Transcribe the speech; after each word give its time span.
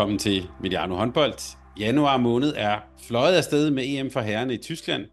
Velkommen 0.00 0.18
til 0.18 0.48
Mediano 0.62 0.94
Håndbold. 0.94 1.56
Januar 1.78 2.16
måned 2.16 2.52
er 2.56 2.80
fløjet 3.02 3.36
afsted 3.36 3.70
med 3.70 3.84
EM 3.86 4.10
for 4.10 4.20
herrerne 4.20 4.54
i 4.54 4.56
Tyskland. 4.56 5.06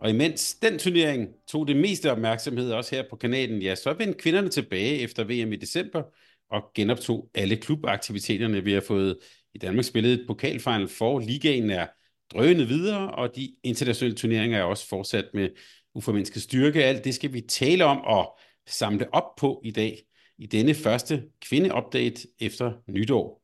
Og 0.00 0.10
imens 0.10 0.54
den 0.54 0.78
turnering 0.78 1.28
tog 1.50 1.68
det 1.68 1.76
meste 1.76 2.12
opmærksomhed 2.12 2.72
også 2.72 2.94
her 2.94 3.02
på 3.10 3.16
kanalen, 3.16 3.62
ja, 3.62 3.74
så 3.74 3.92
vendte 3.92 4.18
kvinderne 4.18 4.48
tilbage 4.48 4.98
efter 4.98 5.24
VM 5.24 5.52
i 5.52 5.56
december 5.56 6.02
og 6.50 6.62
genoptog 6.74 7.30
alle 7.34 7.56
klubaktiviteterne. 7.56 8.64
Vi 8.64 8.72
har 8.72 8.80
fået 8.80 9.18
i 9.54 9.58
Danmark 9.58 9.84
spillet 9.84 10.12
et 10.12 10.24
pokalfinal 10.26 10.88
for. 10.88 11.18
Ligaen 11.18 11.70
er 11.70 11.86
drønet 12.32 12.68
videre, 12.68 13.10
og 13.10 13.36
de 13.36 13.54
internationale 13.64 14.16
turneringer 14.16 14.58
er 14.58 14.62
også 14.62 14.88
fortsat 14.88 15.24
med 15.34 15.48
uformindsket 15.94 16.42
styrke. 16.42 16.84
Alt 16.84 17.04
det 17.04 17.14
skal 17.14 17.32
vi 17.32 17.40
tale 17.40 17.84
om 17.84 18.00
og 18.00 18.38
samle 18.66 19.14
op 19.14 19.36
på 19.38 19.62
i 19.64 19.70
dag 19.70 19.98
i 20.38 20.46
denne 20.46 20.74
første 20.74 21.22
kvindeupdate 21.40 22.28
efter 22.40 22.72
nytår. 22.88 23.37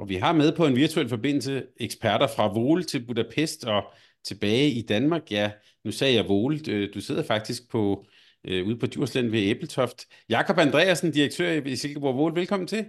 Og 0.00 0.08
vi 0.08 0.14
har 0.14 0.32
med 0.32 0.56
på 0.56 0.66
en 0.66 0.76
virtuel 0.76 1.08
forbindelse 1.08 1.66
eksperter 1.76 2.26
fra 2.26 2.52
Vole 2.52 2.84
til 2.84 3.06
Budapest 3.06 3.64
og 3.64 3.84
tilbage 4.24 4.70
i 4.70 4.82
Danmark. 4.82 5.30
Ja, 5.30 5.50
nu 5.84 5.92
sagde 5.92 6.14
jeg 6.14 6.28
Vole. 6.28 6.86
Du 6.86 7.00
sidder 7.00 7.22
faktisk 7.22 7.70
på, 7.70 8.06
øh, 8.44 8.66
ude 8.66 8.78
på 8.78 8.86
Djursland 8.86 9.30
ved 9.30 9.40
Æbletoft. 9.40 10.04
Jakob 10.28 10.58
Andreasen, 10.58 11.10
direktør 11.10 11.50
i 11.50 11.76
Silkeborg 11.76 12.16
Vole. 12.16 12.34
Velkommen 12.34 12.66
til. 12.66 12.86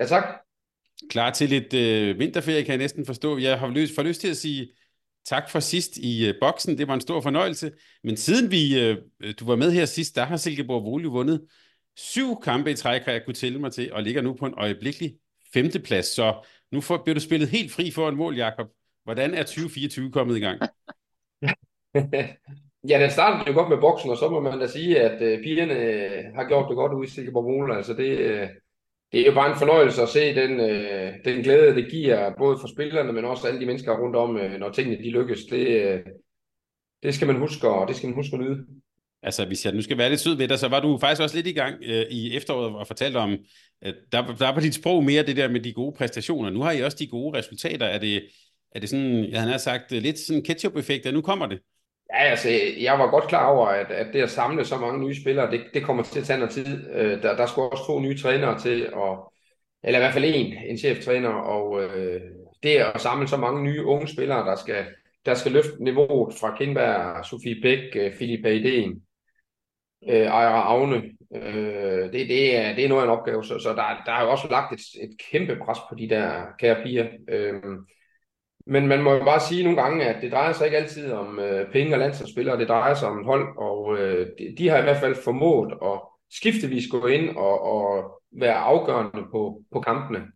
Ja, 0.00 0.06
tak. 0.06 0.24
Klar 1.10 1.30
til 1.30 1.48
lidt 1.48 1.74
øh, 1.74 2.18
vinterferie, 2.18 2.62
kan 2.62 2.72
jeg 2.72 2.78
næsten 2.78 3.06
forstå. 3.06 3.38
Jeg 3.38 3.58
har 3.58 3.68
lyst, 3.68 3.94
for 3.94 4.02
lyst 4.02 4.20
til 4.20 4.28
at 4.28 4.36
sige 4.36 4.68
tak 5.26 5.50
for 5.50 5.60
sidst 5.60 5.96
i 5.96 6.28
øh, 6.28 6.34
boksen. 6.40 6.78
Det 6.78 6.88
var 6.88 6.94
en 6.94 7.00
stor 7.00 7.20
fornøjelse. 7.20 7.72
Men 8.04 8.16
siden 8.16 8.50
vi, 8.50 8.80
øh, 8.80 8.96
du 9.40 9.44
var 9.44 9.56
med 9.56 9.72
her 9.72 9.84
sidst, 9.84 10.16
der 10.16 10.24
har 10.24 10.36
Silkeborg 10.36 10.84
Vole 10.84 11.08
vundet 11.08 11.46
syv 11.96 12.40
kampe 12.40 12.70
i 12.70 12.74
træk, 12.74 13.02
har 13.02 13.12
jeg 13.12 13.24
kunne 13.24 13.34
tælle 13.34 13.58
mig 13.58 13.72
til, 13.72 13.92
og 13.92 14.02
ligger 14.02 14.22
nu 14.22 14.34
på 14.34 14.46
en 14.46 14.54
øjeblikkelig 14.56 15.14
femteplads. 15.54 16.06
Så 16.06 16.46
nu 16.72 16.80
får, 16.80 16.96
bliver 16.96 17.14
du 17.14 17.20
spillet 17.20 17.48
helt 17.48 17.72
fri 17.72 17.90
for 17.90 18.08
en 18.08 18.16
mål, 18.16 18.36
Jakob. 18.36 18.66
Hvordan 19.04 19.34
er 19.34 19.42
2024 19.42 20.12
kommet 20.12 20.36
i 20.36 20.40
gang? 20.40 20.60
ja, 22.90 23.02
den 23.02 23.10
startede 23.10 23.50
jo 23.50 23.54
godt 23.58 23.68
med 23.68 23.78
boksen, 23.80 24.10
og 24.10 24.16
så 24.16 24.28
må 24.30 24.40
man 24.40 24.58
da 24.58 24.66
sige, 24.66 25.00
at 25.00 25.22
øh, 25.22 25.42
pigerne 25.42 25.74
øh, 25.74 26.34
har 26.34 26.48
gjort 26.48 26.68
det 26.68 26.76
godt 26.76 26.92
ude 26.92 27.06
i 27.06 27.10
Silkeborg 27.10 27.44
Mole. 27.44 27.76
Altså 27.76 27.94
det, 27.94 28.18
øh, 28.18 28.48
det 29.12 29.20
er 29.20 29.26
jo 29.26 29.34
bare 29.34 29.50
en 29.52 29.58
fornøjelse 29.58 30.02
at 30.02 30.08
se 30.08 30.34
den, 30.34 30.60
øh, 30.60 31.14
den 31.24 31.42
glæde, 31.42 31.74
det 31.74 31.90
giver 31.90 32.34
både 32.38 32.58
for 32.60 32.68
spillerne, 32.68 33.12
men 33.12 33.24
også 33.24 33.48
alle 33.48 33.60
de 33.60 33.66
mennesker 33.66 33.98
rundt 33.98 34.16
om, 34.16 34.36
øh, 34.36 34.60
når 34.60 34.70
tingene 34.70 35.04
de 35.04 35.10
lykkes. 35.10 35.44
Det, 35.44 35.66
øh, 35.66 36.00
det 37.02 37.14
skal 37.14 37.26
man 37.26 37.38
huske, 37.38 37.68
og 37.68 37.88
det 37.88 37.96
skal 37.96 38.08
man 38.08 38.16
huske 38.16 38.34
at 38.36 38.40
nyde. 38.40 38.66
Altså, 39.22 39.44
hvis 39.44 39.64
jeg 39.64 39.74
nu 39.74 39.82
skal 39.82 39.98
være 39.98 40.08
lidt 40.08 40.20
sød 40.20 40.36
ved 40.36 40.48
dig, 40.48 40.58
så 40.58 40.68
var 40.68 40.80
du 40.80 40.98
faktisk 40.98 41.22
også 41.22 41.36
lidt 41.36 41.46
i 41.46 41.52
gang 41.52 41.74
øh, 41.82 42.06
i 42.10 42.36
efteråret 42.36 42.76
og 42.76 42.86
fortalte 42.86 43.16
om, 43.16 43.38
at 43.82 43.94
der, 44.12 44.26
der 44.26 44.46
var 44.46 44.54
på 44.54 44.60
dit 44.60 44.74
sprog 44.74 45.04
mere 45.04 45.26
det 45.26 45.36
der 45.36 45.48
med 45.48 45.60
de 45.60 45.72
gode 45.72 45.94
præstationer. 45.98 46.50
Nu 46.50 46.62
har 46.62 46.72
I 46.72 46.82
også 46.82 46.96
de 47.00 47.06
gode 47.06 47.38
resultater. 47.38 47.86
Er 47.86 47.98
det, 47.98 48.28
er 48.74 48.80
det 48.80 48.88
sådan, 48.88 49.24
jeg 49.30 49.42
har 49.42 49.58
sagt, 49.58 49.92
øh, 49.92 50.02
lidt 50.02 50.18
sådan 50.18 50.42
ketchup-effekt, 50.42 51.06
at 51.06 51.14
nu 51.14 51.20
kommer 51.20 51.46
det? 51.46 51.58
Ja, 52.14 52.18
altså, 52.18 52.48
jeg 52.80 52.98
var 52.98 53.10
godt 53.10 53.28
klar 53.28 53.46
over, 53.46 53.66
at, 53.66 53.90
at 53.90 54.06
det 54.12 54.22
at 54.22 54.30
samle 54.30 54.64
så 54.64 54.76
mange 54.76 55.06
nye 55.06 55.20
spillere, 55.20 55.50
det, 55.50 55.60
det 55.74 55.82
kommer 55.82 56.02
til 56.02 56.20
at 56.20 56.26
tage 56.26 56.38
noget 56.38 56.54
tid. 56.54 56.90
Øh, 56.94 57.22
der, 57.22 57.36
der 57.36 57.46
skulle 57.46 57.72
også 57.72 57.86
to 57.86 58.00
nye 58.00 58.18
trænere 58.18 58.60
til, 58.60 58.94
og, 58.94 59.32
eller 59.84 59.98
i 59.98 60.02
hvert 60.02 60.12
fald 60.12 60.24
en, 60.34 60.54
en 60.66 60.78
cheftræner, 60.78 61.28
og 61.28 61.82
øh, 61.82 62.20
det 62.62 62.76
at 62.76 63.00
samle 63.00 63.28
så 63.28 63.36
mange 63.36 63.62
nye 63.62 63.84
unge 63.84 64.08
spillere, 64.08 64.46
der 64.46 64.56
skal, 64.56 64.86
der 65.26 65.34
skal 65.34 65.52
løfte 65.52 65.84
niveauet 65.84 66.34
fra 66.40 66.56
Kindberg, 66.56 67.24
Sofie 67.26 67.60
Bæk, 67.62 67.96
øh, 67.96 68.14
Philip 68.16 68.46
Aiden, 68.46 69.02
øh, 70.08 70.26
Ejra 70.26 70.74
Agne. 70.74 71.02
Øh, 71.36 72.12
det, 72.12 72.28
det, 72.28 72.56
er, 72.56 72.74
det 72.74 72.84
er 72.84 72.88
noget 72.88 73.02
af 73.02 73.06
en 73.06 73.18
opgave, 73.18 73.44
så, 73.44 73.58
så 73.58 73.68
der, 73.68 74.02
der 74.06 74.12
er 74.12 74.22
jo 74.22 74.30
også 74.30 74.48
lagt 74.50 74.72
et, 74.72 74.80
et 75.02 75.10
kæmpe 75.30 75.56
pres 75.64 75.78
på 75.88 75.94
de 75.94 76.08
der 76.08 76.44
kære 76.58 76.82
piger. 76.82 77.06
Øh, 77.28 77.62
men 78.66 78.86
man 78.86 79.02
må 79.02 79.12
jo 79.12 79.24
bare 79.24 79.40
sige 79.40 79.62
nogle 79.62 79.82
gange, 79.82 80.04
at 80.04 80.22
det 80.22 80.32
drejer 80.32 80.52
sig 80.52 80.64
ikke 80.64 80.76
altid 80.76 81.12
om 81.12 81.38
øh, 81.38 81.72
penge 81.72 81.94
og 81.94 81.98
landsholdsspillere, 81.98 82.58
det 82.58 82.68
drejer 82.68 82.94
sig 82.94 83.08
om 83.08 83.24
hold, 83.24 83.58
og 83.58 83.98
øh, 83.98 84.26
de, 84.38 84.54
de 84.58 84.68
har 84.68 84.78
i 84.78 84.82
hvert 84.82 85.00
fald 85.00 85.14
formået 85.24 85.72
at 85.82 86.00
skiftevis 86.30 86.88
gå 86.90 87.06
ind 87.06 87.36
og, 87.36 87.62
og 87.62 88.20
være 88.32 88.54
afgørende 88.54 89.24
på, 89.30 89.62
på 89.72 89.80
kampene. 89.80 90.26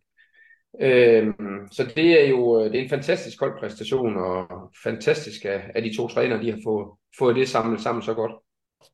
Øhm, 0.81 1.67
så 1.71 1.83
det 1.95 2.23
er 2.23 2.29
jo 2.29 2.59
øh, 2.59 2.71
det 2.71 2.79
er 2.79 2.83
en 2.83 2.89
fantastisk 2.89 3.39
holdpræstation, 3.39 4.17
og 4.17 4.71
fantastisk, 4.83 5.45
at, 5.45 5.61
at 5.75 5.83
de 5.83 5.97
to 5.97 6.07
trænere 6.07 6.41
de 6.41 6.51
har 6.51 6.59
fået, 6.63 6.87
fået 7.19 7.35
det 7.35 7.49
samlet 7.49 7.81
sammen 7.81 8.01
så 8.01 8.13
godt. 8.13 8.31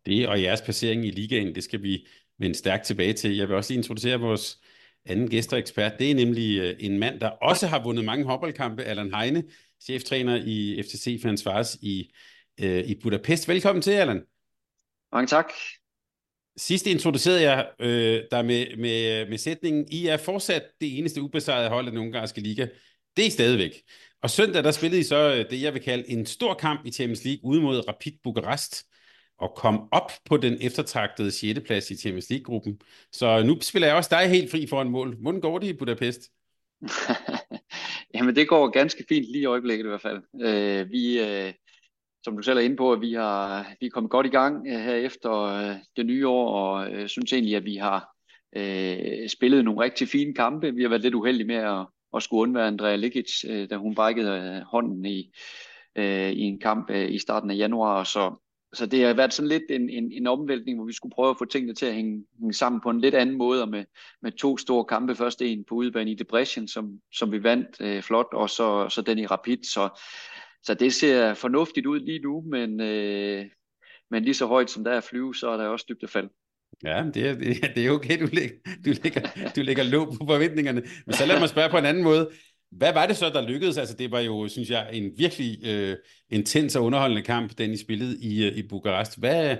Det 0.05 0.27
og 0.27 0.41
jeres 0.41 0.61
placering 0.61 1.05
i 1.05 1.11
ligaen, 1.11 1.55
det 1.55 1.63
skal 1.63 1.83
vi 1.83 2.07
vende 2.39 2.55
stærkt 2.55 2.85
tilbage 2.85 3.13
til. 3.13 3.35
Jeg 3.35 3.47
vil 3.47 3.55
også 3.55 3.73
lige 3.73 3.77
introducere 3.77 4.19
vores 4.19 4.57
anden 5.05 5.29
gæst 5.29 5.53
og 5.53 5.59
ekspert. 5.59 5.99
Det 5.99 6.11
er 6.11 6.15
nemlig 6.15 6.59
øh, 6.59 6.75
en 6.79 6.99
mand, 6.99 7.19
der 7.19 7.27
også 7.27 7.67
har 7.67 7.83
vundet 7.83 8.05
mange 8.05 8.25
håndboldkampe, 8.25 8.83
Allan 8.83 9.13
Heine, 9.13 9.43
cheftræner 9.81 10.35
i 10.45 10.83
FTC 10.83 11.19
Fansvars 11.21 11.75
i, 11.81 12.13
øh, 12.61 12.83
i 12.89 12.95
Budapest. 13.01 13.47
Velkommen 13.47 13.81
til, 13.81 13.91
Allan. 13.91 14.21
Mange 15.13 15.27
tak. 15.27 15.51
Sidst 16.57 16.87
introducerede 16.87 17.41
jeg 17.41 17.69
øh, 17.79 18.23
dig 18.31 18.45
med, 18.45 18.77
med, 18.77 19.29
med 19.29 19.37
sætningen, 19.37 19.85
I 19.91 20.07
er 20.07 20.17
fortsat 20.17 20.63
det 20.81 20.97
eneste 20.97 21.21
ubesejrede 21.21 21.69
hold 21.69 21.85
af 21.85 21.91
den 21.91 21.99
ungarske 21.99 22.41
liga. 22.41 22.67
Det 23.17 23.25
er 23.25 23.31
stadigvæk. 23.31 23.81
Og 24.23 24.29
søndag, 24.29 24.63
der 24.63 24.71
spillede 24.71 25.01
I 25.01 25.03
så 25.03 25.33
øh, 25.33 25.49
det, 25.49 25.61
jeg 25.61 25.73
vil 25.73 25.81
kalde 25.81 26.09
en 26.09 26.25
stor 26.25 26.53
kamp 26.53 26.85
i 26.85 26.91
Champions 26.91 27.23
League 27.23 27.43
ude 27.43 27.61
mod 27.61 27.87
Rapid 27.87 28.11
Bukarest 28.23 28.85
og 29.39 29.53
komme 29.55 29.79
op 29.91 30.11
på 30.25 30.37
den 30.37 30.57
eftertragtede 30.61 31.31
6. 31.31 31.59
plads 31.65 31.91
i 31.91 31.95
Champions 31.95 32.29
League-gruppen. 32.29 32.81
Så 33.11 33.43
nu 33.43 33.57
spiller 33.61 33.87
jeg 33.87 33.97
også 33.97 34.09
dig 34.11 34.29
helt 34.29 34.51
fri 34.51 34.67
for 34.67 34.81
en 34.81 34.89
mål. 34.89 35.15
Hvordan 35.21 35.41
går 35.41 35.59
det 35.59 35.67
i 35.67 35.73
Budapest? 35.73 36.21
Jamen 38.13 38.35
det 38.35 38.47
går 38.47 38.69
ganske 38.69 39.05
fint 39.09 39.25
lige 39.25 39.41
i 39.41 39.45
øjeblikket 39.45 39.85
i 39.85 39.87
hvert 39.87 40.01
fald. 40.01 40.21
Øh, 40.41 40.91
vi, 40.91 41.19
øh, 41.19 41.53
som 42.23 42.37
du 42.37 42.43
selv 42.43 42.57
er 42.57 42.61
inde 42.61 42.75
på, 42.75 42.91
at 42.93 43.01
vi, 43.01 43.13
har, 43.13 43.67
vi 43.79 43.85
er 43.85 43.89
kommet 43.89 44.11
godt 44.11 44.25
i 44.25 44.29
gang 44.29 44.67
øh, 44.67 44.79
her 44.79 44.95
efter 44.95 45.31
øh, 45.31 45.75
det 45.95 46.05
nye 46.05 46.27
år, 46.27 46.53
og 46.53 46.91
øh, 46.91 47.07
synes 47.07 47.33
egentlig, 47.33 47.55
at 47.55 47.65
vi 47.65 47.75
har 47.75 48.09
øh, 48.55 49.29
spillet 49.29 49.65
nogle 49.65 49.81
rigtig 49.81 50.07
fine 50.07 50.33
kampe. 50.33 50.75
Vi 50.75 50.81
har 50.81 50.89
været 50.89 51.01
lidt 51.01 51.15
uheldige 51.15 51.47
med 51.47 51.55
at, 51.55 51.85
at 52.15 52.23
skulle 52.23 52.41
undvære 52.41 52.67
Andrea 52.67 52.95
Ligic, 52.95 53.45
øh, 53.47 53.69
da 53.69 53.77
hun 53.77 53.95
brækkede 53.95 54.29
øh, 54.29 54.61
hånden 54.61 55.05
i, 55.05 55.31
øh, 55.95 56.31
i 56.31 56.41
en 56.41 56.59
kamp 56.59 56.89
øh, 56.89 57.11
i 57.11 57.19
starten 57.19 57.51
af 57.51 57.57
januar, 57.57 58.03
så 58.03 58.35
så 58.73 58.85
det 58.85 59.05
har 59.05 59.13
været 59.13 59.33
sådan 59.33 59.49
lidt 59.49 59.63
en, 59.69 59.89
en, 59.89 60.11
en 60.11 60.27
omvæltning, 60.27 60.77
hvor 60.77 60.85
vi 60.85 60.93
skulle 60.93 61.13
prøve 61.15 61.29
at 61.29 61.37
få 61.37 61.45
tingene 61.45 61.73
til 61.73 61.85
at 61.85 61.93
hænge, 61.93 62.25
hænge 62.39 62.53
sammen 62.53 62.81
på 62.81 62.89
en 62.89 63.01
lidt 63.01 63.15
anden 63.15 63.37
måde, 63.37 63.61
og 63.61 63.69
med, 63.69 63.85
med 64.21 64.31
to 64.31 64.57
store 64.57 64.85
kampe. 64.85 65.15
Først 65.15 65.41
en 65.41 65.65
på 65.69 65.75
udebane 65.75 66.11
i 66.11 66.15
Depression, 66.15 66.67
som, 66.67 66.99
som 67.13 67.31
vi 67.31 67.43
vandt 67.43 67.67
øh, 67.79 68.01
flot, 68.01 68.27
og 68.33 68.49
så, 68.49 68.89
så 68.89 69.01
den 69.01 69.19
i 69.19 69.25
Rapid. 69.25 69.63
Så, 69.63 69.89
så 70.63 70.73
det 70.73 70.93
ser 70.93 71.33
fornuftigt 71.33 71.85
ud 71.85 71.99
lige 71.99 72.19
nu, 72.19 72.41
men, 72.41 72.81
øh, 72.81 73.45
men 74.11 74.23
lige 74.23 74.33
så 74.33 74.45
højt 74.45 74.69
som 74.69 74.83
der 74.83 74.91
er 74.91 74.97
at 74.97 75.03
flyve, 75.03 75.35
så 75.35 75.49
er 75.49 75.57
der 75.57 75.67
også 75.67 75.85
dybt 75.89 76.03
at 76.03 76.09
falde. 76.09 76.29
Ja, 76.83 77.03
det 77.13 77.27
er, 77.27 77.33
det 77.75 77.85
er 77.85 77.91
okay, 77.91 78.19
du 78.19 78.27
lægger, 78.33 78.55
du, 78.85 78.93
lægger, 79.03 79.21
du 79.55 79.61
lægger 79.61 79.83
låg 79.83 80.07
på 80.07 80.25
forventningerne. 80.25 80.81
Men 81.05 81.13
så 81.13 81.25
lad 81.25 81.39
mig 81.39 81.49
spørge 81.49 81.69
på 81.69 81.77
en 81.77 81.85
anden 81.85 82.03
måde. 82.03 82.29
Hvad 82.71 82.93
var 82.93 83.05
det 83.05 83.17
så, 83.17 83.29
der 83.29 83.47
lykkedes? 83.47 83.77
Altså, 83.77 83.95
det 83.95 84.11
var 84.11 84.19
jo, 84.19 84.47
synes 84.47 84.69
jeg, 84.69 84.89
en 84.93 85.11
virkelig 85.17 85.67
øh, 85.67 85.97
intens 86.29 86.75
og 86.75 86.83
underholdende 86.83 87.23
kamp, 87.23 87.57
den 87.57 87.71
I 87.71 87.77
spillede 87.77 88.17
i, 88.21 88.45
øh, 88.45 88.57
i 88.57 88.67
Bukarest. 88.67 89.19
Hvad, 89.19 89.57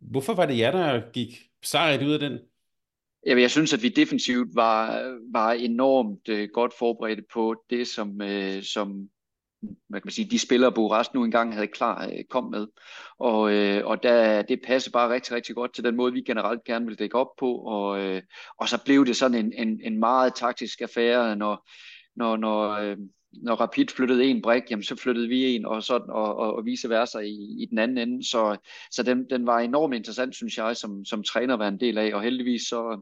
hvorfor 0.00 0.34
var 0.34 0.46
det 0.46 0.58
jer, 0.58 0.70
der 0.70 1.02
gik 1.12 1.42
sejret 1.62 2.02
ud 2.02 2.12
af 2.12 2.18
den? 2.18 2.38
Jamen, 3.26 3.42
jeg 3.42 3.50
synes, 3.50 3.72
at 3.72 3.82
vi 3.82 3.88
defensivt 3.88 4.48
var, 4.54 5.02
var 5.32 5.52
enormt 5.52 6.28
øh, 6.28 6.48
godt 6.54 6.72
forberedt 6.78 7.20
på 7.32 7.64
det, 7.70 7.88
som, 7.88 8.22
øh, 8.22 8.62
som 8.62 9.08
hvad 9.62 10.00
kan 10.00 10.06
man 10.06 10.12
sige, 10.12 10.30
de 10.30 10.38
spillere 10.38 10.72
Bukarest 10.72 11.14
nu 11.14 11.24
engang 11.24 11.54
havde 11.54 11.66
klar 11.66 12.06
øh, 12.06 12.24
kom 12.30 12.44
med. 12.44 12.66
Og, 13.18 13.52
øh, 13.52 13.86
og 13.86 14.02
der, 14.02 14.42
det 14.42 14.60
passede 14.66 14.92
bare 14.92 15.14
rigtig, 15.14 15.34
rigtig 15.34 15.54
godt 15.54 15.74
til 15.74 15.84
den 15.84 15.96
måde, 15.96 16.12
vi 16.12 16.22
generelt 16.22 16.64
gerne 16.64 16.86
vil 16.86 16.98
dække 16.98 17.18
op 17.18 17.36
på. 17.38 17.54
Og, 17.54 18.00
øh, 18.00 18.22
og 18.58 18.68
så 18.68 18.84
blev 18.84 19.06
det 19.06 19.16
sådan 19.16 19.44
en, 19.44 19.52
en, 19.68 19.80
en 19.84 19.98
meget 19.98 20.34
taktisk 20.34 20.80
affære, 20.80 21.36
når 21.36 21.68
når, 22.16 22.36
når, 22.36 22.70
øh, 22.70 22.96
når 23.32 23.54
Rapid 23.54 23.86
flyttede 23.86 24.24
en 24.24 24.42
brik, 24.42 24.62
jamen 24.70 24.82
så 24.82 24.96
flyttede 24.96 25.28
vi 25.28 25.54
en, 25.54 25.66
og, 25.66 25.82
sådan, 25.82 26.10
og, 26.10 26.36
og, 26.36 26.54
og 26.54 26.64
vice 26.64 26.88
versa 26.88 27.18
i, 27.18 27.62
i 27.62 27.66
den 27.70 27.78
anden 27.78 27.98
ende. 27.98 28.28
Så, 28.28 28.56
så 28.90 29.02
den, 29.02 29.30
den 29.30 29.46
var 29.46 29.58
enormt 29.58 29.94
interessant, 29.94 30.34
synes 30.34 30.58
jeg, 30.58 30.76
som, 30.76 31.04
som 31.04 31.22
træner 31.22 31.54
at 31.54 31.60
være 31.60 31.68
en 31.68 31.80
del 31.80 31.98
af, 31.98 32.14
og 32.14 32.22
heldigvis 32.22 32.62
så, 32.62 33.00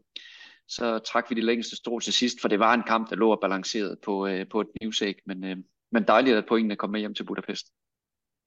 så 0.69 0.99
trak 0.99 1.31
vi 1.31 1.35
de 1.35 1.47
længste 1.47 1.77
strå 1.77 2.01
til 2.01 2.12
sidst, 2.12 2.41
for 2.41 2.49
det 2.49 2.59
var 2.59 2.75
en 2.75 2.83
kamp, 2.87 3.11
der 3.11 3.17
lå 3.17 3.37
balanceret 3.37 3.99
på, 4.05 4.27
øh, 4.27 4.47
på 4.49 4.61
et 4.61 4.69
newsæk. 4.83 5.17
men, 5.27 5.45
øh, 5.45 5.57
men 5.93 6.05
dejligt, 6.05 6.37
at 6.37 6.47
pointene 6.47 6.77
kom 6.77 6.91
med 6.91 7.01
hjem 7.01 7.15
til 7.15 7.25
Budapest. 7.25 7.67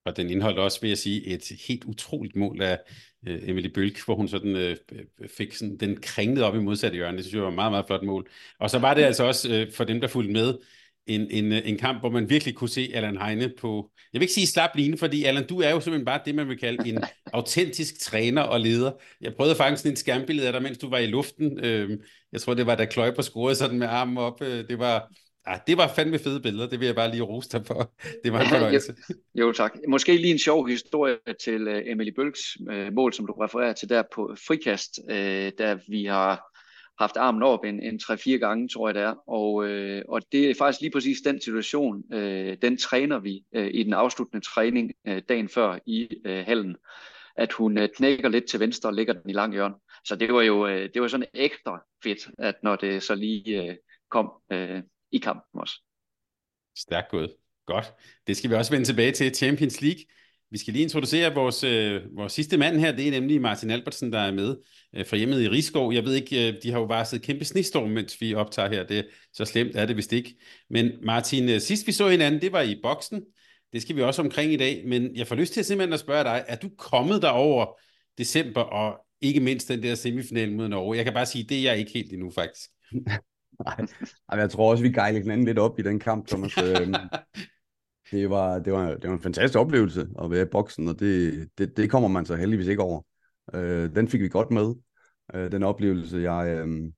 Og 0.06 0.18
den 0.18 0.30
indeholdt 0.30 0.60
også, 0.60 0.82
vil 0.82 0.88
jeg 0.88 0.98
sige, 0.98 1.26
et 1.26 1.52
helt 1.68 1.84
utroligt 1.84 2.36
mål 2.36 2.62
af 2.62 2.80
uh, 3.30 3.50
Emily 3.50 3.68
Bølk, 3.68 4.06
hvor 4.06 4.16
hun 4.16 4.28
sådan 4.28 4.56
uh, 4.56 4.98
fik 5.38 5.54
sådan, 5.54 5.78
den 5.78 6.02
kringlede 6.02 6.46
op 6.46 6.56
i 6.56 6.60
modsatte 6.60 6.96
hjørne. 6.96 7.18
Det 7.18 7.26
synes 7.26 7.36
jeg 7.36 7.44
var 7.44 7.50
et 7.50 7.56
meget, 7.56 7.72
meget 7.72 7.86
flot 7.88 8.04
mål. 8.04 8.30
Og 8.60 8.70
så 8.70 8.80
var 8.80 8.94
det 8.94 9.04
altså 9.04 9.24
også, 9.24 9.62
uh, 9.62 9.74
for 9.74 9.84
dem, 9.84 10.02
der 10.02 10.08
fulgte 10.08 10.34
med, 10.34 10.54
en, 11.08 11.32
en, 11.32 11.52
en 11.52 11.78
kamp, 11.78 12.00
hvor 12.00 12.10
man 12.10 12.30
virkelig 12.30 12.56
kunne 12.56 12.70
se 12.70 12.92
Allan 12.94 13.18
Heine 13.18 13.54
på, 13.60 13.92
jeg 14.14 14.20
vil 14.20 14.24
ikke 14.24 14.34
sige 14.34 14.48
slap 14.48 14.70
line, 14.76 14.98
fordi 14.98 15.24
Allan, 15.24 15.48
du 15.48 15.62
er 15.62 15.70
jo 15.70 15.80
simpelthen 15.80 16.06
bare 16.06 16.22
det, 16.26 16.36
man 16.36 16.50
vil 16.50 16.58
kalde 16.58 16.90
en 16.90 17.04
autentisk 17.34 18.00
træner 18.00 18.42
og 18.42 18.60
leder. 18.60 18.92
Jeg 19.22 19.36
prøvede 19.36 19.56
faktisk 19.56 19.86
en 19.86 19.96
skærmbillede 19.96 20.48
af 20.48 20.54
dig, 20.54 20.62
mens 20.62 20.78
du 20.78 20.90
var 20.90 20.98
i 20.98 21.06
luften. 21.06 21.60
Jeg 22.32 22.42
tror, 22.42 22.54
det 22.54 22.66
var 22.66 22.76
da 22.76 22.86
Kløjper 22.86 23.22
scorede 23.22 23.56
sådan 23.56 23.80
med 23.80 23.88
armen 23.88 24.18
op. 24.18 24.40
Det 24.40 24.80
var, 24.80 25.12
Ah, 25.46 25.60
det 25.68 25.78
var 25.78 25.88
fandme 25.88 26.20
fede 26.20 26.42
billeder, 26.42 26.70
det 26.70 26.80
vil 26.80 26.86
jeg 26.86 26.96
bare 26.96 27.12
lige 27.12 27.22
rose 27.22 27.50
dig 27.50 27.66
for. 27.66 27.94
Det 28.24 28.34
var 28.34 28.40
en 28.40 28.50
fornøjelse. 28.56 28.96
jo, 29.10 29.48
jo, 29.48 29.52
tak. 29.52 29.76
Måske 29.88 30.18
lige 30.18 30.32
en 30.32 30.40
sjov 30.40 30.68
historie 30.68 31.18
til 31.44 31.68
uh, 31.68 31.82
Emily 31.86 32.12
Bølks 32.16 32.58
uh, 32.70 32.94
mål, 32.94 33.14
som 33.14 33.28
du 33.28 33.34
refererer 33.34 33.74
til 33.74 33.90
der 33.90 34.04
på 34.14 34.36
frikast, 34.48 35.00
uh, 35.10 35.16
da 35.58 35.80
vi 35.88 36.06
har 36.06 36.42
haft 37.00 37.18
armen 37.18 37.44
op 37.44 37.66
en, 37.66 37.80
en 37.84 38.00
3-4 38.04 38.32
gange, 38.32 38.68
tror 38.68 38.88
jeg 38.88 38.96
det 38.96 39.04
er. 39.04 39.16
Og, 39.28 39.54
uh, 39.54 40.02
og 40.08 40.22
det 40.32 40.50
er 40.50 40.56
faktisk 40.58 40.82
lige 40.82 40.92
præcis 40.92 41.22
den 41.22 41.42
situation, 41.42 42.04
uh, 42.14 42.54
den 42.62 42.78
træner 42.78 43.20
vi 43.20 43.44
uh, 43.58 43.66
i 43.66 43.84
den 43.84 43.94
afsluttende 43.94 44.46
træning 44.46 44.92
uh, 45.10 45.18
dagen 45.30 45.50
før 45.50 45.80
i 45.86 46.08
uh, 46.26 46.32
hallen 46.32 46.76
at 47.36 47.54
hun 47.54 47.78
uh, 47.78 47.86
knækker 47.96 48.30
lidt 48.30 48.46
til 48.46 48.60
venstre 48.60 48.90
og 48.90 48.94
lægger 48.94 49.14
den 49.14 49.30
i 49.30 49.34
lang 49.34 49.54
hjørne. 49.54 49.76
Så 50.06 50.16
det 50.16 50.34
var 50.34 50.42
jo 50.42 50.66
uh, 50.66 50.72
det 50.94 51.02
var 51.02 51.08
sådan 51.08 51.28
ekstra 51.34 51.84
fedt, 52.04 52.28
at 52.40 52.56
når 52.64 52.76
det 52.76 53.04
så 53.04 53.16
lige 53.16 53.70
uh, 53.70 53.76
kom 54.10 54.32
uh, 54.54 54.80
i 55.14 55.18
kampen 55.18 55.60
også. 55.62 55.82
Stærkt 56.78 57.10
gået. 57.10 57.34
Godt. 57.66 57.94
Det 58.28 58.38
skal 58.38 58.50
vi 58.50 58.56
også 58.56 58.72
vende 58.72 58.86
tilbage 58.86 59.12
til 59.12 59.36
Champions 59.36 59.82
League. 59.82 60.04
Vi 60.52 60.58
skal 60.58 60.74
lige 60.74 60.84
introducere 60.84 61.34
vores, 61.34 61.64
øh, 61.64 62.02
vores 62.16 62.34
sidste 62.34 62.58
mand 62.58 62.80
her. 62.80 62.92
Det 62.92 63.08
er 63.08 63.12
nemlig 63.12 63.42
Martin 63.42 63.72
Albertsen, 63.72 64.14
der 64.14 64.20
er 64.20 64.32
med 64.32 64.58
øh, 64.96 65.06
fra 65.06 65.18
hjemmet 65.18 65.42
i 65.42 65.50
Rigskov. 65.50 65.94
Jeg 65.94 66.04
ved 66.04 66.14
ikke, 66.14 66.48
øh, 66.48 66.54
de 66.64 66.72
har 66.72 66.80
jo 66.80 66.86
varslet 66.86 67.22
kæmpe 67.22 67.46
snestorm, 67.46 67.90
mens 67.90 68.22
vi 68.22 68.34
optager 68.34 68.70
her. 68.70 68.84
Det, 68.84 69.08
så 69.34 69.46
slemt 69.46 69.76
er 69.76 69.86
det 69.86 69.98
vist 69.98 70.14
ikke. 70.14 70.36
Men 70.70 70.92
Martin, 71.04 71.50
øh, 71.50 71.60
sidst 71.60 71.88
vi 71.88 71.92
så 71.92 72.10
hinanden, 72.10 72.42
det 72.42 72.52
var 72.52 72.62
i 72.62 72.80
boksen. 72.84 73.22
Det 73.74 73.82
skal 73.82 73.96
vi 73.96 74.02
også 74.02 74.22
omkring 74.22 74.54
i 74.54 74.58
dag. 74.58 74.84
Men 74.88 75.16
jeg 75.16 75.28
får 75.28 75.36
lyst 75.36 75.54
til 75.54 75.66
simpelthen 75.66 75.94
at 75.94 76.00
spørge 76.00 76.24
dig, 76.24 76.46
er 76.48 76.56
du 76.56 76.70
kommet 76.78 77.22
der 77.22 77.30
over 77.30 77.80
december, 78.18 78.62
og 78.62 79.06
ikke 79.22 79.40
mindst 79.40 79.68
den 79.68 79.84
der 79.84 79.96
semifinal 79.96 80.52
mod 80.52 80.68
Norge? 80.68 80.98
Jeg 80.98 81.06
kan 81.06 81.14
bare 81.14 81.26
sige, 81.26 81.44
det 81.44 81.58
er 81.58 81.62
jeg 81.62 81.78
ikke 81.78 81.92
helt 81.94 82.14
endnu, 82.14 82.32
faktisk. 82.32 82.70
Nej, 83.66 84.40
jeg 84.40 84.50
tror 84.50 84.72
også, 84.72 84.84
vi 84.84 84.92
gejlede 84.92 85.22
hinanden 85.22 85.46
lidt 85.46 85.60
op 85.60 85.80
i 85.80 85.82
den 85.82 86.00
kamp, 86.00 86.28
Thomas. 86.28 86.58
Øhm, 86.64 86.94
det, 88.12 88.30
var, 88.30 88.60
det, 88.60 88.74
var, 88.74 88.90
det 88.90 89.08
var 89.10 89.14
en 89.14 89.22
fantastisk 89.22 89.60
oplevelse 89.60 90.08
at 90.24 90.32
være 90.32 90.42
i 90.42 90.52
boksen, 90.52 90.88
og 90.88 91.00
det, 91.00 91.48
det, 91.58 91.78
det 91.78 91.90
kommer 91.90 92.10
man 92.10 92.26
så 92.26 92.36
heldigvis 92.36 92.68
ikke 92.68 92.84
over. 92.84 93.02
Øh, 93.54 93.96
den 93.96 94.08
fik 94.08 94.22
vi 94.22 94.28
godt 94.28 94.52
med, 94.52 94.76
øh, 95.34 95.52
den 95.52 95.64
oplevelse. 95.64 96.18
Jeg, 96.18 96.48
øh, 96.48 96.92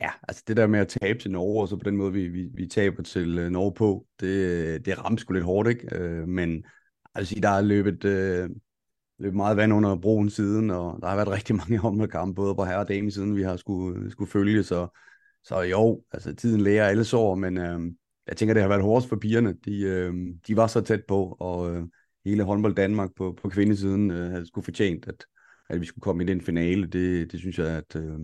ja, 0.00 0.10
altså 0.28 0.42
det 0.48 0.56
der 0.56 0.66
med 0.66 0.80
at 0.80 0.88
tabe 0.88 1.18
til 1.18 1.30
Norge, 1.30 1.62
og 1.62 1.68
så 1.68 1.76
på 1.76 1.84
den 1.84 1.96
måde, 1.96 2.12
vi, 2.12 2.28
vi, 2.28 2.48
vi 2.54 2.66
taber 2.66 3.02
til 3.02 3.38
øh, 3.38 3.50
Norge 3.50 3.74
på, 3.74 4.06
det, 4.20 4.86
det 4.86 5.04
ramte 5.04 5.20
sgu 5.20 5.32
lidt 5.32 5.44
hårdt, 5.44 5.68
ikke? 5.68 5.96
Øh, 5.96 6.28
men 6.28 6.64
altså, 7.14 7.34
der 7.42 7.48
er 7.48 7.60
løbet, 7.60 8.04
øh, 8.04 8.50
løbet 9.18 9.36
meget 9.36 9.56
vand 9.56 9.72
under 9.72 9.96
broen 9.96 10.30
siden, 10.30 10.70
og 10.70 10.98
der 11.02 11.08
har 11.08 11.16
været 11.16 11.30
rigtig 11.30 11.56
mange 11.56 11.78
håndboldkampe, 11.78 12.34
både 12.34 12.54
på 12.54 12.64
herre 12.64 12.78
og 12.80 12.88
dame 12.88 13.10
siden, 13.10 13.36
vi 13.36 13.42
har 13.42 13.56
skulle, 13.56 14.10
skulle 14.10 14.30
følge, 14.30 14.62
så 14.62 14.88
så 15.44 15.60
jo, 15.60 16.02
altså 16.12 16.34
tiden 16.34 16.60
lærer 16.60 16.88
alle 16.88 17.04
sår, 17.04 17.34
men 17.34 17.58
øh, 17.58 17.80
jeg 18.26 18.36
tænker, 18.36 18.54
det 18.54 18.62
har 18.62 18.68
været 18.68 18.82
hårdest 18.82 19.08
for 19.08 19.16
pigerne. 19.16 19.54
De, 19.64 19.80
øh, 19.80 20.14
de 20.46 20.56
var 20.56 20.66
så 20.66 20.80
tæt 20.80 21.04
på, 21.08 21.36
og 21.40 21.74
øh, 21.74 21.82
hele 22.24 22.44
håndbold 22.44 22.74
Danmark 22.74 23.10
på, 23.16 23.38
på 23.42 23.48
kvindesiden 23.48 24.10
øh, 24.10 24.30
havde 24.30 24.46
skulle 24.46 24.64
fortjent, 24.64 25.08
at, 25.08 25.24
at 25.68 25.80
vi 25.80 25.86
skulle 25.86 26.02
komme 26.02 26.24
i 26.24 26.26
den 26.26 26.40
finale. 26.40 26.86
Det, 26.86 27.32
det 27.32 27.40
synes 27.40 27.58
jeg, 27.58 27.66
at 27.66 27.96
øh, 27.96 28.18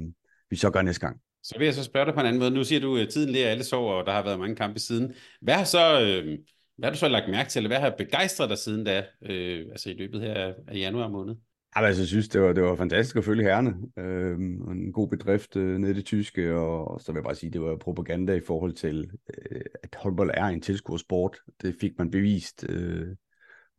vi 0.50 0.56
så 0.56 0.70
gør 0.70 0.82
næste 0.82 1.06
gang. 1.06 1.20
Så 1.42 1.54
vil 1.58 1.64
jeg 1.64 1.74
så 1.74 1.84
spørge 1.84 2.06
dig 2.06 2.14
på 2.14 2.20
en 2.20 2.26
anden 2.26 2.40
måde. 2.40 2.50
Nu 2.50 2.64
siger 2.64 2.80
du, 2.80 2.96
at 2.96 3.08
tiden 3.08 3.30
lærer 3.30 3.50
alle 3.50 3.64
sår, 3.64 3.92
og 3.92 4.06
der 4.06 4.12
har 4.12 4.24
været 4.24 4.38
mange 4.38 4.56
kampe 4.56 4.78
siden. 4.78 5.14
Hvad 5.40 5.54
har 5.54 5.64
så... 5.64 6.00
Øh, 6.00 6.38
hvad 6.78 6.86
har 6.86 6.92
du 6.92 6.98
så 6.98 7.08
lagt 7.08 7.30
mærke 7.30 7.50
til, 7.50 7.58
eller 7.58 7.68
hvad 7.68 7.80
har 7.80 7.94
begejstret 7.98 8.50
dig 8.50 8.58
siden 8.58 8.84
da, 8.84 9.04
øh, 9.22 9.66
altså 9.70 9.90
i 9.90 9.94
løbet 9.94 10.20
her 10.20 10.34
af 10.68 10.74
januar 10.74 11.08
måned? 11.08 11.34
Jamen, 11.76 11.86
altså, 11.86 12.02
jeg 12.02 12.08
synes, 12.08 12.28
det 12.28 12.40
var, 12.40 12.52
det 12.52 12.62
var 12.62 12.76
fantastisk 12.76 13.16
at 13.16 13.24
følge 13.24 13.42
herrene. 13.42 13.74
Øh, 13.96 14.38
en 14.38 14.92
god 14.92 15.08
bedrift 15.08 15.56
øh, 15.56 15.78
nede 15.78 15.92
i 15.92 15.94
det 15.94 16.04
tyske, 16.04 16.54
og, 16.54 16.90
og 16.90 17.00
så 17.00 17.12
vil 17.12 17.18
jeg 17.18 17.24
bare 17.24 17.34
sige, 17.34 17.50
det 17.50 17.60
var 17.60 17.76
propaganda 17.76 18.34
i 18.34 18.40
forhold 18.40 18.72
til, 18.72 19.10
øh, 19.34 19.60
at 19.82 19.94
håndbold 19.94 20.30
er 20.34 20.44
en 20.44 20.60
tilskuersport. 20.60 21.38
Det 21.62 21.76
fik 21.80 21.92
man 21.98 22.10
bevist, 22.10 22.64
øh, 22.68 23.16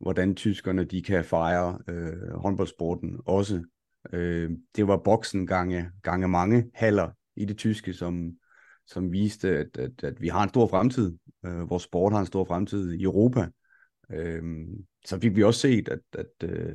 hvordan 0.00 0.34
tyskerne 0.34 0.84
de 0.84 1.02
kan 1.02 1.24
fejre 1.24 1.78
øh, 1.88 2.32
håndboldsporten 2.34 3.20
også. 3.26 3.62
Øh, 4.12 4.50
det 4.76 4.88
var 4.88 4.96
boksen 4.96 5.46
gange, 5.46 5.90
gange 6.02 6.28
mange 6.28 6.70
haller 6.74 7.10
i 7.36 7.44
det 7.44 7.58
tyske, 7.58 7.92
som, 7.92 8.32
som 8.86 9.12
viste, 9.12 9.48
at, 9.48 9.78
at, 9.78 10.04
at 10.04 10.20
vi 10.20 10.28
har 10.28 10.42
en 10.42 10.48
stor 10.48 10.66
fremtid. 10.66 11.18
Øh, 11.46 11.70
vores 11.70 11.82
sport 11.82 12.12
har 12.12 12.20
en 12.20 12.26
stor 12.26 12.44
fremtid 12.44 12.92
i 12.92 13.02
Europa. 13.02 13.48
Øh, 14.12 14.42
så 15.06 15.20
fik 15.20 15.36
vi 15.36 15.42
også 15.42 15.60
set, 15.60 15.88
at, 15.88 16.00
at 16.12 16.50
øh, 16.50 16.74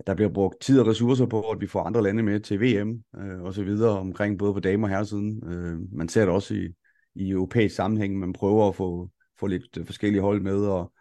at 0.00 0.06
der 0.06 0.14
bliver 0.14 0.30
brugt 0.30 0.60
tid 0.60 0.80
og 0.80 0.86
ressourcer 0.86 1.26
på, 1.26 1.40
at 1.40 1.60
vi 1.60 1.66
får 1.66 1.82
andre 1.82 2.02
lande 2.02 2.22
med 2.22 2.40
til 2.40 2.60
VM 2.60 3.04
øh, 3.16 3.42
og 3.42 3.54
så 3.54 3.64
videre 3.64 3.98
omkring 3.98 4.38
både 4.38 4.54
på 4.54 4.60
dame- 4.60 4.86
og 4.86 4.90
herresiden. 4.90 5.42
Øh, 5.46 5.78
man 5.92 6.08
ser 6.08 6.20
det 6.24 6.34
også 6.34 6.54
i, 6.54 6.68
i 7.14 7.30
europæisk 7.30 7.74
sammenhæng, 7.74 8.18
man 8.18 8.32
prøver 8.32 8.68
at 8.68 8.74
få, 8.74 9.10
få 9.40 9.46
lidt 9.46 9.78
forskellige 9.86 10.22
hold 10.22 10.40
med, 10.40 10.66
og, 10.66 10.92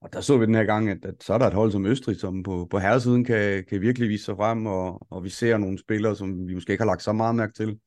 og 0.00 0.12
der 0.12 0.20
så 0.20 0.38
vi 0.38 0.46
den 0.46 0.54
her 0.54 0.64
gang, 0.64 0.88
at, 0.90 1.04
at 1.04 1.14
så 1.24 1.34
er 1.34 1.38
der 1.38 1.46
et 1.46 1.54
hold 1.54 1.72
som 1.72 1.86
Østrig, 1.86 2.16
som 2.16 2.42
på, 2.42 2.66
på 2.70 2.78
herresiden 2.78 3.24
kan, 3.24 3.64
kan 3.68 3.80
virkelig 3.80 4.08
vise 4.08 4.24
sig 4.24 4.36
frem, 4.36 4.66
og, 4.66 5.06
og 5.10 5.24
vi 5.24 5.28
ser 5.28 5.58
nogle 5.58 5.78
spillere, 5.78 6.16
som 6.16 6.48
vi 6.48 6.54
måske 6.54 6.72
ikke 6.72 6.82
har 6.82 6.90
lagt 6.90 7.02
så 7.02 7.12
meget 7.12 7.34
mærke 7.34 7.52
til, 7.52 7.78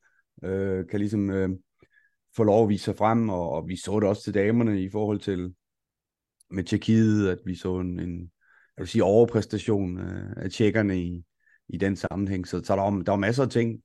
øh, 0.44 0.86
kan 0.90 0.98
ligesom 0.98 1.30
øh, 1.30 1.50
få 2.36 2.44
lov 2.44 2.62
at 2.62 2.68
vise 2.68 2.84
sig 2.84 2.96
frem, 2.96 3.28
og, 3.28 3.50
og 3.50 3.68
vi 3.68 3.76
så 3.76 4.00
det 4.00 4.08
også 4.08 4.22
til 4.22 4.34
damerne 4.34 4.82
i 4.82 4.90
forhold 4.90 5.20
til 5.20 5.54
med 6.50 6.64
Tjekkiet, 6.64 7.28
at 7.28 7.38
vi 7.44 7.54
så 7.54 7.78
en, 7.78 8.00
en 8.00 8.30
jeg 8.80 8.84
vil 8.84 8.88
sige, 8.88 9.04
overpræstation 9.04 9.98
øh, 9.98 10.32
af 10.36 10.50
tjekkerne 10.50 11.00
i, 11.00 11.22
i 11.68 11.76
den 11.76 11.96
sammenhæng. 11.96 12.48
Så, 12.48 12.62
så 12.64 12.76
der, 12.76 12.82
var, 12.82 12.90
der 12.90 13.12
var 13.12 13.16
masser 13.16 13.42
af 13.42 13.50
ting 13.50 13.80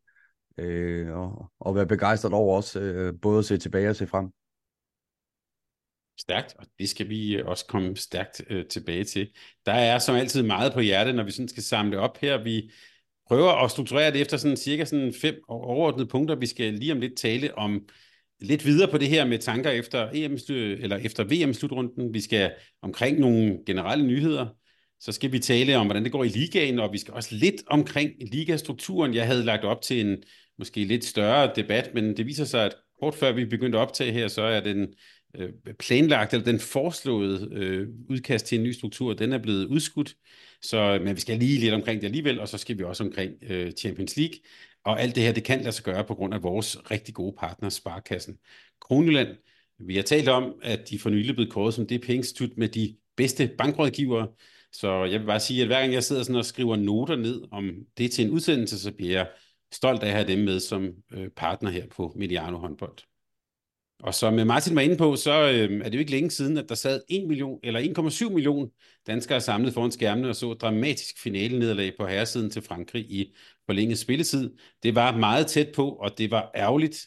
øh, 0.58 1.12
og, 1.12 1.52
og 1.60 1.75
være 1.75 1.88
begejstret 1.88 2.34
over 2.34 2.56
også, 2.56 2.80
øh, 2.80 3.14
både 3.22 3.40
at 3.40 3.46
se 3.46 3.58
tilbage 3.58 3.90
og 3.90 3.96
se 3.96 4.08
frem. 4.08 4.25
Stærkt, 6.20 6.56
og 6.60 6.66
det 6.80 6.90
skal 6.90 7.10
vi 7.10 7.36
øh, 7.36 7.46
også 7.46 7.66
komme 7.66 7.96
stærkt 7.96 8.42
øh, 8.50 8.66
tilbage 8.66 9.04
til. 9.04 9.30
Der 9.66 9.72
er 9.72 10.00
som 10.00 10.16
altid 10.16 10.44
meget 10.44 10.74
på 10.74 10.80
hjertet, 10.80 11.16
når 11.16 11.24
vi 11.24 11.32
sådan 11.32 11.48
skal 11.48 11.64
samle 11.64 12.00
op 12.00 12.18
her. 12.18 12.44
Vi 12.44 12.72
prøver 13.28 13.64
at 13.64 13.72
strukturere 13.72 14.12
det 14.12 14.22
efter 14.22 14.38
sådan 14.38 14.58
cirka 14.58 14.86
sådan 14.86 15.14
fem 15.22 15.36
overordnede 15.48 16.08
punkter. 16.08 16.36
Vi 16.36 16.46
skal 16.46 16.74
lige 16.74 16.92
om 16.92 17.00
lidt 17.00 17.18
tale 17.18 17.58
om 17.58 17.88
lidt 18.40 18.66
videre 18.66 18.92
på 18.92 18.98
det 18.98 19.08
her 19.08 19.25
med 19.25 19.40
tanker 19.40 19.70
efter 19.70 20.10
EM 20.14 20.38
eller 20.50 20.98
efter 20.98 21.24
VM 21.24 21.54
slutrunden. 21.54 22.14
Vi 22.14 22.22
skal 22.22 22.54
omkring 22.82 23.20
nogle 23.20 23.60
generelle 23.66 24.08
nyheder. 24.08 24.48
Så 25.00 25.12
skal 25.12 25.32
vi 25.32 25.40
tale 25.40 25.78
om, 25.78 25.88
hvordan 25.88 26.04
det 26.04 26.12
går 26.12 26.24
i 26.24 26.28
ligaen, 26.28 26.80
og 26.80 26.94
vi 26.94 26.98
skal 26.98 27.14
også 27.14 27.36
lidt 27.36 27.56
omkring 27.68 28.12
ligastrukturen. 28.32 29.14
Jeg 29.14 29.25
havde 29.25 29.44
lagt 29.44 29.64
op 29.64 29.82
til 29.82 30.02
en 30.02 30.18
måske 30.58 30.84
lidt 30.84 31.06
større 31.06 31.52
debat, 31.56 31.94
men 31.94 32.18
det 32.18 32.25
viser 32.25 32.46
sig, 32.46 32.66
at 32.66 32.75
kort 33.00 33.16
før 33.16 33.32
vi 33.32 33.46
begyndte 33.46 33.78
at 33.78 33.82
optage 33.82 34.12
her, 34.12 34.28
så 34.28 34.42
er 34.42 34.60
den 34.60 34.94
øh, 35.36 35.50
planlagt, 35.80 36.34
eller 36.34 36.46
den 36.46 36.60
foreslåede 36.60 37.50
øh, 37.52 37.88
udkast 38.10 38.46
til 38.46 38.58
en 38.58 38.64
ny 38.64 38.72
struktur, 38.72 39.14
den 39.14 39.34
er 39.34 39.38
blevet 39.38 39.66
udskudt. 39.66 40.16
Så, 40.62 41.00
men 41.04 41.16
vi 41.16 41.22
skal 41.22 41.40
lige 41.40 41.60
lidt 41.60 41.74
omkring 41.74 42.02
det 42.02 42.08
alligevel, 42.08 42.40
og 42.40 42.48
så 42.48 42.58
skal 42.58 42.78
vi 42.78 42.84
også 42.84 43.04
omkring 43.04 43.34
øh, 43.50 43.72
Champions 43.72 44.18
League. 44.18 44.36
Og 44.86 45.02
alt 45.02 45.16
det 45.16 45.24
her, 45.24 45.32
det 45.32 45.44
kan 45.44 45.60
lade 45.60 45.72
sig 45.72 45.86
gøre 45.86 46.04
på 46.04 46.16
grund 46.16 46.34
af 46.34 46.44
vores 46.44 46.92
rigtig 46.92 47.14
gode 47.14 47.36
partner, 47.40 47.70
Sparkassen 47.70 48.38
Kronjylland. 48.82 49.38
Vi 49.80 49.96
har 49.96 50.04
talt 50.04 50.28
om, 50.30 50.54
at 50.64 50.90
de 50.90 51.00
for 51.00 51.10
nylig 51.10 51.36
blev 51.36 51.50
kåret 51.50 51.74
som 51.74 51.88
det 51.88 52.02
pengeinstitut 52.02 52.58
med 52.58 52.70
de 52.70 52.96
bedste 53.18 53.52
bankrådgivere. 53.58 54.28
Så 54.79 55.03
jeg 55.03 55.20
vil 55.20 55.25
bare 55.25 55.39
sige, 55.39 55.62
at 55.62 55.67
hver 55.67 55.79
gang 55.79 55.94
jeg 55.94 56.03
sidder 56.03 56.24
sådan 56.24 56.36
og 56.36 56.46
skriver 56.46 56.75
noter 56.75 57.15
ned 57.15 57.41
om 57.51 57.72
det 57.98 58.12
til 58.12 58.25
en 58.25 58.32
udsendelse, 58.32 58.79
så 58.79 58.91
bliver 58.91 59.12
jeg 59.12 59.29
stolt 59.74 60.03
af 60.03 60.08
at 60.08 60.13
have 60.13 60.27
dem 60.27 60.39
med 60.39 60.60
som 60.60 60.91
øh, 61.13 61.29
partner 61.29 61.70
her 61.70 61.88
på 61.88 62.13
Mediano 62.15 62.58
håndbold. 62.58 62.98
Og 64.00 64.13
som 64.13 64.39
øh, 64.39 64.48
Martin 64.48 64.75
var 64.75 64.82
inde 64.82 64.98
på, 64.98 65.15
så 65.15 65.32
øh, 65.32 65.79
er 65.79 65.84
det 65.84 65.94
jo 65.94 66.00
ikke 66.00 66.12
længe 66.12 66.32
siden, 66.32 66.58
at 66.58 66.70
der 66.70 66.75
sad 66.75 67.01
1 67.10 67.27
million, 67.27 67.60
eller 67.63 67.79
1,7 68.27 68.34
million 68.34 68.70
danskere 69.08 69.41
samlet 69.41 69.74
foran 69.74 69.91
skærmene 69.91 70.29
og 70.29 70.36
så 70.36 70.53
dramatisk 70.53 71.24
finale 71.24 71.60
nederlag 71.60 71.94
på 72.00 72.08
herresiden 72.08 72.50
til 72.50 72.62
Frankrig 72.62 73.12
i 73.12 73.36
forlænget 73.65 73.98
spilletid. 73.98 74.53
Det 74.84 74.96
var 74.96 75.17
meget 75.17 75.48
tæt 75.48 75.67
på, 75.75 75.89
og 75.89 76.17
det 76.17 76.32
var 76.32 76.51
ærgerligt. 76.55 76.98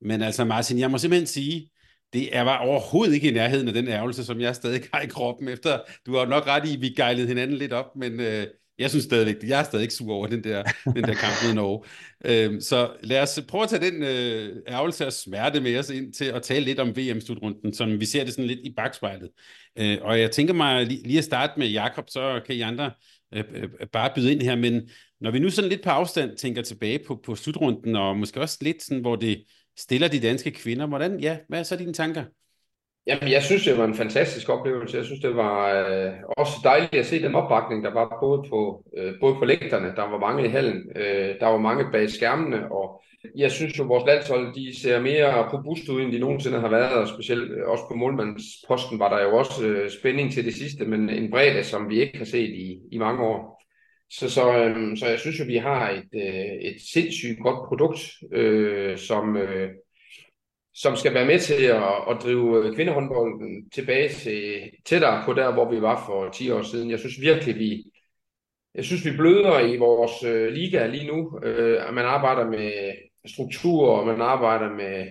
Men 0.00 0.22
altså 0.22 0.44
Martin, 0.44 0.78
jeg 0.78 0.90
må 0.90 0.98
simpelthen 0.98 1.26
sige, 1.26 1.70
det 2.12 2.36
er 2.36 2.42
var 2.42 2.58
overhovedet 2.58 3.14
ikke 3.14 3.28
i 3.28 3.32
nærheden 3.32 3.68
af 3.68 3.74
den 3.74 3.88
ærgelse, 3.88 4.24
som 4.24 4.40
jeg 4.40 4.54
stadig 4.54 4.82
har 4.92 5.00
i 5.00 5.06
kroppen 5.06 5.48
efter. 5.48 5.78
Du 6.06 6.16
har 6.16 6.26
nok 6.26 6.46
ret 6.46 6.68
i, 6.68 6.74
at 6.74 6.80
vi 6.80 6.88
gejlede 6.88 7.26
hinanden 7.26 7.56
lidt 7.56 7.72
op, 7.72 7.96
men 7.96 8.20
øh, 8.20 8.46
jeg 8.78 8.90
synes 8.90 9.04
stadigvæk, 9.04 9.36
jeg 9.42 9.60
er 9.60 9.64
stadig 9.64 9.82
ikke 9.82 9.94
sur 9.94 10.14
over 10.14 10.26
den 10.26 10.44
der, 10.44 10.62
den 10.96 11.04
der 11.04 11.14
kamp 11.14 11.34
mod 11.46 11.54
Norge. 11.54 11.84
Øh, 12.24 12.60
så 12.60 12.90
lad 13.02 13.22
os 13.22 13.40
prøve 13.48 13.62
at 13.62 13.68
tage 13.70 13.90
den 13.90 14.02
øh, 14.02 14.56
ærgelse 14.68 15.06
og 15.06 15.12
smerte 15.12 15.60
med 15.60 15.78
os 15.78 15.90
ind 15.90 16.12
til 16.12 16.24
at 16.24 16.42
tale 16.42 16.64
lidt 16.64 16.80
om 16.80 16.96
VM-slutrunden, 16.96 17.74
som 17.74 18.00
vi 18.00 18.04
ser 18.04 18.24
det 18.24 18.32
sådan 18.32 18.46
lidt 18.46 18.60
i 18.62 18.74
bagspejlet. 18.76 19.30
Øh, 19.78 19.98
og 20.02 20.20
jeg 20.20 20.30
tænker 20.30 20.54
mig 20.54 20.86
lige, 20.86 21.02
lige 21.02 21.18
at 21.18 21.24
starte 21.24 21.52
med 21.56 21.68
Jakob, 21.68 22.04
så 22.08 22.40
kan 22.46 22.54
I 22.54 22.60
andre 22.60 22.90
øh, 23.34 23.44
øh, 23.54 23.68
bare 23.92 24.10
byde 24.14 24.32
ind 24.32 24.42
her, 24.42 24.56
men 24.56 24.88
når 25.20 25.30
vi 25.30 25.38
nu 25.38 25.50
sådan 25.50 25.70
lidt 25.70 25.82
på 25.82 25.90
afstand 25.90 26.36
tænker 26.36 26.62
tilbage 26.62 26.98
på, 27.06 27.20
på 27.24 27.34
slutrunden, 27.34 27.96
og 27.96 28.16
måske 28.16 28.40
også 28.40 28.58
lidt 28.60 28.82
sådan, 28.82 29.00
hvor 29.00 29.16
det 29.16 29.44
stiller 29.78 30.08
de 30.08 30.20
danske 30.20 30.50
kvinder. 30.50 30.86
Hvordan, 30.86 31.20
ja, 31.20 31.38
hvad 31.48 31.58
er 31.58 31.62
så 31.62 31.76
dine 31.76 31.92
tanker? 31.92 32.24
Jamen, 33.06 33.30
jeg 33.30 33.42
synes, 33.42 33.64
det 33.64 33.78
var 33.78 33.84
en 33.84 33.94
fantastisk 33.94 34.48
oplevelse. 34.48 34.96
Jeg 34.96 35.04
synes, 35.04 35.20
det 35.20 35.36
var 35.36 35.86
øh, 35.88 36.12
også 36.36 36.52
dejligt 36.64 36.94
at 36.94 37.06
se 37.06 37.22
den 37.22 37.34
opbakning, 37.34 37.84
der 37.84 37.92
var 37.92 38.16
både 38.20 38.48
på, 38.48 38.84
øh, 38.98 39.14
både 39.20 39.34
på 39.34 39.44
lægterne, 39.44 39.92
der 39.96 40.02
var 40.02 40.18
mange 40.18 40.46
i 40.46 40.48
hallen, 40.48 40.82
øh, 40.96 41.40
der 41.40 41.46
var 41.46 41.58
mange 41.58 41.84
bag 41.92 42.10
skærmene, 42.10 42.72
og 42.72 43.02
jeg 43.36 43.50
synes 43.50 43.78
jo, 43.78 43.84
vores 43.84 44.04
landshold, 44.06 44.54
de 44.54 44.80
ser 44.80 45.00
mere 45.00 45.52
robust 45.52 45.88
ud, 45.88 46.02
end 46.02 46.12
de 46.12 46.18
nogensinde 46.18 46.60
har 46.60 46.68
været, 46.68 46.92
og 46.92 47.08
specielt 47.08 47.50
øh, 47.50 47.68
også 47.68 47.84
på 47.88 47.94
målmandsposten 47.94 48.98
var 48.98 49.16
der 49.16 49.24
jo 49.24 49.36
også 49.36 49.66
øh, 49.66 49.90
spænding 49.90 50.32
til 50.32 50.44
det 50.44 50.54
sidste, 50.54 50.84
men 50.84 51.10
en 51.10 51.30
bredde, 51.30 51.64
som 51.64 51.88
vi 51.88 52.00
ikke 52.00 52.18
har 52.18 52.24
set 52.24 52.50
i, 52.50 52.78
i 52.92 52.98
mange 52.98 53.22
år. 53.22 53.57
Så, 54.10 54.30
så, 54.30 54.64
øhm, 54.64 54.96
så 54.96 55.06
jeg 55.06 55.18
synes 55.18 55.40
jo, 55.40 55.44
vi 55.44 55.56
har 55.56 55.90
et, 55.90 56.08
øh, 56.14 56.70
et 56.70 56.76
sindssygt 56.92 57.40
godt 57.42 57.68
produkt, 57.68 58.00
øh, 58.32 58.98
som, 58.98 59.36
øh, 59.36 59.70
som 60.74 60.96
skal 60.96 61.14
være 61.14 61.26
med 61.26 61.38
til 61.38 61.64
at, 61.64 61.92
at 62.10 62.16
drive 62.22 62.66
øh, 62.66 62.74
kvindehåndbolden 62.74 63.70
tilbage 63.70 64.08
til 64.08 64.70
tættere 64.84 65.22
på 65.24 65.32
der, 65.32 65.52
hvor 65.52 65.70
vi 65.70 65.82
var 65.82 66.06
for 66.06 66.30
10 66.30 66.50
år 66.50 66.62
siden. 66.62 66.90
Jeg 66.90 66.98
synes 66.98 67.20
virkelig, 67.20 67.58
vi, 67.58 67.84
jeg 68.74 68.84
synes, 68.84 69.04
vi 69.04 69.16
bløder 69.16 69.58
i 69.60 69.76
vores 69.76 70.24
øh, 70.24 70.52
liga 70.52 70.86
lige 70.86 71.06
nu. 71.06 71.40
Øh, 71.44 71.94
man 71.94 72.04
arbejder 72.04 72.50
med 72.50 72.92
strukturer, 73.26 74.04
man 74.04 74.20
arbejder 74.20 74.70
med 74.74 75.06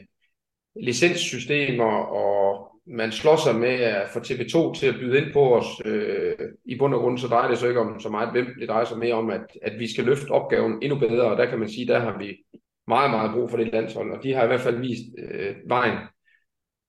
licenssystemer, 0.82 1.94
og 1.96 2.67
man 2.90 3.12
slår 3.12 3.36
sig 3.36 3.56
med 3.56 3.70
at 3.70 4.10
få 4.10 4.20
TV2 4.20 4.74
til 4.74 4.88
at 4.88 4.96
byde 5.00 5.18
ind 5.18 5.34
på 5.34 5.56
os. 5.56 5.66
Øh, 5.86 6.34
I 6.66 6.78
bund 6.78 6.94
og 6.94 7.00
grund 7.00 7.18
så 7.18 7.28
drejer 7.28 7.50
det 7.50 7.58
sig 7.58 7.68
ikke 7.68 7.80
om 7.82 8.00
så 8.00 8.10
meget 8.10 8.32
hvem, 8.32 8.48
det 8.60 8.70
drejer 8.70 8.86
sig 8.86 8.98
mere 8.98 9.14
om, 9.14 9.30
at, 9.30 9.46
at 9.62 9.80
vi 9.80 9.94
skal 9.94 10.06
løfte 10.06 10.32
opgaven 10.32 10.80
endnu 10.82 11.00
bedre, 11.00 11.32
og 11.32 11.38
der 11.38 11.46
kan 11.46 11.60
man 11.60 11.70
sige, 11.70 11.88
der 11.88 12.00
har 12.00 12.18
vi 12.18 12.38
meget, 12.88 13.12
meget 13.12 13.32
brug 13.34 13.50
for 13.50 13.58
det 13.58 13.72
landshold, 13.74 14.12
og 14.12 14.24
de 14.24 14.34
har 14.34 14.44
i 14.44 14.48
hvert 14.48 14.62
fald 14.62 14.80
vist 14.80 15.06
øh, 15.18 15.56
vejen 15.68 15.98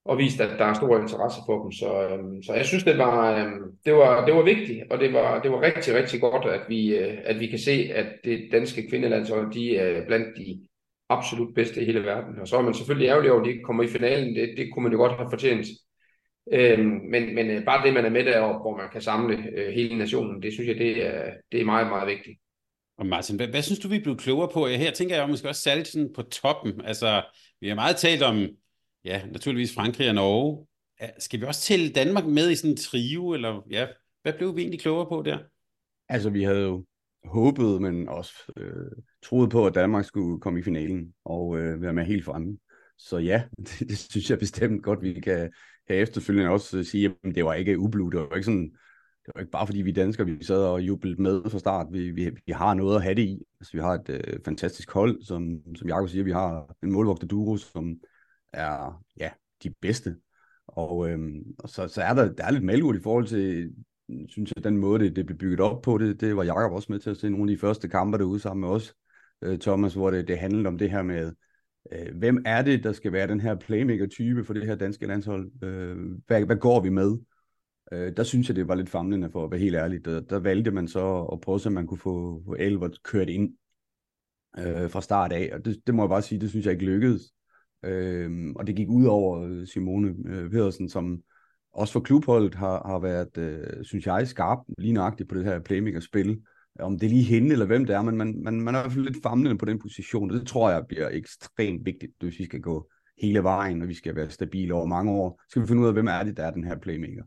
og 0.05 0.19
vist, 0.19 0.41
at 0.41 0.59
der 0.59 0.65
er 0.65 0.75
stor 0.75 0.99
interesse 0.99 1.41
for 1.47 1.63
dem. 1.63 1.73
Så, 1.73 2.09
øh, 2.09 2.43
så 2.47 2.55
jeg 2.55 2.67
synes, 2.67 2.85
det 2.85 2.99
var, 2.99 3.37
øh, 3.37 3.53
det, 3.85 3.95
var, 3.95 4.27
det 4.27 4.35
var 4.35 4.43
vigtigt, 4.43 4.85
og 4.91 5.01
det 5.01 5.13
var, 5.13 5.43
det 5.43 5.51
var 5.51 5.63
rigtig, 5.63 5.95
rigtig 5.95 6.21
godt, 6.21 6.45
at 6.45 6.61
vi, 6.69 6.97
øh, 6.97 7.19
at 7.25 7.41
vi 7.41 7.47
kan 7.47 7.59
se, 7.59 7.91
at 7.95 8.07
det 8.25 8.49
danske 8.53 8.89
kvindelandshold, 8.89 9.53
de 9.53 9.77
er 9.77 10.07
blandt 10.07 10.37
de 10.37 10.61
absolut 11.09 11.55
bedste 11.55 11.83
i 11.83 11.85
hele 11.85 12.05
verden. 12.05 12.41
Og 12.41 12.49
så 12.49 12.57
er 12.57 12.63
man 12.63 12.75
selvfølgelig 12.75 13.09
ærgerlig 13.09 13.31
over, 13.31 13.41
at 13.41 13.47
de 13.47 13.51
ikke 13.51 13.63
kommer 13.63 13.83
i 13.83 13.87
finalen. 13.89 14.37
Det, 14.37 14.55
det 14.57 14.73
kunne 14.73 14.83
man 14.83 14.93
jo 14.93 14.99
godt 14.99 15.13
have 15.13 15.31
fortjent. 15.31 15.67
Øhm, 16.53 17.01
men 17.11 17.35
men 17.35 17.51
øh, 17.51 17.65
bare 17.65 17.87
det, 17.87 17.95
man 17.95 18.05
er 18.05 18.11
med 18.11 18.25
deroppe, 18.25 18.61
hvor 18.61 18.77
man 18.77 18.89
kan 18.93 19.01
samle 19.01 19.45
øh, 19.57 19.73
hele 19.73 19.99
nationen, 19.99 20.43
det 20.43 20.53
synes 20.53 20.69
jeg, 20.69 20.77
det 20.77 21.07
er, 21.07 21.31
det 21.53 21.61
er 21.61 21.65
meget, 21.65 21.87
meget 21.87 22.09
vigtigt. 22.09 22.39
Og 22.99 23.07
Martin, 23.07 23.37
hvad, 23.37 23.49
hvad 23.49 23.63
synes 23.63 23.79
du, 23.79 23.89
vi 23.89 23.97
er 23.97 24.03
blevet 24.03 24.21
klogere 24.21 24.49
på? 24.55 24.67
Her 24.67 24.91
tænker 24.91 25.17
jeg 25.17 25.29
måske 25.29 25.49
også 25.49 25.63
særligt 25.63 25.89
sådan 25.89 26.13
på 26.15 26.23
toppen. 26.23 26.81
Altså, 26.85 27.23
vi 27.61 27.69
har 27.69 27.75
meget 27.75 27.97
talt 27.97 28.23
om, 28.23 28.49
ja, 29.05 29.23
naturligvis 29.33 29.75
Frankrig 29.75 30.09
og 30.09 30.15
Norge. 30.15 30.67
Skal 31.19 31.41
vi 31.41 31.45
også 31.45 31.61
tælle 31.61 31.93
Danmark 31.93 32.27
med 32.27 32.51
i 32.51 32.55
sådan 32.55 32.71
en 32.71 32.77
trio, 32.77 33.33
eller 33.33 33.67
ja, 33.71 33.87
hvad 34.23 34.33
blev 34.33 34.57
vi 34.57 34.61
egentlig 34.61 34.81
klogere 34.81 35.07
på 35.09 35.23
der? 35.25 35.39
Altså, 36.09 36.31
vi 36.31 36.43
havde 36.43 36.63
jo 36.63 36.85
håbet, 37.25 37.83
men 37.83 38.09
også 38.09 38.33
øh, 38.57 39.03
troet 39.23 39.51
på, 39.51 39.67
at 39.67 39.75
Danmark 39.75 40.05
skulle 40.05 40.41
komme 40.41 40.59
i 40.59 40.63
finalen 40.63 41.15
og 41.25 41.59
øh, 41.59 41.83
være 41.83 41.93
med 41.93 42.05
helt 42.05 42.25
fremme. 42.25 42.59
Så 42.99 43.19
ja, 43.19 43.43
det, 43.67 43.89
det 43.89 43.99
synes 43.99 44.31
jeg 44.31 44.39
bestemt 44.39 44.83
godt, 44.83 45.03
vi 45.03 45.21
kan, 45.21 45.53
her 45.89 45.97
efterfølgende 45.97 46.51
også 46.51 46.85
sige, 46.85 47.15
at 47.25 47.35
det 47.35 47.45
var 47.45 47.55
ikke 47.55 47.79
ublu. 47.79 48.09
Det 48.09 48.21
var 48.21 48.35
ikke 48.35 48.45
sådan, 48.45 48.71
det 49.27 49.33
var 49.35 49.41
ikke 49.41 49.51
bare 49.51 49.67
fordi 49.67 49.83
vi 49.83 49.93
danskere, 49.93 50.27
vi 50.27 50.45
sad 50.45 50.65
og 50.65 50.83
jublede 50.83 51.23
med 51.23 51.51
fra 51.51 51.59
start. 51.59 51.87
Vi, 51.93 52.11
vi, 52.11 52.31
vi 52.47 52.53
har 52.53 52.75
noget 52.75 52.97
at 52.97 53.03
have 53.03 53.15
det 53.15 53.23
i. 53.23 53.43
Altså, 53.61 53.73
vi 53.73 53.81
har 53.81 53.95
et 53.95 54.09
øh, 54.09 54.39
fantastisk 54.45 54.91
hold, 54.91 55.23
som, 55.23 55.59
som 55.77 55.89
Jacob 55.89 56.09
siger, 56.09 56.25
vi 56.25 56.33
har 56.33 56.77
en 56.83 56.93
målvogter 56.93 57.27
duo, 57.27 57.57
som 57.57 57.97
er 58.53 59.03
ja, 59.21 59.31
de 59.63 59.71
bedste. 59.71 60.17
Og, 60.67 61.11
øhm, 61.11 61.43
og 61.59 61.69
så, 61.69 61.89
så 61.89 62.03
er 62.03 62.15
der, 62.15 62.33
der 62.33 62.45
er 62.45 62.51
lidt 62.51 62.65
malurt 62.65 62.97
i 62.97 63.03
forhold 63.03 63.27
til, 63.27 63.73
synes 64.29 64.53
jeg, 64.57 64.65
den 64.65 64.77
måde, 64.77 65.05
det, 65.05 65.17
det 65.17 65.27
blev 65.27 65.39
bygget 65.39 65.61
op 65.61 65.83
på, 65.83 65.99
det, 65.99 66.21
det 66.21 66.37
var 66.37 66.45
Jacob 66.45 66.73
også 66.73 66.93
med 66.93 66.99
til 66.99 67.11
at 67.11 67.17
se 67.17 67.31
nogle 67.31 67.53
af 67.53 67.57
de 67.57 67.61
første 67.61 67.89
kampe 67.89 68.19
derude 68.19 68.41
sammen 68.41 68.61
med 68.61 68.69
os, 68.69 68.95
øh, 69.43 69.59
Thomas, 69.59 69.95
hvor 69.95 70.11
det, 70.11 70.29
det 70.29 70.39
handlede 70.39 70.69
om 70.69 70.79
det 70.79 70.91
her 70.91 71.03
med, 71.03 71.33
øh, 71.93 72.17
hvem 72.17 72.43
er 72.47 72.63
det, 72.63 72.85
der 72.85 72.93
skal 72.93 73.13
være 73.13 73.27
den 73.27 73.41
her 73.41 73.55
playmaker-type 73.55 74.45
for 74.45 74.55
det 74.55 74.67
her 74.67 74.75
danske 74.75 75.07
landshold? 75.07 75.65
Øh, 75.65 75.97
hvad, 76.27 76.45
hvad 76.45 76.57
går 76.57 76.81
vi 76.81 76.89
med? 76.89 77.19
Øh, 77.93 78.13
der 78.17 78.23
synes 78.23 78.49
jeg, 78.49 78.57
det 78.57 78.69
var 78.69 78.75
lidt 78.75 78.89
famlende, 78.89 79.31
for 79.31 79.45
at 79.45 79.51
være 79.51 79.61
helt 79.61 79.77
ærlig. 79.77 80.05
Der, 80.05 80.21
der 80.21 80.39
valgte 80.39 80.71
man 80.71 80.89
så 80.89 81.29
at 81.33 81.41
prøve, 81.41 81.61
så 81.61 81.71
man 81.71 81.87
kunne 81.87 81.99
få, 81.99 82.43
Elvert 82.59 83.03
kørt 83.03 83.29
ind 83.29 83.55
øh, 84.59 84.91
fra 84.91 85.01
start 85.01 85.33
af, 85.33 85.51
og 85.53 85.65
det, 85.65 85.87
det 85.87 85.95
må 85.95 86.03
jeg 86.03 86.09
bare 86.09 86.23
sige, 86.23 86.41
det 86.41 86.51
synes 86.51 86.67
jeg 86.67 86.73
ikke 86.73 86.85
lykkedes. 86.85 87.23
Øh, 87.83 88.31
og 88.57 88.67
det 88.67 88.77
gik 88.77 88.89
ud 88.89 89.05
over 89.05 89.43
øh, 89.43 89.67
Simone 89.67 90.15
øh, 90.27 90.51
Pedersen, 90.51 90.89
som 90.89 91.23
også 91.73 91.93
for 91.93 92.01
klubholdet 92.01 92.55
har, 92.55 92.83
har 92.87 92.99
været, 92.99 93.39
øh, 93.39 93.85
synes 93.85 94.07
jeg, 94.07 94.29
skarp 94.29 94.59
lige 94.79 94.93
nøjagtigt 94.93 95.29
på 95.29 95.35
det 95.35 95.45
her 95.45 95.59
playmaker-spil. 95.59 96.41
Om 96.79 96.99
det 96.99 97.07
er 97.07 97.11
lige 97.11 97.23
hende 97.23 97.53
eller 97.53 97.67
hvem 97.67 97.85
det 97.85 97.97
er, 97.97 98.03
men 98.03 98.17
man, 98.17 98.43
man, 98.45 98.61
man 98.61 98.75
er 98.75 98.79
i 98.79 98.83
hvert 98.83 98.93
fald 98.93 99.05
lidt 99.05 99.23
famlende 99.23 99.59
på 99.59 99.65
den 99.65 99.79
position, 99.79 100.31
og 100.31 100.37
det 100.37 100.47
tror 100.47 100.71
jeg 100.71 100.87
bliver 100.89 101.09
ekstremt 101.09 101.87
vigtigt, 101.87 102.13
hvis 102.21 102.39
vi 102.39 102.45
skal 102.45 102.61
gå 102.61 102.91
hele 103.23 103.43
vejen, 103.43 103.83
og 103.83 103.89
vi 103.89 103.95
skal 103.95 104.17
være 104.17 104.31
stabile 104.31 104.75
over 104.75 104.87
mange 104.87 105.13
år. 105.13 105.41
Så 105.43 105.51
skal 105.51 105.63
vi 105.63 105.67
finde 105.67 105.83
ud 105.83 105.87
af, 105.87 105.93
hvem 105.93 106.07
er 106.07 106.23
det, 106.23 106.37
der 106.37 106.45
er 106.45 106.51
den 106.51 106.65
her 106.65 106.79
playmaker. 106.79 107.23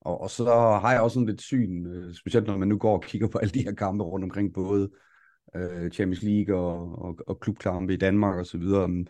Og, 0.00 0.20
og 0.20 0.30
så 0.30 0.44
har 0.82 0.92
jeg 0.92 1.00
også 1.00 1.14
sådan 1.14 1.26
lidt 1.26 1.42
syn, 1.42 1.86
øh, 1.86 2.14
specielt 2.14 2.46
når 2.46 2.58
man 2.58 2.68
nu 2.68 2.78
går 2.78 2.96
og 2.96 3.02
kigger 3.02 3.28
på 3.28 3.38
alle 3.38 3.52
de 3.52 3.62
her 3.62 3.72
kampe 3.72 4.04
rundt 4.04 4.24
omkring, 4.24 4.54
både 4.54 4.90
øh, 5.56 5.90
Champions 5.90 6.22
League 6.22 6.56
og, 6.56 7.02
og, 7.02 7.18
og 7.26 7.40
klubkampe 7.40 7.94
i 7.94 7.96
Danmark 7.96 8.38
og 8.38 8.46
så 8.46 8.58
videre, 8.58 9.04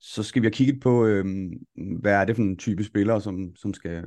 så 0.00 0.22
skal 0.22 0.42
vi 0.42 0.46
have 0.46 0.52
kigget 0.52 0.80
på, 0.80 1.06
øh, 1.06 1.24
hvad 2.00 2.12
er 2.12 2.24
det 2.24 2.36
for 2.36 2.42
en 2.42 2.56
type 2.56 2.84
spillere, 2.84 3.20
som, 3.20 3.56
som 3.56 3.74
skal 3.74 4.04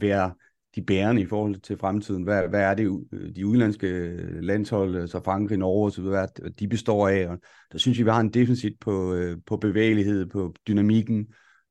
være 0.00 0.34
de 0.76 0.82
bærende 0.82 1.22
i 1.22 1.26
forhold 1.26 1.60
til 1.60 1.78
fremtiden. 1.78 2.22
Hvad, 2.22 2.48
hvad 2.48 2.60
er 2.60 2.74
det, 2.74 3.00
de 3.36 3.46
udenlandske 3.46 4.16
landshold, 4.40 5.08
så 5.08 5.20
Frankrig, 5.24 5.58
Norge 5.58 5.86
osv., 5.86 6.04
hvad 6.04 6.50
de 6.50 6.68
består 6.68 7.08
af. 7.08 7.28
Og 7.28 7.38
der 7.72 7.78
synes 7.78 7.98
vi, 7.98 8.02
vi 8.02 8.10
har 8.10 8.20
en 8.20 8.34
deficit 8.34 8.72
på, 8.80 9.14
øh, 9.14 9.38
på 9.46 9.56
bevægelighed, 9.56 10.26
på 10.26 10.54
dynamikken 10.68 11.26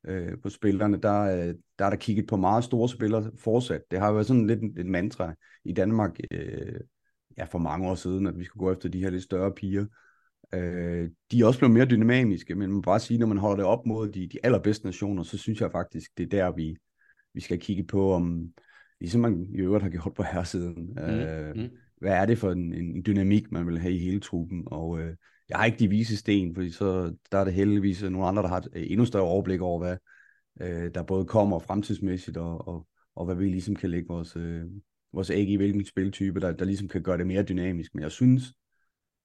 øh, 0.08 0.38
på 0.44 0.50
spillerne. 0.50 0.98
Der, 0.98 1.22
øh, 1.22 1.56
der 1.80 1.86
er 1.86 1.90
der 1.90 1.98
kigget 1.98 2.28
på 2.28 2.38
meget 2.38 2.64
store 2.64 2.90
spillere 2.90 3.32
fortsat. 3.40 3.82
Det 3.92 4.00
har 4.00 4.08
jo 4.08 4.14
været 4.14 4.28
sådan 4.28 4.48
lidt 4.48 4.80
et 4.80 4.86
mantra 4.86 5.34
i 5.66 5.74
Danmark 5.74 6.20
øh, 6.32 6.80
ja, 7.38 7.44
for 7.44 7.60
mange 7.60 7.90
år 7.90 7.96
siden, 7.96 8.28
at 8.28 8.40
vi 8.40 8.44
skulle 8.44 8.66
gå 8.66 8.72
efter 8.72 8.90
de 8.90 9.00
her 9.00 9.10
lidt 9.10 9.24
større 9.24 9.52
piger. 9.52 9.86
Øh, 10.54 11.10
de 11.32 11.40
er 11.40 11.46
også 11.46 11.60
blevet 11.60 11.74
mere 11.74 11.86
dynamiske, 11.86 12.56
men 12.56 12.70
man 12.70 12.76
må 12.76 12.82
bare 12.82 13.00
sige, 13.00 13.18
når 13.18 13.28
man 13.28 13.38
holder 13.38 13.56
det 13.56 13.66
op 13.66 13.86
mod 13.86 14.10
de, 14.10 14.28
de 14.28 14.40
allerbedste 14.44 14.86
nationer, 14.86 15.24
så 15.24 15.38
synes 15.38 15.62
jeg 15.62 15.72
faktisk, 15.72 16.12
det 16.18 16.24
er 16.24 16.30
der, 16.30 16.56
vi, 16.56 16.78
vi 17.34 17.42
skal 17.42 17.60
kigge 17.60 17.84
på, 17.84 18.14
om 18.14 18.50
ligesom 19.00 19.22
man 19.22 19.48
i 19.54 19.58
øvrigt 19.58 19.84
har 19.84 19.90
gjort 19.90 20.14
på 20.14 20.24
herresiden, 20.24 20.94
mm. 20.98 21.04
øh, 21.04 21.56
mm. 21.56 21.70
hvad 21.98 22.12
er 22.12 22.26
det 22.26 22.38
for 22.38 22.52
en, 22.52 22.74
en 22.74 23.04
dynamik, 23.06 23.52
man 23.52 23.68
vil 23.68 23.80
have 23.80 23.94
i 23.94 24.00
hele 24.00 24.20
truppen, 24.20 24.64
og 24.66 25.00
øh, 25.00 25.16
jeg 25.50 25.58
har 25.58 25.66
ikke 25.66 25.80
de 25.80 25.90
vise 25.90 26.18
sten, 26.18 26.56
fordi 26.56 26.72
så 26.72 27.16
der 27.32 27.38
er 27.38 27.44
det 27.44 27.54
heldigvis 27.54 28.04
nogle 28.04 28.28
andre, 28.28 28.44
der 28.44 28.50
har 28.50 28.58
et 28.58 28.92
endnu 28.92 29.06
større 29.06 29.24
overblik 29.24 29.62
over, 29.62 29.80
hvad 29.80 29.98
øh, 30.62 30.92
der 30.94 31.04
både 31.04 31.26
kommer 31.26 31.60
fremtidsmæssigt, 31.60 32.38
og, 32.38 32.68
og, 32.68 32.88
og 33.16 33.26
hvad 33.26 33.36
vi 33.36 33.46
ligesom 33.46 33.76
kan 33.76 33.90
lægge 33.90 34.08
vores, 34.08 34.36
øh, 34.36 34.64
vores 35.14 35.30
æg 35.30 35.50
i, 35.50 35.56
hvilken 35.56 35.86
spiltype, 35.86 36.40
der, 36.40 36.52
der 36.52 36.66
ligesom 36.66 36.88
kan 36.88 37.04
gøre 37.04 37.18
det 37.18 37.28
mere 37.28 37.44
dynamisk. 37.44 37.96
Men 37.96 38.04
jeg 38.04 38.12
synes, 38.12 38.54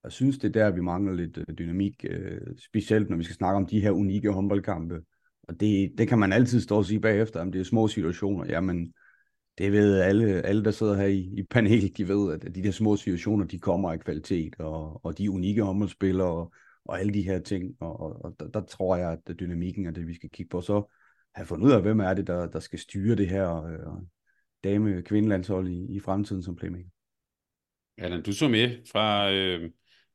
jeg 0.05 0.13
synes, 0.13 0.39
det 0.39 0.49
er 0.49 0.53
der, 0.53 0.71
vi 0.71 0.81
mangler 0.81 1.13
lidt 1.13 1.39
øh, 1.39 1.55
dynamik, 1.59 2.05
øh, 2.11 2.41
specielt 2.59 3.11
når 3.11 3.17
vi 3.17 3.25
skal 3.25 3.37
snakke 3.37 3.57
om 3.57 3.67
de 3.67 3.81
her 3.81 3.91
unikke 3.91 4.31
håndboldkampe. 4.31 5.01
Og 5.43 5.61
det, 5.61 5.93
det 5.99 6.09
kan 6.09 6.19
man 6.19 6.33
altid 6.33 6.61
stå 6.61 6.77
og 6.77 6.85
sige 6.85 7.01
bagefter, 7.01 7.41
om 7.41 7.53
det 7.53 7.61
er 7.61 7.65
små 7.65 7.89
situationer. 7.89 8.47
Jamen, 8.47 8.93
det 9.61 9.73
ved 9.73 10.01
alle, 10.01 10.43
alle 10.43 10.65
der 10.65 10.71
sidder 10.71 10.97
her 10.97 11.07
i, 11.07 11.31
i 11.37 11.43
panelet, 11.43 11.97
de 11.97 12.09
ved, 12.09 12.33
at 12.33 12.55
de 12.55 12.63
der 12.63 12.71
små 12.71 12.97
situationer, 12.97 13.47
de 13.47 13.59
kommer 13.59 13.93
af 13.93 14.01
kvalitet, 14.01 14.55
og, 14.59 15.05
og 15.05 15.19
de 15.19 15.31
unikke 15.31 15.63
håndboldspillere, 15.63 16.29
og, 16.29 16.53
og 16.85 17.01
alle 17.01 17.15
de 17.15 17.23
her 17.23 17.39
ting. 17.39 17.77
Og, 17.81 18.01
og, 18.01 18.25
og 18.25 18.37
der, 18.41 18.49
der 18.49 18.61
tror 18.61 18.97
jeg, 18.97 19.13
at 19.13 19.41
dynamikken 19.41 19.87
er 19.87 19.91
det, 19.91 20.07
vi 20.07 20.15
skal 20.15 20.31
kigge 20.31 20.51
på. 20.51 20.61
Så 20.61 20.93
have 21.35 21.47
fundet 21.47 21.67
ud 21.67 21.73
af, 21.73 21.83
hvem 21.83 22.01
er 22.01 22.15
det, 22.15 22.27
der, 22.27 22.47
der 22.47 22.61
skal 22.61 22.79
styre 22.79 23.17
det 23.17 23.29
her 23.29 23.65
øh, 23.65 24.03
dame-kvindelandshold 24.65 25.69
i, 25.69 25.97
i 25.97 26.01
fremtiden 26.01 26.43
som 26.43 26.57
playmaker. 26.57 26.89
Allan, 27.99 28.23
du 28.23 28.33
så 28.33 28.49
med 28.49 28.77
fra, 28.93 29.33
øh, 29.33 29.71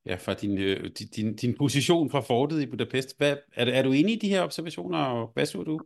ja, 0.06 0.16
fra 0.16 0.34
din, 0.34 0.58
øh, 0.58 0.90
din, 1.16 1.36
din 1.36 1.58
position 1.58 2.10
fra 2.10 2.20
fortet 2.20 2.62
i 2.62 2.66
Budapest. 2.66 3.18
Hvad, 3.18 3.38
er, 3.54 3.66
er 3.66 3.84
du 3.84 3.92
enig 3.92 4.16
i 4.16 4.20
de 4.20 4.30
her 4.30 4.42
observationer, 4.42 4.98
og 4.98 5.32
hvad 5.34 5.46
så 5.46 5.64
du? 5.64 5.80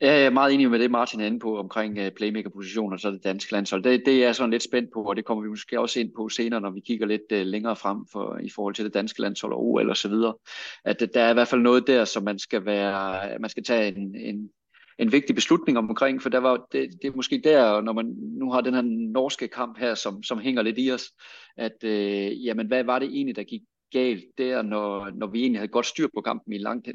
Jeg 0.00 0.24
er 0.24 0.30
meget 0.30 0.54
enig 0.54 0.70
med 0.70 0.78
det, 0.78 0.90
Martin 0.90 1.20
er 1.20 1.26
inde 1.26 1.38
på 1.38 1.58
omkring 1.58 1.98
øh, 1.98 2.10
playmaker-positioner 2.10 2.96
og 2.96 3.00
så 3.00 3.10
det 3.10 3.24
danske 3.24 3.52
landshold. 3.52 3.82
Det, 3.82 4.02
det 4.06 4.14
er 4.14 4.24
jeg 4.24 4.36
sådan 4.36 4.50
lidt 4.50 4.62
spændt 4.62 4.90
på, 4.94 5.02
og 5.02 5.16
det 5.16 5.24
kommer 5.24 5.42
vi 5.44 5.48
måske 5.48 5.80
også 5.80 6.00
ind 6.00 6.10
på 6.16 6.28
senere, 6.28 6.60
når 6.60 6.70
vi 6.70 6.80
kigger 6.80 7.06
lidt 7.06 7.32
uh, 7.32 7.38
længere 7.38 7.76
frem 7.76 7.98
for, 8.12 8.38
i 8.42 8.50
forhold 8.50 8.74
til 8.74 8.84
det 8.84 8.94
danske 8.94 9.20
landshold 9.20 9.52
og 9.52 9.64
OL 9.64 9.90
og 9.90 9.96
så 9.96 10.08
videre. 10.08 10.34
At 10.84 11.00
der 11.14 11.22
er 11.22 11.30
i 11.30 11.34
hvert 11.34 11.48
fald 11.48 11.60
noget 11.60 11.86
der, 11.86 12.04
som 12.04 12.22
man 12.22 12.38
skal 12.38 12.64
være, 12.64 13.38
man 13.38 13.50
skal 13.50 13.64
tage 13.64 13.96
en, 13.96 14.16
en, 14.16 14.50
en 14.98 15.12
vigtig 15.12 15.34
beslutning 15.34 15.78
omkring, 15.78 16.22
for 16.22 16.28
der 16.28 16.38
var, 16.38 16.66
det, 16.72 16.88
det 17.02 17.08
er 17.08 17.16
måske 17.16 17.40
der, 17.44 17.80
når 17.80 17.92
man 17.92 18.06
nu 18.18 18.50
har 18.52 18.60
den 18.60 18.74
her 18.74 18.82
norske 19.12 19.48
kamp 19.48 19.78
her, 19.78 19.94
som, 19.94 20.22
som 20.22 20.38
hænger 20.38 20.62
lidt 20.62 20.78
i 20.78 20.92
os, 20.92 21.10
at 21.56 21.84
øh, 21.84 22.44
jamen, 22.44 22.66
hvad 22.66 22.84
var 22.84 22.98
det 22.98 23.08
egentlig, 23.08 23.36
der 23.36 23.42
gik 23.42 23.62
galt 23.92 24.24
der, 24.38 24.62
når, 24.62 25.10
når 25.14 25.26
vi 25.26 25.40
egentlig 25.40 25.60
havde 25.60 25.72
godt 25.72 25.86
styr 25.86 26.08
på 26.14 26.20
kampen 26.20 26.52
i 26.52 26.58
langt, 26.58 26.88
øh, 26.88 26.94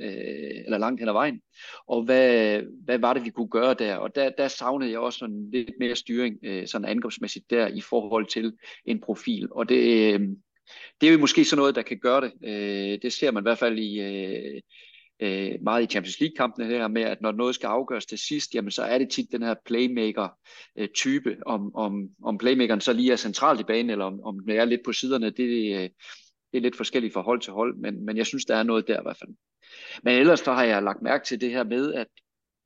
eller 0.66 0.78
langt 0.78 1.02
hen 1.02 1.10
ad 1.10 1.14
vejen. 1.14 1.42
Og 1.88 2.04
hvad, 2.04 2.62
hvad 2.86 3.00
var 3.00 3.14
det, 3.14 3.26
vi 3.26 3.30
kunne 3.30 3.50
gøre 3.50 3.74
der? 3.74 3.96
Og 3.96 4.16
der, 4.16 4.30
der 4.30 4.48
savnede 4.48 4.92
jeg 4.92 5.00
også 5.00 5.20
sådan 5.20 5.50
lidt 5.52 5.72
mere 5.80 5.96
styring, 5.96 6.38
øh, 6.44 6.68
sådan 6.68 6.88
angrebsmæssigt 6.88 7.50
der, 7.50 7.68
i 7.68 7.82
forhold 7.82 8.26
til 8.26 8.54
en 8.86 9.02
profil. 9.02 9.48
Og 9.52 9.70
det, 9.70 10.14
øh, 10.14 10.20
det 11.02 11.10
er 11.10 11.14
jo 11.14 11.20
måske 11.20 11.46
sådan 11.46 11.60
noget, 11.60 11.76
der 11.76 11.82
kan 11.82 12.00
gøre 12.00 12.22
det. 12.22 12.32
Øh, 12.44 13.00
det 13.02 13.14
ser 13.14 13.32
man 13.32 13.42
i 13.42 13.46
hvert 13.46 13.58
fald 13.58 13.80
i, 13.80 14.00
øh, 14.00 14.62
øh, 15.22 15.58
meget 15.62 15.84
i 15.84 15.88
Champions 15.88 16.20
League-kampene 16.20 16.68
her 16.68 16.88
med, 16.88 17.02
at 17.02 17.22
når 17.22 17.32
noget 17.32 17.56
skal 17.56 17.68
afgøres 17.68 18.06
til 18.06 18.18
sidst, 18.18 18.56
jamen 18.56 18.72
så 18.72 18.84
er 18.84 18.98
det 18.98 19.10
tit 19.10 19.32
den 19.32 19.44
her 19.44 19.56
playmaker-type, 19.66 21.38
om, 21.46 21.76
om, 21.76 22.10
om 22.24 22.38
playmakeren 22.38 22.82
så 22.82 22.94
lige 22.94 23.12
er 23.12 23.16
centralt 23.16 23.60
i 23.60 23.64
banen, 23.64 23.90
eller 23.90 24.06
om, 24.06 24.24
om 24.24 24.40
den 24.40 24.50
er 24.58 24.66
lidt 24.66 24.82
på 24.86 24.94
siderne, 24.94 25.30
det, 25.30 25.84
øh, 25.84 25.90
det 26.52 26.58
er 26.58 26.62
lidt 26.62 26.78
forskelligt 26.78 27.14
fra 27.14 27.22
hold 27.22 27.42
til 27.42 27.54
hold, 27.54 27.76
men, 27.76 28.06
men 28.06 28.18
jeg 28.18 28.26
synes, 28.26 28.46
der 28.46 28.56
er 28.56 28.64
noget 28.64 28.88
der 28.88 29.00
i 29.00 29.04
hvert 29.04 29.18
fald. 29.18 29.36
Men 30.04 30.14
ellers 30.20 30.40
så 30.40 30.54
har 30.54 30.64
jeg 30.64 30.84
lagt 30.84 31.02
mærke 31.02 31.26
til 31.26 31.42
det 31.42 31.50
her 31.52 31.64
med, 31.64 31.94
at, 31.94 32.08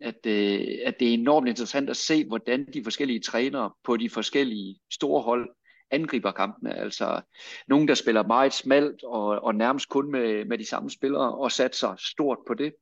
at, 0.01 0.25
øh, 0.25 0.77
at 0.86 1.00
det 1.00 1.10
er 1.10 1.13
enormt 1.13 1.48
interessant 1.48 1.89
at 1.89 1.98
se, 1.98 2.25
hvordan 2.27 2.65
de 2.74 2.84
forskellige 2.84 3.20
trænere 3.20 3.72
på 3.84 3.98
de 3.98 4.10
forskellige 4.10 4.80
store 4.92 5.22
hold 5.22 5.50
angriber 5.92 6.32
kampene. 6.32 6.75
Altså 6.75 7.22
nogen, 7.68 7.88
der 7.88 7.94
spiller 7.94 8.27
meget 8.27 8.54
smalt 8.54 9.04
og, 9.04 9.27
og 9.27 9.56
nærmest 9.56 9.89
kun 9.89 10.12
med, 10.12 10.46
med 10.46 10.58
de 10.58 10.65
samme 10.65 10.89
spillere 10.89 11.36
og 11.36 11.51
satser 11.51 11.96
stort 12.00 12.38
på 12.48 12.54
det. 12.54 12.74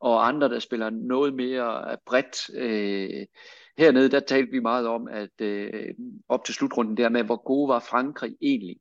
Og 0.00 0.28
andre, 0.28 0.48
der 0.48 0.58
spiller 0.58 0.90
noget 0.90 1.34
mere 1.34 1.96
bredt. 2.06 2.54
Øh, 2.54 3.26
hernede, 3.78 4.10
der 4.10 4.20
talte 4.20 4.52
vi 4.52 4.60
meget 4.60 4.86
om, 4.86 5.08
at 5.08 5.40
øh, 5.40 5.94
op 6.28 6.44
til 6.44 6.54
slutrunden 6.54 6.96
der 6.96 7.08
med, 7.08 7.22
hvor 7.24 7.44
gode 7.44 7.68
var 7.68 7.80
Frankrig 7.80 8.36
egentlig. 8.40 8.76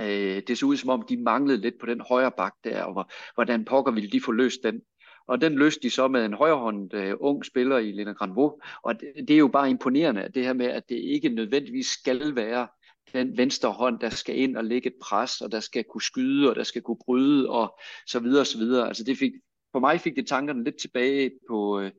Øh, 0.00 0.42
det 0.46 0.58
så 0.58 0.66
ud 0.66 0.76
som 0.76 0.90
om, 0.90 1.02
de 1.08 1.16
manglede 1.16 1.60
lidt 1.60 1.78
på 1.80 1.86
den 1.86 2.00
højre 2.00 2.30
bak 2.30 2.54
der, 2.64 2.82
og 2.82 3.06
hvordan 3.34 3.64
pokker 3.64 3.92
ville 3.92 4.10
de 4.10 4.20
få 4.20 4.32
løst 4.32 4.62
den. 4.62 4.80
Og 5.26 5.40
den 5.40 5.58
løste 5.58 5.82
de 5.82 5.90
så 5.90 6.08
med 6.08 6.24
en 6.24 6.34
højrehåndet 6.34 6.94
øh, 6.94 7.14
ung 7.20 7.44
spiller 7.44 7.78
i 7.78 7.92
Lena 7.92 8.12
Granvaux. 8.12 8.54
Og 8.82 9.00
det, 9.00 9.12
det 9.28 9.34
er 9.34 9.38
jo 9.38 9.48
bare 9.48 9.70
imponerende, 9.70 10.28
det 10.34 10.44
her 10.44 10.52
med, 10.52 10.66
at 10.66 10.88
det 10.88 10.96
ikke 10.96 11.28
nødvendigvis 11.28 11.86
skal 11.86 12.36
være 12.36 12.66
den 13.12 13.36
venstre 13.36 13.70
hånd, 13.70 13.98
der 13.98 14.10
skal 14.10 14.38
ind 14.38 14.56
og 14.56 14.64
lægge 14.64 14.86
et 14.86 14.96
pres, 15.02 15.40
og 15.40 15.52
der 15.52 15.60
skal 15.60 15.84
kunne 15.84 16.02
skyde, 16.02 16.50
og 16.50 16.56
der 16.56 16.62
skal 16.62 16.82
kunne 16.82 16.98
bryde, 17.04 17.50
og 17.50 17.78
så 18.06 18.20
videre, 18.20 18.40
og 18.40 18.46
så 18.46 18.58
videre. 18.58 18.88
Altså 18.88 19.04
det 19.04 19.18
fik, 19.18 19.32
for 19.74 19.80
mig 19.80 20.00
fik 20.00 20.16
det 20.16 20.26
tankerne 20.26 20.64
lidt 20.64 20.76
tilbage 20.76 21.30
på, 21.48 21.80
øh, 21.80 21.90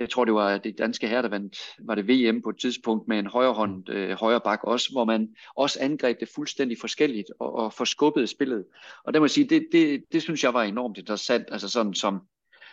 jeg 0.00 0.10
tror 0.10 0.24
det 0.24 0.34
var 0.34 0.58
det 0.58 0.78
danske 0.78 1.08
her, 1.08 1.22
der 1.22 1.28
vandt, 1.28 1.58
var 1.78 1.94
det 1.94 2.08
VM 2.08 2.42
på 2.42 2.48
et 2.48 2.58
tidspunkt 2.58 3.08
med 3.08 3.18
en 3.18 3.26
højrehånd 3.26 3.88
øh, 3.88 4.10
højre 4.10 4.40
bak 4.40 4.64
også, 4.64 4.92
hvor 4.92 5.04
man 5.04 5.28
også 5.56 5.78
angreb 5.80 6.20
det 6.20 6.28
fuldstændig 6.34 6.78
forskelligt 6.80 7.30
og, 7.40 7.54
og 7.54 7.72
forskubbede 7.72 8.26
spillet. 8.26 8.64
Og 9.04 9.12
det 9.12 9.20
må 9.20 9.24
jeg 9.24 9.30
sige, 9.30 9.48
det, 9.48 9.66
det, 9.72 10.04
det 10.12 10.22
synes 10.22 10.44
jeg 10.44 10.54
var 10.54 10.62
enormt 10.62 10.98
interessant, 10.98 11.44
altså 11.52 11.68
sådan 11.68 11.94
som, 11.94 12.20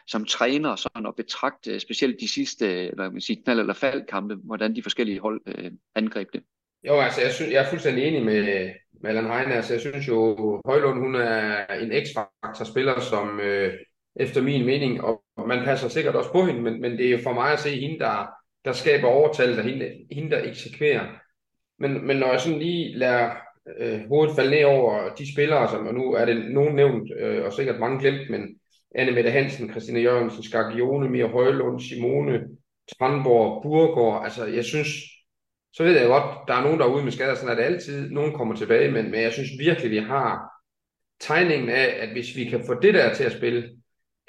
som 0.08 0.26
træner 0.26 0.76
sådan 0.76 1.06
at 1.06 1.16
betragte 1.16 1.80
specielt 1.80 2.20
de 2.20 2.28
sidste 2.28 2.92
hvad 2.96 3.10
man 3.12 3.22
sige, 3.22 3.44
knald- 3.48 3.60
eller 3.60 3.74
faldkampe, 3.74 4.36
hvordan 4.36 4.76
de 4.76 4.84
forskellige 4.84 5.20
hold 5.20 5.42
øh, 5.46 5.72
angreb 5.96 6.28
det. 6.34 6.44
Jo, 6.88 7.00
altså 7.00 7.22
jeg, 7.22 7.32
synes, 7.34 7.52
jeg 7.52 7.64
er 7.66 7.70
fuldstændig 7.70 8.04
enig 8.04 8.26
med, 8.26 8.72
med 9.02 9.10
Allan 9.10 9.32
Heine. 9.32 9.54
Altså 9.54 9.74
jeg 9.74 9.82
synes 9.82 10.08
jo, 10.08 10.36
Højlund 10.66 11.00
hun 11.00 11.16
er 11.16 11.66
en 11.74 11.92
x-faktor 12.06 12.66
spiller, 12.66 13.00
som 13.00 13.40
øh, 13.40 13.74
efter 14.16 14.42
min 14.42 14.66
mening, 14.66 15.02
og 15.04 15.24
man 15.48 15.64
passer 15.66 15.88
sikkert 15.88 16.16
også 16.16 16.32
på 16.32 16.46
hende, 16.46 16.62
men, 16.62 16.82
men 16.82 16.92
det 16.92 17.06
er 17.06 17.12
jo 17.12 17.20
for 17.24 17.34
mig 17.34 17.54
at 17.54 17.60
se 17.60 17.80
hende, 17.80 18.00
der, 18.00 18.28
der 18.66 18.72
skaber 18.72 19.08
overtallet, 19.08 19.58
og 19.58 19.64
hende, 19.64 19.92
hende 20.12 20.32
der 20.32 20.44
eksekverer. 20.44 21.08
Men, 21.80 22.08
men 22.08 22.18
når 22.18 22.32
jeg 22.32 22.42
sådan 22.42 22.60
lige 22.60 22.98
lader 22.98 23.32
øh, 23.80 24.08
hovedet 24.08 24.36
falde 24.36 24.52
ned 24.52 24.64
over 24.64 25.10
de 25.10 25.34
spillere, 25.34 25.70
som, 25.70 25.88
og 25.88 25.94
nu 25.94 26.14
er 26.14 26.26
det 26.26 26.52
nogen 26.52 26.76
nævnt, 26.76 27.12
øh, 27.20 27.46
og 27.46 27.54
sikkert 27.54 27.80
mange 27.80 28.00
glemt, 28.00 28.30
men 28.30 28.42
Anne 28.96 29.12
Mette 29.12 29.32
Hansen, 29.32 29.72
Christina 29.72 30.00
Jørgensen, 30.00 30.44
Skagione, 30.44 31.10
Mia 31.10 31.28
Højlund, 31.28 31.80
Simone, 31.80 32.42
Tranborg, 33.00 33.64
Burgård, 33.64 34.24
altså 34.24 34.46
jeg 34.46 34.66
synes, 34.66 34.88
så 35.74 35.84
ved 35.84 36.00
jeg 36.00 36.08
godt, 36.08 36.48
der 36.48 36.54
er 36.54 36.64
nogen 36.64 36.80
derude 36.80 37.04
med 37.04 37.12
skader, 37.12 37.36
sådan 37.36 37.50
er 37.50 37.56
det 37.56 37.64
altid, 37.64 38.10
nogen 38.10 38.34
kommer 38.34 38.56
tilbage, 38.56 38.92
men, 38.92 39.12
men 39.12 39.22
jeg 39.22 39.32
synes 39.32 39.50
virkelig, 39.60 39.92
vi 39.92 39.98
har 39.98 40.52
tegningen 41.20 41.70
af, 41.70 41.96
at 42.00 42.10
hvis 42.12 42.36
vi 42.36 42.46
kan 42.46 42.64
få 42.66 42.74
det 42.80 42.94
der 42.94 43.14
til 43.14 43.24
at 43.24 43.32
spille, 43.32 43.70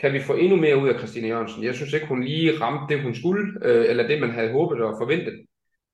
kan 0.02 0.12
vi 0.12 0.20
få 0.20 0.34
endnu 0.34 0.56
mere 0.56 0.76
ud 0.76 0.88
af 0.88 0.98
Christine 0.98 1.28
Jørgensen. 1.28 1.64
Jeg 1.64 1.74
synes 1.74 1.92
ikke, 1.92 2.06
hun 2.06 2.22
lige 2.22 2.60
ramte 2.60 2.94
det, 2.94 3.02
hun 3.02 3.14
skulle, 3.14 3.44
øh, 3.64 3.90
eller 3.90 4.06
det, 4.06 4.20
man 4.20 4.30
havde 4.30 4.52
håbet 4.52 4.80
og 4.80 4.94
forventet. 5.00 5.34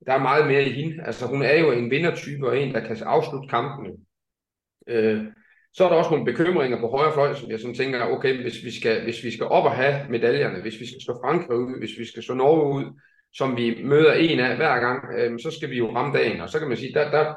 Der 0.06 0.12
er 0.12 0.18
meget 0.18 0.46
mere 0.46 0.64
i 0.64 0.72
hende. 0.72 1.02
Altså, 1.06 1.26
hun 1.26 1.42
er 1.42 1.58
jo 1.60 1.72
en 1.72 1.90
vindertype 1.90 2.46
og 2.48 2.58
en, 2.58 2.74
der 2.74 2.80
kan 2.80 2.96
afslutte 3.06 3.48
kampene. 3.48 3.90
Øh, 4.88 5.24
så 5.72 5.84
er 5.84 5.88
der 5.88 5.96
også 5.96 6.10
nogle 6.10 6.24
bekymringer 6.24 6.80
på 6.80 6.88
højre 6.88 7.12
fløj, 7.12 7.34
som 7.34 7.50
jeg 7.50 7.60
sådan 7.60 7.74
tænker, 7.74 8.06
okay, 8.06 8.42
hvis 8.42 8.64
vi, 8.64 8.70
skal, 8.80 9.04
hvis 9.04 9.24
vi 9.24 9.30
skal 9.30 9.46
op 9.46 9.64
og 9.64 9.72
have 9.72 10.10
medaljerne, 10.10 10.60
hvis 10.60 10.80
vi 10.80 10.86
skal 10.86 11.00
slå 11.04 11.14
Frankrig 11.24 11.58
ud, 11.58 11.78
hvis 11.78 11.98
vi 11.98 12.04
skal 12.04 12.22
slå 12.22 12.34
Norge 12.34 12.74
ud, 12.74 12.84
som 13.34 13.56
vi 13.56 13.82
møder 13.84 14.12
en 14.12 14.40
af 14.40 14.56
hver 14.56 14.78
gang, 14.80 15.04
øh, 15.18 15.38
så 15.40 15.50
skal 15.50 15.70
vi 15.70 15.78
jo 15.78 15.94
ramme 15.94 16.18
dagen. 16.18 16.40
Og 16.40 16.48
så 16.48 16.58
kan 16.58 16.68
man 16.68 16.76
sige, 16.76 16.94
der, 16.94 17.10
der, 17.10 17.34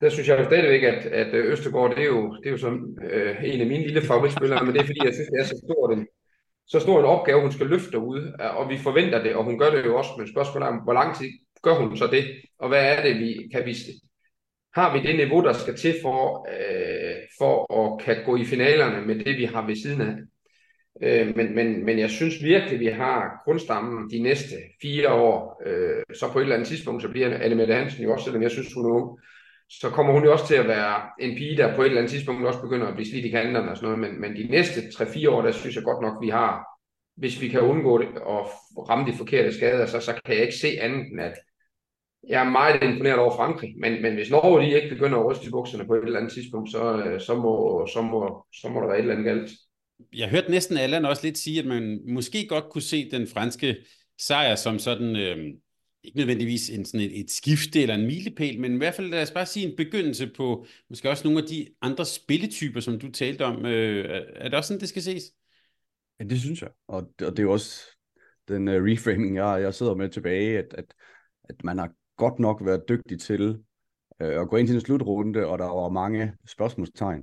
der 0.00 0.08
synes 0.08 0.28
jeg 0.28 0.38
jo 0.38 0.44
stadigvæk, 0.44 0.82
at, 0.82 1.06
at 1.06 1.34
øh, 1.34 1.52
Østergaard, 1.52 1.94
det 1.96 2.02
er 2.02 2.06
jo, 2.06 2.34
det 2.34 2.46
er 2.46 2.50
jo 2.50 2.56
som 2.56 2.96
øh, 3.10 3.36
en 3.44 3.60
af 3.60 3.66
mine 3.66 3.86
lille 3.86 4.02
favoritspillere, 4.02 4.64
men 4.64 4.74
det 4.74 4.80
er 4.80 4.86
fordi, 4.86 5.00
jeg 5.04 5.14
synes, 5.14 5.28
det 5.28 5.40
er 5.40 5.44
så 5.44 5.60
stor 5.64 5.92
en, 5.92 6.06
så 6.66 6.80
stor 6.80 6.98
en 7.00 7.04
opgave, 7.04 7.40
hun 7.40 7.52
skal 7.52 7.66
løfte 7.66 7.90
derude, 7.90 8.22
øh, 8.42 8.56
og 8.56 8.70
vi 8.70 8.78
forventer 8.78 9.22
det, 9.22 9.34
og 9.34 9.44
hun 9.44 9.58
gør 9.58 9.70
det 9.70 9.84
jo 9.84 9.98
også, 9.98 10.10
men 10.18 10.32
spørgsmålet 10.32 10.66
er, 10.66 10.82
hvor 10.84 10.92
lang 10.92 11.16
tid 11.16 11.28
gør 11.62 11.74
hun 11.74 11.96
så 11.96 12.06
det, 12.06 12.24
og 12.58 12.68
hvad 12.68 12.82
er 12.92 13.02
det, 13.02 13.18
vi 13.18 13.48
kan 13.52 13.66
vise 13.66 13.92
har 14.74 14.92
vi 14.92 15.06
det 15.06 15.16
niveau, 15.16 15.40
der 15.44 15.52
skal 15.52 15.76
til 15.76 15.94
for, 16.02 16.48
øh, 16.52 17.16
for 17.38 17.54
at 17.80 18.04
kan 18.04 18.24
gå 18.24 18.36
i 18.36 18.44
finalerne 18.44 19.06
med 19.06 19.24
det, 19.24 19.36
vi 19.38 19.44
har 19.44 19.66
ved 19.66 19.76
siden 19.76 20.00
af. 20.00 20.14
Øh, 21.02 21.36
men, 21.36 21.54
men, 21.54 21.84
men 21.84 21.98
jeg 21.98 22.10
synes 22.10 22.42
virkelig, 22.42 22.80
vi 22.80 22.86
har 22.86 23.42
grundstammen 23.44 24.10
de 24.10 24.18
næste 24.18 24.54
fire 24.82 25.12
år. 25.12 25.62
Øh, 25.66 26.02
så 26.14 26.32
på 26.32 26.38
et 26.38 26.42
eller 26.42 26.56
andet 26.56 26.68
tidspunkt, 26.68 27.02
så 27.02 27.08
bliver 27.08 27.38
Anne 27.38 27.54
Mette 27.54 27.74
Hansen 27.74 28.04
jo 28.04 28.12
også, 28.12 28.24
selvom 28.24 28.42
jeg 28.42 28.50
synes, 28.50 28.74
hun 28.74 28.86
er 28.86 28.94
ung, 28.94 29.18
så 29.70 29.90
kommer 29.90 30.12
hun 30.12 30.24
jo 30.24 30.32
også 30.32 30.46
til 30.46 30.54
at 30.54 30.68
være 30.68 31.02
en 31.20 31.36
pige, 31.36 31.56
der 31.56 31.76
på 31.76 31.82
et 31.82 31.86
eller 31.86 31.98
andet 31.98 32.10
tidspunkt 32.10 32.46
også 32.46 32.60
begynder 32.60 32.86
at 32.86 32.94
blive 32.94 33.10
slidt 33.10 33.24
i 33.24 33.30
kanterne 33.30 33.70
og 33.70 33.76
sådan 33.76 33.88
noget. 33.88 34.12
Men, 34.12 34.20
men 34.20 34.36
de 34.36 34.48
næste 34.50 34.80
3-4 34.80 35.30
år, 35.30 35.42
der 35.42 35.52
synes 35.52 35.76
jeg 35.76 35.84
godt 35.84 36.02
nok, 36.02 36.22
vi 36.22 36.28
har, 36.28 36.64
hvis 37.16 37.40
vi 37.40 37.48
kan 37.48 37.60
undgå 37.60 37.98
det 37.98 38.08
og 38.18 38.50
ramme 38.88 39.12
de 39.12 39.16
forkerte 39.16 39.54
skader, 39.54 39.86
så, 39.86 40.00
så 40.00 40.20
kan 40.24 40.34
jeg 40.34 40.42
ikke 40.42 40.56
se 40.56 40.68
andet 40.80 41.06
end, 41.12 41.20
at 41.20 41.34
jeg 42.28 42.46
er 42.46 42.50
meget 42.50 42.82
imponeret 42.82 43.18
over 43.18 43.36
Frankrig, 43.36 43.74
men, 43.80 44.02
men 44.02 44.14
hvis 44.14 44.30
Norge 44.30 44.62
lige 44.62 44.82
ikke 44.82 44.94
begynder 44.94 45.18
at 45.18 45.26
ryste 45.26 45.46
i 45.46 45.50
bukserne 45.50 45.86
på 45.86 45.94
et 45.94 46.04
eller 46.04 46.18
andet 46.18 46.32
tidspunkt, 46.32 46.70
så, 46.70 46.96
øh, 46.96 47.20
så, 47.20 47.34
må, 47.34 47.86
så, 47.92 48.02
må, 48.02 48.46
så 48.60 48.68
må 48.68 48.80
der 48.80 48.86
være 48.86 48.98
et 48.98 49.02
eller 49.02 49.14
andet 49.14 49.26
galt 49.26 49.50
jeg 50.12 50.28
hørte 50.28 50.50
næsten 50.50 50.76
Allan 50.76 51.04
også 51.04 51.26
lidt 51.26 51.38
sige, 51.38 51.58
at 51.58 51.66
man 51.66 52.00
måske 52.08 52.46
godt 52.48 52.64
kunne 52.70 52.82
se 52.82 53.10
den 53.10 53.26
franske 53.26 53.76
sejr 54.18 54.54
som 54.54 54.78
sådan, 54.78 55.16
øh, 55.16 55.36
ikke 56.04 56.18
nødvendigvis 56.18 56.70
en, 56.70 56.84
sådan 56.84 57.00
et, 57.00 57.20
et 57.20 57.30
skifte 57.30 57.82
eller 57.82 57.94
en 57.94 58.06
milepæl, 58.06 58.60
men 58.60 58.74
i 58.74 58.76
hvert 58.76 58.94
fald 58.94 59.10
lad 59.10 59.22
os 59.22 59.30
bare 59.30 59.46
sige 59.46 59.68
en 59.68 59.76
begyndelse 59.76 60.30
på 60.36 60.66
måske 60.90 61.10
også 61.10 61.24
nogle 61.24 61.42
af 61.42 61.48
de 61.48 61.68
andre 61.82 62.04
spilletyper, 62.04 62.80
som 62.80 62.98
du 62.98 63.10
talte 63.10 63.44
om. 63.44 63.66
Øh, 63.66 64.24
er 64.34 64.44
det 64.44 64.54
også 64.54 64.68
sådan, 64.68 64.80
det 64.80 64.88
skal 64.88 65.02
ses? 65.02 65.22
Ja, 66.20 66.24
det 66.24 66.40
synes 66.40 66.62
jeg. 66.62 66.70
Og, 66.88 67.12
og 67.22 67.36
det 67.36 67.38
er 67.38 67.46
også 67.46 67.82
den 68.48 68.68
uh, 68.68 68.74
reframing, 68.74 69.36
jeg, 69.36 69.62
jeg 69.62 69.74
sidder 69.74 69.94
med 69.94 70.08
tilbage, 70.08 70.58
at, 70.58 70.74
at, 70.78 70.94
at 71.44 71.64
man 71.64 71.78
har 71.78 71.90
godt 72.16 72.38
nok 72.38 72.64
været 72.64 72.88
dygtig 72.88 73.20
til 73.20 73.50
uh, 74.20 74.26
at 74.26 74.48
gå 74.48 74.56
ind 74.56 74.66
til 74.66 74.74
en 74.74 74.80
slutrunde, 74.80 75.46
og 75.46 75.58
der 75.58 75.64
var 75.64 75.88
mange 75.88 76.32
spørgsmålstegn. 76.46 77.22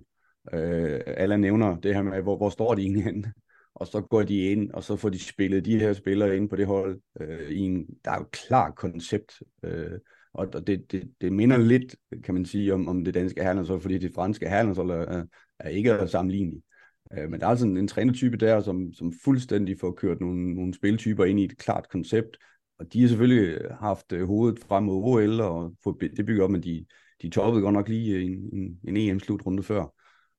Øh, 0.54 1.02
alle 1.08 1.38
nævner 1.38 1.80
det 1.80 1.96
her 1.96 2.02
med, 2.02 2.22
hvor, 2.22 2.38
hvor 2.38 2.50
står 2.50 2.76
de 2.76 2.82
egentlig 2.82 3.04
henne? 3.04 3.34
Og 3.76 3.88
så 3.88 4.02
går 4.02 4.24
de 4.24 4.52
ind, 4.52 4.72
og 4.72 4.84
så 4.84 4.96
får 4.96 5.10
de 5.10 5.20
spillet 5.20 5.66
de 5.66 5.80
her 5.80 5.94
spillere 5.94 6.38
ind 6.38 6.50
på 6.50 6.56
det 6.56 6.68
hold 6.68 7.02
øh, 7.22 7.50
i 7.50 7.60
en, 7.60 7.86
der 8.06 8.12
er 8.12 8.18
jo 8.18 8.24
et 8.24 8.32
klart 8.32 8.76
koncept. 8.76 9.42
Øh, 9.64 10.00
og 10.34 10.68
det, 10.68 10.92
det, 10.92 11.12
det 11.22 11.34
minder 11.34 11.58
lidt, 11.58 11.96
kan 12.24 12.34
man 12.34 12.46
sige, 12.46 12.74
om, 12.74 12.88
om 12.88 13.06
det 13.06 13.14
danske 13.14 13.44
herlandshold, 13.44 13.82
fordi 13.82 13.98
det 13.98 14.14
franske 14.16 14.50
herlandshold 14.50 14.92
er, 14.92 15.26
er 15.60 15.70
ikke 15.70 16.08
sammenligneligt. 16.08 16.66
Øh, 17.14 17.30
men 17.30 17.40
der 17.40 17.46
er 17.46 17.50
altså 17.50 17.66
en, 17.68 17.88
trænertype 17.88 18.38
der, 18.38 18.62
som, 18.62 18.94
som 18.94 19.14
fuldstændig 19.24 19.80
får 19.80 19.92
kørt 19.92 20.22
nogle, 20.22 20.56
nogle 20.56 20.74
spiltyper 20.74 21.26
ind 21.26 21.40
i 21.40 21.44
et 21.44 21.58
klart 21.58 21.90
koncept. 21.90 22.38
Og 22.80 22.94
de 22.94 23.02
har 23.02 23.08
selvfølgelig 23.08 23.60
haft 23.80 24.12
øh, 24.12 24.28
hovedet 24.28 24.60
frem 24.60 24.84
mod 24.84 25.04
OL, 25.04 25.42
og 25.42 25.76
det 26.00 26.26
bygger 26.26 26.44
op, 26.44 26.52
men 26.52 26.64
de, 26.64 26.86
de 27.22 27.30
toppede 27.30 27.64
godt 27.64 27.74
nok 27.74 27.90
lige 27.90 28.22
en, 28.22 28.50
en, 28.54 28.80
en 28.88 28.98
EM-slutrunde 28.98 29.64
før. 29.64 29.94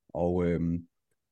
Og, 0.09 0.45
øh, 0.45 0.79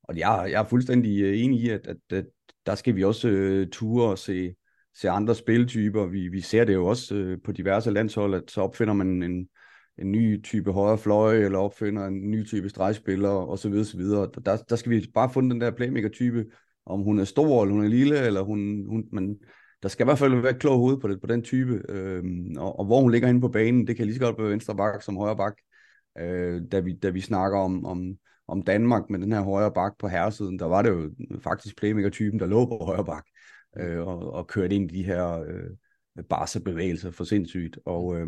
og 0.08 0.18
jeg, 0.18 0.48
jeg 0.52 0.60
er 0.62 0.68
fuldstændig 0.68 1.22
øh, 1.22 1.40
enig 1.40 1.60
i, 1.60 1.70
at, 1.70 1.88
at, 1.88 1.98
at 2.10 2.26
der 2.66 2.76
skal 2.76 2.96
vi 2.96 3.04
også 3.04 3.28
øh, 3.28 3.68
ture 3.70 4.10
og 4.10 4.18
se, 4.18 4.56
se 4.98 5.10
andre 5.10 5.36
spiltyper. 5.36 6.06
Vi, 6.06 6.28
vi 6.28 6.42
ser 6.42 6.66
det 6.66 6.74
jo 6.74 6.86
også 6.86 7.16
øh, 7.16 7.38
på 7.46 7.52
diverse 7.52 7.92
landshold, 7.92 8.34
at 8.34 8.52
så 8.52 8.62
opfinder 8.62 8.94
man 8.94 9.24
en, 9.24 9.48
en 9.98 10.12
ny 10.12 10.44
type 10.44 10.72
højre 10.72 10.98
fløj, 10.98 11.38
eller 11.38 11.60
opfinder 11.60 12.06
en 12.06 12.32
ny 12.32 12.46
type 12.46 12.70
stregspiller, 12.70 13.30
og 13.30 13.60
så 13.60 13.70
videre, 13.70 13.86
så 13.86 13.98
videre. 13.98 14.30
Der, 14.46 14.58
der 14.70 14.76
skal 14.76 14.92
vi 14.92 15.12
bare 15.14 15.30
finde 15.34 15.50
den 15.50 15.62
der 15.62 15.72
playmaker-type, 15.72 16.46
om 16.86 17.02
hun 17.02 17.20
er 17.20 17.24
stor, 17.24 17.64
eller 17.64 17.76
hun 17.76 17.84
er 17.84 17.90
lille, 17.90 18.20
eller 18.20 18.42
hun, 18.42 18.86
hun 18.88 19.04
men 19.12 19.38
der 19.84 19.90
skal 19.90 20.04
i 20.04 20.08
hvert 20.08 20.20
fald 20.20 20.42
være 20.42 20.52
et 20.52 20.60
klog 20.60 20.78
hoved 20.78 20.98
på, 20.98 21.08
det, 21.08 21.22
på 21.22 21.28
den 21.28 21.42
type, 21.44 21.82
øhm, 21.90 22.56
og, 22.58 22.80
og, 22.80 22.86
hvor 22.86 23.02
hun 23.02 23.12
ligger 23.12 23.28
inde 23.28 23.42
på 23.42 23.48
banen, 23.48 23.88
det 23.88 23.96
kan 23.96 24.06
lige 24.06 24.16
så 24.16 24.22
godt 24.22 24.38
være 24.38 24.50
venstre 24.50 24.76
bak 24.76 25.02
som 25.02 25.18
højre 25.18 25.38
bak, 25.38 25.54
øh, 26.20 26.62
da, 26.72 26.80
vi, 26.80 26.94
da 26.94 27.10
vi 27.10 27.22
snakker 27.22 27.60
om, 27.60 27.86
om, 27.86 28.18
om 28.48 28.62
Danmark 28.62 29.10
med 29.10 29.20
den 29.20 29.32
her 29.32 29.42
højre 29.42 29.72
bak 29.72 29.94
på 30.00 30.08
herresiden, 30.08 30.60
der 30.60 30.66
var 30.66 30.82
det 30.82 30.90
jo 30.90 31.12
faktisk 31.42 31.78
playmaker-typen, 31.78 32.40
der 32.40 32.46
lå 32.46 32.66
på 32.66 32.86
højre 32.86 33.06
bak, 33.06 33.26
øh, 33.78 34.08
og, 34.08 34.34
og 34.34 34.48
kørte 34.48 34.76
ind 34.76 34.92
i 34.92 34.98
de 34.98 35.04
her 35.04 35.40
øh, 35.40 36.24
barse-bevægelser 36.30 37.12
for 37.12 37.24
sindssygt, 37.24 37.80
og 37.86 38.16
øh, 38.16 38.28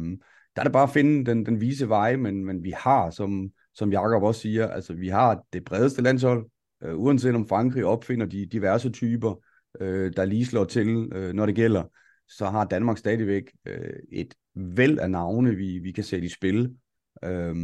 der 0.56 0.62
er 0.62 0.64
det 0.64 0.74
bare 0.74 0.84
at 0.84 0.90
finde 0.90 1.26
den, 1.26 1.46
den 1.46 1.62
vise 1.62 1.90
vej, 1.90 2.16
men, 2.16 2.46
men 2.46 2.64
vi 2.64 2.74
har, 2.78 3.10
som, 3.10 3.50
som 3.74 3.92
Jakob 3.92 4.24
også 4.24 4.42
siger, 4.42 4.68
altså 4.68 4.94
vi 4.94 5.08
har 5.08 5.44
det 5.54 5.64
bredeste 5.64 6.02
landshold, 6.02 6.50
øh, 6.84 7.00
uanset 7.00 7.36
om 7.36 7.48
Frankrig 7.48 7.86
opfinder 7.86 8.26
de 8.26 8.46
diverse 8.46 8.90
typer, 8.90 9.36
øh, 9.80 10.14
der 10.16 10.26
lige 10.26 10.46
slår 10.46 10.64
til, 10.64 11.10
øh, 11.14 11.34
når 11.34 11.46
det 11.46 11.56
gælder, 11.56 11.84
så 12.28 12.46
har 12.46 12.66
Danmark 12.66 12.98
stadigvæk 12.98 13.52
øh, 13.66 13.94
et 14.12 14.34
væld 14.56 15.00
af 15.00 15.12
navne, 15.12 15.56
vi, 15.56 15.80
vi 15.80 15.92
kan 15.92 16.04
sætte 16.04 16.26
i 16.26 16.30
spil. 16.30 16.76
Øh, 17.24 17.56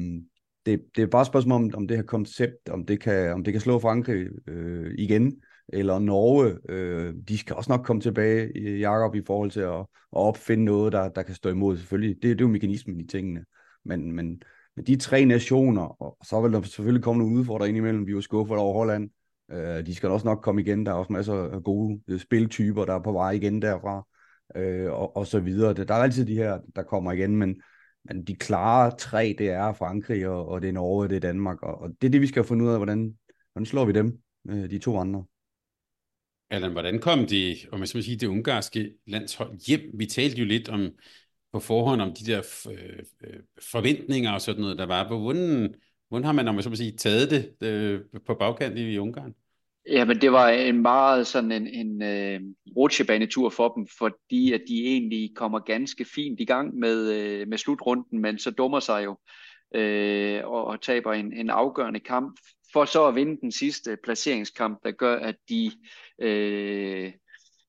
det, 0.65 0.81
det 0.95 1.01
er 1.01 1.07
bare 1.07 1.21
et 1.21 1.27
spørgsmål 1.27 1.63
om, 1.63 1.71
om 1.73 1.87
det 1.87 1.97
her 1.97 2.03
koncept, 2.03 2.69
om 2.69 2.85
det 2.85 2.99
kan, 2.99 3.33
om 3.33 3.43
det 3.43 3.53
kan 3.53 3.61
slå 3.61 3.79
Frankrig 3.79 4.27
øh, 4.47 4.95
igen, 4.97 5.41
eller 5.67 5.99
Norge, 5.99 6.57
øh, 6.69 7.13
de 7.27 7.37
skal 7.37 7.55
også 7.55 7.71
nok 7.71 7.85
komme 7.85 8.01
tilbage, 8.01 8.51
Jakob, 8.79 9.15
i 9.15 9.21
forhold 9.27 9.51
til 9.51 9.59
at, 9.59 9.79
at 9.79 9.85
opfinde 10.11 10.65
noget, 10.65 10.93
der, 10.93 11.09
der 11.09 11.21
kan 11.21 11.35
stå 11.35 11.49
imod. 11.49 11.77
Selvfølgelig, 11.77 12.15
det, 12.15 12.23
det 12.23 12.31
er 12.31 12.45
jo 12.45 12.47
mekanismen 12.47 12.99
i 12.99 13.07
tingene. 13.07 13.45
Men, 13.85 14.11
men 14.11 14.41
men 14.75 14.85
de 14.85 14.95
tre 14.95 15.25
nationer, 15.25 16.01
og 16.01 16.17
så 16.23 16.41
vil 16.41 16.53
der 16.53 16.61
selvfølgelig 16.61 17.03
komme 17.03 17.23
nogle 17.23 17.39
udfordringer 17.39 17.81
imellem. 17.81 18.07
Vi 18.07 18.15
var 18.15 18.21
skuffet 18.21 18.57
over 18.57 18.73
Holland. 18.73 19.09
Øh, 19.51 19.85
de 19.85 19.95
skal 19.95 20.09
også 20.09 20.27
nok 20.27 20.41
komme 20.41 20.61
igen. 20.61 20.85
Der 20.85 20.91
er 20.91 20.95
også 20.95 21.13
masser 21.13 21.33
af 21.33 21.63
gode 21.63 22.01
øh, 22.07 22.19
spiltyper, 22.19 22.85
der 22.85 22.93
er 22.93 22.99
på 22.99 23.11
vej 23.11 23.31
igen 23.31 23.61
derfra. 23.61 24.07
Øh, 24.55 24.91
og, 24.91 25.17
og 25.17 25.27
så 25.27 25.39
videre. 25.39 25.73
Der 25.73 25.93
er 25.93 25.97
altid 25.97 26.25
de 26.25 26.35
her, 26.35 26.59
der 26.75 26.83
kommer 26.83 27.11
igen, 27.11 27.35
men, 27.35 27.61
men 28.05 28.23
de 28.23 28.35
klare 28.35 28.97
tre, 28.97 29.35
det 29.37 29.49
er 29.49 29.73
Frankrig, 29.73 30.27
og, 30.27 30.47
og 30.47 30.61
det 30.61 30.67
er 30.67 30.73
Norge, 30.73 31.03
og 31.03 31.09
det 31.09 31.15
er 31.15 31.19
Danmark. 31.19 31.61
Og, 31.61 31.81
og 31.81 31.89
det 32.01 32.07
er 32.07 32.11
det, 32.11 32.21
vi 32.21 32.27
skal 32.27 32.43
finde 32.43 32.65
ud 32.65 32.69
af, 32.69 32.77
hvordan, 32.77 33.17
hvordan 33.53 33.65
slår 33.65 33.85
vi 33.85 33.91
dem, 33.91 34.19
øh, 34.49 34.69
de 34.69 34.79
to 34.79 34.97
andre. 34.97 35.23
Allan, 36.49 36.71
hvordan 36.71 36.99
kom 36.99 37.25
de, 37.25 37.55
om 37.71 37.79
man 37.79 37.87
skal 37.87 38.03
sige, 38.03 38.17
det 38.17 38.27
ungarske 38.27 38.93
landshold 39.07 39.59
hjem? 39.67 39.81
Vi 39.93 40.05
talte 40.05 40.37
jo 40.37 40.45
lidt 40.45 40.69
om 40.69 40.89
på 41.53 41.59
forhånd 41.59 42.01
om 42.01 42.13
de 42.13 42.31
der 42.31 42.41
øh, 42.71 42.99
øh, 43.23 43.39
forventninger 43.61 44.31
og 44.31 44.41
sådan 44.41 44.61
noget, 44.61 44.77
der 44.77 44.85
var. 44.85 45.07
Hvordan, 45.07 45.75
hvordan 46.09 46.25
har 46.25 46.31
man, 46.31 46.47
om 46.47 46.55
man 46.55 46.63
så 46.63 46.69
må 46.69 46.75
sige, 46.75 46.97
taget 46.97 47.31
det 47.31 47.67
øh, 47.67 48.01
på 48.25 48.33
bagkant 48.33 48.77
i, 48.77 48.93
i 48.93 48.97
Ungarn? 48.97 49.33
Ja, 49.87 50.05
men 50.05 50.21
det 50.21 50.31
var 50.31 50.49
en 50.49 50.81
meget 50.81 51.27
sådan 51.27 51.51
en, 51.51 51.67
en 51.67 52.01
øh, 52.01 52.41
rutsjebanetur 52.77 53.49
for 53.49 53.73
dem, 53.73 53.87
fordi 53.97 54.53
at 54.53 54.61
de 54.67 54.85
egentlig 54.85 55.31
kommer 55.35 55.59
ganske 55.59 56.05
fint 56.05 56.39
i 56.39 56.45
gang 56.45 56.75
med, 56.75 57.11
øh, 57.11 57.47
med 57.47 57.57
slutrunden, 57.57 58.21
men 58.21 58.39
så 58.39 58.51
dummer 58.51 58.79
sig 58.79 59.03
jo 59.03 59.17
øh, 59.75 60.41
og, 60.45 60.65
og 60.65 60.81
taber 60.81 61.13
en, 61.13 61.33
en 61.33 61.49
afgørende 61.49 61.99
kamp, 61.99 62.39
for 62.73 62.85
så 62.85 63.07
at 63.07 63.15
vinde 63.15 63.41
den 63.41 63.51
sidste 63.51 63.97
placeringskamp, 64.03 64.79
der 64.83 64.91
gør, 64.91 65.15
at 65.15 65.35
de 65.49 65.71
øh, 66.21 67.11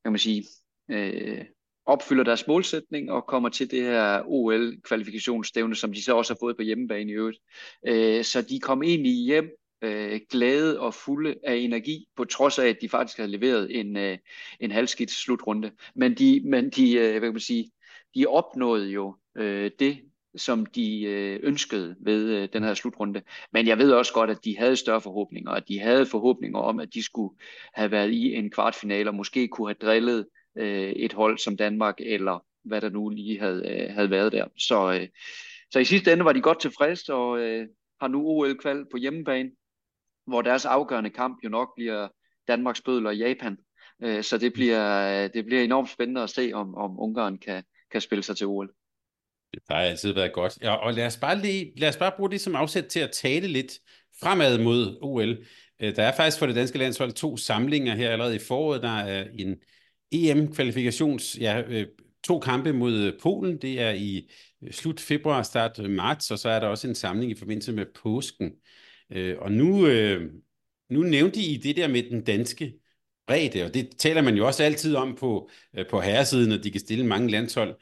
kan 0.03 0.11
man 0.11 0.19
sige, 0.19 0.45
øh, 0.91 1.45
opfylder 1.85 2.23
deres 2.23 2.47
målsætning 2.47 3.11
og 3.11 3.25
kommer 3.27 3.49
til 3.49 3.71
det 3.71 3.81
her 3.81 4.21
OL-kvalifikationsstævne, 4.25 5.75
som 5.75 5.93
de 5.93 6.03
så 6.03 6.15
også 6.15 6.33
har 6.33 6.37
fået 6.39 6.57
på 6.57 6.63
hjemmebane 6.63 7.11
i 7.11 7.15
øvrigt. 7.15 7.39
Øh, 7.87 8.23
så 8.23 8.41
de 8.41 8.59
kom 8.59 8.83
egentlig 8.83 9.11
hjem 9.11 9.49
øh, 9.81 10.19
glade 10.29 10.79
og 10.79 10.93
fulde 10.93 11.35
af 11.43 11.55
energi, 11.55 12.07
på 12.15 12.25
trods 12.25 12.59
af, 12.59 12.67
at 12.67 12.77
de 12.81 12.89
faktisk 12.89 13.17
har 13.17 13.25
leveret 13.25 13.79
en, 13.79 13.97
øh, 13.97 14.17
en 14.59 14.71
halvskidt 14.71 15.11
slutrunde. 15.11 15.71
Men 15.95 16.13
de, 16.13 16.41
men 16.45 16.69
de, 16.69 16.93
øh, 16.93 17.09
hvad 17.11 17.21
kan 17.21 17.33
man 17.33 17.39
sige, 17.39 17.71
de 18.15 18.25
opnåede 18.25 18.89
jo 18.89 19.15
øh, 19.37 19.71
det, 19.79 20.01
som 20.37 20.65
de 20.65 21.03
øh, 21.03 21.39
ønskede 21.43 21.95
ved 21.99 22.29
øh, 22.29 22.49
den 22.53 22.63
her 22.63 22.73
slutrunde. 22.73 23.21
Men 23.51 23.67
jeg 23.67 23.77
ved 23.77 23.91
også 23.91 24.13
godt, 24.13 24.29
at 24.29 24.45
de 24.45 24.57
havde 24.57 24.75
større 24.75 25.01
forhåbninger, 25.01 25.51
og 25.51 25.67
de 25.67 25.79
havde 25.79 26.05
forhåbninger 26.05 26.59
om, 26.59 26.79
at 26.79 26.93
de 26.93 27.03
skulle 27.03 27.35
have 27.73 27.91
været 27.91 28.11
i 28.11 28.35
en 28.35 28.51
kvartfinale, 28.51 29.09
og 29.09 29.15
måske 29.15 29.47
kunne 29.47 29.67
have 29.67 29.77
drillet 29.81 30.27
øh, 30.57 30.89
et 30.89 31.13
hold 31.13 31.37
som 31.37 31.57
Danmark, 31.57 31.95
eller 31.99 32.45
hvad 32.63 32.81
der 32.81 32.89
nu 32.89 33.09
lige 33.09 33.39
havde, 33.39 33.63
øh, 33.67 33.93
havde 33.93 34.09
været 34.09 34.31
der. 34.31 34.45
Så, 34.57 34.93
øh, 34.93 35.07
så 35.71 35.79
i 35.79 35.85
sidste 35.85 36.13
ende 36.13 36.25
var 36.25 36.33
de 36.33 36.41
godt 36.41 36.59
tilfredse, 36.59 37.13
og 37.13 37.39
øh, 37.39 37.67
har 38.01 38.07
nu 38.07 38.27
OL-kval 38.27 38.85
på 38.91 38.97
hjemmebane, 38.97 39.51
hvor 40.27 40.41
deres 40.41 40.65
afgørende 40.65 41.09
kamp 41.09 41.39
jo 41.43 41.49
nok 41.49 41.69
bliver 41.75 42.07
Danmarks 42.47 42.81
bødler 42.81 43.11
i 43.11 43.17
Japan. 43.17 43.57
Øh, 44.03 44.23
så 44.23 44.37
det 44.37 44.53
bliver, 44.53 45.27
det 45.27 45.45
bliver 45.45 45.63
enormt 45.63 45.89
spændende 45.89 46.21
at 46.21 46.29
se, 46.29 46.51
om, 46.53 46.75
om 46.75 46.99
Ungarn 46.99 47.37
kan, 47.37 47.63
kan 47.91 48.01
spille 48.01 48.23
sig 48.23 48.37
til 48.37 48.47
OL. 48.47 48.69
Det 49.53 49.61
har 49.69 49.77
altid 49.77 50.13
været 50.13 50.33
godt. 50.33 50.57
Ja, 50.61 50.73
og 50.75 50.93
lad 50.93 51.05
os, 51.05 51.17
bare 51.17 51.39
lige, 51.39 51.73
lad 51.77 51.89
os 51.89 51.97
bare 51.97 52.11
bruge 52.17 52.31
det 52.31 52.41
som 52.41 52.55
afsæt 52.55 52.85
til 52.85 52.99
at 52.99 53.11
tale 53.11 53.47
lidt 53.47 53.71
fremad 54.21 54.63
mod 54.63 54.97
OL. 55.01 55.45
Øh, 55.81 55.95
der 55.95 56.03
er 56.03 56.15
faktisk 56.15 56.39
for 56.39 56.45
det 56.45 56.55
danske 56.55 56.77
landshold 56.77 57.11
to 57.11 57.37
samlinger 57.37 57.95
her 57.95 58.09
allerede 58.09 58.35
i 58.35 58.39
foråret. 58.39 58.81
Der 58.81 58.97
er 58.97 59.27
en 59.39 59.55
EM-kvalifikations, 60.11 61.37
ja, 61.39 61.61
øh, 61.67 61.87
to 62.23 62.39
kampe 62.39 62.73
mod 62.73 63.19
Polen. 63.21 63.61
Det 63.61 63.81
er 63.81 63.91
i 63.91 64.31
slut 64.71 64.99
februar, 64.99 65.43
start 65.43 65.89
marts, 65.89 66.31
og 66.31 66.39
så 66.39 66.49
er 66.49 66.59
der 66.59 66.67
også 66.67 66.87
en 66.87 66.95
samling 66.95 67.31
i 67.31 67.35
forbindelse 67.35 67.71
med 67.71 67.85
påsken. 68.03 68.51
Øh, 69.11 69.35
og 69.39 69.51
nu, 69.51 69.87
øh, 69.87 70.31
nu 70.89 71.03
nævnte 71.03 71.39
I 71.39 71.57
det 71.57 71.75
der 71.75 71.87
med 71.87 72.03
den 72.09 72.23
danske 72.23 72.73
bredde, 73.27 73.63
og 73.63 73.73
det 73.73 73.89
taler 73.97 74.21
man 74.21 74.35
jo 74.35 74.47
også 74.47 74.63
altid 74.63 74.95
om 74.95 75.15
på, 75.15 75.49
øh, 75.77 75.85
på 75.89 76.01
herresiden, 76.01 76.51
at 76.51 76.63
de 76.63 76.71
kan 76.71 76.79
stille 76.79 77.05
mange 77.05 77.31
landshold. 77.31 77.75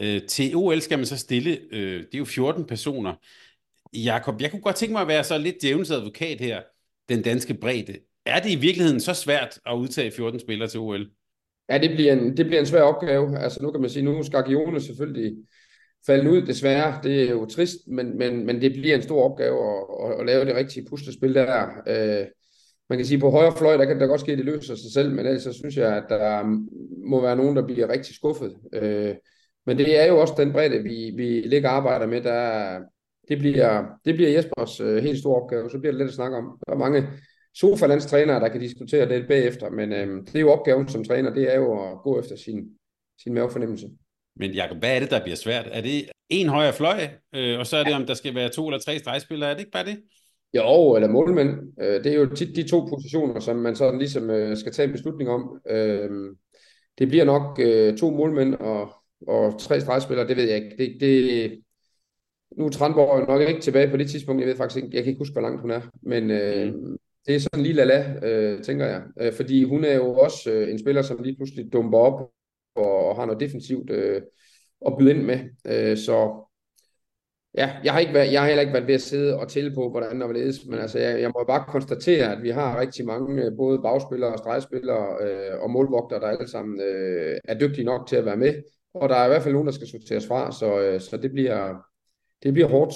Øh, 0.00 0.22
til 0.22 0.56
OL 0.56 0.80
skal 0.80 0.98
man 0.98 1.06
så 1.06 1.18
stille, 1.18 1.58
øh, 1.72 1.98
det 1.98 2.14
er 2.14 2.18
jo 2.18 2.24
14 2.24 2.64
personer. 2.66 3.14
Jakob, 3.94 4.40
jeg 4.40 4.50
kunne 4.50 4.62
godt 4.62 4.76
tænke 4.76 4.92
mig 4.92 5.02
at 5.02 5.08
være 5.08 5.24
så 5.24 5.38
lidt 5.38 5.62
djævnens 5.62 5.90
advokat 5.90 6.40
her, 6.40 6.62
den 7.08 7.22
danske 7.22 7.54
bredde. 7.54 7.98
Er 8.26 8.40
det 8.40 8.50
i 8.50 8.56
virkeligheden 8.56 9.00
så 9.00 9.14
svært 9.14 9.58
at 9.66 9.74
udtage 9.74 10.10
14 10.10 10.40
spillere 10.40 10.68
til 10.68 10.80
OL? 10.80 11.10
Ja, 11.70 11.78
det 11.78 11.90
bliver 11.90 12.12
en, 12.12 12.36
det 12.36 12.46
bliver 12.46 12.60
en 12.60 12.66
svær 12.66 12.82
opgave. 12.82 13.38
Altså 13.38 13.62
nu 13.62 13.70
kan 13.70 13.80
man 13.80 13.90
sige, 13.90 14.02
nu 14.02 14.22
skal 14.22 14.44
Gione 14.46 14.80
selvfølgelig 14.80 15.36
falde 16.06 16.30
ud, 16.30 16.42
desværre. 16.42 17.00
Det 17.02 17.22
er 17.22 17.30
jo 17.30 17.46
trist, 17.46 17.88
men, 17.88 18.18
men, 18.18 18.46
men 18.46 18.60
det 18.60 18.72
bliver 18.72 18.96
en 18.96 19.02
stor 19.02 19.30
opgave 19.30 19.58
at, 19.58 19.84
at, 20.04 20.20
at 20.20 20.26
lave 20.26 20.44
det 20.44 20.54
rigtige 20.54 20.86
puslespil 20.88 21.34
der. 21.34 21.66
Øh, 21.88 22.26
man 22.88 22.98
kan 22.98 23.06
sige, 23.06 23.20
på 23.20 23.30
højre 23.30 23.56
fløj, 23.56 23.76
der 23.76 23.84
kan 23.84 24.00
det 24.00 24.08
godt 24.08 24.20
ske, 24.20 24.32
at 24.32 24.38
det 24.38 24.46
løser 24.46 24.74
sig 24.74 24.92
selv, 24.92 25.10
men 25.10 25.26
ellers 25.26 25.42
så 25.42 25.52
synes 25.52 25.76
jeg, 25.76 25.96
at 25.96 26.04
der 26.08 26.42
må 27.10 27.20
være 27.20 27.36
nogen, 27.36 27.56
der 27.56 27.66
bliver 27.66 27.88
rigtig 27.88 28.14
skuffet. 28.14 28.56
Øh, 28.72 29.14
men 29.66 29.78
det 29.78 30.00
er 30.00 30.06
jo 30.06 30.20
også 30.20 30.34
den 30.38 30.52
bredde, 30.52 30.82
vi, 30.82 31.12
vi 31.16 31.40
ligger 31.40 31.68
og 31.68 31.76
arbejder 31.76 32.06
med. 32.06 32.20
Der, 32.20 32.78
det, 33.28 33.38
bliver, 33.38 33.84
det 34.04 34.14
bliver 34.14 34.30
Jespers 34.30 34.80
øh, 34.80 35.02
helt 35.02 35.18
store 35.18 35.42
opgave, 35.42 35.70
så 35.70 35.78
bliver 35.78 35.92
det 35.92 35.98
let 35.98 36.08
at 36.08 36.14
snakke 36.14 36.36
om. 36.36 36.58
Der 36.66 36.72
er 36.72 36.78
mange 36.78 37.08
sofalandstrænere, 37.54 38.40
der 38.40 38.48
kan 38.48 38.60
diskutere 38.60 39.08
det 39.08 39.28
bagefter, 39.28 39.70
men 39.70 39.92
øh, 39.92 40.22
det 40.26 40.36
er 40.36 40.40
jo 40.40 40.50
opgaven 40.50 40.88
som 40.88 41.04
træner, 41.04 41.34
det 41.34 41.54
er 41.54 41.56
jo 41.56 41.90
at 41.90 41.98
gå 42.02 42.20
efter 42.20 42.36
sin, 42.36 42.68
sin 43.22 43.34
mavefornemmelse. 43.34 43.86
Men 44.36 44.50
Jacob, 44.50 44.78
hvad 44.78 44.96
er 44.96 45.00
det, 45.00 45.10
der 45.10 45.22
bliver 45.22 45.36
svært? 45.36 45.68
Er 45.72 45.80
det 45.80 46.04
en 46.28 46.48
højre 46.48 46.72
fløj, 46.72 47.00
øh, 47.34 47.58
og 47.58 47.66
så 47.66 47.76
er 47.76 47.84
det, 47.84 47.94
om 47.94 48.06
der 48.06 48.14
skal 48.14 48.34
være 48.34 48.48
to 48.48 48.66
eller 48.66 48.78
tre 48.78 48.98
stregspillere? 48.98 49.50
Er 49.50 49.54
det 49.54 49.60
ikke 49.60 49.70
bare 49.70 49.84
det? 49.84 49.98
Jo, 50.54 50.94
eller 50.94 51.08
målmænd. 51.08 51.50
Øh, 51.80 52.04
det 52.04 52.12
er 52.12 52.16
jo 52.16 52.34
tit 52.34 52.56
de 52.56 52.68
to 52.68 52.80
positioner, 52.80 53.40
som 53.40 53.56
man 53.56 53.76
sådan 53.76 53.98
ligesom 53.98 54.30
øh, 54.30 54.56
skal 54.56 54.72
tage 54.72 54.86
en 54.86 54.92
beslutning 54.92 55.30
om. 55.30 55.60
Øh, 55.70 56.10
det 56.98 57.08
bliver 57.08 57.24
nok 57.24 57.60
øh, 57.62 57.98
to 57.98 58.10
målmænd 58.10 58.54
og 58.54 58.92
og 59.28 59.60
tre 59.60 59.80
stregspillere, 59.80 60.28
det 60.28 60.36
ved 60.36 60.44
jeg 60.44 60.56
ikke. 60.56 60.76
Det, 60.78 60.96
det, 61.00 61.62
nu 62.58 62.66
er 62.66 62.70
Trandborg 62.70 63.28
nok 63.28 63.48
ikke 63.48 63.60
tilbage 63.60 63.90
på 63.90 63.96
det 63.96 64.10
tidspunkt. 64.10 64.40
Jeg 64.40 64.48
ved 64.48 64.56
faktisk 64.56 64.84
ikke, 64.84 64.96
jeg 64.96 65.04
kan 65.04 65.10
ikke 65.10 65.20
huske, 65.20 65.32
hvor 65.32 65.42
langt 65.42 65.60
hun 65.60 65.70
er. 65.70 65.80
Men 66.02 66.30
øh, 66.30 66.74
mm. 66.74 66.96
det 67.26 67.34
er 67.34 67.40
sådan 67.40 67.62
lige 67.62 67.72
lala, 67.72 68.14
øh, 68.22 68.62
tænker 68.62 68.86
jeg. 68.86 69.02
Øh, 69.20 69.32
fordi 69.32 69.64
hun 69.64 69.84
er 69.84 69.94
jo 69.94 70.14
også 70.14 70.50
øh, 70.50 70.70
en 70.70 70.78
spiller, 70.78 71.02
som 71.02 71.22
lige 71.22 71.36
pludselig 71.36 71.72
dumper 71.72 71.98
op 71.98 72.30
og, 72.76 73.08
og 73.08 73.16
har 73.16 73.26
noget 73.26 73.40
defensivt 73.40 73.90
øh, 73.90 74.22
at 74.86 74.92
byde 74.98 75.10
ind 75.10 75.22
med. 75.22 75.38
Øh, 75.66 75.96
så 75.96 76.46
ja, 77.54 77.76
jeg 77.84 77.92
har, 77.92 78.00
ikke 78.00 78.14
været, 78.14 78.32
jeg 78.32 78.40
har 78.40 78.48
heller 78.48 78.60
ikke 78.60 78.72
været 78.72 78.86
ved 78.86 78.94
at 78.94 79.00
sidde 79.00 79.38
og 79.40 79.48
tælle 79.48 79.74
på, 79.74 79.90
hvordan 79.90 80.20
der 80.20 80.32
ledes, 80.32 80.66
men 80.66 80.78
altså, 80.78 80.98
jeg, 80.98 81.20
jeg 81.20 81.30
må 81.34 81.44
bare 81.46 81.64
konstatere, 81.68 82.36
at 82.36 82.42
vi 82.42 82.50
har 82.50 82.80
rigtig 82.80 83.06
mange, 83.06 83.44
øh, 83.44 83.56
både 83.56 83.82
bagspillere 83.82 84.32
og 84.32 84.38
stregspillere 84.38 85.16
øh, 85.20 85.62
og 85.62 85.70
målvogter, 85.70 86.20
der 86.20 86.26
alle 86.26 86.48
sammen 86.48 86.80
øh, 86.80 87.38
er 87.44 87.58
dygtige 87.58 87.84
nok 87.84 88.08
til 88.08 88.16
at 88.16 88.24
være 88.24 88.36
med 88.36 88.62
og 89.00 89.08
der 89.08 89.16
er 89.16 89.24
i 89.24 89.28
hvert 89.28 89.42
fald 89.42 89.54
nogen, 89.54 89.66
der 89.66 89.72
skal 89.72 89.88
sorteres 89.88 90.26
fra, 90.26 90.52
så, 90.52 90.80
øh, 90.80 91.00
så 91.00 91.16
det, 91.16 91.32
bliver, 91.32 91.74
det 92.42 92.52
bliver 92.52 92.68
hårdt. 92.68 92.94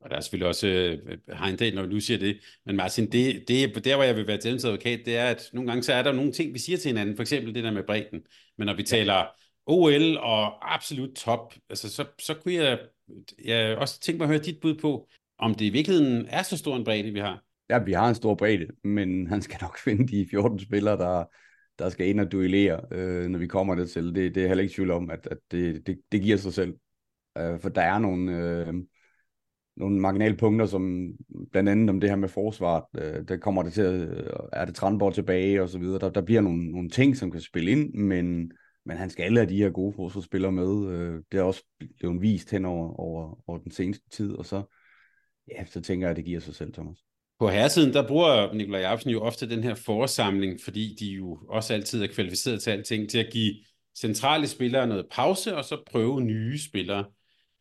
Og 0.00 0.10
der 0.10 0.16
er 0.16 0.20
selvfølgelig 0.20 0.48
også 0.48 0.66
øh, 0.66 1.18
Heindal, 1.44 1.74
når 1.74 1.86
du 1.86 2.00
siger 2.00 2.18
det. 2.18 2.38
Men 2.66 2.76
Martin, 2.76 3.12
det, 3.12 3.48
det, 3.48 3.84
der 3.84 3.96
hvor 3.96 4.04
jeg 4.04 4.16
vil 4.16 4.26
være 4.26 4.38
til 4.38 4.66
advokat, 4.66 5.00
det 5.04 5.16
er, 5.16 5.24
at 5.24 5.50
nogle 5.52 5.70
gange 5.70 5.82
så 5.82 5.92
er 5.92 6.02
der 6.02 6.12
nogle 6.12 6.32
ting, 6.32 6.54
vi 6.54 6.58
siger 6.58 6.78
til 6.78 6.88
hinanden. 6.88 7.16
For 7.16 7.22
eksempel 7.22 7.54
det 7.54 7.64
der 7.64 7.70
med 7.70 7.82
bredden. 7.82 8.20
Men 8.58 8.66
når 8.66 8.74
vi 8.74 8.82
taler 8.82 9.26
OL 9.66 10.16
og 10.16 10.74
absolut 10.74 11.14
top, 11.14 11.54
altså 11.70 11.88
så, 11.88 12.04
så 12.18 12.34
kunne 12.34 12.54
jeg, 12.54 12.78
jeg 13.44 13.76
også 13.76 14.00
tænke 14.00 14.18
mig 14.18 14.24
at 14.24 14.30
høre 14.30 14.44
dit 14.44 14.60
bud 14.60 14.74
på, 14.74 15.08
om 15.38 15.54
det 15.54 15.64
i 15.64 15.70
virkeligheden 15.70 16.26
er 16.28 16.42
så 16.42 16.56
stor 16.56 16.76
en 16.76 16.84
bredde, 16.84 17.10
vi 17.10 17.20
har. 17.20 17.42
Ja, 17.70 17.78
vi 17.78 17.92
har 17.92 18.08
en 18.08 18.14
stor 18.14 18.34
bredde, 18.34 18.66
men 18.84 19.26
han 19.26 19.42
skal 19.42 19.58
nok 19.60 19.78
finde 19.84 20.08
de 20.08 20.26
14 20.30 20.60
spillere, 20.60 20.96
der, 20.96 21.24
der 21.78 21.88
skal 21.88 22.08
ind 22.08 22.20
og 22.20 22.32
duellere, 22.32 22.80
øh, 22.92 23.28
når 23.28 23.38
vi 23.38 23.46
kommer 23.46 23.74
det 23.74 23.90
til. 23.90 24.14
Det, 24.14 24.34
det 24.34 24.42
er 24.42 24.48
heller 24.48 24.62
ikke 24.62 24.74
tvivl 24.74 24.90
om, 24.90 25.10
at, 25.10 25.28
at 25.30 25.38
det, 25.50 25.86
det, 25.86 26.00
det 26.12 26.22
giver 26.22 26.36
sig 26.36 26.54
selv. 26.54 26.74
Øh, 27.38 27.60
for 27.60 27.68
der 27.68 27.82
er 27.82 27.98
nogle, 27.98 28.36
øh, 28.36 28.74
nogle 29.76 30.00
marginale 30.00 30.36
punkter, 30.36 30.66
som 30.66 31.12
blandt 31.52 31.68
andet 31.68 31.90
om 31.90 32.00
det 32.00 32.10
her 32.10 32.16
med 32.16 32.28
forsvaret, 32.28 32.84
øh, 32.98 33.28
der 33.28 33.36
kommer 33.36 33.62
det 33.62 33.72
til 33.72 33.82
at, 33.82 33.94
øh, 33.94 34.26
er 34.52 34.64
det 34.64 34.74
Tranborg 34.74 35.14
tilbage 35.14 35.62
og 35.62 35.68
så 35.68 35.78
videre. 35.78 35.98
Der, 35.98 36.10
der 36.10 36.20
bliver 36.20 36.40
nogle, 36.40 36.70
nogle 36.70 36.90
ting, 36.90 37.16
som 37.16 37.30
kan 37.30 37.40
spille 37.40 37.70
ind, 37.70 37.94
men, 37.94 38.52
men 38.86 38.96
han 38.96 39.10
skal 39.10 39.22
alle 39.22 39.40
have 39.40 39.50
de 39.50 39.56
her 39.56 39.70
gode 39.70 39.92
forsvarsspillere 39.96 40.52
med. 40.52 40.92
Øh, 40.92 41.22
det 41.32 41.38
er 41.38 41.42
også 41.42 41.64
blevet 41.98 42.22
vist 42.22 42.50
hen 42.50 42.64
over, 42.64 43.00
over, 43.00 43.38
over 43.46 43.58
den 43.58 43.72
seneste 43.72 44.08
tid, 44.10 44.32
og 44.32 44.46
så, 44.46 44.62
ja, 45.48 45.64
så 45.64 45.80
tænker 45.80 46.06
jeg, 46.06 46.10
at 46.10 46.16
det 46.16 46.24
giver 46.24 46.40
sig 46.40 46.54
selv, 46.54 46.72
Thomas. 46.72 46.98
På 47.38 47.48
herresiden, 47.48 47.92
der 47.92 48.08
bruger 48.08 48.54
Nikolaj 48.54 48.80
Jacobsen 48.80 49.10
jo 49.10 49.20
ofte 49.20 49.50
den 49.50 49.62
her 49.62 49.74
forsamling, 49.74 50.60
fordi 50.64 50.96
de 51.00 51.06
jo 51.06 51.38
også 51.48 51.74
altid 51.74 52.02
er 52.02 52.06
kvalificeret 52.06 52.62
til 52.62 52.70
alting, 52.70 53.08
til 53.10 53.18
at 53.18 53.28
give 53.32 53.54
centrale 53.98 54.46
spillere 54.46 54.86
noget 54.86 55.06
pause, 55.10 55.56
og 55.56 55.64
så 55.64 55.82
prøve 55.86 56.20
nye 56.20 56.58
spillere. 56.58 57.04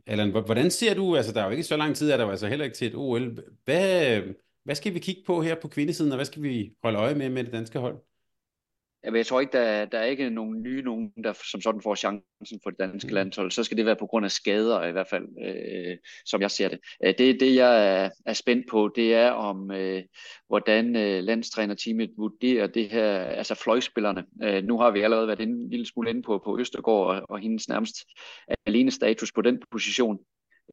Allan, 0.08 0.32
hvordan 0.32 0.72
ser 0.72 0.94
du, 0.94 1.16
altså 1.16 1.34
der 1.34 1.42
er 1.42 1.46
jo 1.46 1.52
ikke 1.52 1.64
så 1.64 1.78
lang 1.78 1.96
tid, 1.96 2.12
er 2.12 2.18
der 2.18 2.24
jo 2.24 2.32
altså 2.32 2.48
heller 2.48 2.66
ikke 2.66 2.78
til 2.78 2.88
et 2.88 2.96
OL. 2.96 3.44
Hvad, 3.66 4.22
hvad 4.64 4.76
skal 4.76 4.94
vi 4.94 5.00
kigge 5.00 5.22
på 5.26 5.42
her 5.42 5.56
på 5.62 5.68
kvindesiden, 5.68 6.12
og 6.12 6.16
hvad 6.16 6.26
skal 6.26 6.44
vi 6.44 6.74
holde 6.84 7.00
øje 7.00 7.16
med 7.16 7.30
med 7.30 7.44
det 7.44 7.54
danske 7.54 7.80
hold? 7.80 8.09
Jamen, 9.04 9.18
jeg 9.18 9.26
tror 9.26 9.40
ikke, 9.40 9.58
der, 9.58 9.86
der 9.86 10.00
er 10.00 10.06
ikke 10.06 10.30
nogen 10.30 10.62
nye 10.62 10.82
nogen, 10.82 11.14
der 11.24 11.34
som 11.52 11.62
sådan 11.62 11.82
får 11.82 11.96
chancen 11.96 12.60
for 12.64 12.70
det 12.70 12.80
danske 12.80 13.08
mm. 13.08 13.14
landshold. 13.14 13.52
Så 13.52 13.64
skal 13.64 13.78
det 13.78 13.86
være 13.86 13.96
på 13.96 14.06
grund 14.06 14.26
af 14.26 14.32
skader 14.32 14.84
i 14.84 14.92
hvert 14.92 15.08
fald, 15.08 15.28
øh, 15.46 15.98
som 16.26 16.42
jeg 16.42 16.52
ser 16.52 16.70
det. 16.70 16.80
Øh, 17.06 17.14
det, 17.18 17.40
det 17.40 17.56
jeg 17.56 18.04
er, 18.04 18.10
er 18.26 18.34
spændt 18.34 18.70
på, 18.70 18.92
det 18.96 19.14
er 19.14 19.32
om, 19.32 19.72
øh, 19.72 20.04
hvordan 20.48 20.96
øh, 20.96 21.24
landstrænerteamet 21.24 22.12
vurderer 22.18 22.68
det 22.68 22.90
her, 22.90 23.20
altså 23.20 23.56
fløjspillerne. 23.56 24.26
Øh, 24.44 24.64
nu 24.64 24.80
har 24.80 24.92
vi 24.92 25.02
allerede 25.02 25.28
været 25.28 25.42
en 25.42 25.70
lille 25.70 25.86
smule 25.86 26.10
inde 26.10 26.22
på, 26.22 26.42
på 26.46 26.60
Østergaard 26.60 27.08
og, 27.08 27.22
og 27.30 27.40
hendes 27.40 27.70
nærmest 27.70 27.96
alene 28.66 28.92
status 28.92 29.32
på 29.32 29.42
den 29.42 29.62
position. 29.72 30.20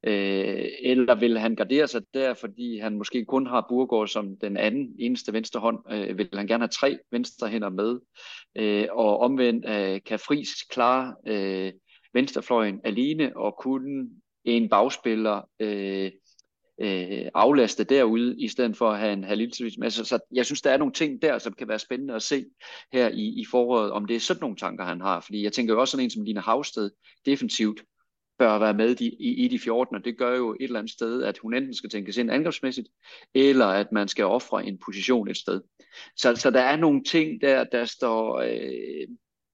Øh, 0.05 0.65
eller 0.83 1.15
vil 1.15 1.39
han 1.39 1.57
gardere 1.57 1.89
sig 1.89 2.03
der, 2.15 2.35
fordi 2.35 2.79
han 2.79 2.99
måske 2.99 3.25
kun 3.25 3.47
har 3.47 3.67
Burgård 3.69 4.09
som 4.09 4.37
den 4.37 4.57
anden 4.57 4.95
eneste 4.99 5.33
venstre 5.33 5.61
hånd? 5.61 5.79
Øh, 5.93 6.19
vil 6.19 6.29
han 6.33 6.47
gerne 6.47 6.63
have 6.63 6.69
tre 6.69 6.99
venstre 7.13 7.49
hænder 7.49 7.69
med? 7.69 8.01
Øh, 8.57 8.87
og 8.91 9.19
omvendt 9.19 9.69
øh, 9.69 10.01
kan 10.07 10.19
Friis 10.19 10.63
klare 10.71 11.15
øh, 11.27 11.73
venstrefløjen 12.15 12.81
alene 12.85 13.37
og 13.37 13.57
kunne 13.59 14.09
en 14.45 14.69
bagspiller 14.69 15.49
øh, 15.61 16.11
øh, 16.81 17.29
aflaste 17.35 17.85
derude, 17.85 18.41
i 18.41 18.49
stedet 18.49 18.77
for 18.77 18.91
at 18.91 18.99
have 18.99 19.13
en 19.13 19.25
halvlitvis 19.25 19.79
med. 19.79 19.91
Så, 19.91 20.05
så 20.05 20.19
jeg 20.33 20.47
synes, 20.47 20.63
der 20.63 20.71
er 20.71 20.77
nogle 20.77 20.93
ting 20.93 21.23
der, 21.23 21.39
som 21.39 21.53
kan 21.53 21.69
være 21.69 21.79
spændende 21.79 22.15
at 22.15 22.23
se 22.23 22.45
her 22.93 23.09
i, 23.09 23.41
i 23.41 23.45
foråret, 23.51 23.91
om 23.91 24.05
det 24.05 24.17
er 24.17 24.21
sådan 24.21 24.41
nogle 24.41 24.57
tanker, 24.57 24.85
han 24.85 25.01
har. 25.01 25.21
Fordi 25.21 25.43
jeg 25.43 25.53
tænker 25.53 25.75
jo 25.75 25.81
også 25.81 25.91
sådan 25.91 26.05
en 26.05 26.11
som 26.11 26.23
Line 26.23 26.41
Havsted, 26.41 26.91
defensivt, 27.27 27.81
bør 28.39 28.59
være 28.59 28.75
med 28.75 29.01
i, 29.01 29.09
i, 29.09 29.45
i 29.45 29.49
de 29.49 29.59
14, 29.59 29.97
og 29.97 30.05
det 30.05 30.19
gør 30.19 30.37
jo 30.37 30.53
et 30.53 30.65
eller 30.65 30.79
andet 30.79 30.93
sted, 30.93 31.23
at 31.23 31.39
hun 31.39 31.55
enten 31.55 31.75
skal 31.75 31.91
tænkes 31.91 32.17
ind 32.17 32.31
angrebsmæssigt, 32.31 32.89
eller 33.35 33.67
at 33.67 33.93
man 33.93 34.09
skal 34.09 34.25
ofre 34.25 34.67
en 34.67 34.79
position 34.85 35.29
et 35.29 35.37
sted. 35.37 35.61
Så, 36.17 36.37
så 36.37 36.51
der 36.51 36.61
er 36.61 36.77
nogle 36.77 37.05
ting 37.05 37.41
der, 37.41 37.65
der 37.65 37.85
står... 37.85 38.41
Øh, 38.41 39.09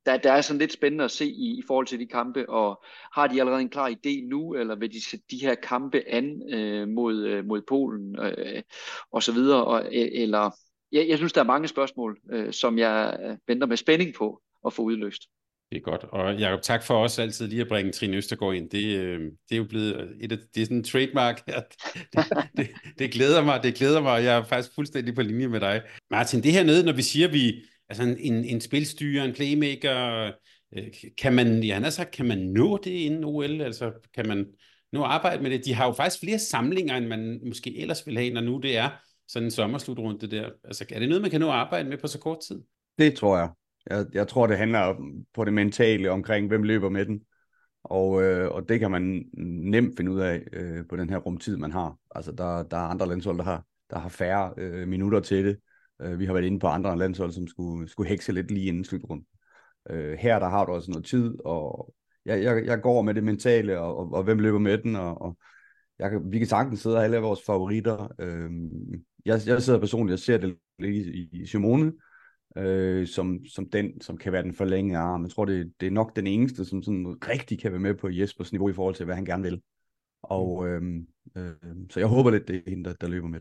der, 0.06 0.16
der 0.16 0.32
er 0.32 0.40
sådan 0.40 0.58
lidt 0.58 0.72
spændende 0.72 1.04
at 1.04 1.10
se 1.10 1.26
i, 1.26 1.58
i 1.58 1.62
forhold 1.66 1.86
til 1.86 1.98
de 1.98 2.06
kampe, 2.06 2.48
og 2.48 2.82
har 3.14 3.26
de 3.26 3.40
allerede 3.40 3.62
en 3.62 3.68
klar 3.68 3.90
idé 3.90 4.28
nu, 4.28 4.54
eller 4.54 4.74
vil 4.74 4.92
de 4.92 5.04
sætte 5.04 5.26
de 5.30 5.40
her 5.40 5.54
kampe 5.54 6.02
an 6.08 6.52
øh, 6.52 6.88
mod, 6.88 7.24
øh, 7.24 7.44
mod 7.44 7.62
Polen 7.68 8.18
øh, 8.18 8.62
og 9.12 9.22
så 9.22 9.32
videre, 9.32 9.64
og, 9.64 9.84
øh, 9.84 10.08
eller 10.12 10.50
jeg, 10.92 11.08
jeg 11.08 11.16
synes, 11.16 11.32
der 11.32 11.40
er 11.40 11.44
mange 11.44 11.68
spørgsmål, 11.68 12.20
øh, 12.32 12.52
som 12.52 12.78
jeg 12.78 13.18
øh, 13.22 13.36
venter 13.46 13.66
med 13.66 13.76
spænding 13.76 14.14
på 14.14 14.42
at 14.66 14.72
få 14.72 14.82
udløst. 14.82 15.22
Det 15.72 15.78
er 15.78 15.82
godt. 15.82 16.04
Og 16.04 16.36
Jacob, 16.36 16.62
tak 16.62 16.82
for 16.82 16.94
også 16.94 17.22
altid 17.22 17.48
lige 17.48 17.60
at 17.60 17.68
bringe 17.68 17.92
Trine 17.92 18.16
Østergaard 18.16 18.54
ind. 18.54 18.70
Det, 18.70 18.96
øh, 18.96 19.20
det 19.20 19.54
er 19.54 19.56
jo 19.56 19.64
blevet 19.64 19.96
øh, 19.96 20.08
et 20.20 20.32
af, 20.32 20.38
det 20.54 20.60
er 20.60 20.64
sådan 20.64 20.76
en 20.76 20.84
trademark 20.84 21.42
her. 21.46 21.60
Det, 22.12 22.24
det, 22.56 22.68
det, 22.98 23.10
glæder 23.10 23.44
mig, 23.44 23.62
det 23.62 23.74
glæder 23.74 24.00
mig, 24.00 24.24
jeg 24.24 24.36
er 24.36 24.44
faktisk 24.44 24.74
fuldstændig 24.74 25.14
på 25.14 25.22
linje 25.22 25.48
med 25.48 25.60
dig. 25.60 25.82
Martin, 26.10 26.42
det 26.42 26.52
her 26.52 26.64
nede, 26.64 26.84
når 26.84 26.92
vi 26.92 27.02
siger, 27.02 27.28
vi 27.28 27.62
altså 27.88 28.02
en, 28.18 28.44
en, 28.44 28.60
spilstyrer, 28.60 29.24
en 29.24 29.32
playmaker, 29.32 30.30
øh, 30.76 30.84
kan 31.18 31.32
man, 31.32 31.62
ja, 31.62 31.74
han 31.74 31.82
har 31.82 31.90
sagt, 31.90 32.10
kan 32.10 32.26
man 32.26 32.38
nå 32.38 32.78
det 32.84 32.90
inden 32.90 33.24
OL? 33.24 33.60
Altså, 33.60 33.92
kan 34.14 34.28
man 34.28 34.46
nå 34.92 35.02
arbejde 35.02 35.42
med 35.42 35.50
det? 35.50 35.64
De 35.64 35.74
har 35.74 35.86
jo 35.86 35.92
faktisk 35.92 36.20
flere 36.20 36.38
samlinger, 36.38 36.96
end 36.96 37.06
man 37.06 37.40
måske 37.46 37.78
ellers 37.78 38.06
vil 38.06 38.16
have, 38.16 38.34
når 38.34 38.40
nu 38.40 38.58
det 38.58 38.76
er 38.76 38.90
sådan 39.28 39.46
en 39.46 39.50
sommerslutrunde 39.50 40.26
der. 40.26 40.50
Altså, 40.64 40.84
er 40.90 40.98
det 40.98 41.08
noget, 41.08 41.22
man 41.22 41.30
kan 41.30 41.40
nå 41.40 41.48
at 41.48 41.54
arbejde 41.54 41.88
med 41.88 41.98
på 41.98 42.06
så 42.06 42.18
kort 42.18 42.38
tid? 42.48 42.60
Det 42.98 43.14
tror 43.14 43.38
jeg. 43.38 43.48
Jeg, 43.90 44.06
jeg 44.12 44.28
tror, 44.28 44.46
det 44.46 44.58
handler 44.58 44.96
på 45.34 45.44
det 45.44 45.52
mentale 45.52 46.10
omkring, 46.10 46.48
hvem 46.48 46.62
løber 46.62 46.88
med 46.88 47.06
den. 47.06 47.20
Og, 47.84 48.22
øh, 48.22 48.50
og 48.50 48.68
det 48.68 48.80
kan 48.80 48.90
man 48.90 49.24
nemt 49.64 49.96
finde 49.96 50.10
ud 50.10 50.20
af 50.20 50.42
øh, 50.52 50.84
på 50.88 50.96
den 50.96 51.10
her 51.10 51.16
rumtid, 51.16 51.56
man 51.56 51.72
har. 51.72 51.96
Altså, 52.14 52.32
der, 52.32 52.62
der 52.62 52.76
er 52.76 52.88
andre 52.88 53.08
landshold, 53.08 53.38
der 53.38 53.44
har, 53.44 53.64
der 53.90 53.98
har 53.98 54.08
færre 54.08 54.54
øh, 54.56 54.88
minutter 54.88 55.20
til 55.20 55.44
det. 55.44 55.58
Øh, 56.02 56.18
vi 56.18 56.26
har 56.26 56.32
været 56.32 56.44
inde 56.44 56.58
på 56.58 56.66
andre 56.66 56.98
landshold, 56.98 57.32
som 57.32 57.46
skulle, 57.46 57.88
skulle 57.88 58.08
hekse 58.08 58.32
lidt 58.32 58.50
lige 58.50 58.66
inden 58.66 58.84
slutrunden. 58.84 59.26
Øh, 59.90 60.18
her 60.18 60.38
der 60.38 60.48
har 60.48 60.64
du 60.64 60.72
også 60.72 60.90
noget 60.90 61.06
tid, 61.06 61.34
og 61.44 61.94
jeg, 62.24 62.42
jeg, 62.42 62.66
jeg 62.66 62.82
går 62.82 63.02
med 63.02 63.14
det 63.14 63.24
mentale, 63.24 63.80
og, 63.80 63.96
og, 63.96 64.12
og 64.12 64.22
hvem 64.22 64.38
løber 64.38 64.58
med 64.58 64.78
den, 64.78 64.96
og, 64.96 65.22
og 65.22 65.36
jeg, 65.98 66.20
vi 66.24 66.38
kan 66.38 66.46
sagtens 66.46 66.80
sidde 66.80 66.96
og 66.96 67.00
have 67.00 67.04
alle 67.04 67.18
vores 67.18 67.40
favoritter. 67.46 68.08
Øh, 68.18 68.50
jeg, 69.24 69.40
jeg 69.46 69.62
sidder 69.62 69.80
personligt 69.80 70.12
og 70.12 70.18
ser 70.18 70.38
det 70.38 70.56
lige 70.78 71.12
i, 71.14 71.28
i 71.32 71.46
Simone, 71.46 71.92
øh, 72.56 73.06
som, 73.06 73.44
som 73.46 73.70
den, 73.70 74.00
som 74.00 74.16
kan 74.16 74.32
være 74.32 74.42
den 74.42 74.54
forlængede 74.54 74.98
arm. 74.98 75.22
Jeg 75.22 75.30
tror, 75.30 75.44
det, 75.44 75.72
det 75.80 75.86
er 75.86 75.90
nok 75.90 76.16
den 76.16 76.26
eneste, 76.26 76.64
som 76.64 76.82
sådan 76.82 77.16
rigtig 77.28 77.58
kan 77.60 77.72
være 77.72 77.80
med 77.80 77.94
på 77.94 78.08
Jespers 78.08 78.52
niveau 78.52 78.68
i 78.68 78.72
forhold 78.72 78.94
til, 78.94 79.04
hvad 79.04 79.14
han 79.14 79.24
gerne 79.24 79.42
vil. 79.42 79.60
Og 80.22 80.68
øh, 80.68 80.82
øh, 81.36 81.52
så 81.90 82.00
jeg 82.00 82.06
håber 82.06 82.30
lidt, 82.30 82.48
det 82.48 82.56
er 82.56 82.70
hende, 82.70 82.84
der, 82.84 82.94
der 83.00 83.08
løber 83.08 83.28
med. 83.28 83.40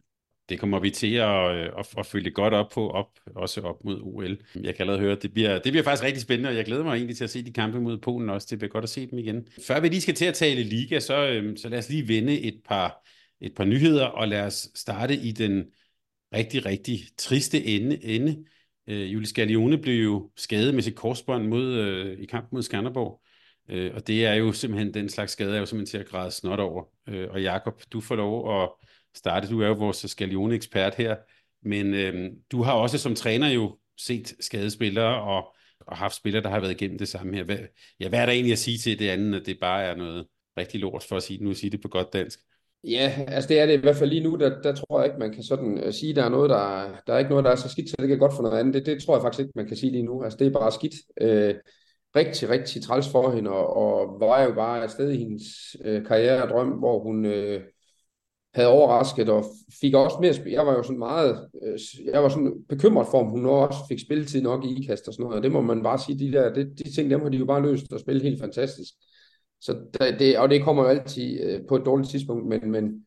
Det 0.50 0.60
kommer 0.60 0.80
vi 0.80 0.89
til 0.89 1.15
at, 1.15 1.56
øh, 1.56 1.69
at, 1.78 1.93
at 1.97 2.06
følge 2.06 2.32
godt 2.32 2.54
op 2.54 2.69
på, 2.74 2.89
op, 2.89 3.19
også 3.36 3.62
op 3.62 3.84
mod 3.84 4.02
OL. 4.02 4.38
Jeg 4.56 4.76
kan 4.76 4.82
allerede 4.84 5.00
høre, 5.00 5.15
det 5.15 5.34
bliver, 5.34 5.60
det 5.60 5.71
bliver 5.71 5.84
faktisk 5.84 6.04
rigtig 6.04 6.21
spændende, 6.21 6.50
og 6.50 6.56
jeg 6.56 6.65
glæder 6.65 6.84
mig 6.84 6.95
egentlig 6.95 7.17
til 7.17 7.24
at 7.24 7.30
se 7.30 7.45
de 7.45 7.54
kampe 7.54 7.82
mod 7.82 7.97
Polen 7.97 8.30
også. 8.30 8.47
Det 8.50 8.60
bliver 8.60 8.71
godt 8.71 8.84
at 8.84 8.89
se 8.89 9.10
dem 9.10 9.19
igen. 9.19 9.47
Før 9.67 9.80
vi 9.80 9.88
lige 9.88 10.02
skal 10.02 10.15
til 10.15 10.26
at 10.26 10.34
tale 10.34 10.63
liga, 10.63 11.00
så, 11.00 11.28
øh, 11.28 11.58
så 11.58 11.69
lad 11.69 11.80
os 11.80 11.89
lige 11.89 12.08
vende 12.08 12.41
et 12.41 12.62
par, 12.65 13.08
et 13.41 13.56
par 13.56 13.65
nyheder, 13.65 14.06
og 14.06 14.28
lad 14.28 14.45
os 14.45 14.69
starte 14.76 15.15
i 15.15 15.32
den 15.32 15.65
rigtig, 16.34 16.65
rigtig 16.65 17.00
triste 17.17 17.63
ende. 17.65 18.06
ende 18.06 18.45
Øh, 18.91 19.13
Julie 19.13 19.27
Scalione 19.27 19.77
blev 19.77 20.04
jo 20.04 20.30
skadet 20.38 20.75
med 20.75 20.84
sit 20.84 20.95
korsbånd 20.95 21.47
mod, 21.47 21.73
øh, 21.73 22.19
i 22.19 22.25
kamp 22.25 22.51
mod 22.51 22.63
Skanderborg. 22.63 23.21
Øh, 23.69 23.91
og 23.95 24.08
det 24.08 24.25
er 24.25 24.34
jo 24.34 24.51
simpelthen, 24.51 24.93
den 24.93 25.10
slags 25.10 25.32
skade 25.32 25.56
er 25.56 25.60
jo 25.60 25.65
simpelthen 25.65 25.91
til 25.91 25.97
at 25.97 26.12
græde 26.12 26.32
snot 26.32 26.60
over. 26.60 26.84
Øh, 27.08 27.27
og 27.30 27.41
Jakob, 27.41 27.82
du 27.93 28.01
får 28.01 28.15
lov 28.15 28.63
at 28.63 28.69
starte. 29.15 29.49
Du 29.49 29.62
er 29.62 29.67
jo 29.67 29.73
vores 29.73 29.97
Scalione-ekspert 29.97 30.95
her. 30.95 31.15
Men 31.63 31.93
øh, 31.93 32.32
du 32.51 32.63
har 32.63 32.73
også 32.73 32.97
som 32.97 33.15
træner 33.15 33.49
jo 33.49 33.77
set 33.97 34.34
skadespillere 34.39 35.21
og, 35.21 35.56
og 35.80 35.97
haft 35.97 36.15
spillere, 36.15 36.43
der 36.43 36.49
har 36.49 36.60
været 36.60 36.71
igennem 36.71 36.97
det 36.97 37.08
samme 37.08 37.36
her. 37.36 37.43
Hvad, 37.43 37.58
ja, 37.99 38.10
hvad 38.10 38.19
er 38.19 38.25
der 38.25 38.34
egentlig 38.34 38.51
at 38.51 38.60
sige 38.60 38.77
til 38.77 38.99
det 38.99 39.10
andet, 39.10 39.39
at 39.39 39.45
det 39.45 39.60
bare 39.60 39.84
er 39.84 39.95
noget 39.95 40.27
rigtig 40.58 40.80
lort 40.80 41.04
for 41.04 41.17
at 41.17 41.23
sige, 41.23 41.43
nu 41.43 41.49
at 41.49 41.58
sige 41.58 41.69
det 41.69 41.82
på 41.82 41.88
godt 41.88 42.13
dansk? 42.13 42.39
Ja, 42.84 43.26
altså 43.28 43.48
det 43.48 43.60
er 43.60 43.65
det 43.65 43.74
i 43.74 43.82
hvert 43.82 43.96
fald 43.96 44.10
lige 44.10 44.24
nu, 44.24 44.36
der, 44.36 44.62
der 44.62 44.76
tror 44.76 45.00
jeg 45.00 45.06
ikke, 45.06 45.20
man 45.20 45.34
kan 45.34 45.44
sådan 45.44 45.78
øh, 45.78 45.94
sige, 45.94 46.15
der 46.15 46.24
er 46.24 46.30
noget, 46.30 46.50
der, 46.50 46.88
der 47.08 47.13
er 47.13 47.17
ikke 47.17 47.30
noget, 47.30 47.46
der 47.46 47.52
er 47.52 47.56
så 47.56 47.70
skidt, 47.70 47.89
så 47.89 47.96
det 48.00 48.08
kan 48.08 48.20
godt 48.20 48.34
for 48.34 48.44
noget 48.44 48.60
andet. 48.60 48.74
Det, 48.74 48.86
det 48.86 49.04
tror 49.04 49.15
jeg 49.15 49.22
faktisk 49.22 49.39
ikke, 49.39 49.52
man 49.56 49.67
kan 49.67 49.78
sige 49.78 49.91
lige 49.91 50.04
nu. 50.04 50.24
Altså 50.24 50.38
det 50.38 50.48
er 50.48 50.52
bare 50.52 50.72
skidt. 50.72 50.94
Øh, 51.22 51.56
rigtig, 52.15 52.50
rigtig 52.50 52.84
træls 52.84 53.10
for 53.10 53.32
hende, 53.32 53.52
og, 53.52 53.78
og 53.78 54.20
var 54.20 54.44
jo 54.44 54.54
bare 54.54 54.86
et 54.86 54.91
sted 54.91 55.12
i 55.12 55.17
hendes 55.17 55.46
øh, 55.86 56.06
karriere 56.06 56.44
og 56.44 56.50
drøm, 56.50 56.70
hvor 56.70 57.04
hun 57.04 57.26
øh, 57.26 57.62
havde 58.54 58.70
overrasket 58.70 59.30
og 59.30 59.46
fik 59.82 59.94
også 59.94 60.17
mere 60.22 60.34
spil. 60.34 60.52
Jeg 60.52 60.65
var 60.65 60.74
jo 60.74 60.84
sådan 60.84 61.00
meget, 61.00 61.50
øh, 61.63 61.80
jeg 62.06 62.24
var 62.24 62.30
sådan 62.30 62.54
bekymret 62.70 63.08
for, 63.12 63.20
om 63.20 63.30
hun 63.30 63.46
også 63.46 63.80
fik 63.89 64.00
spilletid 64.00 64.41
nok 64.41 64.65
i 64.65 64.76
ikast 64.76 65.08
og 65.08 65.13
sådan 65.13 65.24
noget, 65.24 65.38
og 65.38 65.44
det 65.44 65.52
må 65.52 65.62
man 65.62 65.84
bare 65.84 66.00
sige, 66.00 66.20
de 66.20 66.32
der, 66.32 66.54
det, 66.54 66.80
de 66.80 66.96
ting, 66.96 67.10
dem 67.10 67.22
har 67.22 67.30
de 67.30 67.38
jo 67.38 67.46
bare 67.46 67.62
løst 67.62 67.94
og 67.94 68.00
spillet 68.00 68.24
helt 68.24 68.41
fantastisk. 68.41 68.94
Så 69.62 69.76
det, 70.19 70.38
og 70.38 70.50
det 70.50 70.63
kommer 70.63 70.84
jo 70.84 70.89
altid 70.89 71.39
øh, 71.43 71.60
på 71.69 71.76
et 71.76 71.86
dårligt 71.86 72.10
tidspunkt, 72.10 72.47
men, 72.47 72.71
men 72.71 73.06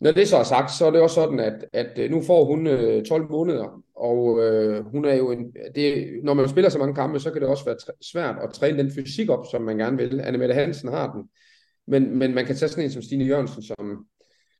når 0.00 0.12
det 0.12 0.28
så 0.28 0.36
er 0.36 0.42
sagt, 0.42 0.72
så 0.72 0.86
er 0.86 0.90
det 0.90 1.00
også 1.00 1.14
sådan, 1.14 1.40
at, 1.40 1.64
at 1.72 1.98
øh, 1.98 2.10
nu 2.10 2.22
får 2.22 2.44
hun 2.44 2.66
øh, 2.66 3.04
12 3.04 3.30
måneder, 3.30 3.82
og 3.96 4.44
øh, 4.44 4.84
hun 4.84 5.04
er 5.04 5.14
jo 5.14 5.30
en, 5.30 5.52
det, 5.74 6.06
når 6.22 6.34
man 6.34 6.48
spiller 6.48 6.70
så 6.70 6.78
mange 6.78 6.94
kampe, 6.94 7.20
så 7.20 7.30
kan 7.30 7.42
det 7.42 7.50
også 7.50 7.64
være 7.64 7.76
svært 8.12 8.36
at 8.42 8.52
træne 8.52 8.78
den 8.78 8.92
fysik 8.92 9.30
op, 9.30 9.44
som 9.50 9.62
man 9.62 9.78
gerne 9.78 9.96
vil. 9.96 10.20
Anne 10.20 10.38
Mette 10.38 10.54
Hansen 10.54 10.88
har 10.88 11.12
den, 11.12 11.22
men, 11.86 12.18
men 12.18 12.34
man 12.34 12.46
kan 12.46 12.56
tage 12.56 12.68
sådan 12.68 12.84
en 12.84 12.90
som 12.90 13.02
Stine 13.02 13.24
Jørgensen, 13.24 13.62
som, 13.62 14.06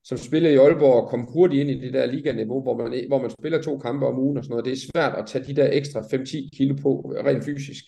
som 0.05 0.19
spillede 0.19 0.55
i 0.55 0.57
Aalborg 0.57 1.03
og 1.03 1.09
kom 1.09 1.27
hurtigt 1.33 1.61
ind 1.61 1.71
i 1.71 1.87
det 1.87 1.95
der 1.95 2.07
liganiveau, 2.07 2.63
hvor 2.63 2.77
man, 2.77 3.05
hvor 3.09 3.23
man 3.23 3.31
spiller 3.31 3.63
to 3.63 3.79
kampe 3.79 4.07
om 4.07 4.19
ugen 4.19 4.37
og 4.37 4.45
sådan 4.45 4.53
noget. 4.53 4.65
Det 4.65 4.73
er 4.73 4.91
svært 4.93 5.15
at 5.19 5.27
tage 5.27 5.45
de 5.45 5.57
der 5.57 5.69
ekstra 5.73 6.01
5-10 6.01 6.57
kilo 6.57 6.77
på 6.83 7.15
øh, 7.17 7.25
rent 7.25 7.45
fysisk. 7.45 7.85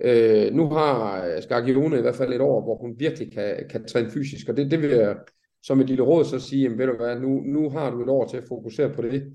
Øh, 0.00 0.52
nu 0.52 0.68
har 0.68 1.40
Skargione 1.40 1.98
i 1.98 2.00
hvert 2.00 2.16
fald 2.16 2.32
et 2.32 2.40
år, 2.40 2.62
hvor 2.62 2.76
hun 2.76 2.94
virkelig 2.98 3.32
kan, 3.32 3.68
kan 3.70 3.86
træne 3.86 4.10
fysisk, 4.10 4.48
og 4.48 4.56
det, 4.56 4.70
det 4.70 4.82
vil 4.82 4.90
jeg 4.90 5.16
som 5.62 5.80
et 5.80 5.86
lille 5.86 6.02
råd 6.02 6.24
så 6.24 6.40
sige, 6.40 6.62
jamen 6.62 6.78
ved 6.78 6.86
du 6.86 6.96
hvad, 6.96 7.20
nu, 7.20 7.40
nu 7.40 7.70
har 7.70 7.90
du 7.90 8.02
et 8.02 8.08
år 8.08 8.26
til 8.26 8.36
at 8.36 8.44
fokusere 8.48 8.94
på 8.94 9.02
det, 9.02 9.32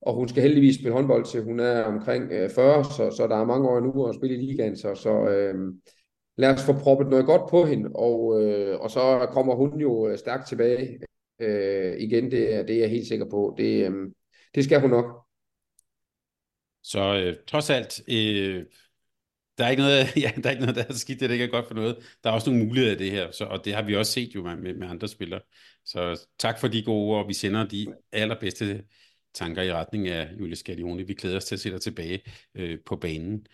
og 0.00 0.14
hun 0.14 0.28
skal 0.28 0.42
heldigvis 0.42 0.74
spille 0.74 0.92
håndbold 0.92 1.24
til 1.24 1.42
hun 1.42 1.60
er 1.60 1.82
omkring 1.82 2.32
øh, 2.32 2.50
40, 2.50 2.84
så, 2.84 3.10
så 3.16 3.26
der 3.26 3.36
er 3.36 3.44
mange 3.44 3.68
år 3.68 3.80
nu 3.80 4.06
at 4.06 4.14
spille 4.14 4.36
i 4.36 4.46
ligaen, 4.46 4.76
så, 4.76 4.94
så 4.94 5.28
øh, 5.28 5.54
lad 6.36 6.54
os 6.54 6.64
få 6.66 6.72
proppet 6.72 7.08
noget 7.08 7.26
godt 7.26 7.50
på 7.50 7.64
hende, 7.64 7.90
og, 7.94 8.42
øh, 8.42 8.80
og 8.80 8.90
så 8.90 9.28
kommer 9.30 9.54
hun 9.54 9.80
jo 9.80 10.08
øh, 10.08 10.18
stærkt 10.18 10.48
tilbage 10.48 10.98
øh, 11.40 11.96
igen, 11.98 12.30
det 12.30 12.54
er, 12.54 12.62
det 12.62 12.76
er 12.76 12.80
jeg 12.80 12.90
helt 12.90 13.08
sikker 13.08 13.26
på. 13.30 13.54
Det, 13.58 13.90
øh, 13.90 14.12
det 14.54 14.64
skal 14.64 14.80
hun 14.80 14.90
nok. 14.90 15.26
Så 16.82 17.00
øh, 17.00 17.36
trods 17.46 17.70
alt, 17.70 18.00
øh, 18.08 18.64
der 19.58 19.64
er 19.64 19.70
ikke 19.70 19.82
noget, 19.82 20.16
ja, 20.24 20.30
der 20.36 20.48
er 20.48 20.50
ikke 20.50 20.62
noget, 20.62 20.76
der 20.76 20.84
er 20.88 20.92
skidt, 20.92 21.20
det 21.20 21.30
er 21.30 21.32
ikke 21.32 21.48
godt 21.48 21.66
for 21.68 21.74
noget. 21.74 21.96
Der 22.24 22.30
er 22.30 22.34
også 22.34 22.50
nogle 22.50 22.66
muligheder 22.66 22.94
i 22.94 22.98
det 22.98 23.10
her, 23.10 23.30
så, 23.30 23.44
og 23.44 23.64
det 23.64 23.74
har 23.74 23.82
vi 23.82 23.96
også 23.96 24.12
set 24.12 24.34
jo 24.34 24.42
med, 24.42 24.74
med 24.74 24.88
andre 24.88 25.08
spillere. 25.08 25.40
Så 25.84 26.26
tak 26.38 26.60
for 26.60 26.68
de 26.68 26.82
gode 26.82 27.04
ord, 27.04 27.22
og 27.22 27.28
vi 27.28 27.34
sender 27.34 27.64
de 27.66 27.86
allerbedste 28.12 28.84
tanker 29.34 29.62
i 29.62 29.72
retning 29.72 30.08
af 30.08 30.28
Julie 30.40 30.56
Scalioni. 30.56 31.02
Vi 31.02 31.14
glæder 31.14 31.36
os 31.36 31.44
til 31.44 31.54
at 31.54 31.60
se 31.60 31.70
dig 31.70 31.80
tilbage 31.80 32.22
øh, 32.54 32.78
på 32.86 32.96
banen. 32.96 33.46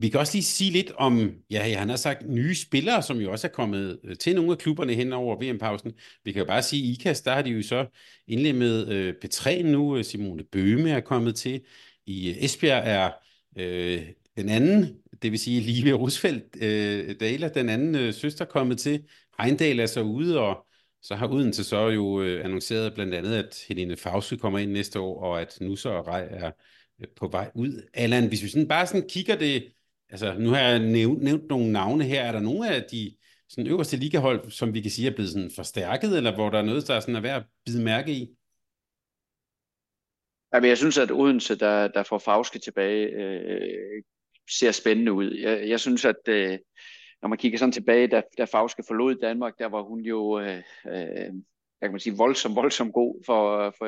Vi 0.00 0.08
kan 0.08 0.20
også 0.20 0.34
lige 0.36 0.44
sige 0.44 0.70
lidt 0.70 0.92
om, 0.96 1.34
ja, 1.50 1.78
han 1.78 1.88
har 1.88 1.96
sagt 1.96 2.28
nye 2.28 2.54
spillere, 2.54 3.02
som 3.02 3.18
jo 3.18 3.32
også 3.32 3.46
er 3.46 3.50
kommet 3.50 4.00
øh, 4.04 4.16
til 4.16 4.34
nogle 4.34 4.52
af 4.52 4.58
klubberne 4.58 4.94
hen 4.94 5.12
over 5.12 5.36
VM-pausen. 5.36 5.92
Vi 6.24 6.32
kan 6.32 6.40
jo 6.40 6.46
bare 6.46 6.62
sige, 6.62 6.82
at 6.82 6.98
IKAS, 6.98 7.20
der 7.20 7.34
har 7.34 7.42
de 7.42 7.50
jo 7.50 7.62
så 7.62 7.86
indlemmet 8.26 8.88
øh, 8.88 9.14
P3 9.24 9.62
nu. 9.62 10.02
Simone 10.02 10.44
Bøhme 10.44 10.90
er 10.90 11.00
kommet 11.00 11.36
til. 11.36 11.64
I 12.06 12.44
Esbjerg 12.44 12.82
er 12.86 13.10
øh, 13.58 14.02
den 14.38 14.48
anden, 14.48 15.02
det 15.22 15.30
vil 15.30 15.38
sige 15.38 15.60
Live 15.60 15.96
Rusfeldt 15.96 16.62
øh, 16.62 17.20
Dala, 17.20 17.48
den 17.48 17.68
anden 17.68 17.94
øh, 17.94 18.14
søster 18.14 18.44
kommet 18.44 18.78
til. 18.78 19.04
Heindal 19.40 19.80
er 19.80 19.86
så 19.86 20.02
ude, 20.02 20.40
og 20.40 20.66
så 21.02 21.14
har 21.14 21.26
Udense 21.26 21.64
så 21.64 21.88
jo 21.88 22.22
øh, 22.22 22.44
annonceret 22.44 22.94
blandt 22.94 23.14
andet, 23.14 23.34
at 23.34 23.64
Helene 23.68 23.96
Fauske 23.96 24.36
kommer 24.36 24.58
ind 24.58 24.70
næste 24.70 25.00
år, 25.00 25.22
og 25.22 25.40
at 25.40 25.58
Nusser 25.60 25.90
og 25.90 26.06
Rej 26.06 26.28
er 26.30 26.50
øh, 27.00 27.06
på 27.16 27.28
vej 27.28 27.50
ud. 27.54 27.82
Allan, 27.94 28.28
hvis 28.28 28.42
vi 28.42 28.48
sådan 28.48 28.68
bare 28.68 28.86
sådan 28.86 29.08
kigger 29.08 29.36
det, 29.36 29.72
altså 30.10 30.34
nu 30.38 30.50
har 30.50 30.60
jeg 30.60 30.78
nævnt, 30.78 31.22
nævnt 31.22 31.48
nogle 31.48 31.72
navne 31.72 32.04
her, 32.04 32.22
er 32.22 32.32
der 32.32 32.40
nogle 32.40 32.74
af 32.74 32.84
de 32.92 33.14
sådan 33.48 33.70
øverste 33.70 33.96
ligahold, 33.96 34.50
som 34.50 34.74
vi 34.74 34.80
kan 34.80 34.90
sige 34.90 35.10
er 35.10 35.14
blevet 35.14 35.30
sådan 35.30 35.50
forstærket, 35.56 36.16
eller 36.16 36.34
hvor 36.34 36.50
der 36.50 36.58
er 36.58 36.62
noget, 36.62 36.88
der 36.88 36.94
er, 36.94 37.00
sådan 37.00 37.16
er 37.16 37.20
værd 37.20 37.36
at 37.36 37.46
bide 37.66 37.82
mærke 37.82 38.12
i? 38.12 38.28
Jamen, 40.54 40.68
jeg 40.68 40.78
synes, 40.78 40.98
at 40.98 41.10
Odense, 41.10 41.58
der, 41.58 41.88
der 41.88 42.02
får 42.02 42.18
Fauske 42.18 42.58
tilbage, 42.58 43.06
øh, 43.06 44.02
ser 44.50 44.72
spændende 44.72 45.12
ud. 45.12 45.34
Jeg, 45.34 45.68
jeg 45.68 45.80
synes, 45.80 46.04
at 46.04 46.28
øh, 46.28 46.58
når 47.22 47.28
man 47.28 47.38
kigger 47.38 47.58
sådan 47.58 47.72
tilbage, 47.72 48.06
da, 48.06 48.22
da 48.38 48.44
Fauske 48.44 48.82
forlod 48.86 49.14
Danmark, 49.14 49.58
der 49.58 49.66
var 49.66 49.82
hun 49.82 50.00
jo, 50.00 50.40
øh, 50.40 50.62
øh, 50.86 51.32
jeg 51.80 51.82
kan 51.82 51.90
man 51.90 52.00
sige, 52.00 52.16
voldsom, 52.16 52.56
voldsom 52.56 52.92
god 52.92 53.22
for, 53.26 53.74
for, 53.78 53.86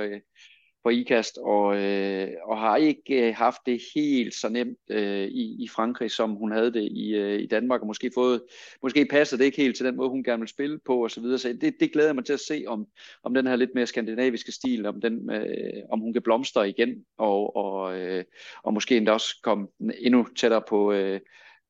på 0.85 0.91
IKAST, 0.91 1.39
og, 1.39 1.77
øh, 1.77 2.29
og 2.45 2.59
har 2.59 2.77
ikke 2.77 3.29
øh, 3.29 3.35
haft 3.35 3.61
det 3.67 3.83
helt 3.95 4.35
så 4.35 4.49
nemt 4.49 4.79
øh, 4.91 5.29
i, 5.29 5.65
i 5.65 5.69
Frankrig, 5.69 6.11
som 6.11 6.31
hun 6.31 6.53
havde 6.53 6.73
det 6.73 6.83
i, 6.83 7.15
øh, 7.15 7.41
i 7.41 7.47
Danmark, 7.47 7.81
og 7.81 7.87
måske 7.87 8.11
fået, 8.15 8.43
måske 8.83 9.07
passer 9.11 9.37
det 9.37 9.45
ikke 9.45 9.63
helt 9.63 9.77
til 9.77 9.87
den 9.87 9.97
måde, 9.97 10.09
hun 10.09 10.25
gerne 10.25 10.41
vil 10.41 10.49
spille 10.49 10.79
på, 10.87 11.03
og 11.03 11.11
så 11.11 11.21
videre. 11.21 11.39
Så 11.39 11.49
det, 11.61 11.75
det 11.81 11.93
glæder 11.93 12.09
jeg 12.09 12.15
mig 12.15 12.25
til 12.25 12.33
at 12.33 12.41
se, 12.41 12.65
om, 12.67 12.87
om 13.23 13.35
den 13.35 13.47
her 13.47 13.57
lidt 13.57 13.75
mere 13.75 13.87
skandinaviske 13.87 14.53
stil, 14.53 14.87
om, 14.87 15.01
den, 15.01 15.31
øh, 15.31 15.83
om 15.91 16.01
hun 16.01 16.13
kan 16.13 16.23
blomstre 16.23 16.69
igen, 16.69 17.05
og, 17.19 17.57
og, 17.57 17.99
øh, 17.99 18.25
og 18.63 18.75
måske 18.75 18.97
endda 18.97 19.13
også 19.13 19.41
komme 19.43 19.69
endnu 19.99 20.27
tættere 20.37 20.63
på, 20.69 20.93
øh, 20.93 21.21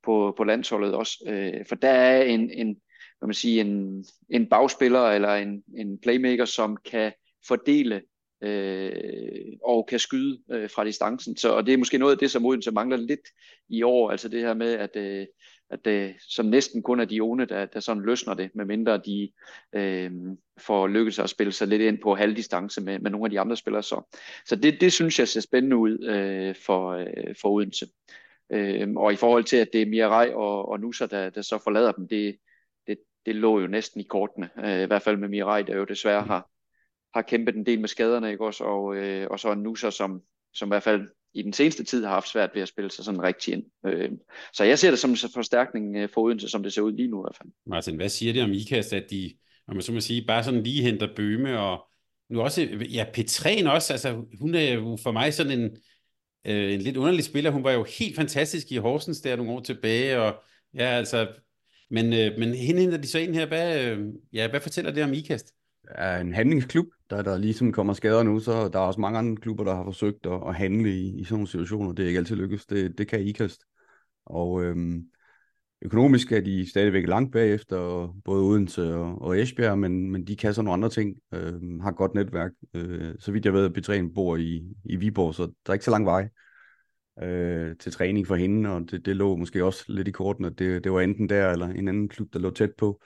på, 0.03 0.35
på 0.37 0.45
landsholdet 0.45 0.95
også. 0.95 1.25
Øh, 1.27 1.67
for 1.69 1.75
der 1.75 1.91
er 1.91 2.23
en, 2.23 2.51
en, 2.51 2.77
hvad 3.19 3.27
man 3.27 3.35
sige, 3.35 3.61
en, 3.61 4.05
en 4.29 4.47
bagspiller 4.47 5.01
eller 5.01 5.35
en, 5.35 5.63
en 5.77 5.99
playmaker, 5.99 6.45
som 6.45 6.77
kan 6.91 7.13
fordele 7.49 8.03
øh, 8.43 9.53
og 9.65 9.87
kan 9.87 9.99
skyde 9.99 10.39
øh, 10.51 10.71
fra 10.71 10.85
distancen. 10.85 11.37
Så, 11.37 11.53
og 11.53 11.67
det 11.67 11.75
er 11.75 11.79
måske 11.79 11.99
noget 11.99 12.13
af 12.13 12.19
det, 12.19 12.31
som 12.31 12.47
Odense 12.47 12.71
mangler 12.71 12.97
lidt 12.97 13.29
i 13.69 13.83
år, 13.83 14.11
altså 14.11 14.29
det 14.29 14.41
her 14.41 14.55
med, 14.55 14.73
at, 14.73 14.97
øh, 14.97 15.27
at 15.71 15.85
det 15.85 16.15
som 16.29 16.47
næsten 16.47 16.83
kun 16.83 17.01
er 17.01 17.05
de 17.05 17.21
onde, 17.21 17.47
der, 17.47 17.67
der 17.67 17.81
sådan 17.81 18.03
løsner 18.03 18.35
det, 18.35 18.51
medmindre 18.55 18.99
de 18.99 19.31
øh, 19.73 20.11
får 20.59 20.87
lykkes 20.87 21.19
at 21.19 21.31
spille 21.31 21.53
sig 21.53 21.69
lidt 21.69 21.83
ind 21.83 21.99
på 21.99 22.15
halvdistance 22.15 22.81
med, 22.81 22.99
med 22.99 23.11
nogle 23.11 23.27
af 23.27 23.31
de 23.31 23.41
andre 23.41 23.57
spillere. 23.57 23.83
Så, 23.83 24.17
så 24.47 24.57
det, 24.57 24.81
det 24.81 24.93
synes 24.93 25.19
jeg 25.19 25.29
ser 25.29 25.41
spændende 25.41 25.77
ud 25.77 26.05
øh, 26.05 26.55
for, 26.67 26.91
øh, 26.91 27.35
for 27.41 27.49
Odense. 27.51 27.87
Øh, 28.53 28.89
og 28.97 29.13
i 29.13 29.17
forhold 29.17 29.45
til, 29.45 29.57
at 29.57 29.69
det 29.73 29.83
er 29.83 29.87
Mirai 29.87 30.33
og, 30.33 30.69
og 30.69 30.81
Nusser, 30.81 31.07
der, 31.07 31.31
der 31.31 31.43
så 31.43 31.59
forlader 31.65 31.93
dem, 31.93 32.09
det, 32.09 32.37
det, 32.87 32.99
det 33.27 33.37
lå 33.37 33.61
jo 33.61 33.67
næsten 33.67 34.01
i 34.01 34.05
kortene. 34.05 34.51
Øh, 34.59 34.83
I 34.83 34.87
hvert 34.87 35.03
fald 35.03 35.17
med 35.17 35.29
Mirai, 35.29 35.63
der 35.63 35.77
jo 35.77 35.85
desværre 35.85 36.23
har, 36.23 36.51
har 37.15 37.23
kæmpet 37.23 37.57
en 37.57 37.67
del 37.67 37.81
med 37.81 37.89
skaderne, 37.89 38.31
ikke 38.31 38.45
også? 38.45 38.65
Og, 38.65 38.97
øh, 38.97 39.27
og 39.31 39.41
så 39.41 39.53
en 39.53 39.63
Nusa, 39.63 39.91
som, 39.91 40.23
som 40.55 40.69
i 40.69 40.71
hvert 40.71 40.83
fald 40.83 41.09
i 41.35 41.43
den 41.43 41.53
seneste 41.53 41.85
tid 41.85 42.05
har 42.05 42.11
haft 42.13 42.29
svært 42.29 42.51
ved 42.55 42.63
at 42.63 42.69
spille 42.69 42.91
sig 42.91 43.05
sådan 43.05 43.23
rigtig 43.23 43.55
ind. 43.55 43.65
Øh, 43.87 44.11
så 44.53 44.65
jeg 44.65 44.79
ser 44.79 44.91
det 44.91 44.99
som 44.99 45.11
en 45.11 45.17
forstærkning 45.35 45.97
øh, 45.97 46.09
for 46.15 46.21
Odense, 46.21 46.49
som 46.49 46.63
det 46.63 46.73
ser 46.73 46.83
ud 46.83 46.93
lige 46.93 47.09
nu 47.09 47.21
i 47.21 47.25
hvert 47.25 47.37
fald. 47.37 47.49
Martin, 47.67 47.97
hvad 47.97 48.09
siger 48.09 48.33
det 48.33 48.43
om 48.43 48.53
IKAST, 48.53 48.93
at 48.93 49.07
de, 49.11 49.33
om 49.69 49.75
man 49.75 49.83
så 49.83 49.93
må 49.93 50.01
sige, 50.01 50.25
bare 50.27 50.45
sådan 50.45 50.63
lige 50.63 50.83
henter 50.83 51.15
Bøme, 51.17 51.61
og 51.61 51.87
nu 52.31 52.41
også, 52.41 52.63
ja, 52.93 53.07
Petræn 53.15 53.67
også, 53.67 53.93
altså 53.93 54.25
hun 54.41 54.55
er 54.55 54.73
jo 54.73 54.99
for 55.03 55.13
mig 55.13 55.35
sådan 55.35 55.61
en, 55.61 55.77
øh, 56.47 56.75
en 56.75 56.81
lidt 56.81 56.97
underlig 56.97 57.25
spiller. 57.25 57.51
Hun 57.51 57.65
var 57.65 57.73
jo 57.73 57.87
helt 57.99 58.17
fantastisk 58.17 58.73
i 58.73 58.77
Horsens 58.77 59.21
der 59.21 59.37
nogle 59.37 59.53
år 59.53 59.61
tilbage, 59.61 60.21
og 60.21 60.43
ja, 60.75 60.85
altså, 60.85 61.29
men, 61.91 62.13
øh, 62.13 62.39
men 62.39 62.55
hende 62.55 62.81
henter 62.81 62.99
de 62.99 63.09
så 63.09 63.19
ind 63.19 63.35
her. 63.35 63.47
Hvad, 63.47 63.85
øh, 63.85 64.07
ja, 64.33 64.49
hvad 64.49 64.61
fortæller 64.61 64.91
det 64.91 65.05
om 65.05 65.13
IKAST? 65.13 65.55
er 65.89 66.21
en 66.21 66.35
handlingsklub, 66.35 66.87
der 67.11 67.23
der 67.23 67.39
ligesom 67.39 67.73
kommer 67.73 67.93
skader 67.93 68.23
nu, 68.23 68.41
så 68.41 68.69
der 68.69 68.79
er 68.79 68.83
også 68.83 69.01
mange 69.01 69.19
andre 69.19 69.37
klubber, 69.37 69.65
der 69.65 69.75
har 69.75 69.85
forsøgt 69.85 70.27
at, 70.27 70.41
at 70.47 70.55
handle 70.55 70.91
i, 70.91 71.21
i 71.21 71.25
sådan 71.25 71.35
nogle 71.35 71.49
situationer. 71.49 71.93
Det 71.93 72.03
er 72.03 72.07
ikke 72.07 72.19
altid 72.19 72.37
lykkes. 72.37 72.67
Det, 72.67 72.99
det 72.99 73.09
kan 73.09 73.21
IKAST. 73.21 73.65
Og 74.27 74.65
øhm, 74.65 75.05
økonomisk 75.83 76.33
er 76.33 76.41
de 76.41 76.71
stadigvæk 76.71 77.09
langt 77.09 77.33
bagefter, 77.33 78.09
både 78.25 78.43
Odense 78.43 78.95
og, 78.95 79.23
og 79.23 79.41
Esbjerg, 79.41 79.79
men, 79.79 80.11
men 80.11 80.27
de 80.27 80.37
kan 80.37 80.55
så 80.55 80.63
nogle 80.63 80.75
andre 80.75 80.89
ting. 80.89 81.17
Øhm, 81.35 81.81
har 81.81 81.91
godt 81.91 82.15
netværk. 82.15 82.51
Øh, 82.75 83.15
så 83.19 83.33
vidt 83.33 83.45
jeg 83.45 83.53
ved, 83.53 83.65
at 83.65 83.73
Petræn 83.73 84.15
bor 84.15 84.37
i, 84.37 84.63
i 84.85 84.97
Viborg, 84.97 85.35
så 85.35 85.43
der 85.43 85.71
er 85.71 85.73
ikke 85.73 85.85
så 85.85 85.91
lang 85.91 86.07
vej 86.07 86.29
øh, 87.23 87.77
til 87.77 87.93
træning 87.93 88.27
for 88.27 88.37
hende, 88.37 88.71
og 88.71 88.91
det, 88.91 89.07
det 89.07 89.17
lå 89.17 89.37
måske 89.37 89.65
også 89.65 89.85
lidt 89.89 90.09
i 90.09 90.11
korten, 90.11 90.45
at 90.45 90.59
det, 90.59 90.85
det 90.85 90.93
var 90.93 91.01
enten 91.01 91.29
der 91.29 91.51
eller 91.51 91.67
en 91.67 91.89
anden 91.89 92.09
klub, 92.09 92.33
der 92.33 92.39
lå 92.39 92.51
tæt 92.51 92.71
på 92.79 93.01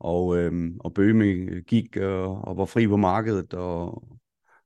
og, 0.00 0.38
øhm, 0.38 0.76
og 0.80 0.94
Bøme 0.94 1.24
øh, 1.24 1.62
gik 1.66 1.96
og, 1.96 2.44
og 2.44 2.56
var 2.56 2.64
fri 2.64 2.86
på 2.86 2.96
markedet 2.96 3.54
og, 3.54 4.04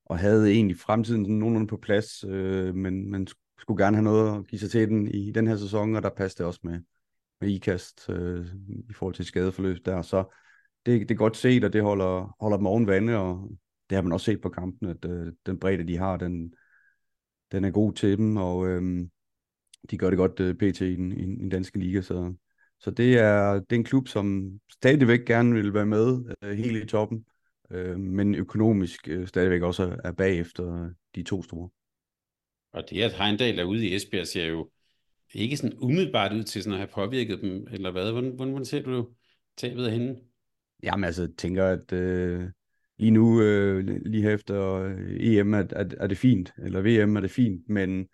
og 0.07 0.19
havde 0.19 0.51
egentlig 0.51 0.79
fremtiden 0.79 1.25
sådan 1.25 1.37
nogenlunde 1.37 1.67
på 1.67 1.77
plads, 1.77 2.25
øh, 2.25 2.75
men, 2.75 3.11
men 3.11 3.27
skulle 3.59 3.85
gerne 3.85 3.97
have 3.97 4.05
noget 4.05 4.39
at 4.39 4.47
give 4.47 4.59
sig 4.59 4.71
til 4.71 4.89
den 4.89 5.09
i 5.09 5.31
den 5.31 5.47
her 5.47 5.57
sæson, 5.57 5.97
og 5.97 6.03
der 6.03 6.11
passede 6.11 6.39
det 6.39 6.47
også 6.47 6.61
med, 6.63 6.81
med 7.41 7.49
ikast 7.49 8.11
øh, 8.11 8.47
i 8.91 8.93
forhold 8.93 9.15
til 9.15 9.25
skadeforløb 9.25 9.79
der. 9.85 10.03
Så 10.03 10.25
det, 10.87 11.01
det 11.01 11.11
er 11.11 11.19
godt 11.19 11.37
set, 11.37 11.65
og 11.65 11.73
det 11.73 11.83
holder, 11.83 12.37
holder 12.41 12.57
dem 12.57 12.67
oven 12.67 12.87
vande, 12.87 13.17
og 13.17 13.51
det 13.91 13.97
har 13.97 14.03
man 14.03 14.13
også 14.13 14.25
set 14.25 14.41
på 14.41 14.49
kampen, 14.49 14.89
at 14.89 15.05
øh, 15.05 15.33
den 15.47 15.59
bredde, 15.59 15.87
de 15.87 15.97
har, 15.97 16.17
den, 16.17 16.55
den 17.53 17.65
er 17.65 17.71
god 17.71 17.93
til 17.93 18.19
dem, 18.19 18.37
og 18.37 18.69
øh, 18.69 19.07
de 19.91 19.99
gør 19.99 20.11
det 20.11 20.17
godt 20.17 20.41
øh, 20.41 20.55
pt. 20.55 20.81
i 20.81 20.97
den, 20.97 21.13
i 21.13 21.25
den 21.25 21.49
danske 21.49 21.79
liga, 21.79 22.01
så 22.01 22.35
så 22.83 22.91
det 22.91 23.19
er, 23.19 23.53
det 23.53 23.73
er 23.73 23.77
en 23.77 23.85
klub, 23.85 24.09
som 24.09 24.53
stadigvæk 24.73 25.25
gerne 25.27 25.55
vil 25.55 25.75
være 25.75 25.87
med 25.87 26.35
øh, 26.43 26.59
helt 26.59 26.85
i 26.85 26.87
toppen, 26.87 27.25
øh, 27.71 27.99
men 27.99 28.35
økonomisk 28.35 29.09
øh, 29.09 29.27
stadigvæk 29.27 29.63
også 29.63 29.97
er 30.05 30.13
bagefter 30.13 30.91
de 31.15 31.23
to 31.23 31.43
store. 31.43 31.69
Og 32.73 32.91
det, 32.91 33.03
at 33.03 33.13
Heindal 33.13 33.59
er 33.59 33.65
ude 33.65 33.87
i 33.87 33.95
Esbjerg, 33.95 34.27
ser 34.27 34.47
jo 34.47 34.71
ikke 35.35 35.57
sådan 35.57 35.79
umiddelbart 35.79 36.33
ud 36.33 36.43
til 36.43 36.63
sådan 36.63 36.73
at 36.73 36.79
have 36.79 36.89
påvirket 36.95 37.41
dem, 37.41 37.67
eller 37.71 37.91
hvad? 37.91 38.13
Hvordan, 38.13 38.31
hvordan, 38.31 38.65
ser 38.65 38.83
du 38.83 39.09
tabet 39.57 39.87
af 39.87 39.93
hende? 39.93 40.21
Jamen 40.83 41.05
altså, 41.05 41.23
jeg 41.23 41.31
tænker, 41.39 41.67
at 41.67 41.93
øh, 41.93 42.45
lige 42.99 43.11
nu, 43.11 43.43
øh, 43.43 43.87
lige 43.87 44.33
efter 44.33 44.85
EM, 45.21 45.55
er, 45.55 45.65
er, 45.71 45.85
er 46.01 46.07
det 46.07 46.19
fint, 46.19 46.53
eller 46.59 46.81
VM 46.81 47.17
er 47.17 47.21
det 47.21 47.31
fint, 47.31 47.69
men 47.69 48.09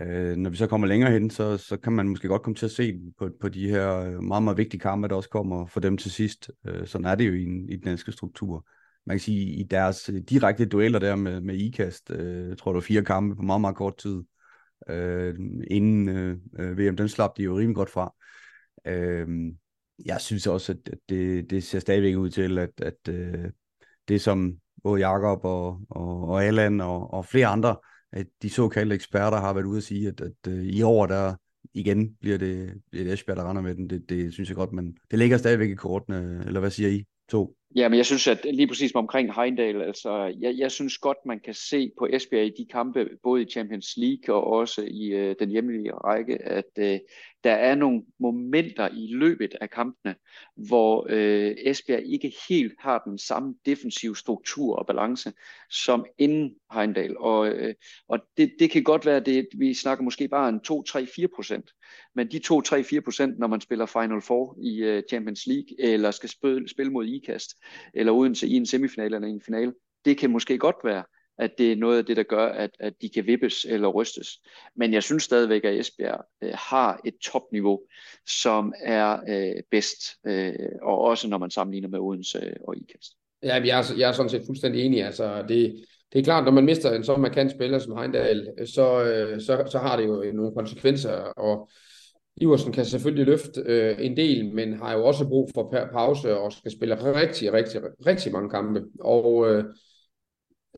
Øh, 0.00 0.36
når 0.36 0.50
vi 0.50 0.56
så 0.56 0.66
kommer 0.66 0.86
længere 0.86 1.10
hen, 1.10 1.30
så, 1.30 1.56
så 1.56 1.76
kan 1.76 1.92
man 1.92 2.08
måske 2.08 2.28
godt 2.28 2.42
komme 2.42 2.54
til 2.54 2.66
at 2.66 2.72
se 2.72 3.00
på, 3.18 3.30
på 3.40 3.48
de 3.48 3.68
her 3.68 4.00
øh, 4.00 4.22
meget, 4.22 4.42
meget 4.42 4.58
vigtige 4.58 4.80
kampe, 4.80 5.08
der 5.08 5.14
også 5.14 5.28
kommer 5.28 5.66
for 5.66 5.80
dem 5.80 5.96
til 5.96 6.10
sidst. 6.10 6.50
Øh, 6.66 6.86
sådan 6.86 7.04
er 7.04 7.14
det 7.14 7.28
jo 7.28 7.32
i, 7.32 7.72
i 7.72 7.76
den 7.76 7.84
danske 7.84 8.12
struktur. 8.12 8.66
Man 9.06 9.14
kan 9.14 9.20
sige, 9.20 9.46
i 9.46 9.62
deres 9.62 10.08
øh, 10.08 10.20
direkte 10.20 10.66
dueller 10.66 10.98
der 10.98 11.16
med, 11.16 11.40
med 11.40 11.54
IKAST, 11.54 12.10
øh, 12.10 12.56
tror 12.56 12.72
du 12.72 12.80
fire 12.80 13.04
kampe 13.04 13.36
på 13.36 13.42
meget, 13.42 13.60
meget 13.60 13.76
kort 13.76 13.96
tid, 13.96 14.22
øh, 14.88 15.34
inden 15.70 16.08
øh, 16.08 16.36
øh 16.58 16.78
VM, 16.78 16.96
den 16.96 17.08
slap 17.08 17.36
de 17.36 17.42
jo 17.42 17.58
rimelig 17.58 17.76
godt 17.76 17.90
fra. 17.90 18.14
Øh, 18.86 19.28
jeg 20.04 20.20
synes 20.20 20.46
også, 20.46 20.72
at, 20.72 20.92
at 20.92 20.98
det, 21.08 21.50
det 21.50 21.64
ser 21.64 21.78
stadigvæk 21.78 22.16
ud 22.16 22.30
til, 22.30 22.58
at, 22.58 22.70
at 22.82 23.08
øh, 23.08 23.50
det 24.08 24.20
som 24.20 24.54
både 24.82 25.00
Jakob 25.00 25.44
og, 25.44 25.80
og, 25.90 26.28
og 26.28 26.44
Allan 26.44 26.80
og, 26.80 27.14
og 27.14 27.24
flere 27.24 27.46
andre 27.46 27.76
at 28.12 28.26
de 28.42 28.50
såkaldte 28.50 28.94
eksperter 28.94 29.38
har 29.38 29.52
været 29.52 29.66
ude 29.66 29.76
at 29.76 29.82
sige, 29.82 30.08
at, 30.08 30.20
at 30.20 30.52
øh, 30.52 30.64
i 30.64 30.82
år 30.82 31.06
der 31.06 31.34
igen 31.74 32.16
bliver 32.20 32.38
det, 32.38 32.72
bliver 32.90 33.04
det 33.04 33.12
Esbjerg, 33.12 33.36
der 33.36 33.50
render 33.50 33.62
med 33.62 33.74
den. 33.74 33.90
Det, 33.90 34.08
det 34.08 34.32
synes 34.32 34.48
jeg 34.48 34.56
godt, 34.56 34.72
men 34.72 34.96
det 35.10 35.18
ligger 35.18 35.36
stadigvæk 35.36 35.70
i 35.70 35.74
kortene, 35.74 36.42
eller 36.46 36.60
hvad 36.60 36.70
siger 36.70 36.88
I? 36.88 37.04
To. 37.30 37.54
Ja, 37.76 37.88
men 37.88 37.96
jeg 37.96 38.06
synes, 38.06 38.28
at 38.28 38.46
lige 38.52 38.68
præcis 38.68 38.92
omkring 38.94 39.34
Heindal, 39.34 39.82
altså, 39.82 40.34
jeg, 40.40 40.54
jeg 40.58 40.70
synes 40.70 40.98
godt, 40.98 41.16
man 41.26 41.40
kan 41.40 41.54
se 41.54 41.90
på 41.98 42.06
Esbjerg 42.12 42.46
i 42.46 42.52
de 42.58 42.66
kampe, 42.70 43.08
både 43.22 43.42
i 43.42 43.50
Champions 43.50 43.96
League 43.96 44.34
og 44.34 44.46
også 44.46 44.82
i 44.82 45.06
øh, 45.06 45.34
den 45.38 45.50
hjemlige 45.50 45.92
række, 45.92 46.42
at 46.42 46.70
øh, 46.78 46.98
der 47.44 47.52
er 47.52 47.74
nogle 47.74 48.02
momenter 48.18 48.88
i 48.88 49.14
løbet 49.14 49.56
af 49.60 49.70
kampene, 49.70 50.14
hvor 50.56 51.06
øh, 51.10 51.54
Esbjerg 51.58 52.02
ikke 52.06 52.32
helt 52.48 52.74
har 52.78 53.02
den 53.06 53.18
samme 53.18 53.54
defensive 53.66 54.16
struktur 54.16 54.76
og 54.76 54.86
balance 54.86 55.32
som 55.70 56.06
inden 56.18 56.54
Heindal. 56.72 57.18
Og, 57.18 57.48
øh, 57.48 57.74
og 58.08 58.18
det, 58.36 58.52
det 58.58 58.70
kan 58.70 58.82
godt 58.82 59.06
være, 59.06 59.16
at 59.16 59.44
vi 59.58 59.74
snakker 59.74 60.04
måske 60.04 60.28
bare 60.28 60.48
en 60.48 60.60
2-3-4 60.68 61.26
procent. 61.34 61.70
Men 62.14 62.30
de 62.30 62.40
2-3-4 62.46 63.00
procent, 63.00 63.38
når 63.38 63.46
man 63.46 63.60
spiller 63.60 63.86
Final 63.86 64.20
Four 64.20 64.56
i 64.62 64.78
øh, 64.78 65.02
Champions 65.08 65.46
League, 65.46 65.68
eller 65.78 66.10
skal 66.10 66.28
spille, 66.28 66.68
spille 66.68 66.92
mod 66.92 67.06
IKAST, 67.06 67.50
eller 67.94 68.12
Odense 68.12 68.46
i 68.46 68.54
en 68.54 68.66
semifinal 68.66 69.14
eller 69.14 69.28
en 69.28 69.42
finale, 69.46 69.74
det 70.04 70.18
kan 70.18 70.30
måske 70.30 70.58
godt 70.58 70.76
være, 70.84 71.04
at 71.38 71.50
det 71.58 71.72
er 71.72 71.76
noget 71.76 71.98
af 71.98 72.04
det, 72.04 72.16
der 72.16 72.22
gør, 72.22 72.46
at, 72.46 72.70
at 72.80 72.92
de 73.02 73.08
kan 73.08 73.26
vippes 73.26 73.66
eller 73.68 73.88
rystes. 73.88 74.28
Men 74.76 74.92
jeg 74.92 75.02
synes 75.02 75.22
stadigvæk, 75.22 75.64
at 75.64 75.78
Esbjerg 75.78 76.24
øh, 76.42 76.52
har 76.54 77.00
et 77.04 77.14
topniveau, 77.24 77.80
som 78.26 78.72
er 78.82 79.18
øh, 79.28 79.62
bedst, 79.70 80.02
øh, 80.26 80.54
og 80.82 80.98
også 81.00 81.28
når 81.28 81.38
man 81.38 81.50
sammenligner 81.50 81.88
med 81.88 81.98
Odense 81.98 82.38
øh, 82.38 82.56
og 82.68 82.76
IKAST. 82.76 83.12
Ja, 83.42 83.54
jeg 83.64 83.78
er, 83.78 83.84
jeg 83.98 84.08
er 84.08 84.12
sådan 84.12 84.30
set 84.30 84.42
fuldstændig 84.46 84.82
enig. 84.84 85.04
Altså, 85.04 85.44
det, 85.48 85.84
det 86.12 86.18
er 86.18 86.24
klart, 86.24 86.44
når 86.44 86.52
man 86.52 86.64
mister 86.64 86.92
en 86.92 87.04
så 87.04 87.16
markant 87.16 87.50
spiller 87.50 87.78
som 87.78 87.96
Heindal, 87.96 88.48
så, 88.66 89.04
øh, 89.04 89.40
så, 89.40 89.68
så 89.70 89.78
har 89.78 89.96
det 89.96 90.06
jo 90.06 90.32
nogle 90.34 90.54
konsekvenser, 90.54 91.12
og 91.16 91.70
Iversen 92.40 92.72
kan 92.72 92.84
selvfølgelig 92.84 93.26
løfte 93.26 93.62
øh, 93.66 93.96
en 94.00 94.16
del, 94.16 94.54
men 94.54 94.72
har 94.72 94.92
jo 94.92 95.04
også 95.04 95.28
brug 95.28 95.50
for 95.54 95.88
pause 95.92 96.38
og 96.38 96.52
skal 96.52 96.72
spille 96.72 97.14
rigtig, 97.14 97.52
rigtig, 97.52 97.80
rigtig 98.06 98.32
mange 98.32 98.50
kampe. 98.50 98.84
Og 99.00 99.50
øh, 99.50 99.64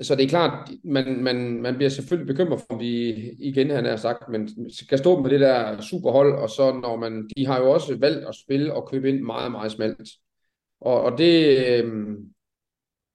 så 0.03 0.15
det 0.15 0.25
er 0.25 0.29
klart, 0.29 0.71
man, 0.85 1.23
man, 1.23 1.63
man 1.63 1.77
bliver 1.77 1.91
selvfølgelig 1.91 2.27
bekymret 2.27 2.61
for, 2.61 2.67
om 2.75 2.81
vi 2.81 3.11
igen, 3.39 3.71
han 3.71 3.85
har 3.85 3.97
sagt, 3.97 4.29
men 4.29 4.71
skal 4.71 4.99
stå 4.99 5.21
med 5.21 5.31
det 5.31 5.41
der 5.41 5.81
superhold, 5.81 6.35
og 6.35 6.51
så 6.51 6.73
når 6.73 6.97
man, 6.97 7.29
de 7.37 7.47
har 7.47 7.59
jo 7.59 7.71
også 7.71 7.97
valgt 7.97 8.29
at 8.29 8.35
spille 8.35 8.75
og 8.75 8.89
købe 8.89 9.09
ind 9.09 9.21
meget, 9.21 9.51
meget 9.51 9.73
smalt. 9.73 10.09
Og, 10.81 11.03
og 11.03 11.19
det, 11.19 11.59
øh, 11.69 12.19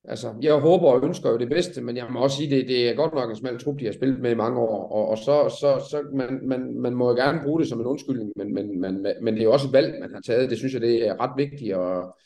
altså, 0.04 0.34
jeg 0.42 0.54
håber 0.54 0.88
og 0.88 1.04
ønsker 1.04 1.30
jo 1.30 1.38
det 1.38 1.50
bedste, 1.50 1.82
men 1.82 1.98
jeg 1.98 2.08
må 2.10 2.20
også 2.20 2.38
sige, 2.38 2.56
det, 2.56 2.68
det 2.68 2.90
er 2.90 2.96
godt 2.96 3.14
nok 3.14 3.30
en 3.30 3.36
smal 3.36 3.60
trup, 3.60 3.80
de 3.80 3.86
har 3.86 3.94
spillet 3.94 4.20
med 4.20 4.32
i 4.32 4.36
mange 4.36 4.60
år, 4.60 4.92
og, 4.92 5.08
og 5.08 5.18
så, 5.18 5.56
så, 5.60 5.88
så 5.90 6.04
man, 6.14 6.40
man, 6.44 6.80
man 6.80 6.94
må 6.94 7.10
jo 7.10 7.16
gerne 7.16 7.42
bruge 7.44 7.60
det 7.60 7.70
som 7.70 7.80
en 7.80 7.86
undskyldning, 7.86 8.32
men, 8.36 8.54
men, 8.54 8.82
men, 8.82 9.08
men 9.22 9.34
det 9.34 9.40
er 9.40 9.46
jo 9.46 9.54
også 9.54 9.68
et 9.68 9.74
valg, 9.74 10.00
man 10.00 10.14
har 10.14 10.22
taget. 10.22 10.50
Det 10.50 10.58
synes 10.58 10.74
jeg, 10.74 10.82
det 10.82 11.08
er 11.08 11.22
ret 11.22 11.38
vigtigt, 11.38 11.76
og 11.76 12.18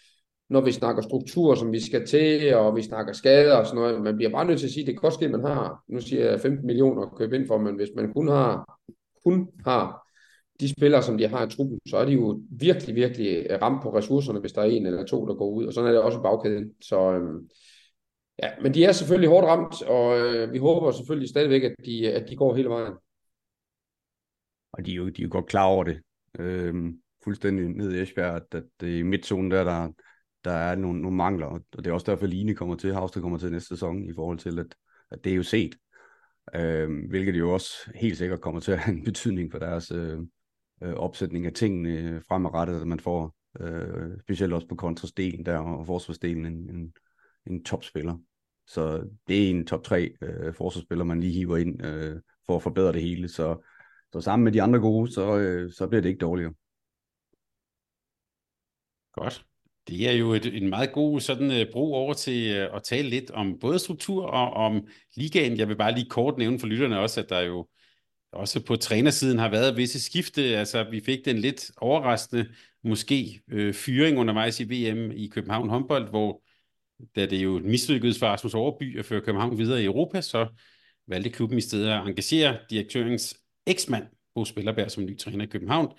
når 0.50 0.62
vi 0.62 0.72
snakker 0.72 1.02
struktur, 1.02 1.56
som 1.56 1.72
vi 1.72 1.80
skal 1.80 2.06
til, 2.08 2.56
og 2.56 2.76
vi 2.76 2.82
snakker 2.82 3.14
skader 3.14 3.56
og 3.56 3.66
sådan 3.66 3.82
noget, 3.82 4.02
man 4.02 4.16
bliver 4.16 4.32
bare 4.32 4.46
nødt 4.46 4.60
til 4.60 4.68
at 4.68 4.72
sige, 4.72 4.84
at 4.84 4.88
det 4.88 4.96
kan 4.96 5.02
godt 5.02 5.14
ske, 5.14 5.26
at 5.26 5.32
man 5.32 5.44
har, 5.44 5.84
nu 5.88 6.02
siger 6.02 6.30
jeg 6.30 6.40
15 6.40 6.68
millioner 6.68 7.02
at 7.02 7.16
købe 7.16 7.36
ind 7.36 7.48
for, 7.48 7.58
men 7.58 7.76
hvis 7.76 7.90
man 7.96 8.14
kun 8.14 8.28
har, 8.28 8.80
kun 9.26 9.50
har 9.66 10.08
de 10.60 10.70
spillere, 10.70 11.04
som 11.04 11.18
de 11.18 11.28
har 11.28 11.46
i 11.46 11.50
truppen, 11.50 11.80
så 11.88 11.98
er 11.98 12.06
de 12.06 12.12
jo 12.12 12.42
virkelig, 12.52 12.96
virkelig 12.96 13.48
øh, 13.50 13.62
ramt 13.62 13.84
på 13.84 13.96
ressourcerne, 13.96 14.40
hvis 14.40 14.52
der 14.52 14.62
er 14.62 14.66
en 14.66 14.86
eller 14.86 15.06
to, 15.06 15.26
der 15.26 15.34
går 15.34 15.50
ud, 15.50 15.66
og 15.66 15.74
sådan 15.74 15.88
er 15.88 15.92
det 15.92 16.02
også 16.02 16.20
i 16.20 16.22
bagkæden. 16.22 16.72
Så, 16.82 17.14
øhm, 17.14 17.50
Ja, 18.44 18.50
men 18.62 18.74
de 18.74 18.86
er 18.86 18.92
selvfølgelig 18.92 19.30
hårdt 19.30 19.48
ramt, 19.48 19.82
og 19.82 20.20
øh, 20.20 20.54
vi 20.54 20.58
håber 20.58 20.92
selvfølgelig 20.92 21.30
stadigvæk, 21.30 21.64
at 21.64 21.76
de, 21.86 22.12
at 22.12 22.30
de 22.30 22.36
går 22.36 22.56
hele 22.56 22.70
vejen. 22.70 22.94
Og 24.72 24.86
de 24.86 24.92
er 24.92 24.96
jo, 24.96 25.10
de 25.10 25.22
er 25.22 25.26
jo 25.26 25.30
godt 25.32 25.46
klar 25.46 25.66
over 25.66 25.84
det. 25.84 26.02
Øhm, 26.40 27.02
fuldstændig 27.24 27.70
ned 27.70 27.94
i 27.94 28.02
Esbjerg, 28.02 28.36
at, 28.36 28.44
at 28.52 28.64
det 28.82 29.00
i 29.00 29.02
midtzonen 29.02 29.52
der, 29.52 29.64
der, 29.64 29.88
der 30.44 30.52
er 30.52 30.76
nogle, 30.76 31.02
nogle 31.02 31.18
mangler, 31.18 31.46
og 31.46 31.64
det 31.78 31.88
er 31.88 31.92
også 31.92 32.12
derfor, 32.12 32.26
Line 32.26 32.56
kommer 32.56 32.76
til, 32.76 32.94
Havsted 32.94 33.22
kommer 33.22 33.38
til 33.38 33.52
næste 33.52 33.68
sæson, 33.68 34.04
i 34.04 34.14
forhold 34.14 34.38
til, 34.38 34.60
at, 34.60 34.76
at 35.12 35.24
det 35.24 35.32
er 35.32 35.36
jo 35.36 35.44
set. 35.44 35.76
øh, 36.56 36.90
hvilket 37.10 37.40
jo 37.40 37.54
også 37.54 37.70
helt 37.96 38.18
sikkert 38.18 38.42
kommer 38.42 38.62
til 38.62 38.72
at 38.72 38.80
have 38.80 38.98
en 38.98 39.04
betydning 39.04 39.52
for 39.52 39.60
deres 39.60 39.92
øh, 39.92 40.20
øh, 40.84 40.94
opsætning 40.94 41.46
af 41.46 41.54
tingene 41.54 42.22
fremadrettet, 42.28 42.82
at 42.82 42.88
man 42.88 43.00
får 43.00 43.36
øh, 43.60 44.20
specielt 44.20 44.54
også 44.54 44.68
på 44.68 44.76
kontrastdelen 44.76 45.46
der, 45.46 45.58
og 45.58 45.86
forsvarsdelen 45.86 46.46
en, 46.46 46.76
en, 46.76 46.94
en 47.48 47.64
topspiller. 47.64 48.18
Så 48.68 49.10
det 49.28 49.46
er 49.46 49.50
en 49.50 49.66
top 49.66 49.84
3 49.84 50.14
øh, 50.22 50.54
forsvarsspiller, 50.54 51.06
man 51.06 51.20
lige 51.20 51.34
hiver 51.34 51.58
ind 51.58 51.86
øh, 51.86 52.22
for 52.46 52.56
at 52.56 52.64
forbedre 52.64 52.94
det 52.94 53.02
hele. 53.02 53.28
Så, 53.28 53.66
så 54.14 54.22
sammen 54.22 54.44
med 54.44 54.52
de 54.52 54.62
andre 54.62 54.80
gode, 54.80 55.12
så, 55.12 55.38
øh, 55.38 55.72
så 55.72 55.88
bliver 55.88 56.02
det 56.02 56.10
ikke 56.10 56.20
dårligere. 56.20 56.54
Godt. 59.14 59.49
Det 59.90 60.10
er 60.10 60.12
jo 60.12 60.34
et, 60.34 60.46
en 60.46 60.70
meget 60.70 60.92
god 60.92 61.20
sådan 61.20 61.52
uh, 61.52 61.72
bro 61.72 61.94
over 61.94 62.14
til 62.14 62.52
uh, 62.52 62.76
at 62.76 62.84
tale 62.84 63.10
lidt 63.10 63.32
om 63.32 63.60
både 63.60 63.80
struktur 63.80 64.26
og 64.26 64.54
om 64.54 64.88
ligaen. 65.16 65.58
Jeg 65.58 65.68
vil 65.68 65.76
bare 65.76 65.96
lige 65.96 66.10
kort 66.10 66.38
nævne 66.38 66.60
for 66.60 66.68
lytterne 66.68 67.00
også, 67.00 67.20
at 67.22 67.30
der 67.30 67.40
jo 67.40 67.68
også 68.32 68.64
på 68.64 68.76
trænersiden 68.76 69.40
har 69.40 69.50
været 69.50 69.78
visse 69.78 70.02
skifte. 70.02 70.42
Altså, 70.42 70.86
vi 70.92 71.02
fik 71.02 71.26
den 71.26 71.38
lidt 71.38 71.72
overraskende, 71.78 72.50
måske 72.84 73.42
øh, 73.52 73.74
fyring 73.74 74.18
undervejs 74.18 74.60
i 74.60 74.64
VM 74.64 75.12
i 75.12 75.28
København 75.28 75.70
håndbold, 75.70 76.10
hvor 76.10 76.42
da 77.16 77.26
det 77.26 77.44
jo 77.44 77.60
mislykkedes 77.60 78.20
for 78.20 78.28
Rasmus 78.28 78.54
Overby 78.54 79.00
at 79.00 79.06
føre 79.06 79.22
København 79.22 79.58
videre 79.58 79.82
i 79.82 79.86
Europa, 79.86 80.22
så 80.22 80.48
valgte 81.08 81.30
klubben 81.30 81.58
i 81.58 81.62
stedet 81.62 81.90
at 81.90 82.08
engagere 82.08 82.58
direktørens 82.70 83.38
eksmand 83.66 84.04
Bo 84.36 84.46
Spillerberg 84.46 84.92
som 84.92 85.06
ny 85.06 85.18
træner 85.18 85.46
i 85.46 85.48
København. 85.48 85.92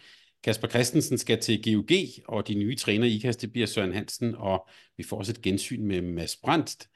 Kasper 0.45 0.69
Christensen 0.69 1.19
skal 1.19 1.41
til 1.41 1.63
GUG, 1.63 1.91
og 2.29 2.49
de 2.49 2.55
nye 2.55 2.77
træner 2.77 3.07
i 3.07 3.15
IKAST, 3.15 3.43
det 3.43 3.53
bliver 3.53 3.67
Søren 3.67 3.93
Hansen, 3.93 4.35
og 4.35 4.69
vi 4.97 5.03
får 5.03 5.19
også 5.19 5.33
et 5.33 5.43
gensyn 5.43 5.87
med 5.87 6.03
Mads 6.03 6.37
Brandt. 6.37 6.89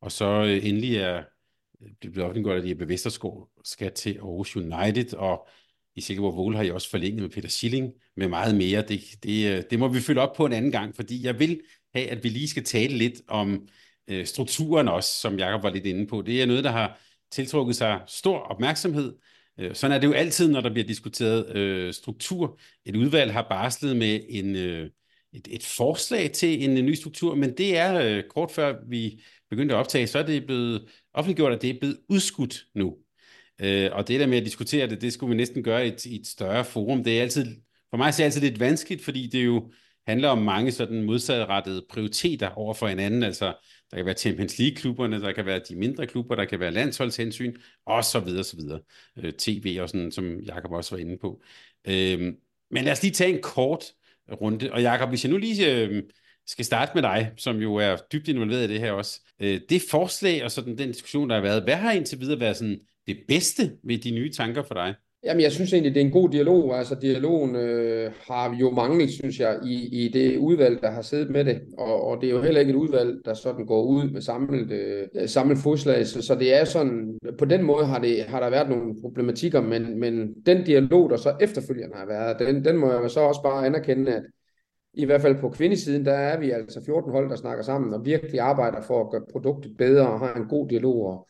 Og 0.00 0.12
så 0.12 0.44
øh, 0.44 0.66
endelig 0.66 0.96
er 0.96 1.22
øh, 1.82 1.88
det 2.02 2.12
blevet 2.12 2.24
offentliggjort, 2.24 2.56
at 2.56 2.68
Jeppe 2.68 2.88
Vesterskov 2.88 3.48
skal 3.64 3.92
til 3.92 4.14
Aarhus 4.14 4.56
United, 4.56 5.14
og 5.14 5.48
i 5.96 6.00
Silkeborg 6.00 6.36
Vole 6.36 6.56
har 6.56 6.64
jeg 6.64 6.74
også 6.74 6.90
forlænget 6.90 7.22
med 7.22 7.30
Peter 7.30 7.48
Schilling 7.48 7.92
med 8.16 8.28
meget 8.28 8.54
mere. 8.54 8.82
Det, 8.82 9.00
det, 9.22 9.56
øh, 9.56 9.62
det 9.70 9.78
må 9.78 9.88
vi 9.88 10.00
følge 10.00 10.20
op 10.20 10.36
på 10.36 10.46
en 10.46 10.52
anden 10.52 10.72
gang, 10.72 10.96
fordi 10.96 11.24
jeg 11.24 11.38
vil 11.38 11.60
have, 11.94 12.08
at 12.08 12.24
vi 12.24 12.28
lige 12.28 12.48
skal 12.48 12.64
tale 12.64 12.98
lidt 12.98 13.20
om 13.28 13.68
øh, 14.08 14.26
strukturen 14.26 14.88
også, 14.88 15.20
som 15.20 15.38
Jakob 15.38 15.62
var 15.62 15.70
lidt 15.70 15.86
inde 15.86 16.06
på. 16.06 16.22
Det 16.22 16.42
er 16.42 16.46
noget, 16.46 16.64
der 16.64 16.70
har 16.70 17.00
tiltrukket 17.30 17.76
sig 17.76 18.00
stor 18.06 18.38
opmærksomhed. 18.38 19.16
Øh, 19.58 19.74
sådan 19.74 19.96
er 19.96 20.00
det 20.00 20.06
jo 20.06 20.12
altid, 20.12 20.48
når 20.48 20.60
der 20.60 20.70
bliver 20.70 20.86
diskuteret 20.86 21.56
øh, 21.56 21.92
struktur. 21.92 22.58
Et 22.86 22.96
udvalg 22.96 23.32
har 23.32 23.46
barslet 23.50 23.96
med 23.96 24.20
en, 24.28 24.56
øh, 24.56 24.90
et, 25.32 25.48
et 25.50 25.62
forslag 25.62 26.32
til 26.32 26.64
en, 26.64 26.76
en 26.76 26.86
ny 26.86 26.94
struktur, 26.94 27.34
men 27.34 27.56
det 27.56 27.76
er 27.76 28.00
øh, 28.00 28.24
kort 28.30 28.50
før 28.50 28.74
vi 28.88 29.22
begyndte 29.50 29.74
at 29.74 29.78
optage, 29.78 30.06
så 30.06 30.18
er 30.18 30.22
det 30.22 30.46
blevet 30.46 30.88
offentliggjort, 31.14 31.52
at 31.52 31.62
det 31.62 31.70
er 31.70 31.78
blevet 31.80 31.98
udskudt 32.08 32.66
nu. 32.74 32.96
Øh, 33.60 33.90
og 33.92 34.08
det 34.08 34.20
der 34.20 34.26
med 34.26 34.38
at 34.38 34.44
diskutere 34.44 34.86
det, 34.86 35.00
det 35.00 35.12
skulle 35.12 35.30
vi 35.30 35.36
næsten 35.36 35.62
gøre 35.62 35.86
i 35.86 35.88
et, 35.88 36.06
i 36.06 36.20
et 36.20 36.26
større 36.26 36.64
forum. 36.64 37.04
Det 37.04 37.18
er 37.18 37.22
altid, 37.22 37.46
for 37.90 37.96
mig 37.96 38.06
er 38.06 38.10
det 38.10 38.24
altid 38.24 38.40
lidt 38.40 38.60
vanskeligt, 38.60 39.04
fordi 39.04 39.26
det 39.26 39.40
er 39.40 39.44
jo 39.44 39.72
handler 40.08 40.28
om 40.28 40.38
mange 40.38 40.72
sådan 40.72 41.02
modsatrettede 41.02 41.86
prioriteter 41.90 42.48
over 42.48 42.74
for 42.74 42.88
hinanden. 42.88 43.22
Altså, 43.22 43.54
der 43.90 43.96
kan 43.96 44.06
være 44.06 44.14
Champions 44.14 44.58
League-klubberne, 44.58 45.20
der 45.20 45.32
kan 45.32 45.46
være 45.46 45.60
de 45.68 45.76
mindre 45.76 46.06
klubber, 46.06 46.34
der 46.34 46.44
kan 46.44 46.60
være 46.60 46.70
landsholdshensyn, 46.70 47.56
og 47.86 48.04
så 48.04 48.20
videre, 48.20 48.44
så 48.44 48.56
videre. 48.56 48.80
Øh, 49.18 49.32
TV 49.32 49.78
og 49.80 49.88
sådan, 49.88 50.12
som 50.12 50.40
Jakob 50.40 50.72
også 50.72 50.94
var 50.94 51.00
inde 51.00 51.18
på. 51.18 51.42
Øh, 51.88 52.20
men 52.70 52.84
lad 52.84 52.92
os 52.92 53.02
lige 53.02 53.12
tage 53.12 53.34
en 53.34 53.42
kort 53.42 53.84
runde. 54.40 54.72
Og 54.72 54.82
Jakob, 54.82 55.08
hvis 55.08 55.24
jeg 55.24 55.32
nu 55.32 55.38
lige 55.38 55.74
øh, 55.74 56.02
skal 56.46 56.64
starte 56.64 56.92
med 56.94 57.02
dig, 57.02 57.32
som 57.36 57.56
jo 57.56 57.74
er 57.74 57.96
dybt 58.12 58.28
involveret 58.28 58.70
i 58.70 58.72
det 58.72 58.80
her 58.80 58.92
også. 58.92 59.20
Øh, 59.40 59.60
det 59.68 59.82
forslag 59.90 60.44
og 60.44 60.50
sådan 60.50 60.78
den 60.78 60.88
diskussion, 60.88 61.28
der 61.28 61.34
har 61.34 61.42
været, 61.42 61.62
hvad 61.62 61.76
har 61.76 61.92
indtil 61.92 62.20
videre 62.20 62.40
været 62.40 62.56
sådan 62.56 62.80
det 63.06 63.18
bedste 63.28 63.78
ved 63.84 63.98
de 63.98 64.10
nye 64.10 64.32
tanker 64.32 64.62
for 64.62 64.74
dig? 64.74 64.94
Jamen, 65.24 65.42
jeg 65.42 65.52
synes 65.52 65.72
egentlig, 65.72 65.94
det 65.94 66.00
er 66.00 66.06
en 66.06 66.12
god 66.12 66.28
dialog. 66.28 66.78
Altså, 66.78 66.94
dialogen 66.94 67.56
øh, 67.56 68.12
har 68.28 68.56
jo 68.56 68.70
manglet, 68.70 69.10
synes 69.10 69.40
jeg, 69.40 69.58
i, 69.64 70.04
i 70.04 70.08
det 70.08 70.36
udvalg, 70.36 70.82
der 70.82 70.90
har 70.90 71.02
siddet 71.02 71.30
med 71.30 71.44
det. 71.44 71.60
Og, 71.78 72.04
og 72.04 72.20
det 72.20 72.26
er 72.26 72.30
jo 72.30 72.42
heller 72.42 72.60
ikke 72.60 72.70
et 72.70 72.76
udvalg, 72.76 73.24
der 73.24 73.34
sådan 73.34 73.66
går 73.66 73.82
ud 73.82 74.10
med 74.10 74.20
samlet, 74.20 74.72
øh, 74.72 75.28
samlet 75.28 75.58
fodslag. 75.58 76.06
Så, 76.06 76.22
så 76.22 76.34
det 76.34 76.60
er 76.60 76.64
sådan, 76.64 77.18
på 77.38 77.44
den 77.44 77.62
måde 77.62 77.86
har, 77.86 77.98
det, 77.98 78.24
har 78.24 78.40
der 78.40 78.50
været 78.50 78.68
nogle 78.68 79.00
problematikker, 79.00 79.60
men, 79.60 80.00
men 80.00 80.34
den 80.46 80.64
dialog, 80.64 81.10
der 81.10 81.16
så 81.16 81.36
efterfølgende 81.40 81.96
har 81.96 82.06
været, 82.06 82.38
den, 82.38 82.64
den 82.64 82.76
må 82.76 82.92
jeg 82.92 83.10
så 83.10 83.20
også 83.20 83.42
bare 83.42 83.66
anerkende, 83.66 84.14
at 84.14 84.22
i 84.94 85.04
hvert 85.04 85.22
fald 85.22 85.40
på 85.40 85.50
kvindesiden, 85.50 86.04
der 86.04 86.12
er 86.12 86.40
vi 86.40 86.50
altså 86.50 86.84
14 86.86 87.12
hold, 87.12 87.30
der 87.30 87.36
snakker 87.36 87.64
sammen 87.64 87.94
og 87.94 88.04
virkelig 88.04 88.40
arbejder 88.40 88.80
for 88.82 89.04
at 89.04 89.10
gøre 89.10 89.24
produktet 89.32 89.76
bedre 89.78 90.08
og 90.08 90.18
har 90.18 90.34
en 90.34 90.48
god 90.48 90.68
dialog 90.68 91.06
og, 91.06 91.28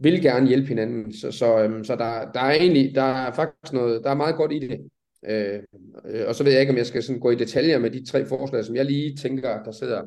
vil 0.00 0.22
gerne 0.22 0.48
hjælpe 0.48 0.68
hinanden. 0.68 1.12
Så, 1.12 1.32
så, 1.32 1.62
øhm, 1.62 1.84
så 1.84 1.96
der, 1.96 2.32
der 2.32 2.40
er 2.40 2.52
egentlig, 2.52 2.94
der 2.94 3.02
er 3.02 3.32
faktisk 3.32 3.72
noget, 3.72 4.04
der 4.04 4.10
er 4.10 4.14
meget 4.14 4.36
godt 4.36 4.52
i 4.52 4.58
det. 4.58 4.80
Øh, 5.28 5.60
øh, 6.04 6.28
og 6.28 6.34
så 6.34 6.44
ved 6.44 6.52
jeg 6.52 6.60
ikke, 6.60 6.72
om 6.72 6.76
jeg 6.76 6.86
skal 6.86 7.02
sådan 7.02 7.20
gå 7.20 7.30
i 7.30 7.34
detaljer 7.34 7.78
med 7.78 7.90
de 7.90 8.06
tre 8.06 8.26
forslag, 8.26 8.64
som 8.64 8.76
jeg 8.76 8.84
lige 8.84 9.16
tænker, 9.16 9.62
der 9.62 9.72
sidder, 9.72 10.02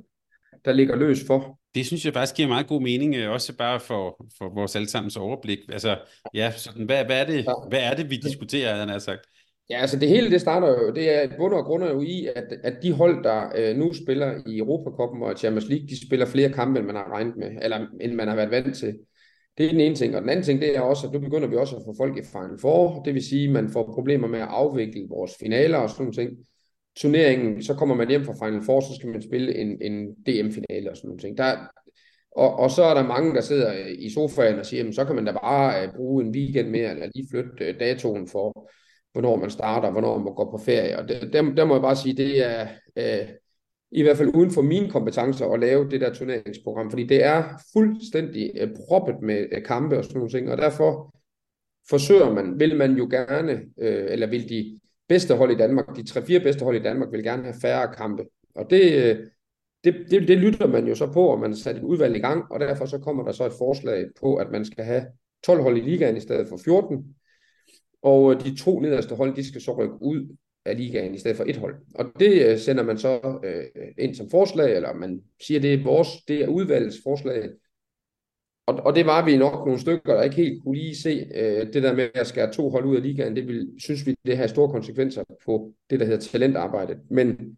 der 0.66 0.72
ligger 0.72 0.96
løs 0.96 1.20
for. 1.28 1.60
Det 1.76 1.86
synes 1.86 2.06
jeg 2.06 2.14
faktisk 2.14 2.36
giver 2.36 2.48
meget 2.48 2.68
god 2.68 2.82
mening, 2.82 3.16
øh, 3.16 3.32
også 3.32 3.58
bare 3.58 3.80
for, 3.80 4.26
for 4.38 4.54
vores 4.54 4.76
allesammens 4.76 5.18
overblik. 5.18 5.60
Altså, 5.70 5.98
ja, 6.34 6.52
sådan, 6.52 6.86
hvad, 6.86 7.06
hvad, 7.06 7.22
er 7.22 7.26
det, 7.26 7.46
ja. 7.46 7.54
hvad 7.70 7.80
er 7.80 7.96
det, 7.96 8.10
vi 8.10 8.18
diskuterer, 8.18 8.76
han 8.76 8.90
har 8.90 9.00
sagt? 9.00 9.20
Ja, 9.70 9.82
altså 9.82 10.00
det 10.00 10.10
hele 10.10 10.32
det 10.32 10.42
starter 10.42 10.68
jo, 10.68 10.92
det 10.92 11.24
er 11.24 11.38
bund 11.38 11.54
og 11.54 11.66
grund 11.66 11.84
jo 11.84 12.02
i, 12.02 12.28
at, 12.36 12.44
at 12.64 12.74
de 12.84 12.94
hold, 12.94 13.24
der 13.24 13.52
øh, 13.56 13.76
nu 13.76 13.94
spiller 13.94 14.42
i 14.48 14.58
Europacupen 14.58 15.24
og 15.24 15.38
Champions 15.38 15.70
League, 15.70 15.88
de 15.88 16.06
spiller 16.08 16.26
flere 16.26 16.50
kampe, 16.50 16.80
end 16.80 16.88
man 16.88 16.96
har 16.96 17.12
regnet 17.12 17.38
med, 17.38 17.52
eller 17.62 17.88
end 18.02 18.14
man 18.14 18.28
har 18.28 18.36
været 18.36 18.52
vant 18.52 18.78
til. 18.78 18.96
Det 19.60 19.66
er 19.66 19.72
den 19.72 19.82
ene 19.82 19.96
ting. 19.96 20.16
Og 20.16 20.22
den 20.22 20.30
anden 20.30 20.46
ting, 20.46 20.62
det 20.62 20.76
er 20.78 20.82
også, 20.82 21.08
at 21.08 21.14
nu 21.14 21.20
begynder 21.20 21.48
vi 21.48 21.56
også 21.56 21.76
at 21.76 21.82
få 21.86 21.94
folk 21.98 22.18
i 22.18 22.24
Final 22.24 22.60
Four. 22.62 23.02
Det 23.04 23.14
vil 23.14 23.24
sige, 23.24 23.48
at 23.48 23.54
man 23.54 23.70
får 23.70 23.92
problemer 23.94 24.28
med 24.28 24.40
at 24.40 24.48
afvikle 24.48 25.08
vores 25.10 25.32
finaler 25.40 25.78
og 25.78 25.90
sådan 25.90 26.04
noget 26.04 26.16
ting. 26.16 26.30
Turneringen, 26.98 27.64
så 27.64 27.74
kommer 27.74 27.96
man 27.96 28.10
hjem 28.10 28.26
fra 28.26 28.46
Final 28.46 28.64
Four, 28.64 28.80
så 28.80 28.96
skal 28.96 29.10
man 29.10 29.22
spille 29.22 29.56
en, 29.56 29.82
en 29.82 30.14
DM-finale 30.14 30.92
og 30.92 30.98
sådan 30.98 31.08
noget 31.08 31.22
ting. 31.22 31.38
Der, 31.38 31.58
og, 32.32 32.56
og 32.56 32.72
så 32.72 32.84
er 32.84 32.94
der 32.94 33.08
mange, 33.08 33.36
der 33.36 33.42
sidder 33.42 33.74
i 33.88 34.10
sofaen 34.10 34.60
og 34.60 34.66
siger, 34.66 34.80
jamen, 34.80 34.94
så 34.94 35.06
kan 35.06 35.16
man 35.16 35.26
da 35.26 35.32
bare 35.32 35.88
uh, 35.88 35.96
bruge 35.96 36.24
en 36.24 36.32
weekend 36.32 36.70
mere, 36.70 36.92
eller 36.92 37.10
lige 37.16 37.28
flytte 37.32 37.70
uh, 37.70 37.80
datoen 37.80 38.28
for, 38.28 38.70
hvornår 39.12 39.36
man 39.36 39.50
starter, 39.50 39.92
hvornår 39.92 40.18
man 40.18 40.34
går 40.34 40.52
på 40.52 40.58
ferie. 40.66 41.00
Og 41.00 41.10
det, 41.10 41.34
der, 41.34 41.42
der 41.42 41.66
må 41.66 41.74
jeg 41.74 41.82
bare 41.82 41.96
sige, 41.96 42.18
det 42.18 42.46
er 42.46 42.68
uh, 43.00 43.30
i 43.92 44.02
hvert 44.02 44.18
fald 44.18 44.36
uden 44.36 44.52
for 44.52 44.62
mine 44.62 44.90
kompetencer 44.90 45.46
at 45.46 45.60
lave 45.60 45.90
det 45.90 46.02
der 46.02 46.14
turneringsprogram, 46.14 46.90
fordi 46.90 47.04
det 47.04 47.24
er 47.24 47.44
fuldstændig 47.74 48.52
øh, 48.60 48.70
proppet 48.88 49.16
med 49.22 49.46
øh, 49.52 49.64
kampe 49.64 49.98
og 49.98 50.04
sådan 50.04 50.18
nogle 50.18 50.32
ting, 50.32 50.52
og 50.52 50.58
derfor 50.58 51.16
forsøger 51.90 52.34
man, 52.34 52.60
vil 52.60 52.78
man 52.78 52.98
jo 52.98 53.08
gerne, 53.12 53.52
øh, 53.78 54.06
eller 54.10 54.28
vil 54.28 54.50
de 54.50 54.80
bedste 55.08 55.36
hold 55.36 55.52
i 55.52 55.58
Danmark, 55.58 55.96
de 55.96 56.08
tre-fire 56.08 56.40
bedste 56.40 56.64
hold 56.64 56.76
i 56.76 56.84
Danmark, 56.84 57.12
vil 57.12 57.24
gerne 57.24 57.44
have 57.44 57.56
færre 57.62 57.94
kampe. 57.96 58.26
Og 58.56 58.70
det, 58.70 58.94
Øh, 58.94 59.28
det, 59.84 60.06
det, 60.12 60.28
det 60.28 60.38
lytter 60.38 60.68
man 60.68 60.88
jo 60.88 60.96
så 60.96 61.12
på, 61.12 61.28
og 61.28 61.40
man 61.40 61.56
sat 61.56 61.76
et 61.76 61.84
udvalg 61.84 62.16
i 62.16 62.20
gang, 62.20 62.52
og 62.52 62.60
derfor 62.60 62.86
så 62.86 62.98
kommer 62.98 63.24
der 63.24 63.32
så 63.32 63.46
et 63.46 63.54
forslag 63.58 64.06
på, 64.20 64.36
at 64.36 64.52
man 64.52 64.66
skal 64.66 64.84
have 64.84 65.06
12 65.44 65.62
hold 65.62 65.78
i 65.78 65.82
ligaen 65.82 66.18
i 66.18 66.20
stedet 66.20 66.48
for 66.48 66.58
14, 66.58 67.16
og 68.02 68.34
øh, 68.34 68.42
de 68.44 68.56
to 68.56 68.80
nederste 68.80 69.16
hold, 69.16 69.36
de 69.36 69.48
skal 69.48 69.62
så 69.62 69.72
rykke 69.72 70.02
ud 70.02 70.36
af 70.70 70.78
ligaen 70.78 71.16
i 71.16 71.18
stedet 71.18 71.38
for 71.38 71.46
et 71.48 71.58
hold. 71.58 71.76
Og 71.96 72.06
det 72.20 72.52
øh, 72.52 72.58
sender 72.58 72.84
man 72.84 72.98
så 72.98 73.40
øh, 73.44 73.64
ind 73.98 74.16
som 74.16 74.30
forslag, 74.30 74.76
eller 74.76 74.94
man 74.94 75.22
siger, 75.42 75.60
det 75.60 75.74
er 75.74 75.84
vores, 75.84 76.08
det 76.28 76.42
er 76.44 76.48
udvalgets 76.48 76.98
forslag, 77.04 77.50
og, 78.70 78.76
og 78.86 78.96
det 78.96 79.06
var 79.06 79.26
vi 79.26 79.38
nok 79.38 79.66
nogle 79.66 79.80
stykker, 79.80 80.14
der 80.14 80.24
ikke 80.24 80.36
helt 80.36 80.64
kunne 80.64 80.78
lige 80.78 80.96
se 80.96 81.28
øh, 81.36 81.74
det 81.74 81.84
der 81.84 81.96
med 81.96 82.10
at 82.14 82.28
skære 82.28 82.52
to 82.52 82.70
hold 82.70 82.86
ud 82.86 82.96
af 82.96 83.04
ligaen, 83.04 83.36
det 83.36 83.48
vil, 83.48 83.70
synes 83.80 84.06
vi, 84.06 84.16
det 84.26 84.38
har 84.38 84.48
store 84.48 84.72
konsekvenser 84.72 85.24
på 85.46 85.74
det, 85.90 86.00
der 86.00 86.06
hedder 86.06 86.20
talentarbejdet. 86.20 86.98
Men 87.10 87.58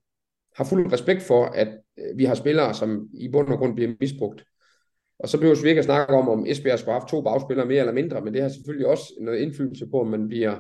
har 0.56 0.64
fuld 0.64 0.94
respekt 0.94 1.22
for, 1.22 1.46
at 1.46 1.68
øh, 2.00 2.18
vi 2.18 2.26
har 2.26 2.36
spillere, 2.36 2.74
som 2.74 3.10
i 3.14 3.28
bund 3.28 3.48
og 3.48 3.58
grund 3.58 3.76
bliver 3.76 3.92
misbrugt. 4.00 4.44
Og 5.20 5.30
så 5.30 5.38
behøver 5.38 5.62
vi 5.64 5.70
ikke 5.70 5.80
at 5.80 5.86
snakke 5.86 6.14
om, 6.14 6.30
om 6.30 6.46
Esbjerg 6.48 6.80
skulle 6.80 6.94
have 6.94 7.02
haft 7.02 7.10
to 7.10 7.22
bagspillere 7.22 7.68
mere 7.68 7.80
eller 7.80 7.94
mindre, 7.94 8.22
men 8.22 8.34
det 8.34 8.42
har 8.42 8.50
selvfølgelig 8.50 8.88
også 8.88 9.14
noget 9.22 9.40
indflydelse 9.40 9.88
på, 9.88 10.00
om 10.02 10.08
man 10.08 10.28
bliver, 10.28 10.60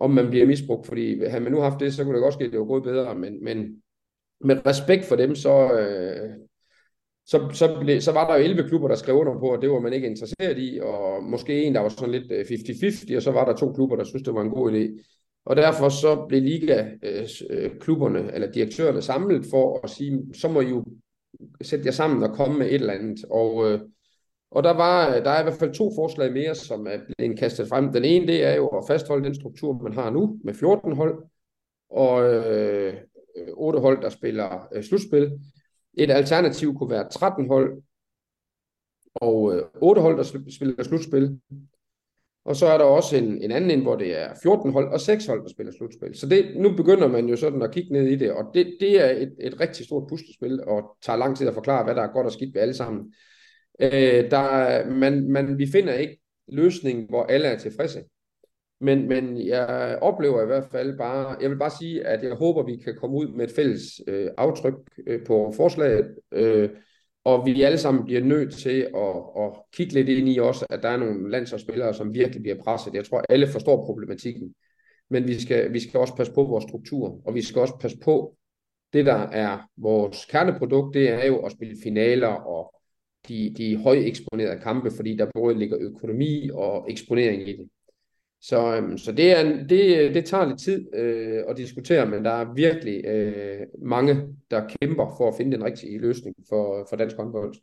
om 0.00 0.10
man 0.10 0.30
bliver 0.30 0.46
misbrugt, 0.46 0.86
fordi 0.86 1.24
havde 1.24 1.44
man 1.44 1.52
nu 1.52 1.60
haft 1.60 1.80
det, 1.80 1.94
så 1.94 2.04
kunne 2.04 2.14
det 2.14 2.22
godt 2.22 2.34
ske, 2.34 2.44
at 2.44 2.50
det 2.50 2.58
var 2.58 2.66
gået 2.66 2.82
bedre, 2.82 3.14
men, 3.14 3.44
men 3.44 3.82
med 4.40 4.66
respekt 4.66 5.04
for 5.04 5.16
dem, 5.16 5.34
så, 5.34 5.78
øh, 5.78 6.30
så, 7.26 7.50
så, 7.52 7.78
ble, 7.80 8.00
så 8.00 8.12
var 8.12 8.30
der 8.30 8.36
jo 8.36 8.44
11 8.44 8.68
klubber, 8.68 8.88
der 8.88 8.94
skrev 8.94 9.14
under 9.14 9.38
på, 9.38 9.50
at 9.52 9.62
det 9.62 9.70
var 9.70 9.80
man 9.80 9.92
ikke 9.92 10.06
interesseret 10.06 10.58
i, 10.58 10.80
og 10.82 11.24
måske 11.24 11.62
en, 11.64 11.74
der 11.74 11.80
var 11.80 11.88
sådan 11.88 12.10
lidt 12.10 12.32
50-50, 12.32 13.12
øh, 13.12 13.16
og 13.16 13.22
så 13.22 13.30
var 13.30 13.44
der 13.44 13.56
to 13.56 13.72
klubber, 13.72 13.96
der 13.96 14.04
syntes, 14.04 14.22
det 14.22 14.34
var 14.34 14.42
en 14.42 14.50
god 14.50 14.72
idé. 14.72 15.02
Og 15.44 15.56
derfor 15.56 15.88
så 15.88 16.26
blev 16.28 16.42
liga-klubberne 16.42 18.22
øh, 18.22 18.34
eller 18.34 18.52
direktørerne 18.52 19.02
samlet 19.02 19.46
for 19.50 19.80
at 19.84 19.90
sige, 19.90 20.34
så 20.34 20.48
må 20.48 20.60
I 20.60 20.68
jo 20.68 20.84
sætte 21.62 21.86
jer 21.86 21.92
sammen 21.92 22.22
og 22.22 22.34
komme 22.36 22.58
med 22.58 22.66
et 22.66 22.74
eller 22.74 22.92
andet. 22.92 23.24
Og, 23.30 23.72
øh, 23.72 23.80
og 24.54 24.64
der, 24.64 24.70
var, 24.70 25.14
øh, 25.14 25.24
der 25.24 25.30
er 25.30 25.40
i 25.40 25.42
hvert 25.42 25.58
fald 25.58 25.74
to 25.74 25.90
forslag 25.94 26.32
mere, 26.32 26.54
som 26.54 26.86
er 26.86 26.98
blevet 27.18 27.38
kastet 27.38 27.68
frem. 27.68 27.92
Den 27.92 28.04
ene, 28.04 28.26
det 28.26 28.44
er 28.44 28.54
jo 28.54 28.66
at 28.68 28.84
fastholde 28.88 29.24
den 29.24 29.34
struktur, 29.34 29.82
man 29.82 29.92
har 29.92 30.10
nu, 30.10 30.38
med 30.44 30.54
14 30.54 30.96
hold, 30.96 31.24
og 31.90 32.34
øh, 32.34 32.94
8 33.52 33.80
hold, 33.80 34.02
der 34.02 34.08
spiller 34.08 34.68
øh, 34.74 34.82
slutspil. 34.84 35.32
Et 35.94 36.10
alternativ 36.10 36.74
kunne 36.74 36.90
være 36.90 37.08
13 37.10 37.48
hold, 37.48 37.82
og 39.14 39.54
øh, 39.56 39.62
8 39.74 40.02
hold, 40.02 40.16
der 40.16 40.50
spiller 40.50 40.82
slutspil, 40.82 41.40
og 42.44 42.56
så 42.56 42.66
er 42.66 42.78
der 42.78 42.84
også 42.84 43.16
en, 43.16 43.42
en 43.42 43.50
anden 43.50 43.70
ind, 43.70 43.82
hvor 43.82 43.96
det 43.96 44.20
er 44.20 44.34
14 44.42 44.72
hold 44.72 44.92
og 44.92 45.00
6 45.00 45.26
hold, 45.26 45.42
der 45.42 45.48
spiller 45.48 45.72
slutspil. 45.72 46.14
Så 46.14 46.26
det, 46.26 46.56
nu 46.56 46.76
begynder 46.76 47.08
man 47.08 47.28
jo 47.28 47.36
sådan 47.36 47.62
at 47.62 47.70
kigge 47.70 47.92
ned 47.92 48.06
i 48.06 48.16
det, 48.16 48.32
og 48.32 48.44
det, 48.54 48.76
det 48.80 49.00
er 49.00 49.10
et, 49.10 49.36
et 49.40 49.60
rigtig 49.60 49.84
stort 49.86 50.08
puslespil, 50.08 50.64
og 50.64 50.96
tager 51.02 51.16
lang 51.16 51.36
tid 51.36 51.48
at 51.48 51.54
forklare, 51.54 51.84
hvad 51.84 51.94
der 51.94 52.02
er 52.02 52.12
godt 52.12 52.26
og 52.26 52.32
skidt 52.32 52.54
ved 52.54 52.62
alle 52.62 52.74
sammen. 52.74 53.12
Øh, 53.80 54.30
der, 54.30 54.86
man, 54.90 55.30
man, 55.30 55.58
vi 55.58 55.66
finder 55.66 55.94
ikke 55.94 56.20
løsningen, 56.48 57.06
hvor 57.08 57.22
alle 57.24 57.46
er 57.46 57.58
tilfredse. 57.58 58.04
Men, 58.80 59.08
men 59.08 59.46
jeg 59.46 59.98
oplever 60.02 60.42
i 60.42 60.46
hvert 60.46 60.66
fald 60.72 60.98
bare, 60.98 61.36
jeg 61.40 61.50
vil 61.50 61.58
bare 61.58 61.78
sige, 61.80 62.06
at 62.06 62.22
jeg 62.22 62.34
håber, 62.34 62.62
vi 62.62 62.76
kan 62.76 62.96
komme 63.00 63.16
ud 63.16 63.28
med 63.28 63.44
et 63.44 63.54
fælles 63.54 63.82
øh, 64.06 64.30
aftryk 64.38 64.74
øh, 65.06 65.24
på 65.26 65.52
forslaget, 65.56 66.14
øh, 66.32 66.70
og 67.24 67.46
vi 67.46 67.62
alle 67.62 67.78
sammen 67.78 68.04
bliver 68.04 68.20
nødt 68.20 68.54
til 68.54 68.88
at, 68.96 69.16
at 69.36 69.52
kigge 69.72 69.92
lidt 69.92 70.08
ind 70.08 70.28
i 70.28 70.38
også, 70.38 70.66
at 70.70 70.82
der 70.82 70.88
er 70.88 70.96
nogle 70.96 71.30
landsholdsspillere, 71.30 71.94
som 71.94 72.14
virkelig 72.14 72.42
bliver 72.42 72.62
presset. 72.64 72.94
Jeg 72.94 73.04
tror, 73.04 73.24
alle 73.28 73.46
forstår 73.46 73.84
problematikken. 73.86 74.54
Men 75.10 75.28
vi 75.28 75.40
skal, 75.40 75.72
vi 75.72 75.80
skal 75.80 76.00
også 76.00 76.16
passe 76.16 76.32
på 76.32 76.44
vores 76.44 76.64
struktur, 76.64 77.20
og 77.24 77.34
vi 77.34 77.42
skal 77.42 77.60
også 77.60 77.78
passe 77.80 77.98
på, 78.04 78.36
det 78.92 79.06
der 79.06 79.28
er 79.28 79.58
vores 79.76 80.24
kerneprodukt, 80.24 80.94
det 80.94 81.08
er 81.08 81.26
jo 81.26 81.38
at 81.38 81.52
spille 81.52 81.76
finaler 81.82 82.28
og 82.28 82.74
de, 83.28 83.54
de 83.56 83.76
højeksponerede 83.76 84.60
kampe, 84.60 84.90
fordi 84.96 85.16
der 85.16 85.26
både 85.34 85.58
ligger 85.58 85.76
økonomi 85.80 86.50
og 86.54 86.86
eksponering 86.90 87.48
i 87.48 87.56
det. 87.56 87.68
Så, 88.40 88.76
øhm, 88.76 88.98
så 88.98 89.12
det, 89.12 89.38
er, 89.38 89.66
det, 89.66 90.14
det 90.14 90.24
tager 90.24 90.46
lidt 90.46 90.60
tid 90.60 90.94
øh, 90.94 91.42
at 91.48 91.56
diskutere, 91.56 92.06
men 92.06 92.24
der 92.24 92.30
er 92.30 92.54
virkelig 92.54 93.04
øh, 93.04 93.66
mange, 93.82 94.36
der 94.50 94.68
kæmper 94.80 95.14
for 95.18 95.28
at 95.28 95.34
finde 95.36 95.56
den 95.56 95.64
rigtige 95.64 95.98
løsning 95.98 96.36
for, 96.48 96.86
for 96.88 96.96
dansk 96.96 97.16
håndbold. 97.16 97.54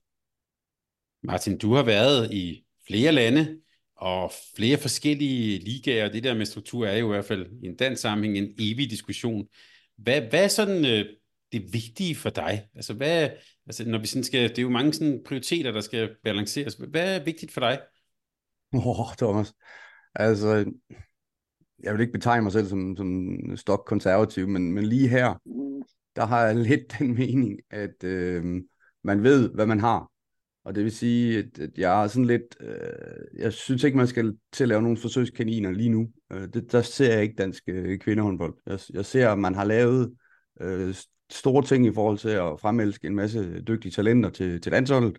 Martin, 1.23 1.57
du 1.57 1.73
har 1.73 1.83
været 1.83 2.33
i 2.33 2.65
flere 2.87 3.11
lande 3.11 3.57
og 3.95 4.31
flere 4.55 4.77
forskellige 4.77 5.59
ligaer. 5.59 6.09
Det 6.09 6.23
der 6.23 6.33
med 6.33 6.45
struktur 6.45 6.85
er 6.85 6.97
jo 6.97 7.05
i 7.05 7.13
hvert 7.13 7.25
fald 7.25 7.47
i 7.63 7.65
en 7.67 7.75
dansk 7.75 8.01
sammenhæng 8.01 8.37
en 8.37 8.53
evig 8.59 8.89
diskussion. 8.89 9.47
Hvad, 9.97 10.21
hvad 10.21 10.43
er 10.43 10.47
sådan 10.47 10.85
øh, 10.85 11.05
det 11.51 11.73
vigtige 11.73 12.15
for 12.15 12.29
dig? 12.29 12.67
Altså, 12.75 12.93
hvad, 12.93 13.29
altså 13.65 13.89
når 13.89 13.97
vi 13.97 14.07
sådan 14.07 14.23
skal, 14.23 14.49
det 14.49 14.57
er 14.57 14.63
jo 14.63 14.69
mange 14.69 14.93
sådan 14.93 15.21
prioriteter, 15.25 15.71
der 15.71 15.81
skal 15.81 16.15
balanceres. 16.23 16.73
Hvad 16.73 17.15
er 17.15 17.23
vigtigt 17.23 17.51
for 17.51 17.61
dig? 17.61 17.79
Åh, 18.73 18.99
oh, 18.99 19.15
Thomas. 19.17 19.53
Altså, 20.15 20.71
jeg 21.83 21.93
vil 21.93 22.01
ikke 22.01 22.13
betegne 22.13 22.43
mig 22.43 22.51
selv 22.51 22.67
som, 22.67 22.97
som 22.97 23.37
stok 23.55 23.83
konservativ, 23.87 24.47
men, 24.47 24.71
men 24.71 24.85
lige 24.85 25.07
her, 25.07 25.41
der 26.15 26.25
har 26.25 26.45
jeg 26.45 26.55
lidt 26.55 26.93
den 26.99 27.13
mening, 27.13 27.59
at 27.69 28.03
øh, 28.03 28.61
man 29.03 29.23
ved, 29.23 29.49
hvad 29.53 29.65
man 29.65 29.79
har. 29.79 30.11
Og 30.63 30.75
det 30.75 30.83
vil 30.83 30.91
sige, 30.91 31.39
at, 31.39 31.59
at 31.59 31.77
jeg 31.77 32.03
er 32.03 32.07
sådan 32.07 32.25
lidt, 32.25 32.57
øh, 32.59 33.39
jeg 33.41 33.53
synes 33.53 33.83
ikke, 33.83 33.97
man 33.97 34.07
skal 34.07 34.37
til 34.51 34.63
at 34.63 34.67
lave 34.67 34.81
nogle 34.81 34.97
forsøgskaniner 34.97 35.71
lige 35.71 35.89
nu. 35.89 36.09
Øh, 36.31 36.47
det, 36.53 36.71
der 36.71 36.81
ser 36.81 37.13
jeg 37.13 37.23
ikke 37.23 37.35
dansk 37.35 37.63
øh, 37.67 37.99
kvindehåndbold. 37.99 38.53
Jeg, 38.65 38.79
jeg 38.93 39.05
ser, 39.05 39.29
at 39.29 39.39
man 39.39 39.55
har 39.55 39.63
lavet 39.63 40.15
øh, 40.61 40.95
store 41.31 41.63
ting 41.63 41.85
i 41.85 41.93
forhold 41.93 42.17
til 42.17 42.29
at 42.29 42.59
fremelske 42.59 43.07
en 43.07 43.15
masse 43.15 43.61
dygtige 43.61 43.91
talenter 43.91 44.29
til, 44.29 44.61
til 44.61 44.71
landsholdet. 44.71 45.17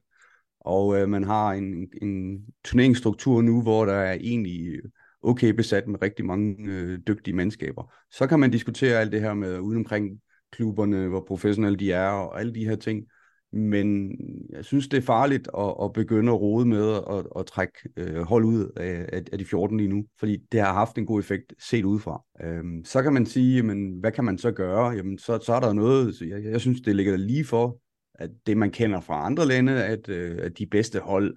Og 0.60 1.00
øh, 1.00 1.08
man 1.08 1.24
har 1.24 1.52
en, 1.52 1.88
en 2.02 2.44
turneringsstruktur 2.64 3.42
nu, 3.42 3.62
hvor 3.62 3.84
der 3.84 3.94
er 3.94 4.12
egentlig 4.12 4.66
øh, 4.68 4.82
okay 5.22 5.48
besat 5.50 5.88
med 5.88 6.02
rigtig 6.02 6.24
mange 6.24 6.56
øh, 6.68 6.98
dygtige 7.06 7.34
mandskaber. 7.34 7.94
Så 8.10 8.26
kan 8.26 8.40
man 8.40 8.50
diskutere 8.50 9.00
alt 9.00 9.12
det 9.12 9.20
her 9.20 9.34
med 9.34 9.58
udenomkring 9.58 10.20
klubberne, 10.52 11.08
hvor 11.08 11.24
professionelle 11.28 11.78
de 11.78 11.92
er, 11.92 12.08
og 12.08 12.40
alle 12.40 12.54
de 12.54 12.64
her 12.64 12.76
ting. 12.76 13.04
Men 13.52 14.16
jeg 14.52 14.64
synes, 14.64 14.88
det 14.88 14.96
er 14.96 15.02
farligt 15.02 15.48
at, 15.58 15.74
at 15.82 15.92
begynde 15.92 16.32
at 16.32 16.40
rode 16.40 16.66
med 16.66 16.94
at, 16.94 17.26
at 17.36 17.46
trække 17.46 17.72
øh, 17.96 18.22
hold 18.22 18.44
ud 18.44 18.72
af, 18.76 19.22
af 19.32 19.38
de 19.38 19.44
14 19.44 19.76
lige 19.76 19.88
nu, 19.88 20.04
fordi 20.18 20.36
det 20.52 20.60
har 20.60 20.72
haft 20.72 20.98
en 20.98 21.06
god 21.06 21.20
effekt 21.20 21.54
set 21.58 21.84
udefra. 21.84 22.24
Øhm, 22.42 22.84
så 22.84 23.02
kan 23.02 23.12
man 23.12 23.26
sige, 23.26 23.62
men 23.62 23.98
hvad 24.00 24.12
kan 24.12 24.24
man 24.24 24.38
så 24.38 24.50
gøre? 24.50 24.88
Jamen, 24.88 25.18
så, 25.18 25.38
så 25.46 25.54
er 25.54 25.60
der 25.60 25.72
noget, 25.72 26.14
så 26.14 26.24
jeg, 26.24 26.44
jeg 26.44 26.60
synes, 26.60 26.80
det 26.80 26.96
ligger 26.96 27.16
lige 27.16 27.44
for, 27.44 27.78
at 28.14 28.30
det 28.46 28.56
man 28.56 28.70
kender 28.70 29.00
fra 29.00 29.26
andre 29.26 29.46
lande, 29.46 29.84
at, 29.84 30.08
øh, 30.08 30.38
at 30.42 30.58
de 30.58 30.66
bedste 30.66 31.00
hold 31.00 31.36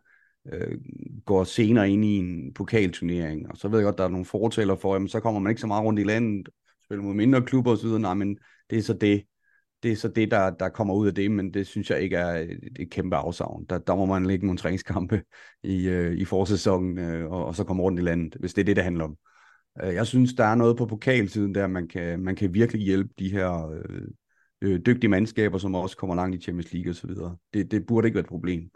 øh, 0.54 0.78
går 1.26 1.44
senere 1.44 1.90
ind 1.90 2.06
i 2.06 2.18
en 2.18 2.54
pokalturnering. 2.54 3.52
Og 3.52 3.58
så 3.58 3.68
ved 3.68 3.80
jeg 3.80 3.86
godt, 3.86 3.98
der 3.98 4.04
er 4.04 4.10
nogle 4.10 4.26
fortæller 4.26 4.76
for, 4.76 4.96
jamen, 4.96 5.08
så 5.08 5.20
kommer 5.20 5.40
man 5.40 5.50
ikke 5.50 5.62
så 5.62 5.68
meget 5.68 5.86
rundt 5.86 6.00
i 6.00 6.04
landet, 6.04 6.50
spiller 6.84 7.04
mod 7.04 7.14
mindre 7.14 7.42
klubber 7.42 7.72
osv. 7.72 7.90
Nej, 7.90 8.14
men 8.14 8.38
det 8.70 8.78
er 8.78 8.82
så 8.82 8.94
det, 8.94 9.24
det 9.84 9.92
er 9.92 9.96
så 9.96 10.08
det, 10.08 10.32
der, 10.32 10.50
der 10.50 10.70
kommer 10.70 10.94
ud 10.94 11.08
af 11.08 11.16
det, 11.16 11.32
men 11.32 11.54
det 11.54 11.68
synes 11.68 11.90
jeg 11.90 12.02
ikke 12.02 12.16
er 12.16 12.34
et, 12.36 12.60
et 12.80 12.90
kæmpe 12.90 13.16
afsavn. 13.16 13.66
Der, 13.70 13.78
der 13.78 13.96
må 13.96 14.06
man 14.06 14.26
lægge 14.26 14.46
nogle 14.46 14.58
træningskampe 14.58 15.24
i, 15.64 15.88
øh, 15.88 16.18
i 16.18 16.26
forsæsonen, 16.26 17.00
øh, 17.00 17.32
og, 17.32 17.46
og 17.46 17.56
så 17.56 17.64
komme 17.64 17.84
rundt 17.84 18.00
i 18.00 18.04
landet, 18.04 18.36
hvis 18.40 18.54
det 18.54 18.62
er 18.62 18.66
det, 18.66 18.76
det 18.76 18.84
handler 18.84 19.04
om. 19.04 19.18
Øh, 19.84 19.94
jeg 19.94 20.08
synes, 20.08 20.34
der 20.34 20.44
er 20.44 20.56
noget 20.56 20.78
på 20.78 20.86
pokalsiden 20.86 21.56
der, 21.56 21.68
man 21.68 21.88
kan, 21.88 22.20
man 22.20 22.36
kan 22.36 22.54
virkelig 22.54 22.82
hjælpe 22.82 23.14
de 23.20 23.32
her 23.32 23.68
øh, 23.70 24.08
øh, 24.62 24.80
dygtige 24.86 25.10
mandskaber, 25.10 25.58
som 25.58 25.76
også 25.76 25.98
kommer 25.98 26.16
langt 26.16 26.36
i 26.36 26.42
Champions 26.42 26.74
League 26.74 26.90
osv. 26.90 27.10
Det, 27.54 27.72
det 27.72 27.86
burde 27.86 28.08
ikke 28.08 28.16
være 28.16 28.24
et 28.24 28.30
problem. 28.30 28.70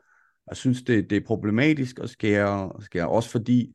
Jeg 0.49 0.58
synes, 0.58 0.82
det, 0.82 1.10
det 1.10 1.16
er 1.16 1.26
problematisk 1.26 1.99
at 1.99 2.10
skære, 2.10 2.72
skære 2.80 3.10
også 3.10 3.30
fordi, 3.30 3.74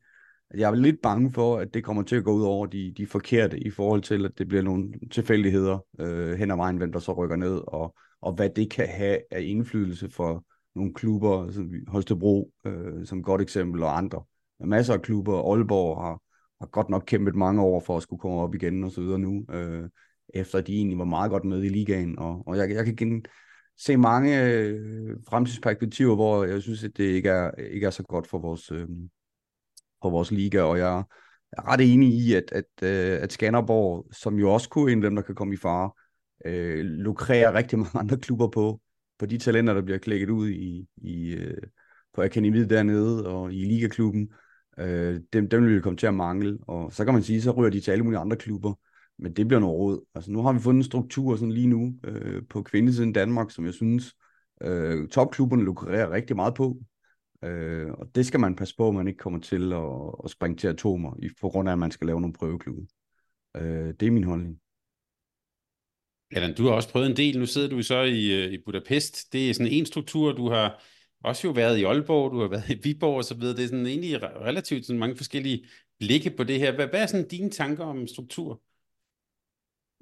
jeg 0.53 0.71
er 0.71 0.75
lidt 0.75 1.01
bange 1.01 1.31
for, 1.31 1.57
at 1.57 1.73
det 1.73 1.83
kommer 1.83 2.03
til 2.03 2.15
at 2.15 2.23
gå 2.23 2.31
ud 2.31 2.43
over 2.43 2.65
de, 2.65 2.93
de 2.97 3.07
forkerte 3.07 3.59
i 3.59 3.69
forhold 3.69 4.01
til, 4.01 4.25
at 4.25 4.31
det 4.37 4.47
bliver 4.47 4.63
nogle 4.63 4.93
tilfældigheder 5.11 5.85
øh, 5.99 6.33
hen 6.33 6.51
ad 6.51 6.55
vejen, 6.55 6.77
hvem 6.77 6.91
der 6.91 6.99
så 6.99 7.13
rykker 7.13 7.35
ned, 7.35 7.61
og, 7.67 7.95
og 8.21 8.33
hvad 8.33 8.49
det 8.49 8.69
kan 8.69 8.87
have 8.87 9.19
af 9.31 9.41
indflydelse 9.41 10.09
for 10.09 10.45
nogle 10.75 10.93
klubber, 10.93 11.51
som 11.51 11.71
Holstebro 11.87 12.51
øh, 12.65 13.05
som 13.05 13.23
godt 13.23 13.41
eksempel, 13.41 13.83
og 13.83 13.97
andre. 13.97 14.23
Der 14.57 14.63
er 14.63 14.67
masser 14.67 14.93
af 14.93 15.01
klubber. 15.01 15.51
Aalborg 15.51 16.01
har, 16.01 16.21
har 16.61 16.67
godt 16.67 16.89
nok 16.89 17.03
kæmpet 17.07 17.35
mange 17.35 17.61
år 17.61 17.79
for 17.79 17.97
at 17.97 18.03
skulle 18.03 18.19
komme 18.19 18.39
op 18.39 18.55
igen 18.55 18.83
og 18.83 18.91
så 18.91 19.01
videre 19.01 19.19
nu, 19.19 19.45
øh, 19.51 19.89
efter 20.33 20.61
de 20.61 20.75
egentlig 20.75 20.97
var 20.97 21.05
meget 21.05 21.31
godt 21.31 21.45
med 21.45 21.63
i 21.63 21.69
ligaen. 21.69 22.19
Og, 22.19 22.47
og 22.47 22.57
jeg, 22.57 22.69
jeg 22.69 22.85
kan 22.85 22.95
gen, 22.95 23.25
se 23.77 23.97
mange 23.97 24.43
øh, 24.45 25.17
fremtidsperspektiver, 25.29 26.15
hvor 26.15 26.43
jeg 26.43 26.61
synes, 26.61 26.83
at 26.83 26.97
det 26.97 27.03
ikke 27.03 27.29
er, 27.29 27.51
ikke 27.51 27.85
er 27.85 27.91
så 27.91 28.03
godt 28.03 28.27
for 28.27 28.39
vores, 28.39 28.71
øh, 28.71 28.87
på 30.03 30.09
vores 30.09 30.31
liga, 30.31 30.61
og 30.61 30.77
jeg 30.77 31.03
er 31.51 31.67
ret 31.67 31.93
enig 31.93 32.09
i, 32.13 32.33
at, 32.33 32.51
at, 32.51 32.65
øh, 32.83 33.21
at 33.21 33.33
Skanderborg, 33.33 34.07
som 34.11 34.39
jo 34.39 34.53
også 34.53 34.69
kunne 34.69 34.91
en 34.91 35.03
af 35.03 35.09
dem, 35.09 35.15
der 35.15 35.23
kan 35.23 35.35
komme 35.35 35.53
i 35.53 35.57
fare, 35.57 35.91
øh, 36.45 36.85
lukrerer 36.85 37.53
rigtig 37.53 37.79
mange 37.83 37.99
andre 37.99 38.17
klubber 38.17 38.47
på, 38.47 38.81
på 39.19 39.25
de 39.25 39.37
talenter, 39.37 39.73
der 39.73 39.81
bliver 39.81 39.97
klækket 39.97 40.29
ud 40.29 40.49
i, 40.49 40.87
i, 40.97 41.33
øh, 41.33 41.61
på 42.13 42.21
akademiet 42.21 42.69
dernede 42.69 43.27
og 43.27 43.53
i 43.53 43.65
ligaklubben. 43.65 44.29
Øh, 44.79 45.19
dem, 45.33 45.49
dem 45.49 45.65
vil 45.65 45.75
vi 45.75 45.81
komme 45.81 45.97
til 45.97 46.07
at 46.07 46.13
mangle, 46.13 46.57
og 46.67 46.93
så 46.93 47.05
kan 47.05 47.13
man 47.13 47.23
sige, 47.23 47.41
så 47.41 47.51
ryger 47.51 47.69
de 47.69 47.79
til 47.79 47.91
alle 47.91 48.03
mulige 48.03 48.19
andre 48.19 48.37
klubber, 48.37 48.73
men 49.19 49.33
det 49.33 49.47
bliver 49.47 49.59
noget 49.59 49.75
råd. 49.75 50.05
Altså 50.15 50.31
nu 50.31 50.41
har 50.41 50.53
vi 50.53 50.59
fundet 50.59 50.79
en 50.79 50.83
struktur 50.83 51.35
sådan 51.35 51.51
lige 51.51 51.67
nu 51.67 51.95
øh, 52.03 52.41
på 52.49 52.61
kvindesiden 52.61 53.13
Danmark, 53.13 53.51
som 53.51 53.65
jeg 53.65 53.73
synes, 53.73 54.13
øh, 54.61 55.07
topklubberne 55.07 55.63
lukrerer 55.63 56.11
rigtig 56.11 56.35
meget 56.35 56.53
på. 56.53 56.77
Øh, 57.43 57.91
og 57.91 58.15
det 58.15 58.25
skal 58.25 58.39
man 58.39 58.55
passe 58.55 58.75
på, 58.75 58.87
at 58.87 58.95
man 58.95 59.07
ikke 59.07 59.17
kommer 59.17 59.39
til 59.39 59.73
at, 59.73 60.23
at 60.23 60.31
springe 60.31 60.57
til 60.57 60.67
atomer, 60.67 61.15
i, 61.23 61.29
på 61.41 61.49
grund 61.49 61.69
af, 61.69 61.73
at 61.73 61.79
man 61.79 61.91
skal 61.91 62.07
lave 62.07 62.21
nogle 62.21 62.33
prøveklude. 62.33 62.87
Øh, 63.57 63.93
det 63.99 64.03
er 64.07 64.11
min 64.11 64.23
holdning. 64.23 64.59
Allan, 66.31 66.55
du 66.55 66.65
har 66.65 66.71
også 66.71 66.89
prøvet 66.89 67.09
en 67.09 67.17
del. 67.17 67.39
Nu 67.39 67.45
sidder 67.45 67.69
du 67.69 67.81
så 67.81 68.01
i, 68.01 68.45
øh, 68.45 68.53
i 68.53 68.57
Budapest. 68.65 69.33
Det 69.33 69.49
er 69.49 69.53
sådan 69.53 69.71
en 69.71 69.85
struktur, 69.85 70.31
du 70.31 70.49
har 70.49 70.83
også 71.23 71.47
jo 71.47 71.51
været 71.53 71.77
i 71.77 71.83
Aalborg, 71.83 72.31
du 72.31 72.39
har 72.39 72.47
været 72.47 72.69
i 72.69 72.79
Viborg 72.83 73.17
og 73.17 73.23
så 73.23 73.35
videre. 73.35 73.55
Det 73.55 73.63
er 73.63 73.67
sådan 73.67 73.85
egentlig 73.85 74.23
relativt 74.23 74.85
sådan 74.85 74.99
mange 74.99 75.15
forskellige 75.15 75.65
blikke 75.99 76.29
på 76.29 76.43
det 76.43 76.59
her. 76.59 76.75
Hvad, 76.75 76.87
hvad 76.87 77.01
er 77.01 77.05
sådan 77.05 77.27
dine 77.27 77.49
tanker 77.49 77.83
om 77.83 78.07
struktur? 78.07 78.61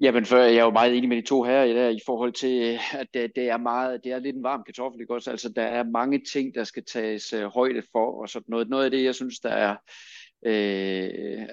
Jamen, 0.02 0.26
for 0.26 0.36
jeg 0.36 0.56
er 0.56 0.64
jo 0.64 0.70
meget 0.70 0.96
enig 0.96 1.08
med 1.08 1.16
de 1.16 1.26
to 1.26 1.42
her 1.42 1.62
i, 1.62 1.74
der, 1.74 1.88
i 1.88 2.00
forhold 2.06 2.32
til, 2.32 2.62
øh, 2.62 3.00
at 3.00 3.06
det, 3.14 3.32
det, 3.36 3.48
er 3.48 3.56
meget, 3.56 4.04
det 4.04 4.12
er 4.12 4.18
lidt 4.18 4.36
en 4.36 4.42
varm 4.42 4.62
kartoffel, 4.66 5.00
ikke 5.00 5.14
også? 5.14 5.30
Altså, 5.30 5.48
der 5.48 5.62
er 5.62 5.84
mange 5.84 6.22
ting, 6.32 6.54
der 6.54 6.64
skal 6.64 6.84
tages 6.84 7.32
øh, 7.32 7.44
højde 7.44 7.82
for, 7.92 8.20
og 8.22 8.28
sådan 8.28 8.44
noget. 8.48 8.68
Noget 8.68 8.84
af 8.84 8.90
det, 8.90 9.04
jeg 9.04 9.14
synes, 9.14 9.40
der 9.40 9.48
er, 9.48 9.76
øh, 10.46 11.46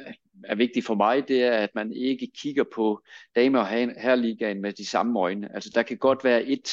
er 0.43 0.55
vigtigt 0.55 0.85
for 0.85 0.95
mig, 0.95 1.27
det 1.27 1.43
er, 1.43 1.51
at 1.51 1.69
man 1.75 1.93
ikke 1.93 2.27
kigger 2.37 2.63
på 2.75 3.01
dame- 3.35 3.59
og 3.59 3.67
herreligaen 3.67 4.61
med 4.61 4.73
de 4.73 4.85
samme 4.85 5.19
øjne. 5.19 5.55
Altså 5.55 5.69
der 5.75 5.83
kan 5.83 5.97
godt 5.97 6.23
være 6.23 6.43
et, 6.43 6.69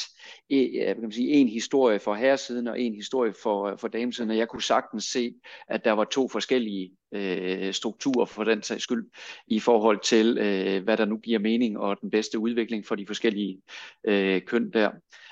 et 0.49 0.85
kan 0.85 1.01
man 1.01 1.11
sige, 1.11 1.29
en 1.29 1.47
historie 1.47 1.99
for 1.99 2.15
herresiden 2.15 2.67
og 2.67 2.81
en 2.81 2.95
historie 2.95 3.33
for, 3.43 3.75
for 3.75 3.87
damesiden, 3.87 4.29
og 4.29 4.37
jeg 4.37 4.47
kunne 4.47 4.63
sagtens 4.63 5.03
se, 5.03 5.33
at 5.67 5.85
der 5.85 5.91
var 5.91 6.03
to 6.03 6.27
forskellige 6.27 6.91
øh, 7.11 7.73
strukturer 7.73 8.25
for 8.25 8.43
den 8.43 8.63
sags 8.63 8.83
skyld, 8.83 9.09
i 9.47 9.59
forhold 9.59 9.99
til, 10.03 10.37
øh, 10.37 10.83
hvad 10.83 10.97
der 10.97 11.05
nu 11.05 11.17
giver 11.17 11.39
mening 11.39 11.79
og 11.79 11.97
den 12.01 12.09
bedste 12.09 12.39
udvikling 12.39 12.85
for 12.85 12.95
de 12.95 13.07
forskellige 13.07 13.61
øh, 14.07 14.41
køn 14.41 14.71
der. 14.71 14.91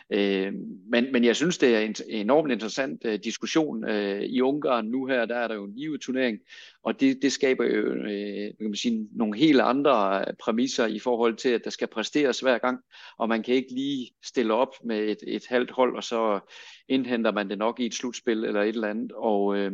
Øh, 0.10 0.54
men, 0.90 1.12
men 1.12 1.24
jeg 1.24 1.36
synes, 1.36 1.58
det 1.58 1.76
er 1.76 1.80
en 1.80 1.96
enormt 2.10 2.52
interessant 2.52 3.06
øh, 3.06 3.20
diskussion. 3.24 3.90
Øh, 3.90 4.22
I 4.22 4.42
Ungarn 4.42 4.86
nu 4.86 5.06
her, 5.06 5.26
der 5.26 5.36
er 5.36 5.48
der 5.48 5.56
jo 5.56 5.64
en 5.64 5.76
live 5.76 5.98
turnering, 5.98 6.40
og 6.84 7.00
det, 7.00 7.22
det 7.22 7.32
skaber 7.32 7.66
jo 7.66 7.94
øh, 7.94 8.58
kan 8.58 8.70
man 8.70 8.76
sige, 8.76 9.08
nogle 9.12 9.38
helt 9.38 9.62
andre 9.62 10.20
øh, 10.20 10.34
præmisser 10.44 10.86
i 10.86 11.00
forhold 11.00 11.36
til, 11.36 11.50
at 11.50 11.62
der 11.64 11.70
skal 11.70 11.88
præsteres 11.88 12.40
hver 12.40 12.58
gang, 12.58 12.80
og 13.18 13.30
man 13.30 13.44
kan 13.44 13.56
ikke 13.56 13.74
lige 13.74 14.12
stille 14.24 14.54
op 14.54 14.74
med 14.84 15.00
et, 15.00 15.18
et 15.28 15.46
halvt 15.48 15.72
hold, 15.72 15.96
og 15.96 16.04
så 16.04 16.40
indhenter 16.88 17.32
man 17.32 17.50
det 17.50 17.58
nok 17.58 17.80
i 17.80 17.86
et 17.86 17.94
slutspil 17.94 18.44
eller 18.44 18.62
et 18.62 18.68
eller 18.68 18.88
andet. 18.88 19.12
Og, 19.12 19.58
øh, 19.58 19.72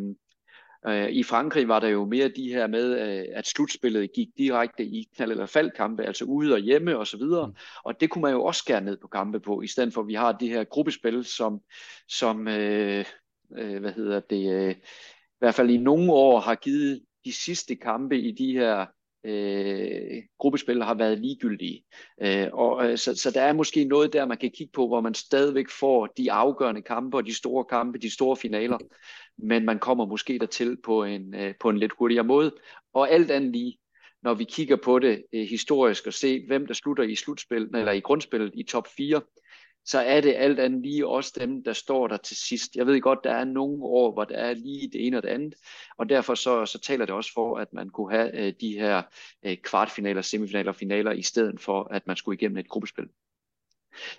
Øh, 0.87 1.11
I 1.11 1.23
Frankrig 1.23 1.67
var 1.67 1.79
der 1.79 1.87
jo 1.87 2.05
mere 2.05 2.27
de 2.27 2.53
her 2.53 2.67
med, 2.67 2.99
øh, 2.99 3.25
at 3.33 3.47
slutspillet 3.47 4.13
gik 4.13 4.27
direkte 4.37 4.83
i 4.83 5.07
knald- 5.15 5.31
eller 5.31 5.45
faldkampe, 5.45 6.03
altså 6.03 6.25
ude 6.25 6.53
og 6.53 6.59
hjemme 6.59 6.97
og 6.97 7.07
så 7.07 7.17
videre. 7.17 7.47
Mm. 7.47 7.53
Og 7.83 8.01
det 8.01 8.09
kunne 8.09 8.21
man 8.21 8.31
jo 8.31 8.43
også 8.43 8.59
skære 8.59 8.81
ned 8.81 8.97
på 8.97 9.07
kampe 9.07 9.39
på, 9.39 9.61
i 9.61 9.67
stedet 9.67 9.93
for 9.93 10.01
at 10.01 10.07
vi 10.07 10.13
har 10.13 10.31
de 10.31 10.49
her 10.49 10.63
gruppespil, 10.63 11.25
som, 11.25 11.61
som 12.07 12.47
øh, 12.47 13.05
øh, 13.57 13.79
hvad 13.79 13.91
hedder 13.91 14.19
det, 14.19 14.53
øh, 14.53 14.71
i 14.71 15.39
hvert 15.39 15.55
fald 15.55 15.69
i 15.69 15.77
nogle 15.77 16.13
år 16.13 16.39
har 16.39 16.55
givet 16.55 17.01
de 17.25 17.33
sidste 17.33 17.75
kampe 17.75 18.19
i 18.19 18.31
de 18.31 18.53
her 18.53 18.85
øh, 19.25 20.23
gruppespil 20.39 20.83
har 20.83 20.93
været 20.93 21.19
ligegyldige. 21.19 21.83
Øh, 22.21 22.47
og, 22.53 22.91
øh, 22.91 22.97
så, 22.97 23.15
så 23.15 23.31
der 23.31 23.41
er 23.41 23.53
måske 23.53 23.83
noget 23.83 24.13
der, 24.13 24.25
man 24.25 24.37
kan 24.37 24.51
kigge 24.51 24.71
på, 24.73 24.87
hvor 24.87 25.01
man 25.01 25.13
stadigvæk 25.13 25.69
får 25.69 26.05
de 26.05 26.31
afgørende 26.31 26.81
kampe 26.81 27.17
og 27.17 27.25
de 27.25 27.33
store 27.33 27.65
kampe, 27.65 27.99
de 27.99 28.13
store 28.13 28.35
finaler 28.35 28.77
men 29.37 29.65
man 29.65 29.79
kommer 29.79 30.05
måske 30.05 30.39
dertil 30.39 30.77
på 30.83 31.03
en, 31.03 31.35
øh, 31.35 31.53
på 31.59 31.69
en 31.69 31.77
lidt 31.77 31.91
hurtigere 31.99 32.23
måde. 32.23 32.55
Og 32.93 33.11
alt 33.11 33.31
andet 33.31 33.51
lige, 33.51 33.77
når 34.23 34.33
vi 34.33 34.43
kigger 34.43 34.75
på 34.75 34.99
det 34.99 35.23
øh, 35.33 35.47
historisk 35.47 36.07
og 36.07 36.13
se, 36.13 36.47
hvem 36.47 36.67
der 36.67 36.73
slutter 36.73 37.03
i 37.03 37.15
slutspillet, 37.15 37.75
eller 37.75 37.91
i 37.91 37.99
grundspillet 37.99 38.51
i 38.53 38.63
top 38.63 38.87
4, 38.97 39.21
så 39.85 39.99
er 39.99 40.21
det 40.21 40.35
alt 40.37 40.59
andet 40.59 40.81
lige 40.81 41.07
også 41.07 41.33
dem, 41.39 41.63
der 41.63 41.73
står 41.73 42.07
der 42.07 42.17
til 42.17 42.37
sidst. 42.37 42.75
Jeg 42.75 42.87
ved 42.87 43.01
godt, 43.01 43.19
der 43.23 43.31
er 43.31 43.43
nogle 43.43 43.83
år, 43.83 44.13
hvor 44.13 44.23
der 44.23 44.35
er 44.35 44.53
lige 44.53 44.89
det 44.93 45.07
ene 45.07 45.17
og 45.17 45.23
det 45.23 45.29
andet, 45.29 45.55
og 45.97 46.09
derfor 46.09 46.35
så, 46.35 46.65
så 46.65 46.79
taler 46.79 47.05
det 47.05 47.15
også 47.15 47.33
for, 47.33 47.57
at 47.57 47.73
man 47.73 47.89
kunne 47.89 48.11
have 48.11 48.39
øh, 48.39 48.53
de 48.61 48.79
her 48.79 49.01
øh, 49.43 49.57
kvartfinaler, 49.57 50.21
semifinaler 50.21 50.71
og 50.71 50.75
finaler, 50.75 51.11
i 51.11 51.21
stedet 51.21 51.61
for, 51.61 51.87
at 51.91 52.07
man 52.07 52.15
skulle 52.15 52.37
igennem 52.37 52.57
et 52.57 52.69
gruppespil. 52.69 53.07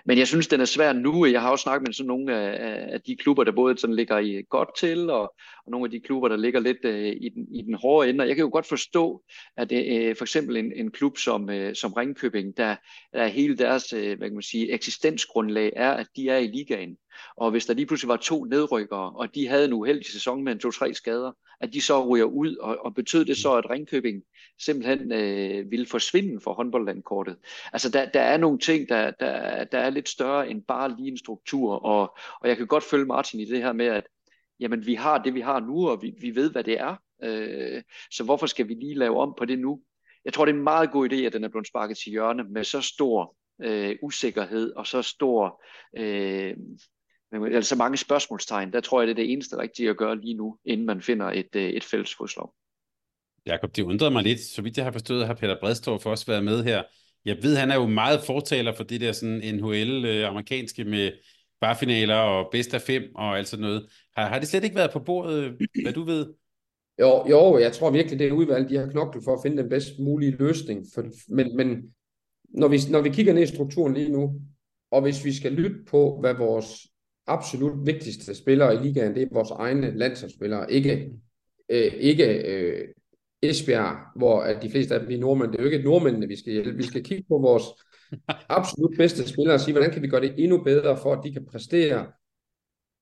Men 0.05 0.18
jeg 0.18 0.27
synes, 0.27 0.47
den 0.47 0.61
er 0.61 0.64
svær 0.64 0.93
nu. 0.93 1.27
Jeg 1.27 1.41
har 1.41 1.51
også 1.51 1.62
snakket 1.62 1.89
med 1.89 1.95
sådan 1.95 2.09
nogle 2.09 2.37
af, 2.37 2.93
af 2.93 3.01
de 3.01 3.16
klubber, 3.16 3.45
der 3.45 3.53
både 3.53 3.79
sådan 3.79 3.97
ligger 3.97 4.18
i 4.18 4.43
godt 4.49 4.68
til, 4.79 5.11
og, 5.11 5.23
og 5.64 5.70
nogle 5.70 5.85
af 5.85 5.91
de 5.91 6.01
klubber, 6.01 6.29
der 6.29 6.37
ligger 6.37 6.61
lidt 6.61 6.85
uh, 6.85 7.23
i, 7.23 7.29
den, 7.29 7.47
i 7.55 7.62
den 7.62 7.75
hårde 7.75 8.11
ende. 8.11 8.23
Og 8.23 8.29
jeg 8.29 8.37
kan 8.37 8.45
jo 8.45 8.51
godt 8.53 8.66
forstå, 8.66 9.23
at 9.57 9.73
uh, 9.73 10.16
for 10.16 10.25
eksempel 10.25 10.57
en, 10.57 10.73
en 10.73 10.91
klub 10.91 11.18
som, 11.18 11.49
uh, 11.49 11.73
som 11.75 11.93
Ringkøbing, 11.93 12.57
der, 12.57 12.77
der 13.12 13.27
hele 13.27 13.57
deres 13.57 13.93
uh, 13.93 13.99
hvad 14.01 14.29
kan 14.29 14.35
man 14.35 14.43
sige, 14.43 14.73
eksistensgrundlag 14.73 15.73
er, 15.77 15.91
at 15.91 16.07
de 16.16 16.29
er 16.29 16.39
i 16.39 16.47
ligaen. 16.47 16.97
Og 17.37 17.51
hvis 17.51 17.66
der 17.66 17.75
lige 17.75 17.87
pludselig 17.87 18.09
var 18.09 18.16
to 18.16 18.45
nedrykkere, 18.45 19.11
og 19.11 19.35
de 19.35 19.49
havde 19.49 19.64
en 19.64 19.73
uheldig 19.73 20.07
sæson 20.07 20.45
med 20.45 20.53
en 20.53 20.59
to-tre 20.59 20.95
skader, 20.95 21.33
at 21.61 21.73
de 21.73 21.81
så 21.81 22.09
ryger 22.09 22.25
ud, 22.25 22.57
og, 22.57 22.79
og 22.85 22.95
betød 22.95 23.25
det 23.25 23.37
så, 23.37 23.53
at 23.53 23.70
Ringkøbing 23.70 24.23
simpelthen 24.61 25.12
øh, 25.12 25.70
ville 25.70 25.86
forsvinde 25.86 26.40
for 26.40 26.53
håndboldlandkortet. 26.53 27.36
Altså 27.72 27.90
der, 27.90 28.11
der 28.11 28.20
er 28.20 28.36
nogle 28.36 28.59
ting, 28.59 28.88
der, 28.88 29.11
der, 29.11 29.64
der 29.64 29.78
er 29.78 29.90
lidt 29.90 30.09
større 30.09 30.50
end 30.50 30.62
bare 30.62 30.96
lige 30.96 31.11
en 31.11 31.18
struktur, 31.18 31.74
og, 31.74 32.16
og 32.40 32.48
jeg 32.48 32.57
kan 32.57 32.66
godt 32.66 32.84
følge 32.84 33.05
Martin 33.05 33.40
i 33.40 33.44
det 33.44 33.62
her 33.62 33.72
med, 33.72 33.86
at 33.86 34.05
jamen, 34.61 34.86
vi 34.86 34.94
har 34.94 35.18
det, 35.18 35.34
vi 35.34 35.40
har 35.40 35.61
nu, 35.61 35.88
og 35.88 36.03
vi, 36.03 36.14
vi 36.20 36.34
ved, 36.34 36.53
hvad 36.53 36.64
det 36.64 36.80
er. 36.80 36.96
Øh, 37.22 37.82
så 38.11 38.24
hvorfor 38.24 38.46
skal 38.46 38.68
vi 38.68 38.74
lige 38.74 38.94
lave 38.94 39.20
om 39.20 39.34
på 39.38 39.44
det 39.44 39.59
nu? 39.59 39.80
Jeg 40.24 40.32
tror, 40.32 40.44
det 40.44 40.53
er 40.53 40.57
en 40.57 40.64
meget 40.64 40.90
god 40.90 41.12
idé, 41.12 41.16
at 41.16 41.32
den 41.32 41.44
er 41.44 41.48
blevet 41.48 41.68
sparket 41.68 41.96
til 41.96 42.11
hjørne 42.11 42.44
med 42.44 42.64
så 42.64 42.80
stor 42.80 43.36
øh, 43.62 43.96
usikkerhed 44.03 44.72
og 44.72 44.86
så 44.86 45.03
stor 45.03 45.62
øh, 45.96 46.57
altså 47.32 47.76
mange 47.76 47.96
spørgsmålstegn. 47.96 48.72
Der 48.72 48.80
tror 48.80 49.00
jeg, 49.00 49.07
det 49.07 49.12
er 49.12 49.24
det 49.24 49.32
eneste 49.32 49.59
rigtige 49.59 49.90
at 49.90 49.96
gøre 49.96 50.20
lige 50.20 50.34
nu, 50.34 50.59
inden 50.64 50.86
man 50.86 51.03
finder 51.03 51.26
et, 51.26 51.57
øh, 51.57 51.62
et 51.62 51.84
fælles 51.84 52.14
fodslag. 52.14 52.48
Jakob, 53.47 53.76
det 53.76 53.82
undrede 53.82 54.11
mig 54.11 54.22
lidt. 54.22 54.40
Så 54.40 54.62
vidt 54.62 54.76
jeg 54.76 54.84
har 54.84 54.93
forstået, 54.93 55.26
har 55.26 55.34
Peter 55.34 55.57
Bredstorff 55.61 56.07
også 56.07 56.26
været 56.26 56.45
med 56.45 56.64
her. 56.64 56.82
Jeg 57.24 57.36
ved, 57.43 57.57
han 57.57 57.70
er 57.70 57.74
jo 57.74 57.86
meget 57.86 58.20
fortaler 58.26 58.74
for 58.74 58.84
det 58.84 59.01
der 59.01 59.12
sådan 59.12 59.55
NHL-amerikanske 59.55 60.82
øh, 60.82 60.88
med 60.88 61.12
barfinaler 61.61 62.16
og 62.16 62.49
bedst 62.53 62.74
af 62.74 62.80
fem 62.80 63.03
og 63.14 63.38
alt 63.38 63.49
sådan 63.49 63.62
noget. 63.62 63.86
Har, 64.16 64.28
har 64.28 64.38
det 64.38 64.49
slet 64.49 64.64
ikke 64.64 64.76
været 64.76 64.90
på 64.93 64.99
bordet, 64.99 65.45
øh, 65.45 65.53
hvad 65.82 65.93
du 65.93 66.03
ved? 66.03 66.26
Jo, 67.01 67.28
jo, 67.30 67.59
jeg 67.59 67.72
tror 67.72 67.90
virkelig, 67.90 68.18
det 68.18 68.28
er 68.28 68.32
udvalgt, 68.32 68.70
de 68.70 68.76
har 68.76 68.86
knoklet 68.86 69.24
for 69.24 69.34
at 69.34 69.40
finde 69.43 69.62
den 69.62 69.68
bedst 69.68 69.99
mulige 69.99 70.36
løsning. 70.38 70.86
For, 70.95 71.05
men 71.28 71.57
men 71.57 71.95
når, 72.49 72.68
vi, 72.68 72.78
når 72.90 73.01
vi 73.01 73.09
kigger 73.09 73.32
ned 73.32 73.43
i 73.43 73.47
strukturen 73.47 73.95
lige 73.95 74.12
nu, 74.12 74.40
og 74.90 75.03
hvis 75.03 75.24
vi 75.24 75.32
skal 75.32 75.53
lytte 75.53 75.76
på, 75.90 76.20
hvad 76.20 76.34
vores 76.34 76.86
absolut 77.26 77.86
vigtigste 77.86 78.34
spillere 78.34 78.74
i 78.74 78.78
ligaen, 78.78 79.14
det 79.14 79.22
er 79.22 79.26
vores 79.32 79.51
egne 79.51 79.99
landsholdsspillere, 79.99 80.72
ikke, 80.72 81.11
øh, 81.68 81.95
ikke 81.95 82.24
øh, 82.24 82.88
Esbjerg, 83.43 83.97
hvor 84.16 84.40
at 84.40 84.62
de 84.62 84.70
fleste 84.70 84.95
af 84.95 85.01
dem 85.01 85.11
er 85.11 85.18
nordmænd. 85.18 85.53
Det 85.53 85.59
er 85.59 85.64
jo 85.64 85.70
ikke 85.70 85.84
nordmændene, 85.84 86.28
vi 86.28 86.36
skal 86.36 86.53
hjælpe. 86.53 86.76
Vi 86.76 86.82
skal 86.82 87.05
kigge 87.05 87.24
på 87.28 87.38
vores 87.38 87.64
absolut 88.59 88.95
bedste 88.97 89.28
spillere 89.28 89.55
og 89.55 89.61
sige, 89.61 89.74
hvordan 89.74 89.90
kan 89.90 90.03
vi 90.03 90.09
gøre 90.09 90.20
det 90.20 90.34
endnu 90.38 90.62
bedre, 90.62 90.97
for 90.97 91.12
at 91.12 91.20
de 91.24 91.32
kan 91.32 91.47
præstere, 91.47 92.07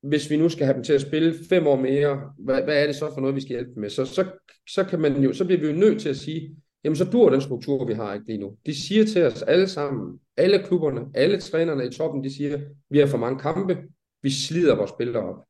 hvis 0.03 0.31
vi 0.31 0.37
nu 0.37 0.49
skal 0.49 0.65
have 0.67 0.75
dem 0.75 0.83
til 0.83 0.93
at 0.93 1.01
spille 1.01 1.35
fem 1.49 1.67
år 1.67 1.77
mere, 1.77 2.33
hvad, 2.39 2.63
hvad 2.63 2.83
er 2.83 2.87
det 2.87 2.97
så 2.97 3.15
for 3.15 3.21
noget, 3.21 3.37
vi 3.37 3.41
skal 3.41 3.51
hjælpe 3.51 3.75
dem 3.75 3.81
med? 3.81 3.91
Så, 3.91 4.05
så, 4.05 4.25
så, 4.69 4.85
kan 4.85 5.01
man 5.01 5.23
jo, 5.23 5.33
så 5.33 5.45
bliver 5.45 5.61
vi 5.61 5.67
jo 5.67 5.73
nødt 5.73 6.01
til 6.01 6.09
at 6.09 6.17
sige, 6.17 6.57
jamen 6.85 6.97
så 6.97 7.05
dur 7.05 7.31
den 7.31 7.41
struktur, 7.41 7.85
vi 7.85 7.95
har 7.95 8.15
ikke 8.15 8.27
lige 8.27 8.39
nu. 8.39 8.57
De 8.67 8.75
siger 8.75 9.05
til 9.05 9.25
os 9.25 9.43
alle 9.43 9.69
sammen, 9.69 10.19
alle 10.37 10.59
klubberne, 10.59 11.01
alle 11.15 11.41
trænerne 11.41 11.87
i 11.87 11.91
toppen, 11.91 12.25
de 12.25 12.35
siger, 12.35 12.59
vi 12.91 12.99
har 12.99 13.07
for 13.07 13.19
mange 13.19 13.39
kampe, 13.39 13.79
vi 14.23 14.31
slider 14.31 14.77
vores 14.77 14.91
spillere 14.91 15.23
op. 15.23 15.50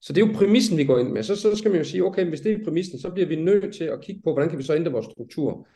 Så 0.00 0.12
det 0.12 0.22
er 0.22 0.26
jo 0.26 0.32
præmissen, 0.34 0.78
vi 0.78 0.84
går 0.84 0.98
ind 0.98 1.08
med. 1.08 1.22
Så, 1.22 1.36
så 1.36 1.56
skal 1.56 1.70
man 1.70 1.80
jo 1.80 1.84
sige, 1.84 2.04
okay, 2.04 2.24
hvis 2.24 2.40
det 2.40 2.52
er 2.52 2.64
præmissen, 2.64 2.98
så 2.98 3.10
bliver 3.10 3.28
vi 3.28 3.36
nødt 3.36 3.74
til 3.74 3.84
at 3.84 4.00
kigge 4.00 4.20
på, 4.24 4.32
hvordan 4.32 4.48
kan 4.48 4.58
vi 4.58 4.62
så 4.62 4.74
ændre 4.74 4.92
vores 4.92 5.06
struktur. 5.06 5.66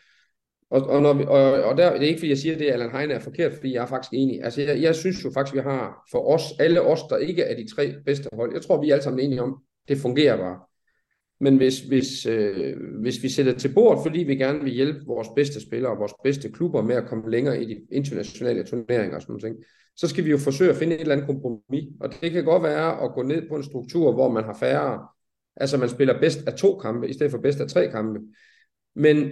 Og, 0.71 0.83
og, 0.83 1.03
når 1.03 1.13
vi, 1.13 1.25
og, 1.25 1.43
og 1.65 1.77
der, 1.77 1.93
det 1.93 2.03
er 2.03 2.09
ikke, 2.09 2.19
fordi 2.19 2.29
jeg 2.29 2.39
siger, 2.39 2.55
at 2.55 2.61
det, 2.61 2.71
Allan 2.71 2.91
Heine 2.91 3.15
er 3.15 3.19
forkert, 3.19 3.53
fordi 3.55 3.73
jeg 3.73 3.83
er 3.83 3.87
faktisk 3.87 4.13
enig. 4.13 4.45
Altså, 4.45 4.63
jeg, 4.63 4.83
jeg 4.83 4.95
synes 4.95 5.25
jo 5.25 5.31
faktisk, 5.35 5.55
vi 5.55 5.61
har 5.61 6.05
for 6.11 6.35
os, 6.35 6.43
alle 6.59 6.83
os, 6.83 7.01
der 7.11 7.17
ikke 7.17 7.43
er 7.43 7.57
de 7.57 7.75
tre 7.75 7.95
bedste 8.07 8.29
hold, 8.33 8.53
jeg 8.53 8.63
tror, 8.63 8.81
vi 8.81 8.89
er 8.89 8.95
alle 8.95 9.03
sammen 9.03 9.25
enige 9.25 9.43
om, 9.43 9.63
det 9.89 9.99
fungerer 9.99 10.37
bare. 10.37 10.70
Men 11.41 11.57
hvis, 11.57 11.81
hvis, 11.81 12.27
øh, 12.27 12.77
hvis 13.01 13.23
vi 13.23 13.29
sætter 13.29 13.53
til 13.53 13.75
bord, 13.75 14.03
fordi 14.03 14.19
vi 14.23 14.37
gerne 14.37 14.65
vil 14.65 14.73
hjælpe 14.73 15.07
vores 15.07 15.29
bedste 15.37 15.61
spillere 15.61 15.93
og 15.93 15.99
vores 15.99 16.15
bedste 16.25 16.51
klubber 16.51 16.83
med 16.83 16.95
at 16.95 17.07
komme 17.07 17.31
længere 17.31 17.63
i 17.63 17.67
de 17.67 17.81
internationale 17.93 18.65
turneringer 18.65 19.17
og 19.17 19.23
sådan 19.23 19.39
noget, 19.43 19.57
så 19.97 20.09
skal 20.09 20.25
vi 20.25 20.31
jo 20.31 20.39
forsøge 20.39 20.71
at 20.71 20.77
finde 20.77 20.95
et 20.95 21.01
eller 21.01 21.15
andet 21.15 21.27
kompromis. 21.27 21.85
Og 22.01 22.11
det 22.21 22.31
kan 22.31 22.45
godt 22.45 22.63
være 22.63 23.05
at 23.05 23.13
gå 23.15 23.23
ned 23.23 23.49
på 23.49 23.57
en 23.57 23.63
struktur, 23.63 24.13
hvor 24.13 24.31
man 24.31 24.45
har 24.45 24.57
færre, 24.61 25.07
altså 25.57 25.79
man 25.79 25.89
spiller 25.89 26.21
bedst 26.21 26.47
af 26.47 26.55
to 26.55 26.79
kampe, 26.79 27.09
i 27.09 27.13
stedet 27.13 27.31
for 27.31 27.39
bedst 27.39 27.61
af 27.61 27.69
tre 27.69 27.91
kampe. 27.91 28.21
Men 28.95 29.31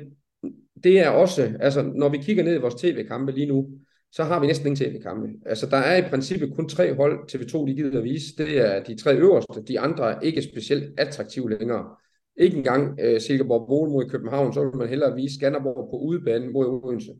det 0.84 1.00
er 1.00 1.08
også, 1.08 1.52
altså 1.60 1.82
når 1.82 2.08
vi 2.08 2.18
kigger 2.18 2.44
ned 2.44 2.54
i 2.54 2.60
vores 2.60 2.74
tv-kampe 2.74 3.32
lige 3.32 3.46
nu, 3.46 3.68
så 4.12 4.24
har 4.24 4.40
vi 4.40 4.46
næsten 4.46 4.66
ingen 4.66 4.76
tv-kampe. 4.76 5.28
Altså 5.46 5.66
der 5.66 5.76
er 5.76 5.96
i 5.96 6.08
princippet 6.10 6.52
kun 6.56 6.68
tre 6.68 6.94
hold, 6.94 7.18
TV2 7.32 7.66
de 7.68 7.74
gider 7.74 7.98
at 7.98 8.04
vise. 8.04 8.36
Det 8.38 8.58
er 8.58 8.82
de 8.84 8.96
tre 9.02 9.16
øverste. 9.16 9.62
De 9.68 9.80
andre 9.80 10.12
er 10.12 10.20
ikke 10.20 10.42
specielt 10.42 11.00
attraktive 11.00 11.50
længere. 11.50 11.96
Ikke 12.36 12.56
engang 12.56 12.90
uh, 12.90 13.20
Silkeborg 13.20 13.68
Bol 13.68 13.90
mod 13.90 14.10
København, 14.10 14.52
så 14.52 14.64
vil 14.64 14.76
man 14.76 14.88
hellere 14.88 15.14
vise 15.14 15.34
Skanderborg 15.34 15.88
på 15.90 15.96
udebane 15.96 16.48
mod 16.48 16.66
Odense. 16.66 17.12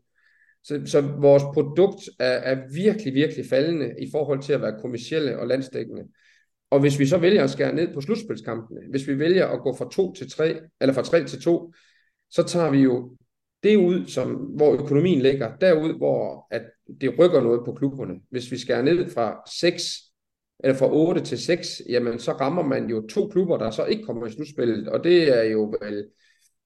Så, 0.63 0.81
så 0.85 1.01
vores 1.01 1.43
produkt 1.53 2.09
er, 2.19 2.25
er 2.25 2.57
virkelig, 2.73 3.13
virkelig 3.13 3.45
faldende 3.49 3.93
i 3.99 4.11
forhold 4.11 4.41
til 4.41 4.53
at 4.53 4.61
være 4.61 4.79
kommercielle 4.81 5.39
og 5.39 5.47
landsdækkende. 5.47 6.03
Og 6.71 6.79
hvis 6.79 6.99
vi 6.99 7.05
så 7.05 7.17
vælger 7.17 7.43
at 7.43 7.49
skære 7.49 7.75
ned 7.75 7.93
på 7.93 8.01
slutspilskampene, 8.01 8.81
hvis 8.89 9.07
vi 9.07 9.19
vælger 9.19 9.47
at 9.47 9.59
gå 9.59 9.75
fra 9.75 9.89
2 9.91 10.13
til 10.13 10.31
3, 10.31 10.59
eller 10.81 10.93
fra 10.93 11.03
3 11.03 11.23
til 11.23 11.41
2, 11.41 11.73
så 12.29 12.43
tager 12.43 12.71
vi 12.71 12.77
jo 12.77 13.17
det 13.63 13.75
ud, 13.75 14.05
som, 14.05 14.31
hvor 14.31 14.73
økonomien 14.73 15.21
ligger, 15.21 15.55
derud, 15.55 15.97
hvor 15.97 16.47
at 16.51 16.61
det 17.01 17.19
rykker 17.19 17.41
noget 17.41 17.61
på 17.65 17.73
klubberne. 17.73 18.15
Hvis 18.29 18.51
vi 18.51 18.57
skærer 18.57 18.81
ned 18.81 19.09
fra 19.09 19.41
6 19.59 19.93
eller 20.63 20.75
fra 20.77 20.93
8 20.93 21.21
til 21.21 21.37
6, 21.37 21.81
jamen 21.89 22.19
så 22.19 22.31
rammer 22.31 22.63
man 22.63 22.89
jo 22.89 23.07
to 23.07 23.27
klubber, 23.27 23.57
der 23.57 23.71
så 23.71 23.85
ikke 23.85 24.03
kommer 24.03 24.27
i 24.27 24.31
slutspillet, 24.31 24.87
og 24.87 25.03
det 25.03 25.37
er 25.37 25.43
jo 25.43 25.75
vel, 25.81 26.05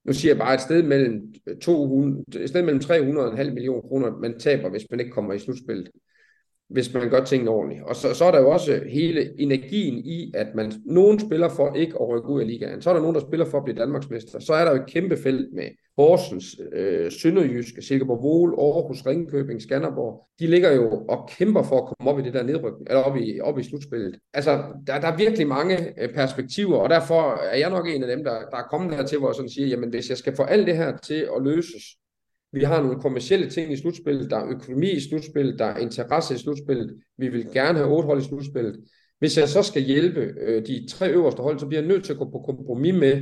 nu 0.06 0.14
siger 0.14 0.30
jeg 0.30 0.40
bare 0.40 0.54
et 0.54 0.62
sted 0.62 0.84
mellem 0.84 1.34
200, 1.62 2.44
et 2.44 2.50
sted 2.50 2.62
mellem 2.62 2.80
300 2.80 3.28
og 3.28 3.32
en 3.32 3.38
halv 3.38 3.54
million 3.54 3.82
kroner, 3.82 4.18
man 4.18 4.40
taber, 4.40 4.70
hvis 4.70 4.86
man 4.92 5.00
ikke 5.00 5.12
kommer 5.12 5.34
i 5.34 5.40
slutspillet 5.40 5.90
hvis 6.70 6.94
man 6.94 7.10
gør 7.10 7.24
tingene 7.24 7.52
ordentligt. 7.52 7.84
Og 7.84 7.96
så, 7.96 8.14
så 8.14 8.26
er 8.26 8.32
der 8.32 8.40
jo 8.40 8.50
også 8.50 8.82
hele 8.90 9.42
energien 9.42 9.98
i, 9.98 10.32
at 10.36 10.48
man 10.56 10.74
nogen 10.86 11.20
spiller 11.20 11.50
for 11.50 11.76
ikke 11.76 11.96
at 12.02 12.10
rykke 12.10 12.30
ud 12.30 12.42
af 12.42 12.48
ligaen. 12.48 12.82
Så 12.82 12.90
er 12.90 12.94
der 12.94 13.02
nogen, 13.02 13.16
der 13.16 13.22
spiller 13.22 13.46
for 13.46 13.58
at 13.58 13.64
blive 13.64 13.78
Danmarksmester. 13.78 14.40
Så 14.40 14.54
er 14.54 14.66
der 14.66 14.72
jo 14.72 14.82
et 14.82 14.90
kæmpe 14.90 15.18
felt 15.18 15.54
med 15.54 15.64
Horsens, 15.98 16.46
øh, 16.74 17.12
Sønderjyske, 17.12 17.82
Silkeborg 17.82 18.24
Vol, 18.24 18.56
Aarhus, 18.60 19.06
Ringkøbing, 19.06 19.62
Skanderborg. 19.62 20.28
De 20.40 20.48
ligger 20.48 20.72
jo 20.72 21.06
og 21.10 21.30
kæmper 21.38 21.64
for 21.64 21.78
at 21.78 21.86
komme 21.86 22.12
op 22.12 22.20
i 22.20 22.24
det 22.24 22.34
der 22.34 22.44
nedrykning, 22.44 22.88
eller 22.88 23.02
op 23.02 23.18
i, 23.18 23.40
op 23.40 23.60
i 23.60 23.64
slutspillet. 23.64 24.20
Altså, 24.34 24.64
der, 24.88 25.00
der 25.00 25.08
er 25.08 25.18
virkelig 25.18 25.48
mange 25.48 26.02
øh, 26.02 26.14
perspektiver, 26.14 26.78
og 26.78 26.90
derfor 26.90 27.40
er 27.52 27.58
jeg 27.58 27.70
nok 27.70 27.88
en 27.88 28.04
af 28.04 28.16
dem, 28.16 28.24
der, 28.24 28.34
der 28.52 28.58
er 28.58 28.68
kommet 28.72 28.96
her 28.96 29.06
til, 29.06 29.18
hvor 29.18 29.28
jeg 29.28 29.36
sådan 29.36 29.50
siger, 29.50 29.68
jamen 29.68 29.90
hvis 29.90 30.10
jeg 30.10 30.18
skal 30.18 30.36
få 30.36 30.44
alt 30.44 30.68
det 30.68 30.78
her 30.78 30.98
til 30.98 31.28
at 31.36 31.44
løses, 31.44 31.84
vi 32.54 32.64
har 32.64 32.82
nogle 32.82 33.02
kommersielle 33.02 33.50
ting 33.50 33.72
i 33.72 33.78
slutspillet, 33.78 34.30
der 34.30 34.38
er 34.38 34.50
økonomi 34.50 34.92
i 34.92 35.00
slutspillet, 35.00 35.60
der 35.60 35.66
er 35.66 35.78
interesse 35.78 36.36
i 36.36 36.38
slutspillet. 36.38 36.96
Vi 37.18 37.28
vil 37.28 37.48
gerne 37.54 37.78
have 37.78 37.92
otte 37.92 38.06
hold 38.06 38.22
i 38.22 38.24
slutspillet. 38.24 38.80
Hvis 39.20 39.38
jeg 39.38 39.50
så 39.50 39.64
skal 39.64 39.82
hjælpe 39.82 40.34
øh, 40.42 40.68
de 40.68 40.88
tre 40.90 41.12
øverste 41.12 41.42
hold, 41.42 41.60
så 41.60 41.68
bliver 41.68 41.82
jeg 41.82 41.88
nødt 41.88 42.04
til 42.04 42.14
at 42.14 42.20
gå 42.20 42.26
på 42.26 42.44
kompromis 42.46 42.94
med, 42.94 43.22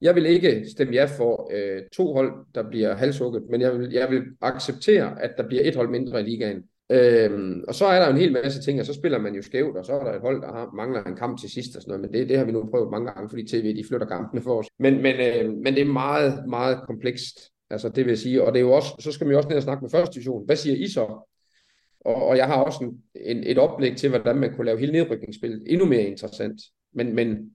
jeg 0.00 0.14
vil 0.14 0.26
ikke 0.26 0.64
stemme 0.70 0.94
ja 0.94 1.04
for 1.04 1.50
øh, 1.54 1.82
to 1.92 2.12
hold, 2.12 2.32
der 2.54 2.68
bliver 2.68 2.94
halshugget, 2.94 3.42
men 3.50 3.60
jeg 3.60 3.78
vil, 3.78 3.90
jeg 3.92 4.10
vil 4.10 4.22
acceptere, 4.40 5.22
at 5.22 5.30
der 5.36 5.48
bliver 5.48 5.62
et 5.64 5.76
hold 5.76 5.88
mindre 5.88 6.20
i 6.20 6.24
ligaen. 6.24 6.62
Øhm, 6.90 7.64
og 7.68 7.74
så 7.74 7.86
er 7.86 8.00
der 8.00 8.08
en 8.10 8.16
hel 8.16 8.32
masse 8.32 8.62
ting, 8.62 8.80
og 8.80 8.86
så 8.86 8.94
spiller 8.94 9.18
man 9.18 9.34
jo 9.34 9.42
skævt, 9.42 9.76
og 9.76 9.84
så 9.84 9.92
er 9.92 10.04
der 10.04 10.12
et 10.12 10.20
hold, 10.20 10.42
der 10.42 10.52
har, 10.52 10.70
mangler 10.76 11.04
en 11.04 11.16
kamp 11.16 11.40
til 11.40 11.50
sidst 11.50 11.76
og 11.76 11.82
sådan 11.82 11.90
noget, 11.90 12.02
men 12.02 12.20
det, 12.20 12.28
det 12.28 12.38
har 12.38 12.44
vi 12.44 12.52
nu 12.52 12.68
prøvet 12.70 12.90
mange 12.90 13.12
gange, 13.12 13.28
fordi 13.28 13.46
tv 13.46 13.76
de 13.76 13.84
flytter 13.88 14.06
kampene 14.06 14.42
for 14.42 14.58
os. 14.58 14.66
Men, 14.78 15.02
men, 15.02 15.14
øh, 15.14 15.52
men 15.52 15.74
det 15.74 15.80
er 15.80 15.92
meget, 15.92 16.48
meget 16.48 16.78
komplekst. 16.86 17.53
Altså 17.74 17.88
det 17.88 18.06
vil 18.06 18.18
sige, 18.18 18.42
og 18.42 18.52
det 18.52 18.58
er 18.58 18.64
jo 18.64 18.72
også, 18.72 18.88
så 19.00 19.12
skal 19.12 19.24
man 19.24 19.32
jo 19.32 19.38
også 19.38 19.48
ned 19.48 19.56
og 19.56 19.62
snakke 19.62 19.82
med 19.82 19.90
første 19.90 20.14
division. 20.14 20.46
Hvad 20.46 20.56
siger 20.56 20.76
I 20.76 20.88
så? 20.88 21.00
Og, 22.00 22.14
og 22.14 22.36
jeg 22.36 22.46
har 22.46 22.62
også 22.62 22.84
en, 22.84 23.02
en, 23.14 23.44
et 23.46 23.58
oplæg 23.58 23.96
til, 23.96 24.10
hvordan 24.10 24.36
man 24.36 24.54
kunne 24.54 24.64
lave 24.64 24.78
hele 24.78 24.92
nedrykningsspillet 24.92 25.62
endnu 25.66 25.86
mere 25.86 26.02
interessant. 26.02 26.60
Men, 26.94 27.14
men 27.14 27.50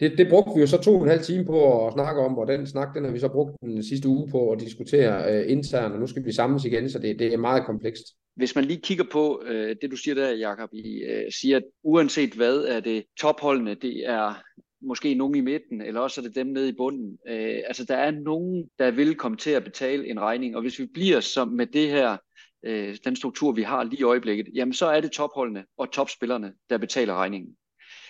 det, 0.00 0.18
det 0.18 0.28
brugte 0.28 0.54
vi 0.54 0.60
jo 0.60 0.66
så 0.66 0.80
to 0.82 0.94
og 0.94 1.02
en 1.02 1.08
halv 1.08 1.22
time 1.22 1.44
på 1.44 1.86
at 1.86 1.92
snakke 1.92 2.20
om, 2.20 2.38
og 2.38 2.46
den 2.46 2.66
snak, 2.66 2.94
den 2.94 3.04
har 3.04 3.12
vi 3.12 3.18
så 3.18 3.28
brugt 3.28 3.56
den 3.60 3.82
sidste 3.82 4.08
uge 4.08 4.30
på 4.30 4.50
at 4.50 4.60
diskutere 4.60 5.32
øh, 5.32 5.50
internt, 5.52 5.94
og 5.94 6.00
nu 6.00 6.06
skal 6.06 6.24
vi 6.24 6.32
samles 6.32 6.64
igen, 6.64 6.90
så 6.90 6.98
det, 6.98 7.18
det 7.18 7.32
er 7.32 7.36
meget 7.36 7.66
komplekst. 7.66 8.04
Hvis 8.36 8.54
man 8.54 8.64
lige 8.64 8.80
kigger 8.80 9.04
på 9.12 9.42
øh, 9.46 9.76
det, 9.82 9.90
du 9.90 9.96
siger 9.96 10.14
der, 10.14 10.30
Jacob, 10.30 10.68
I 10.72 11.02
øh, 11.02 11.32
siger, 11.40 11.56
at 11.56 11.62
uanset 11.82 12.32
hvad 12.34 12.56
er 12.56 12.80
det 12.80 13.04
topholdene, 13.20 13.74
det 13.74 14.08
er 14.08 14.42
måske 14.86 15.14
nogen 15.14 15.34
i 15.34 15.40
midten, 15.40 15.80
eller 15.82 16.00
også 16.00 16.20
er 16.20 16.22
det 16.22 16.34
dem 16.34 16.46
nede 16.46 16.68
i 16.68 16.72
bunden. 16.72 17.18
Øh, 17.28 17.60
altså 17.66 17.84
der 17.84 17.96
er 17.96 18.10
nogen, 18.10 18.70
der 18.78 18.90
vil 18.90 19.14
komme 19.14 19.36
til 19.36 19.50
at 19.50 19.64
betale 19.64 20.08
en 20.08 20.20
regning, 20.20 20.56
og 20.56 20.62
hvis 20.62 20.78
vi 20.78 20.86
bliver 20.86 21.20
som 21.20 21.48
med 21.48 21.66
det 21.66 21.90
her, 21.90 22.16
øh, 22.62 22.96
den 23.04 23.16
struktur, 23.16 23.52
vi 23.52 23.62
har 23.62 23.84
lige 23.84 24.00
i 24.00 24.02
øjeblikket, 24.02 24.48
jamen 24.54 24.74
så 24.74 24.86
er 24.86 25.00
det 25.00 25.12
topholdene 25.12 25.64
og 25.78 25.92
topspillerne, 25.92 26.52
der 26.70 26.78
betaler 26.78 27.14
regningen. 27.14 27.56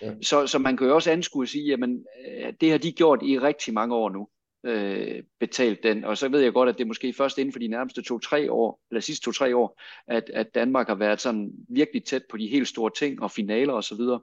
Ja. 0.01 0.13
Så, 0.21 0.47
så 0.47 0.59
man 0.59 0.77
kan 0.77 0.87
jo 0.87 0.95
også 0.95 1.11
anskue 1.11 1.43
og 1.43 1.47
sige, 1.47 1.65
jamen 1.65 2.05
øh, 2.27 2.53
det 2.61 2.71
har 2.71 2.77
de 2.77 2.91
gjort 2.91 3.23
i 3.23 3.39
rigtig 3.39 3.73
mange 3.73 3.95
år 3.95 4.09
nu, 4.09 4.27
øh, 4.65 5.23
betalt 5.39 5.83
den, 5.83 6.03
og 6.03 6.17
så 6.17 6.29
ved 6.29 6.39
jeg 6.39 6.53
godt, 6.53 6.69
at 6.69 6.77
det 6.77 6.83
er 6.83 6.87
måske 6.87 7.13
først 7.13 7.37
inden 7.37 7.51
for 7.51 7.59
de 7.59 7.67
nærmeste 7.67 8.01
to-tre 8.01 8.51
år, 8.51 8.81
eller 8.91 9.01
sidste 9.01 9.25
to-tre 9.25 9.55
år, 9.55 9.81
at, 10.07 10.29
at 10.33 10.55
Danmark 10.55 10.87
har 10.87 10.95
været 10.95 11.21
sådan 11.21 11.51
virkelig 11.69 12.03
tæt 12.03 12.23
på 12.29 12.37
de 12.37 12.47
helt 12.47 12.67
store 12.67 12.91
ting 12.97 13.21
og 13.21 13.31
finaler 13.31 13.73
og 13.73 13.83
så 13.83 13.95
videre. 13.95 14.19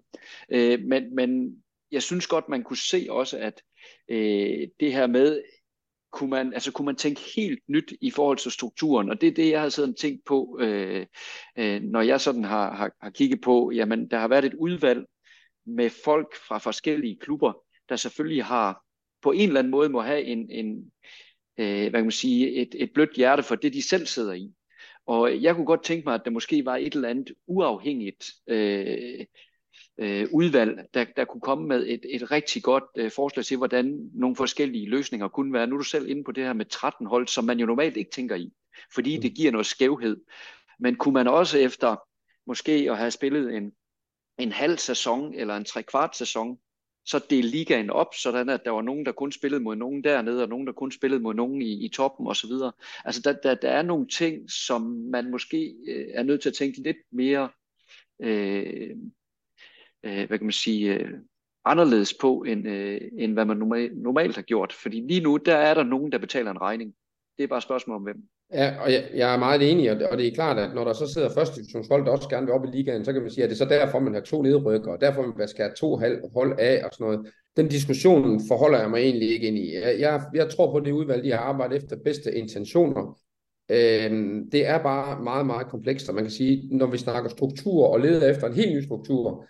Øh, 0.51 0.81
men, 0.81 1.15
men 1.15 1.57
jeg 1.95 2.03
synes 2.03 2.27
godt, 2.27 2.49
man 2.49 2.63
kunne 2.63 2.77
se 2.77 3.07
også, 3.11 3.39
at 3.39 3.63
øh, 4.09 4.69
det 4.81 4.93
her 4.93 5.07
med, 5.07 5.43
kunne 6.13 6.31
man, 6.31 6.55
altså 6.55 6.73
kunne 6.73 6.87
man 6.87 6.97
tænke 6.97 7.21
helt 7.37 7.61
nyt 7.69 7.93
i 8.01 8.11
forhold 8.11 8.39
til 8.39 8.51
strukturen, 8.51 9.11
og 9.11 9.21
det 9.21 9.27
er 9.27 9.33
det, 9.35 9.51
jeg 9.51 9.61
har 9.61 9.69
sådan 9.69 9.95
tænkt 9.95 10.25
på, 10.25 10.59
øh, 10.61 11.07
øh, 11.59 11.83
når 11.83 12.01
jeg 12.01 12.21
sådan 12.21 12.45
har, 12.45 12.75
har, 12.75 12.91
har 13.01 13.11
kigget 13.11 13.41
på, 13.41 13.71
jamen 13.75 14.11
der 14.11 14.19
har 14.19 14.29
været 14.29 14.45
et 14.45 14.55
udvalg 14.55 15.05
med 15.67 15.91
folk 15.91 16.37
fra 16.49 16.59
forskellige 16.59 17.19
klubber, 17.21 17.53
der 17.89 17.97
selvfølgelig 17.97 18.45
har 18.45 18.85
på 19.23 19.33
en 19.33 19.49
eller 19.49 19.59
anden 19.59 19.71
måde 19.71 19.89
må 19.89 20.01
have 20.01 20.23
en, 20.23 20.51
en 20.51 20.93
øh, 21.59 21.81
hvad 21.81 21.91
kan 21.91 22.03
man 22.05 22.11
sige, 22.11 22.51
et, 22.51 22.75
et 22.75 22.91
blødt 22.95 23.17
hjerte 23.17 23.43
for 23.43 23.55
det, 23.55 23.73
de 23.73 23.89
selv 23.89 24.07
sidder 24.07 24.33
i. 24.33 24.53
Og 25.07 25.43
jeg 25.43 25.55
kunne 25.55 25.67
godt 25.67 25.85
tænke 25.85 26.05
mig, 26.05 26.15
at 26.15 26.23
der 26.25 26.31
måske 26.31 26.65
var 26.65 26.77
et 26.77 26.95
eller 26.95 27.09
andet 27.09 27.33
uafhængigt 27.47 28.33
øh, 28.47 29.27
øh, 29.99 30.29
udvalg, 30.33 30.87
der, 30.95 31.05
der 31.17 31.25
kunne 31.25 31.41
komme 31.41 31.69
med 31.69 31.87
et, 31.87 32.01
et 32.09 32.31
rigtig 32.31 32.63
godt 32.63 32.85
øh, 32.97 33.11
forslag 33.11 33.45
til, 33.45 33.57
hvordan 33.57 34.11
nogle 34.15 34.37
forskellige 34.37 34.89
løsninger 34.89 35.29
kunne 35.29 35.53
være. 35.53 35.67
Nu 35.67 35.75
er 35.75 35.79
du 35.79 35.85
selv 35.85 36.09
inde 36.09 36.25
på 36.25 36.33
det 36.33 36.45
her 36.45 36.53
med 36.53 36.67
13 36.67 37.07
hold, 37.07 37.29
som 37.29 37.45
man 37.45 37.59
jo 37.59 37.67
normalt 37.67 37.97
ikke 37.97 38.11
tænker 38.11 38.37
i, 38.37 38.53
fordi 38.95 39.17
det 39.17 39.35
giver 39.35 39.53
noget 39.53 39.67
skævhed. 39.67 40.21
Men 40.79 40.97
kunne 40.97 41.15
man 41.15 41.29
også 41.29 41.59
efter 41.59 41.97
måske 42.47 42.73
at 42.91 42.99
have 42.99 43.11
spillet 43.11 43.55
en, 43.55 43.73
en 44.39 44.53
halv 44.53 44.79
sæson 44.79 45.35
eller 45.35 45.57
en 45.57 45.65
trekvart 45.65 46.17
sæson, 46.17 46.59
så 47.07 47.21
dele 47.31 47.49
ligaen 47.49 47.91
op, 47.91 48.15
sådan 48.15 48.49
at 48.49 48.65
der 48.65 48.71
var 48.71 48.83
nogen, 48.83 49.07
der 49.07 49.13
kun 49.13 49.33
spillede 49.33 49.63
mod 49.63 49.77
nogen 49.77 50.05
dernede, 50.05 50.43
og 50.43 50.49
nogen, 50.49 50.67
der 50.67 50.73
kun 50.73 50.93
spillede 50.93 51.23
mod 51.23 51.35
nogen 51.35 51.63
i, 51.63 51.85
i 51.85 51.89
toppen 51.89 52.27
osv. 52.27 52.51
Altså 53.05 53.21
der, 53.25 53.33
der, 53.33 53.55
der 53.55 53.71
er 53.71 53.83
nogle 53.83 54.09
ting, 54.09 54.51
som 54.51 54.83
man 55.13 55.31
måske 55.31 55.75
øh, 55.89 56.07
er 56.15 56.23
nødt 56.23 56.43
til 56.43 56.49
at 56.49 56.55
tænke 56.55 56.83
lidt 56.83 56.97
mere 57.13 57.49
øh, 58.21 58.97
øh, 60.05 60.29
hvad 60.29 60.39
kan 60.39 60.47
man 60.47 60.53
sige, 60.53 60.95
øh, 60.95 61.09
anderledes 61.65 62.15
på, 62.21 62.45
end, 62.47 62.69
øh, 62.69 63.01
end 63.19 63.33
hvad 63.33 63.45
man 63.45 63.57
normalt, 63.57 64.03
normalt 64.03 64.35
har 64.35 64.43
gjort. 64.43 64.73
Fordi 64.73 65.01
lige 65.09 65.21
nu, 65.21 65.37
der 65.37 65.57
er 65.57 65.75
der 65.75 65.83
nogen, 65.83 66.13
der 66.13 66.19
betaler 66.19 66.51
en 66.51 66.61
regning. 66.61 66.95
Det 67.39 67.45
er 67.45 67.49
bare 67.49 67.59
et 67.59 67.63
spørgsmål 67.63 67.97
om 67.97 68.03
hvem. 68.03 68.17
Ja, 68.53 68.75
og 68.81 68.93
jeg, 68.93 69.11
jeg 69.15 69.35
er 69.35 69.39
meget 69.39 69.71
enig, 69.71 69.91
og 69.91 69.97
det, 69.97 70.09
og 70.09 70.19
det 70.19 70.27
er 70.27 70.35
klart, 70.35 70.59
at 70.59 70.75
når 70.75 70.85
der 70.85 70.93
så 70.93 71.07
sidder 71.07 71.35
første 71.35 71.61
divisionsfolk, 71.61 72.07
der 72.07 72.13
også 72.13 72.29
gerne 72.29 72.47
vil 72.47 72.55
op 72.55 72.65
i 72.65 72.77
ligaen, 72.77 73.05
så 73.05 73.13
kan 73.13 73.23
man 73.23 73.31
sige, 73.31 73.45
at 73.45 73.51
det 73.51 73.55
er 73.55 73.65
så 73.67 73.75
derfor, 73.75 73.99
man 73.99 74.15
har 74.15 74.21
to 74.21 74.43
nedrykker, 74.43 74.93
og 74.93 75.01
derfor 75.01 75.35
man 75.39 75.49
skal 75.49 75.65
have 75.65 75.75
to 75.75 75.97
hold 76.35 76.59
af 76.59 76.85
og 76.85 76.91
sådan 76.93 77.05
noget. 77.07 77.27
Den 77.57 77.69
diskussion 77.69 78.41
forholder 78.49 78.81
jeg 78.81 78.91
mig 78.91 78.99
egentlig 78.99 79.31
ikke 79.31 79.47
ind 79.47 79.59
i. 79.59 79.75
Jeg, 79.75 80.01
jeg, 80.01 80.23
jeg 80.35 80.51
tror 80.51 80.71
på, 80.71 80.77
at 80.77 80.85
det 80.85 80.93
udvalg, 80.93 81.25
de 81.25 81.31
har 81.31 81.39
arbejdet 81.39 81.77
efter 81.77 81.97
bedste 82.05 82.35
intentioner. 82.35 83.19
Øhm, 83.71 84.51
det 84.51 84.67
er 84.67 84.83
bare 84.83 85.23
meget, 85.23 85.47
meget 85.47 85.67
komplekst, 85.67 86.09
og 86.09 86.15
man 86.15 86.25
kan 86.25 86.31
sige, 86.31 86.77
når 86.77 86.87
vi 86.87 86.99
snakker 86.99 87.31
struktur 87.31 87.87
og 87.87 88.01
leder 88.01 88.31
efter 88.31 88.47
en 88.47 88.55
helt 88.55 88.77
ny 88.77 88.85
struktur, 88.85 89.47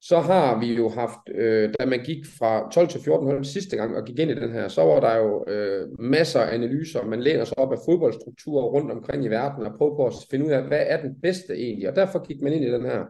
så 0.00 0.20
har 0.20 0.60
vi 0.60 0.74
jo 0.74 0.88
haft, 0.88 1.28
øh, 1.34 1.74
da 1.80 1.86
man 1.86 2.00
gik 2.04 2.26
fra 2.38 2.70
12 2.70 2.88
til 2.88 3.00
14 3.00 3.26
hold 3.26 3.44
sidste 3.44 3.76
gang 3.76 3.96
og 3.96 4.04
gik 4.04 4.18
ind 4.18 4.30
i 4.30 4.34
den 4.34 4.52
her, 4.52 4.68
så 4.68 4.82
var 4.82 5.00
der 5.00 5.16
jo 5.16 5.44
øh, 5.48 6.00
masser 6.00 6.40
af 6.40 6.54
analyser, 6.54 7.04
man 7.04 7.20
læner 7.20 7.44
sig 7.44 7.58
op 7.58 7.72
af 7.72 7.78
fodboldstrukturer 7.86 8.64
rundt 8.64 8.90
omkring 8.90 9.24
i 9.24 9.28
verden 9.28 9.66
og 9.66 9.72
prøver 9.78 9.96
på 9.96 10.06
at 10.06 10.14
finde 10.30 10.46
ud 10.46 10.50
af, 10.50 10.62
hvad 10.62 10.84
er 10.86 11.02
den 11.02 11.20
bedste 11.22 11.54
egentlig, 11.54 11.88
og 11.88 11.96
derfor 11.96 12.26
gik 12.26 12.42
man 12.42 12.52
ind 12.52 12.64
i 12.64 12.72
den 12.72 12.84
her 12.84 13.04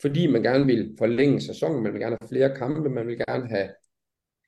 fordi 0.00 0.26
man 0.26 0.42
gerne 0.42 0.66
vil 0.66 0.94
forlænge 0.98 1.40
sæsonen, 1.40 1.82
man 1.82 1.92
vil 1.92 2.00
gerne 2.00 2.16
have 2.20 2.28
flere 2.28 2.56
kampe, 2.56 2.88
man 2.88 3.06
vil 3.06 3.18
gerne 3.28 3.48
have 3.48 3.68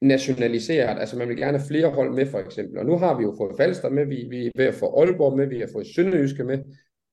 nationaliseret, 0.00 0.98
altså 1.00 1.18
man 1.18 1.28
vil 1.28 1.36
gerne 1.36 1.58
have 1.58 1.68
flere 1.68 1.90
hold 1.90 2.14
med 2.14 2.26
for 2.26 2.38
eksempel. 2.38 2.78
Og 2.78 2.86
nu 2.86 2.98
har 2.98 3.16
vi 3.18 3.22
jo 3.22 3.34
fået 3.38 3.56
Falster 3.56 3.90
med, 3.90 4.06
vi, 4.06 4.26
vi 4.30 4.46
er 4.46 4.50
ved 4.56 4.64
at 4.64 4.74
få 4.74 5.00
Aalborg 5.00 5.36
med, 5.36 5.46
vi 5.46 5.60
har 5.60 5.68
fået 5.72 5.86
Sønderjyske 5.86 6.44
med. 6.44 6.58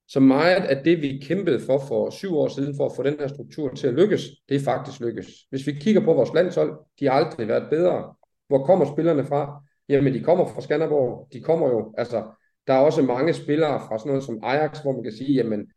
Så 0.08 0.20
meget 0.20 0.64
af 0.64 0.84
det, 0.84 1.02
vi 1.02 1.20
kæmpede 1.28 1.60
for 1.60 1.80
for 1.88 2.10
syv 2.10 2.38
år 2.38 2.48
siden, 2.48 2.76
for 2.78 2.86
at 2.86 2.92
få 2.96 3.04
den 3.04 3.20
her 3.20 3.28
struktur 3.28 3.74
til 3.74 3.88
at 3.88 3.94
lykkes, 3.94 4.22
det 4.50 4.56
er 4.56 4.60
faktisk 4.60 5.00
lykkes. 5.00 5.28
Hvis 5.50 5.68
vi 5.68 5.72
kigger 5.72 6.02
på 6.02 6.14
vores 6.14 6.34
landshold, 6.34 6.80
de 7.00 7.06
har 7.06 7.12
aldrig 7.12 7.48
været 7.48 7.70
bedre. 7.70 8.14
Hvor 8.48 8.66
kommer 8.66 8.86
spillerne 8.94 9.26
fra? 9.26 9.64
Jamen, 9.90 10.14
de 10.14 10.20
kommer 10.20 10.46
fra 10.46 10.62
Skanderborg. 10.62 11.28
De 11.34 11.42
kommer 11.42 11.68
jo, 11.68 11.94
altså, 11.98 12.24
der 12.68 12.74
er 12.74 12.80
også 12.80 13.02
mange 13.02 13.34
spillere 13.34 13.80
fra 13.80 13.98
sådan 13.98 14.10
noget 14.10 14.24
som 14.24 14.40
Ajax, 14.44 14.80
hvor 14.80 14.92
man 14.92 15.04
kan 15.04 15.12
sige, 15.12 15.34
jamen, 15.34 15.72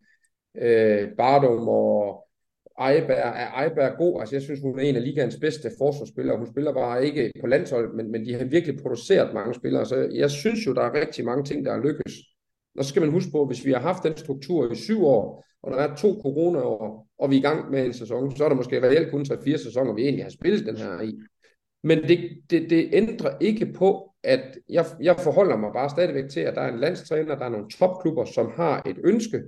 øh, 0.59 1.09
Bardum 1.17 1.69
og 1.69 2.27
Ejberg, 2.79 3.17
er 3.19 3.51
Ejberg 3.51 3.97
god? 3.99 4.21
Altså, 4.21 4.35
jeg 4.35 4.43
synes, 4.43 4.61
hun 4.61 4.79
er 4.79 4.83
en 4.83 4.97
af 4.97 5.05
ligaens 5.05 5.39
bedste 5.41 5.71
forsvarsspillere. 5.79 6.39
Hun 6.39 6.47
spiller 6.47 6.73
bare 6.73 7.07
ikke 7.07 7.33
på 7.41 7.47
landshold, 7.47 7.95
men, 7.95 8.13
men 8.13 8.27
de 8.27 8.35
har 8.35 8.45
virkelig 8.45 8.83
produceret 8.83 9.35
mange 9.35 9.55
spillere. 9.55 9.87
Så 9.87 10.09
jeg 10.15 10.31
synes 10.31 10.67
jo, 10.67 10.75
der 10.75 10.83
er 10.83 11.01
rigtig 11.01 11.25
mange 11.25 11.45
ting, 11.45 11.65
der 11.65 11.73
er 11.73 11.83
lykkes. 11.83 12.13
Og 12.79 12.85
så 12.85 12.89
skal 12.89 13.03
man 13.03 13.11
huske 13.11 13.31
på, 13.31 13.47
hvis 13.47 13.65
vi 13.65 13.73
har 13.73 13.81
haft 13.81 14.03
den 14.03 14.17
struktur 14.17 14.73
i 14.73 14.75
syv 14.75 15.05
år, 15.05 15.45
og 15.63 15.73
der 15.73 15.79
er 15.79 15.97
to 15.97 16.19
coronaår, 16.23 17.07
og 17.19 17.31
vi 17.31 17.37
er 17.37 17.39
i 17.39 17.43
gang 17.43 17.71
med 17.71 17.87
en 17.87 17.93
sæson, 17.93 18.37
så 18.37 18.45
er 18.45 18.49
der 18.49 18.57
måske 18.57 18.83
reelt 18.83 19.11
kun 19.11 19.23
3-4 19.23 19.57
sæsoner, 19.57 19.95
vi 19.95 20.03
egentlig 20.03 20.25
har 20.25 20.31
spillet 20.31 20.67
den 20.67 20.77
her 20.77 21.01
i. 21.01 21.15
Men 21.83 22.03
det, 22.03 22.31
det, 22.51 22.71
det 22.71 22.89
ændrer 22.93 23.39
ikke 23.41 23.73
på, 23.73 24.15
at 24.23 24.59
jeg, 24.69 24.87
jeg 25.01 25.17
forholder 25.19 25.57
mig 25.57 25.71
bare 25.73 25.91
stadigvæk 25.91 26.31
til, 26.31 26.41
at 26.41 26.55
der 26.55 26.61
er 26.61 26.73
en 26.73 26.81
landstræner, 26.81 27.35
der 27.35 27.45
er 27.45 27.49
nogle 27.49 27.71
topklubber, 27.71 28.25
som 28.25 28.53
har 28.57 28.83
et 28.87 28.97
ønske, 29.05 29.43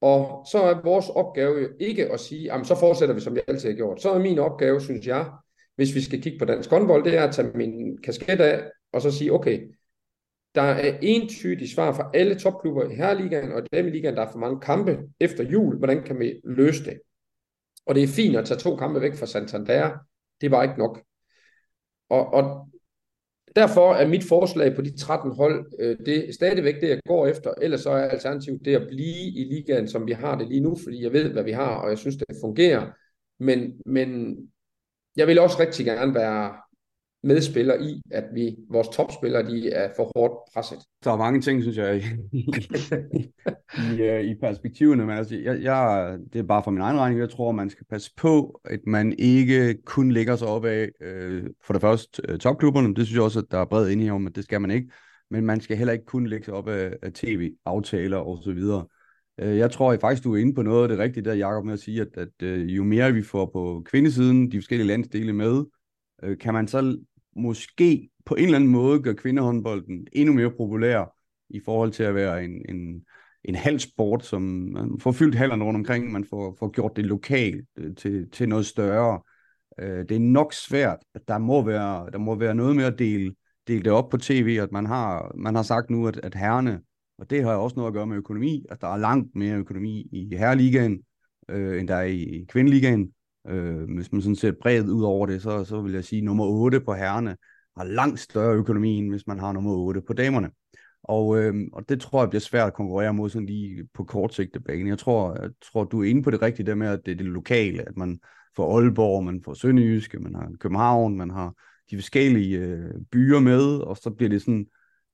og 0.00 0.46
så 0.50 0.62
er 0.62 0.82
vores 0.84 1.08
opgave 1.08 1.60
jo 1.60 1.68
ikke 1.80 2.12
at 2.12 2.20
sige, 2.20 2.42
jamen 2.42 2.64
så 2.64 2.74
fortsætter 2.74 3.14
vi, 3.14 3.20
som 3.20 3.34
vi 3.34 3.40
altid 3.48 3.68
har 3.68 3.76
gjort. 3.76 4.02
Så 4.02 4.10
er 4.10 4.18
min 4.18 4.38
opgave, 4.38 4.80
synes 4.80 5.06
jeg, 5.06 5.30
hvis 5.76 5.94
vi 5.94 6.00
skal 6.00 6.22
kigge 6.22 6.38
på 6.38 6.44
dansk 6.44 6.70
håndbold, 6.70 7.04
det 7.04 7.16
er 7.16 7.24
at 7.24 7.34
tage 7.34 7.52
min 7.54 7.98
kasket 7.98 8.40
af, 8.40 8.62
og 8.92 9.02
så 9.02 9.10
sige, 9.10 9.32
okay, 9.32 9.60
der 10.54 10.62
er 10.62 10.98
entydigt 11.02 11.74
svar 11.74 11.92
fra 11.92 12.10
alle 12.14 12.38
topklubber 12.38 12.90
i 12.90 12.94
Herreligaen 12.94 13.52
og 13.52 13.62
i 13.72 13.82
ligaen, 13.82 14.16
der 14.16 14.22
er 14.22 14.30
for 14.32 14.38
mange 14.38 14.60
kampe 14.60 14.98
efter 15.20 15.44
jul. 15.44 15.78
Hvordan 15.78 16.02
kan 16.02 16.18
vi 16.18 16.40
løse 16.44 16.84
det? 16.84 17.00
Og 17.86 17.94
det 17.94 18.02
er 18.02 18.08
fint 18.08 18.36
at 18.36 18.44
tage 18.44 18.60
to 18.60 18.76
kampe 18.76 19.00
væk 19.00 19.14
fra 19.14 19.26
Santander. 19.26 19.90
Det 20.40 20.50
var 20.50 20.62
ikke 20.62 20.78
nok. 20.78 21.02
Og, 22.08 22.32
og 22.32 22.68
derfor 23.56 23.94
er 23.94 24.08
mit 24.08 24.24
forslag 24.24 24.74
på 24.74 24.82
de 24.82 24.96
13 24.96 25.32
hold, 25.32 25.72
øh, 25.78 25.98
det 26.06 26.28
er 26.28 26.32
stadigvæk 26.32 26.74
det, 26.80 26.88
jeg 26.88 27.00
går 27.08 27.26
efter. 27.26 27.54
Ellers 27.62 27.80
så 27.80 27.90
er 27.90 28.08
alternativet 28.08 28.64
det 28.64 28.76
at 28.76 28.88
blive 28.88 29.26
i 29.26 29.44
ligaen, 29.44 29.88
som 29.88 30.06
vi 30.06 30.12
har 30.12 30.38
det 30.38 30.48
lige 30.48 30.60
nu, 30.60 30.76
fordi 30.84 31.02
jeg 31.02 31.12
ved, 31.12 31.32
hvad 31.32 31.44
vi 31.44 31.52
har, 31.52 31.74
og 31.74 31.90
jeg 31.90 31.98
synes, 31.98 32.16
det 32.16 32.26
fungerer. 32.42 32.90
Men, 33.38 33.80
men 33.86 34.36
jeg 35.16 35.26
vil 35.26 35.38
også 35.38 35.56
rigtig 35.60 35.86
gerne 35.86 36.14
være 36.14 36.52
medspiller 37.22 37.74
i, 37.74 38.02
at 38.10 38.24
vi 38.34 38.56
vores 38.70 38.88
topspillere 38.88 39.50
de 39.50 39.70
er 39.70 39.88
for 39.96 40.12
hårdt 40.16 40.34
presset. 40.54 40.78
Der 41.04 41.12
er 41.12 41.16
mange 41.16 41.40
ting, 41.40 41.62
synes 41.62 41.76
jeg, 41.76 42.02
i, 42.32 42.38
i, 43.96 44.02
øh, 44.02 44.24
i 44.24 44.34
perspektiverne, 44.40 45.06
men 45.06 45.16
altså, 45.16 45.36
jeg, 45.36 45.62
jeg, 45.62 46.18
det 46.32 46.38
er 46.38 46.42
bare 46.42 46.62
for 46.64 46.70
min 46.70 46.80
egen 46.80 46.98
regning, 46.98 47.20
jeg 47.20 47.30
tror, 47.30 47.52
man 47.52 47.70
skal 47.70 47.86
passe 47.90 48.10
på, 48.16 48.60
at 48.64 48.80
man 48.86 49.14
ikke 49.18 49.82
kun 49.84 50.12
lægger 50.12 50.36
sig 50.36 50.48
op 50.48 50.64
af, 50.64 50.88
øh, 51.00 51.44
for 51.64 51.72
det 51.72 51.80
første, 51.80 52.22
øh, 52.28 52.38
topklubberne, 52.38 52.94
det 52.94 53.06
synes 53.06 53.16
jeg 53.16 53.22
også, 53.22 53.38
at 53.38 53.50
der 53.50 53.58
er 53.58 53.64
bred 53.64 53.90
enighed 53.90 54.14
om, 54.14 54.26
at 54.26 54.36
det 54.36 54.44
skal 54.44 54.60
man 54.60 54.70
ikke, 54.70 54.90
men 55.30 55.46
man 55.46 55.60
skal 55.60 55.76
heller 55.76 55.92
ikke 55.92 56.04
kun 56.04 56.26
lægge 56.26 56.44
sig 56.44 56.54
op 56.54 56.68
af, 56.68 56.92
af 57.02 57.12
tv-aftaler 57.12 58.16
og 58.16 58.38
så 58.42 58.52
videre. 58.52 58.86
Øh, 59.40 59.56
jeg 59.56 59.70
tror 59.70 59.96
faktisk, 60.00 60.24
du 60.24 60.34
er 60.34 60.38
inde 60.40 60.54
på 60.54 60.62
noget 60.62 60.82
af 60.82 60.88
det 60.88 60.98
rigtige 60.98 61.24
der, 61.24 61.34
Jacob, 61.34 61.64
med 61.64 61.72
at 61.72 61.80
sige, 61.80 62.00
at, 62.00 62.28
at 62.42 62.48
jo 62.48 62.84
mere 62.84 63.12
vi 63.12 63.22
får 63.22 63.50
på 63.52 63.82
kvindesiden, 63.84 64.50
de 64.50 64.58
forskellige 64.58 64.86
landsdele 64.86 65.32
med, 65.32 65.64
kan 66.40 66.54
man 66.54 66.68
så 66.68 66.98
måske 67.36 68.10
på 68.24 68.34
en 68.34 68.44
eller 68.44 68.56
anden 68.56 68.70
måde 68.70 69.02
gør 69.02 69.12
kvindehåndbolden 69.12 70.06
endnu 70.12 70.34
mere 70.34 70.50
populær 70.50 71.14
i 71.50 71.60
forhold 71.64 71.92
til 71.92 72.02
at 72.02 72.14
være 72.14 72.44
en, 72.44 72.62
en, 72.68 73.02
en 73.44 73.54
halv 73.54 73.78
sport, 73.78 74.24
som 74.24 74.42
man 74.42 75.00
får 75.00 75.12
fyldt 75.12 75.34
hallerne 75.34 75.64
rundt 75.64 75.76
omkring, 75.76 76.12
man 76.12 76.24
får, 76.24 76.56
får 76.58 76.70
gjort 76.70 76.96
det 76.96 77.06
lokalt 77.06 77.66
øh, 77.78 77.94
til, 77.96 78.30
til 78.30 78.48
noget 78.48 78.66
større. 78.66 79.20
Øh, 79.80 79.98
det 80.08 80.12
er 80.12 80.20
nok 80.20 80.52
svært, 80.52 80.98
at 81.14 81.28
der 81.28 81.38
må 81.38 81.62
være, 81.62 82.10
der 82.12 82.18
må 82.18 82.34
være 82.34 82.54
noget 82.54 82.76
med 82.76 82.84
at 82.84 82.98
dele, 82.98 83.34
dele 83.68 83.82
det 83.82 83.92
op 83.92 84.08
på 84.08 84.16
tv, 84.16 84.58
at 84.62 84.72
man 84.72 84.86
har, 84.86 85.32
man 85.36 85.54
har 85.54 85.62
sagt 85.62 85.90
nu, 85.90 86.06
at, 86.06 86.20
at 86.22 86.34
herrene, 86.34 86.80
og 87.18 87.30
det 87.30 87.42
har 87.42 87.54
også 87.54 87.76
noget 87.76 87.88
at 87.88 87.94
gøre 87.94 88.06
med 88.06 88.16
økonomi, 88.16 88.64
at 88.70 88.80
der 88.80 88.88
er 88.88 88.96
langt 88.96 89.34
mere 89.34 89.56
økonomi 89.56 90.08
i 90.12 90.36
herreligaen, 90.36 91.02
øh, 91.48 91.80
end 91.80 91.88
der 91.88 91.94
er 91.94 92.02
i, 92.02 92.22
i 92.22 92.44
kvindeligaen. 92.48 93.12
Øh, 93.48 93.94
hvis 93.94 94.12
man 94.12 94.22
sådan 94.22 94.36
ser 94.36 94.52
bredt 94.62 94.88
ud 94.88 95.02
over 95.02 95.26
det, 95.26 95.42
så, 95.42 95.64
så 95.64 95.80
vil 95.80 95.92
jeg 95.92 96.04
sige, 96.04 96.18
at 96.18 96.24
nummer 96.24 96.44
8 96.44 96.80
på 96.80 96.94
herrene 96.94 97.36
har 97.76 97.84
langt 97.84 98.20
større 98.20 98.54
økonomi, 98.54 98.96
end 98.96 99.10
hvis 99.10 99.26
man 99.26 99.38
har 99.38 99.52
nummer 99.52 99.72
8 99.72 100.00
på 100.00 100.12
damerne. 100.12 100.50
Og, 101.02 101.38
øh, 101.38 101.54
og 101.72 101.88
det 101.88 102.00
tror 102.00 102.22
jeg 102.22 102.28
bliver 102.30 102.40
svært 102.40 102.66
at 102.66 102.74
konkurrere 102.74 103.14
mod 103.14 103.30
sådan 103.30 103.46
lige 103.46 103.88
på 103.94 104.04
kort 104.04 104.34
sigte 104.34 104.60
bane. 104.60 104.88
Jeg 104.88 104.98
tror, 104.98 105.40
jeg 105.40 105.50
tror, 105.72 105.84
du 105.84 106.02
er 106.02 106.10
inde 106.10 106.22
på 106.22 106.30
det 106.30 106.42
rigtige 106.42 106.66
der 106.66 106.74
med, 106.74 106.88
at 106.88 107.00
det 107.06 107.12
er 107.12 107.16
det 107.16 107.26
lokale, 107.26 107.88
at 107.88 107.96
man 107.96 108.20
får 108.56 108.78
Aalborg, 108.78 109.24
man 109.24 109.42
får 109.44 109.54
Sønderjyske, 109.54 110.18
man 110.18 110.34
har 110.34 110.50
København, 110.60 111.16
man 111.16 111.30
har 111.30 111.54
de 111.90 111.96
forskellige 111.96 112.58
øh, 112.58 112.94
byer 113.12 113.40
med, 113.40 113.78
og 113.78 113.96
så 113.96 114.10
bliver 114.10 114.30
det 114.30 114.42
sådan 114.42 114.66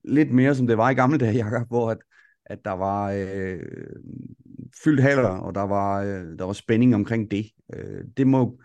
lidt 0.05 0.33
mere, 0.33 0.55
som 0.55 0.67
det 0.67 0.79
var 0.79 0.91
i 0.91 0.95
gamle 0.95 1.19
dage, 1.19 1.37
Jacob, 1.45 1.69
hvor 1.69 1.91
at, 1.91 1.99
at 2.47 2.65
der 2.65 2.73
var 2.73 3.13
øh, 3.13 3.63
fyldt 4.85 5.03
haller, 5.03 5.29
og 5.29 5.55
der 5.55 5.63
var, 5.63 6.03
øh, 6.03 6.39
der 6.39 6.45
var 6.45 6.53
spænding 6.53 6.95
omkring 6.95 7.31
det. 7.31 7.47
Øh, 7.75 8.05
det 8.17 8.27
må, 8.27 8.61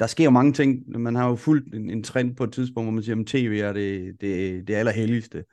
der 0.00 0.06
sker 0.06 0.24
jo 0.24 0.30
mange 0.30 0.52
ting. 0.52 1.00
Man 1.00 1.14
har 1.14 1.28
jo 1.28 1.34
fulgt 1.34 1.74
en, 1.74 1.90
en 1.90 2.02
trend 2.02 2.36
på 2.36 2.44
et 2.44 2.52
tidspunkt, 2.52 2.86
hvor 2.86 2.92
man 2.92 3.02
siger, 3.02 3.20
at 3.20 3.26
tv 3.26 3.60
er 3.62 3.72
det, 3.72 4.16
det, 4.20 4.68
det 4.68 4.74
allerhelligste. 4.74 5.44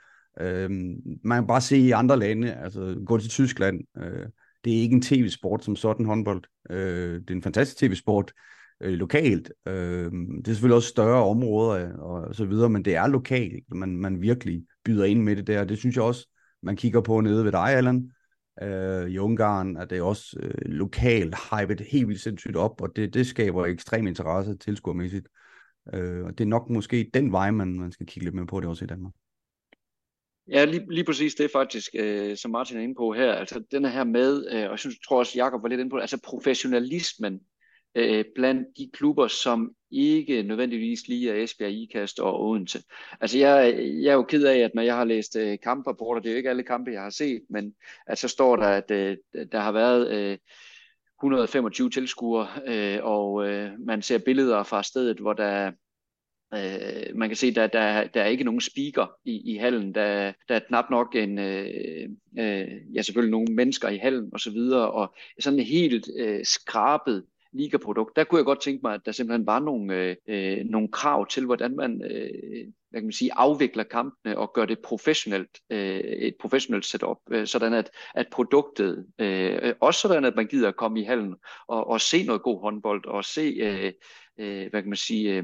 Øh, 0.41 0.69
man 1.23 1.37
kan 1.37 1.47
bare 1.47 1.61
se 1.61 1.77
i 1.77 1.91
andre 1.91 2.19
lande, 2.19 2.53
altså 2.53 3.01
gå 3.05 3.17
til 3.17 3.29
Tyskland, 3.29 3.79
øh, 3.97 4.27
det 4.63 4.77
er 4.77 4.81
ikke 4.81 4.95
en 4.95 5.01
tv-sport 5.01 5.63
som 5.63 5.75
sådan 5.75 6.05
håndbold. 6.05 6.43
Øh, 6.69 7.19
det 7.19 7.29
er 7.29 7.35
en 7.35 7.41
fantastisk 7.41 7.77
tv-sport 7.77 8.33
øh, 8.81 8.93
lokalt. 8.93 9.51
Øh, 9.67 10.11
det 10.11 10.47
er 10.47 10.51
selvfølgelig 10.51 10.75
også 10.75 10.89
større 10.89 11.23
områder 11.23 11.97
og, 11.97 12.21
og 12.21 12.35
så 12.35 12.45
videre, 12.45 12.69
men 12.69 12.85
det 12.85 12.95
er 12.95 13.07
lokalt, 13.07 13.63
man, 13.75 13.97
man 13.97 14.21
virkelig 14.21 14.63
byder 14.85 15.05
ind 15.05 15.21
med 15.23 15.35
det 15.35 15.47
der. 15.47 15.63
Det 15.63 15.77
synes 15.77 15.95
jeg 15.95 16.03
også, 16.03 16.27
man 16.63 16.75
kigger 16.75 17.01
på 17.01 17.21
nede 17.21 17.45
ved 17.45 17.51
dig, 17.51 17.69
Allan. 17.69 18.11
Øh, 18.61 19.09
I 19.09 19.17
Ungarn 19.17 19.77
at 19.77 19.89
det 19.89 20.01
også 20.01 20.37
øh, 20.39 20.53
lokalt 20.65 21.35
hypet 21.35 21.81
helt 21.81 22.07
vildt 22.07 22.21
sindssygt 22.21 22.55
op, 22.55 22.81
og 22.81 22.95
det, 22.95 23.13
det 23.13 23.27
skaber 23.27 23.65
ekstrem 23.65 24.07
interesse 24.07 24.57
tilskuermæssigt. 24.57 25.27
Øh, 25.93 26.25
og 26.25 26.37
det 26.37 26.43
er 26.43 26.47
nok 26.47 26.69
måske 26.69 27.09
den 27.13 27.31
vej, 27.31 27.51
man, 27.51 27.79
man 27.79 27.91
skal 27.91 28.05
kigge 28.05 28.25
lidt 28.25 28.35
mere 28.35 28.47
på 28.47 28.59
det 28.59 28.69
også 28.69 28.85
i 28.85 28.87
Danmark. 28.87 29.13
Ja, 30.47 30.65
lige, 30.65 30.85
lige 30.89 31.03
præcis 31.03 31.35
det 31.35 31.51
faktisk, 31.51 31.89
øh, 31.95 32.37
som 32.37 32.51
Martin 32.51 32.77
er 32.77 32.81
inde 32.81 32.95
på 32.95 33.13
her. 33.13 33.33
Altså 33.33 33.63
den 33.71 33.85
her 33.85 34.03
med, 34.03 34.47
øh, 34.51 34.63
og 34.63 34.71
jeg 34.71 34.79
synes, 34.79 34.99
tror 34.99 35.19
også, 35.19 35.37
Jacob 35.37 35.61
var 35.61 35.69
lidt 35.69 35.79
inde 35.79 35.89
på 35.89 35.97
det, 35.97 36.03
altså 36.03 36.19
professionalismen 36.23 37.39
øh, 37.95 38.25
blandt 38.35 38.67
de 38.77 38.89
klubber, 38.93 39.27
som 39.27 39.71
ikke 39.91 40.43
nødvendigvis 40.43 41.07
lige 41.07 41.31
er 41.31 41.43
Esbjerg, 41.43 41.71
Ikast 41.71 42.19
og 42.19 42.43
Odense. 42.43 42.83
Altså 43.21 43.37
jeg, 43.37 43.75
jeg 43.77 44.09
er 44.09 44.13
jo 44.13 44.23
ked 44.23 44.43
af, 44.43 44.57
at 44.57 44.75
når 44.75 44.81
jeg 44.81 44.95
har 44.95 45.05
læst 45.05 45.35
øh, 45.35 45.57
kamprapporter, 45.63 46.21
det 46.21 46.29
er 46.29 46.33
jo 46.33 46.37
ikke 46.37 46.49
alle 46.49 46.63
kampe, 46.63 46.91
jeg 46.91 47.01
har 47.01 47.09
set, 47.09 47.41
men 47.49 47.73
at 48.07 48.17
så 48.17 48.27
står 48.27 48.55
der, 48.55 48.67
at 48.67 48.91
øh, 48.91 49.17
der 49.51 49.59
har 49.59 49.71
været 49.71 50.11
øh, 50.11 50.37
125 51.19 51.89
tilskuere, 51.89 52.47
øh, 52.67 52.99
og 53.03 53.47
øh, 53.47 53.71
man 53.79 54.01
ser 54.01 54.17
billeder 54.17 54.63
fra 54.63 54.83
stedet, 54.83 55.19
hvor 55.19 55.33
der 55.33 55.71
Øh, 56.53 57.15
man 57.15 57.29
kan 57.29 57.35
se, 57.35 57.47
at 57.47 57.55
der, 57.55 57.67
der, 57.67 58.07
der 58.07 58.21
er 58.21 58.27
ikke 58.27 58.43
nogen 58.43 58.61
speaker 58.61 59.07
i, 59.25 59.53
i 59.53 59.57
hallen. 59.57 59.95
Der, 59.95 60.33
der 60.49 60.55
er 60.55 60.59
knap 60.59 60.89
nok 60.89 61.15
en, 61.15 61.39
øh, 61.39 62.09
øh, 62.39 62.67
ja 62.95 63.01
selvfølgelig 63.01 63.31
nogle 63.31 63.55
mennesker 63.55 63.89
i 63.89 63.97
hallen 63.97 64.29
og 64.33 64.39
så 64.39 64.51
videre, 64.51 64.91
og 64.91 65.15
sådan 65.39 65.59
helt 65.59 66.09
øh, 66.17 66.45
skrabet 66.45 67.25
ligaprodukt, 67.53 68.15
der 68.15 68.23
kunne 68.23 68.37
jeg 68.37 68.45
godt 68.45 68.61
tænke 68.61 68.79
mig, 68.83 68.93
at 68.93 69.01
der 69.05 69.11
simpelthen 69.11 69.45
var 69.45 69.59
nogle, 69.59 69.95
øh, 69.95 70.15
øh, 70.27 70.65
nogle 70.65 70.87
krav 70.91 71.27
til, 71.27 71.45
hvordan 71.45 71.75
man, 71.75 72.01
øh, 72.03 72.67
hvad 72.89 73.01
kan 73.01 73.05
man 73.05 73.11
sige, 73.11 73.33
afvikler 73.33 73.83
kampene 73.83 74.37
og 74.37 74.53
gør 74.53 74.65
det 74.65 74.79
professionelt, 74.79 75.59
øh, 75.69 75.99
et 75.99 76.35
professionelt 76.39 76.85
setup, 76.85 77.17
øh, 77.31 77.47
sådan 77.47 77.73
at, 77.73 77.89
at 78.15 78.27
produktet, 78.31 79.05
øh, 79.19 79.73
også 79.79 80.01
sådan 80.01 80.25
at 80.25 80.35
man 80.35 80.47
gider 80.47 80.67
at 80.67 80.75
komme 80.75 80.99
i 80.99 81.03
hallen 81.03 81.35
og, 81.67 81.87
og 81.87 82.01
se 82.01 82.23
noget 82.23 82.41
god 82.41 82.61
håndbold 82.61 83.05
og 83.05 83.25
se, 83.25 83.41
øh, 83.41 83.93
øh, 84.39 84.69
hvad 84.69 84.81
kan 84.81 84.89
man 84.89 84.97
sige, 84.97 85.37
øh, 85.37 85.43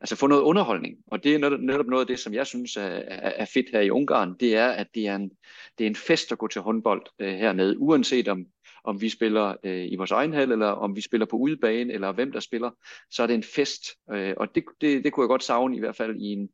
altså 0.00 0.16
få 0.16 0.26
noget 0.26 0.42
underholdning. 0.42 0.96
Og 1.06 1.24
det 1.24 1.34
er 1.34 1.38
netop, 1.38 1.60
netop 1.60 1.86
noget 1.86 2.00
af 2.00 2.06
det, 2.06 2.18
som 2.18 2.34
jeg 2.34 2.46
synes 2.46 2.76
er, 2.76 2.82
er, 2.82 3.30
er 3.36 3.44
fedt 3.44 3.66
her 3.72 3.80
i 3.80 3.90
Ungarn, 3.90 4.34
det 4.40 4.56
er, 4.56 4.68
at 4.68 4.86
det 4.94 5.06
er 5.06 5.16
en, 5.16 5.30
det 5.78 5.84
er 5.84 5.88
en 5.88 5.96
fest 5.96 6.32
at 6.32 6.38
gå 6.38 6.48
til 6.48 6.60
håndbold 6.60 7.06
øh, 7.18 7.34
hernede, 7.34 7.78
uanset 7.78 8.28
om, 8.28 8.46
om 8.84 9.00
vi 9.00 9.08
spiller 9.08 9.56
øh, 9.64 9.92
i 9.92 9.96
vores 9.96 10.10
egen 10.10 10.32
hal, 10.32 10.52
eller 10.52 10.66
om 10.66 10.96
vi 10.96 11.00
spiller 11.00 11.26
på 11.26 11.36
udebane, 11.36 11.92
eller 11.92 12.12
hvem 12.12 12.32
der 12.32 12.40
spiller, 12.40 12.70
så 13.10 13.22
er 13.22 13.26
det 13.26 13.34
en 13.34 13.42
fest. 13.42 13.82
Øh, 14.12 14.34
og 14.36 14.54
det, 14.54 14.64
det, 14.80 15.04
det 15.04 15.12
kunne 15.12 15.24
jeg 15.24 15.28
godt 15.28 15.42
savne 15.42 15.76
i 15.76 15.80
hvert 15.80 15.96
fald 15.96 16.16
i 16.16 16.32
en, 16.32 16.48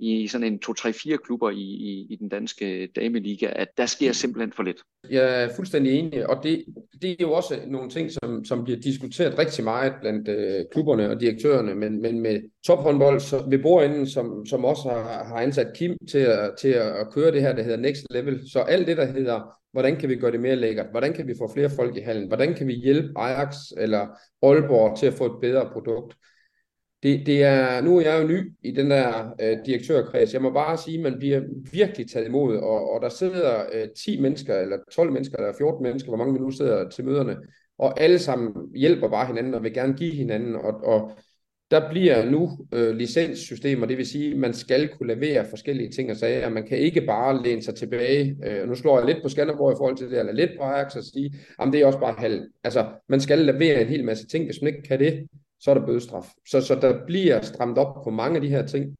i 0.00 0.26
sådan 0.26 0.46
en 0.46 0.60
2-3-4 0.66 1.16
klubber 1.16 1.50
i, 1.50 1.62
i, 1.62 2.06
i 2.10 2.16
den 2.16 2.28
danske 2.28 2.86
dameliga, 2.96 3.48
at 3.56 3.68
der 3.76 3.86
sker 3.86 4.12
simpelthen 4.12 4.52
for 4.52 4.62
lidt. 4.62 4.76
Jeg 5.10 5.42
er 5.44 5.48
fuldstændig 5.56 5.98
enig, 5.98 6.30
og 6.30 6.42
det, 6.42 6.64
det 7.02 7.10
er 7.10 7.16
jo 7.20 7.32
også 7.32 7.54
nogle 7.66 7.90
ting, 7.90 8.10
som, 8.10 8.44
som 8.44 8.64
bliver 8.64 8.80
diskuteret 8.80 9.38
rigtig 9.38 9.64
meget 9.64 9.92
blandt 10.00 10.28
øh, 10.28 10.64
klubberne 10.72 11.10
og 11.10 11.20
direktørerne, 11.20 11.74
men, 11.74 12.02
men 12.02 12.20
med 12.20 12.40
tophåndbold 12.66 13.20
så, 13.20 13.44
ved 13.48 13.58
bordenden, 13.58 14.06
som, 14.06 14.46
som 14.46 14.64
også 14.64 14.88
har, 14.88 15.24
har 15.24 15.36
ansat 15.36 15.76
Kim 15.76 15.96
til 16.10 16.18
at, 16.18 16.50
til 16.60 16.68
at 16.68 17.12
køre 17.12 17.32
det 17.32 17.42
her, 17.42 17.52
der 17.52 17.62
hedder 17.62 17.78
Next 17.78 18.06
Level. 18.10 18.50
Så 18.52 18.60
alt 18.60 18.86
det, 18.86 18.96
der 18.96 19.06
hedder, 19.06 19.40
hvordan 19.72 19.96
kan 19.96 20.08
vi 20.08 20.16
gøre 20.16 20.32
det 20.32 20.40
mere 20.40 20.56
lækkert, 20.56 20.86
hvordan 20.90 21.12
kan 21.12 21.26
vi 21.26 21.34
få 21.38 21.52
flere 21.54 21.70
folk 21.70 21.96
i 21.96 22.00
hallen, 22.00 22.28
hvordan 22.28 22.54
kan 22.54 22.66
vi 22.66 22.74
hjælpe 22.74 23.12
Ajax 23.16 23.56
eller 23.76 24.06
Aalborg 24.42 24.98
til 24.98 25.06
at 25.06 25.14
få 25.14 25.26
et 25.26 25.40
bedre 25.40 25.70
produkt, 25.72 26.16
det, 27.02 27.26
det 27.26 27.42
er, 27.42 27.80
nu 27.80 27.96
er 27.96 28.00
jeg 28.00 28.22
jo 28.22 28.28
ny 28.28 28.52
i 28.62 28.70
den 28.70 28.90
der 28.90 29.34
øh, 29.40 29.58
direktørkreds. 29.66 30.34
Jeg 30.34 30.42
må 30.42 30.50
bare 30.50 30.76
sige, 30.76 30.96
at 30.96 31.02
man 31.02 31.18
bliver 31.18 31.40
virkelig 31.72 32.10
taget 32.10 32.26
imod, 32.26 32.56
og, 32.56 32.90
og 32.90 33.02
der 33.02 33.08
sidder 33.08 33.62
øh, 33.72 33.88
10 34.04 34.20
mennesker, 34.20 34.56
eller 34.56 34.76
12 34.92 35.12
mennesker, 35.12 35.36
eller 35.36 35.52
14 35.58 35.82
mennesker, 35.82 36.10
hvor 36.10 36.16
mange 36.16 36.32
vi 36.32 36.38
nu 36.38 36.50
sidder 36.50 36.88
til 36.88 37.04
møderne, 37.04 37.36
og 37.78 38.00
alle 38.00 38.18
sammen 38.18 38.52
hjælper 38.76 39.08
bare 39.08 39.26
hinanden 39.26 39.54
og 39.54 39.62
vil 39.62 39.74
gerne 39.74 39.94
give 39.94 40.14
hinanden, 40.14 40.56
og, 40.56 40.84
og 40.84 41.12
der 41.70 41.90
bliver 41.90 42.30
nu 42.30 42.50
øh, 42.72 42.96
licenssystemer, 42.96 43.86
det 43.86 43.98
vil 43.98 44.06
sige, 44.06 44.32
at 44.32 44.38
man 44.38 44.54
skal 44.54 44.88
kunne 44.88 45.14
levere 45.14 45.46
forskellige 45.50 45.90
ting 45.90 46.10
og 46.10 46.16
sager. 46.16 46.48
Man 46.48 46.66
kan 46.66 46.78
ikke 46.78 47.00
bare 47.00 47.42
læne 47.42 47.62
sig 47.62 47.74
tilbage. 47.74 48.36
Øh, 48.46 48.68
nu 48.68 48.74
slår 48.74 48.98
jeg 48.98 49.06
lidt 49.06 49.22
på 49.22 49.28
Skanderborg 49.28 49.72
i 49.72 49.78
forhold 49.78 49.96
til 49.96 50.10
det, 50.10 50.18
eller 50.18 50.32
lidt 50.32 50.50
på 50.58 50.64
Ajax 50.64 50.96
og 50.96 51.04
sige, 51.04 51.34
at 51.58 51.68
det 51.72 51.80
er 51.80 51.86
også 51.86 51.98
bare 51.98 52.14
halv. 52.18 52.42
Altså, 52.64 52.86
man 53.08 53.20
skal 53.20 53.38
levere 53.38 53.80
en 53.80 53.88
hel 53.88 54.04
masse 54.04 54.26
ting. 54.26 54.44
Hvis 54.44 54.62
man 54.62 54.74
ikke 54.74 54.88
kan 54.88 54.98
det, 54.98 55.28
så 55.60 55.70
er 55.70 55.74
der 55.74 55.86
bødestraf. 55.86 56.26
Så, 56.48 56.60
så 56.60 56.74
der 56.74 57.06
bliver 57.06 57.40
stramt 57.40 57.78
op 57.78 58.04
på 58.04 58.10
mange 58.10 58.36
af 58.36 58.42
de 58.42 58.48
her 58.48 58.66
ting. 58.66 58.96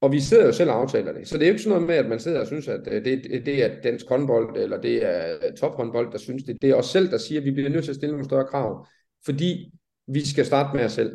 Og 0.00 0.12
vi 0.12 0.20
sidder 0.20 0.46
jo 0.46 0.52
selv 0.52 0.70
og 0.70 0.76
aftaler 0.76 1.12
det. 1.12 1.28
Så 1.28 1.38
det 1.38 1.42
er 1.42 1.46
jo 1.48 1.52
ikke 1.52 1.62
sådan 1.62 1.74
noget 1.74 1.86
med, 1.86 1.94
at 1.94 2.08
man 2.08 2.20
sidder 2.20 2.40
og 2.40 2.46
synes, 2.46 2.68
at 2.68 2.80
øh, 2.90 3.04
det, 3.04 3.46
det 3.46 3.64
er 3.64 3.80
dansk 3.82 4.08
håndbold, 4.08 4.56
eller 4.56 4.80
det 4.80 5.04
er 5.04 5.34
øh, 5.34 5.54
tophåndbold, 5.56 6.12
der 6.12 6.18
synes 6.18 6.42
det. 6.44 6.62
Det 6.62 6.70
er 6.70 6.74
os 6.74 6.86
selv, 6.86 7.10
der 7.10 7.18
siger, 7.18 7.40
at 7.40 7.44
vi 7.44 7.50
bliver 7.50 7.68
nødt 7.68 7.84
til 7.84 7.92
at 7.92 7.96
stille 7.96 8.12
nogle 8.12 8.24
større 8.24 8.46
krav, 8.46 8.86
fordi 9.24 9.72
vi 10.06 10.28
skal 10.28 10.46
starte 10.46 10.76
med 10.76 10.84
os 10.84 10.92
selv. 10.92 11.12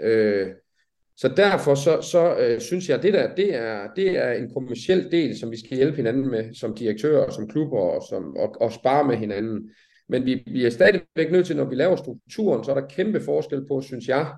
Øh, 0.00 0.48
så 1.16 1.28
derfor 1.28 1.74
så, 1.74 2.00
så 2.02 2.36
øh, 2.38 2.60
synes 2.60 2.88
jeg, 2.88 2.96
at 2.96 3.02
det 3.02 3.12
der, 3.12 3.34
det 3.34 3.54
er, 3.54 3.88
det 3.96 4.08
er 4.08 4.32
en 4.32 4.50
kommersiel 4.52 5.12
del, 5.12 5.38
som 5.38 5.50
vi 5.50 5.58
skal 5.58 5.76
hjælpe 5.76 5.96
hinanden 5.96 6.30
med, 6.30 6.54
som 6.54 6.74
direktører, 6.74 7.30
som 7.30 7.48
klubber, 7.48 7.78
og, 7.78 8.02
som, 8.08 8.36
og, 8.36 8.56
og 8.60 8.72
spare 8.72 9.04
med 9.04 9.16
hinanden. 9.16 9.70
Men 10.08 10.24
vi, 10.24 10.42
vi 10.46 10.64
er 10.66 10.70
stadigvæk 10.70 11.32
nødt 11.32 11.46
til, 11.46 11.56
når 11.56 11.64
vi 11.64 11.74
laver 11.74 11.96
strukturen, 11.96 12.64
så 12.64 12.70
er 12.70 12.80
der 12.80 12.88
kæmpe 12.88 13.20
forskel 13.20 13.66
på, 13.66 13.80
synes 13.80 14.08
jeg, 14.08 14.36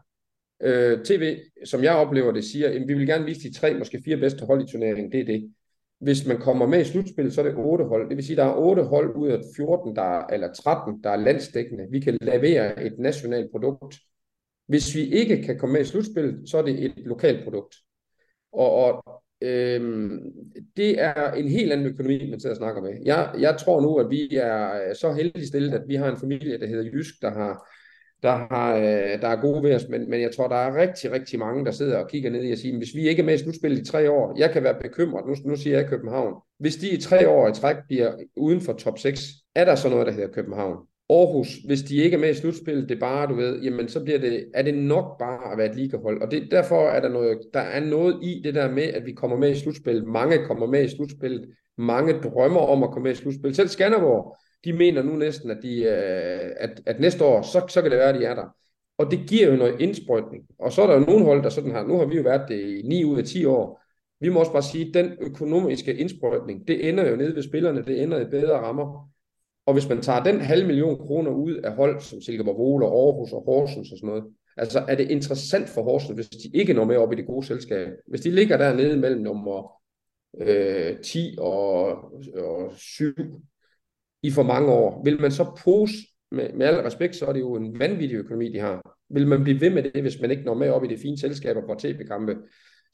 øh, 0.62 1.04
TV, 1.04 1.38
som 1.64 1.82
jeg 1.82 1.94
oplever 1.94 2.32
det, 2.32 2.44
siger, 2.44 2.68
at 2.68 2.88
vi 2.88 2.94
vil 2.94 3.06
gerne 3.06 3.24
vise 3.24 3.48
de 3.48 3.54
tre, 3.54 3.78
måske 3.78 4.02
fire 4.04 4.16
bedste 4.16 4.46
hold 4.46 4.68
i 4.68 4.72
turneringen, 4.72 5.12
det 5.12 5.20
er 5.20 5.24
det. 5.24 5.52
Hvis 6.00 6.26
man 6.26 6.40
kommer 6.40 6.66
med 6.66 6.80
i 6.80 6.84
slutspillet, 6.84 7.34
så 7.34 7.40
er 7.40 7.44
det 7.44 7.54
otte 7.56 7.84
hold. 7.84 8.08
Det 8.08 8.16
vil 8.16 8.24
sige, 8.24 8.34
at 8.34 8.46
der 8.46 8.52
er 8.52 8.56
otte 8.56 8.82
hold 8.82 9.16
ud 9.16 9.28
af 9.28 9.40
14, 9.56 9.96
der 9.96 10.02
er, 10.02 10.26
eller 10.26 10.52
13, 10.52 11.02
der 11.04 11.10
er 11.10 11.16
landsdækkende. 11.16 11.86
Vi 11.90 12.00
kan 12.00 12.18
levere 12.20 12.84
et 12.84 12.98
nationalt 12.98 13.50
produkt. 13.50 13.96
Hvis 14.66 14.94
vi 14.94 15.00
ikke 15.00 15.42
kan 15.42 15.58
komme 15.58 15.72
med 15.72 15.80
i 15.80 15.84
slutspillet, 15.84 16.50
så 16.50 16.58
er 16.58 16.62
det 16.62 16.84
et 16.84 16.92
lokalt 16.96 17.44
produkt. 17.44 17.76
Og, 18.52 18.72
og 18.74 19.22
Øhm, 19.42 20.20
det 20.76 21.00
er 21.00 21.32
en 21.32 21.48
helt 21.48 21.72
anden 21.72 21.86
økonomi, 21.86 22.30
man 22.30 22.40
sidder 22.40 22.54
og 22.54 22.58
snakker 22.58 22.82
med. 22.82 22.92
Jeg, 23.04 23.30
jeg 23.38 23.56
tror 23.56 23.80
nu, 23.80 23.96
at 23.96 24.10
vi 24.10 24.36
er 24.36 24.94
så 24.94 25.12
heldige 25.12 25.46
stillet, 25.46 25.74
at 25.74 25.82
vi 25.88 25.94
har 25.94 26.10
en 26.10 26.20
familie, 26.20 26.58
der 26.60 26.66
hedder 26.66 26.90
Jysk, 26.92 27.14
der 27.22 27.30
har, 27.30 27.68
der, 28.22 28.30
har, 28.30 28.76
øh, 28.76 29.22
der 29.22 29.28
er 29.28 29.40
gode 29.40 29.62
ved 29.62 29.74
os, 29.74 29.88
men, 29.88 30.10
men 30.10 30.20
jeg 30.20 30.30
tror, 30.36 30.48
der 30.48 30.56
er 30.56 30.76
rigtig, 30.76 31.12
rigtig 31.12 31.38
mange, 31.38 31.64
der 31.64 31.70
sidder 31.70 31.98
og 31.98 32.08
kigger 32.08 32.30
ned 32.30 32.44
i 32.44 32.52
og 32.52 32.58
siger, 32.58 32.78
hvis 32.78 32.94
vi 32.94 33.08
ikke 33.08 33.22
er 33.22 33.26
med 33.26 33.34
i 33.34 33.38
slutspillet 33.38 33.78
i 33.78 33.90
tre 33.90 34.10
år, 34.10 34.34
jeg 34.38 34.50
kan 34.50 34.64
være 34.64 34.80
bekymret, 34.82 35.26
nu, 35.26 35.50
nu 35.50 35.56
siger 35.56 35.78
jeg 35.78 35.88
København, 35.88 36.34
hvis 36.58 36.76
de 36.76 36.90
i 36.90 37.00
tre 37.00 37.28
år 37.28 37.48
i 37.48 37.52
træk 37.52 37.76
bliver 37.86 38.12
uden 38.36 38.60
for 38.60 38.72
top 38.72 38.98
6, 38.98 39.20
er 39.54 39.64
der 39.64 39.74
så 39.74 39.88
noget, 39.88 40.06
der 40.06 40.12
hedder 40.12 40.32
København? 40.32 40.87
Aarhus, 41.10 41.56
hvis 41.66 41.82
de 41.82 41.96
ikke 41.96 42.14
er 42.14 42.20
med 42.20 42.30
i 42.30 42.34
slutspillet, 42.34 42.88
det 42.88 42.94
er 42.94 43.00
bare, 43.00 43.26
du 43.26 43.34
ved, 43.34 43.60
jamen 43.62 43.88
så 43.88 44.04
bliver 44.04 44.18
det, 44.18 44.44
er 44.54 44.62
det 44.62 44.74
nok 44.74 45.18
bare 45.18 45.52
at 45.52 45.58
være 45.58 45.70
et 45.70 45.76
ligahold. 45.76 46.22
Og 46.22 46.30
det, 46.30 46.48
derfor 46.50 46.88
er 46.88 47.00
der 47.00 47.08
noget, 47.08 47.38
der 47.54 47.60
er 47.60 47.80
noget 47.80 48.18
i 48.22 48.40
det 48.44 48.54
der 48.54 48.70
med, 48.70 48.82
at 48.82 49.06
vi 49.06 49.12
kommer 49.12 49.36
med 49.36 49.50
i 49.50 49.58
slutspillet. 49.58 50.06
Mange 50.06 50.46
kommer 50.46 50.66
med 50.66 50.84
i 50.84 50.88
slutspillet. 50.88 51.48
Mange 51.78 52.12
drømmer 52.12 52.60
om 52.60 52.82
at 52.82 52.90
komme 52.90 53.02
med 53.02 53.12
i 53.12 53.14
slutspillet. 53.14 53.56
Selv 53.56 53.68
Skanderborg, 53.68 54.36
de 54.64 54.72
mener 54.72 55.02
nu 55.02 55.16
næsten, 55.16 55.50
at, 55.50 55.58
de, 55.62 55.82
øh, 55.82 56.50
at, 56.60 56.80
at 56.86 57.00
næste 57.00 57.24
år, 57.24 57.42
så, 57.42 57.64
så 57.68 57.82
kan 57.82 57.90
det 57.90 57.98
være, 57.98 58.08
at 58.08 58.20
de 58.20 58.24
er 58.24 58.34
der. 58.34 58.54
Og 58.98 59.10
det 59.10 59.20
giver 59.28 59.50
jo 59.50 59.56
noget 59.56 59.80
indsprøjtning. 59.80 60.44
Og 60.58 60.72
så 60.72 60.82
er 60.82 60.86
der 60.86 60.94
jo 60.94 61.00
nogle 61.00 61.24
hold, 61.24 61.42
der 61.42 61.48
sådan 61.48 61.70
har, 61.70 61.86
nu 61.86 61.98
har 61.98 62.06
vi 62.06 62.16
jo 62.16 62.22
været 62.22 62.48
det 62.48 62.60
i 62.60 62.82
9 62.84 63.04
ud 63.04 63.18
af 63.18 63.24
10 63.24 63.44
år. 63.44 63.82
Vi 64.20 64.28
må 64.28 64.40
også 64.40 64.52
bare 64.52 64.62
sige, 64.62 64.88
at 64.88 64.94
den 64.94 65.12
økonomiske 65.20 65.94
indsprøjtning, 65.94 66.68
det 66.68 66.88
ender 66.88 67.10
jo 67.10 67.16
nede 67.16 67.34
ved 67.34 67.42
spillerne, 67.42 67.84
det 67.84 68.02
ender 68.02 68.20
i 68.20 68.24
bedre 68.24 68.58
rammer. 68.58 69.10
Og 69.68 69.74
hvis 69.74 69.88
man 69.88 70.02
tager 70.02 70.22
den 70.22 70.40
halv 70.40 70.66
million 70.66 70.98
kroner 70.98 71.30
ud 71.30 71.54
af 71.54 71.72
hold 71.74 72.00
som 72.00 72.20
Silkeborg 72.20 72.58
Vole 72.58 72.86
og 72.86 72.92
Aarhus 72.92 73.32
og 73.32 73.42
Horsens 73.46 73.92
og 73.92 73.98
sådan 73.98 74.08
noget, 74.08 74.24
altså 74.56 74.84
er 74.88 74.94
det 74.94 75.10
interessant 75.10 75.68
for 75.68 75.82
Horsens, 75.82 76.14
hvis 76.14 76.28
de 76.28 76.50
ikke 76.54 76.72
når 76.72 76.84
med 76.84 76.96
op 76.96 77.12
i 77.12 77.16
det 77.16 77.26
gode 77.26 77.46
selskab. 77.46 77.88
Hvis 78.06 78.20
de 78.20 78.30
ligger 78.30 78.56
dernede 78.56 78.96
mellem 78.96 79.20
nummer 79.20 79.72
øh, 80.40 80.98
10 81.00 81.36
og, 81.38 81.86
og 82.34 82.72
7 82.76 83.12
i 84.22 84.30
for 84.30 84.42
mange 84.42 84.72
år, 84.72 85.02
vil 85.04 85.20
man 85.20 85.30
så 85.30 85.60
pose, 85.64 85.94
med, 86.30 86.52
med 86.52 86.66
al 86.66 86.74
respekt, 86.74 87.16
så 87.16 87.26
er 87.26 87.32
det 87.32 87.40
jo 87.40 87.54
en 87.54 87.78
vanvittig 87.78 88.16
økonomi, 88.16 88.52
de 88.52 88.58
har. 88.58 88.96
Vil 89.10 89.26
man 89.26 89.42
blive 89.42 89.60
ved 89.60 89.70
med 89.70 89.82
det, 89.82 90.02
hvis 90.02 90.20
man 90.20 90.30
ikke 90.30 90.42
når 90.42 90.54
med 90.54 90.70
op 90.70 90.84
i 90.84 90.88
det 90.88 91.00
fine 91.00 91.18
selskab 91.18 91.56
og 91.56 91.62
på 91.66 91.74
tv-kampe? 91.78 92.36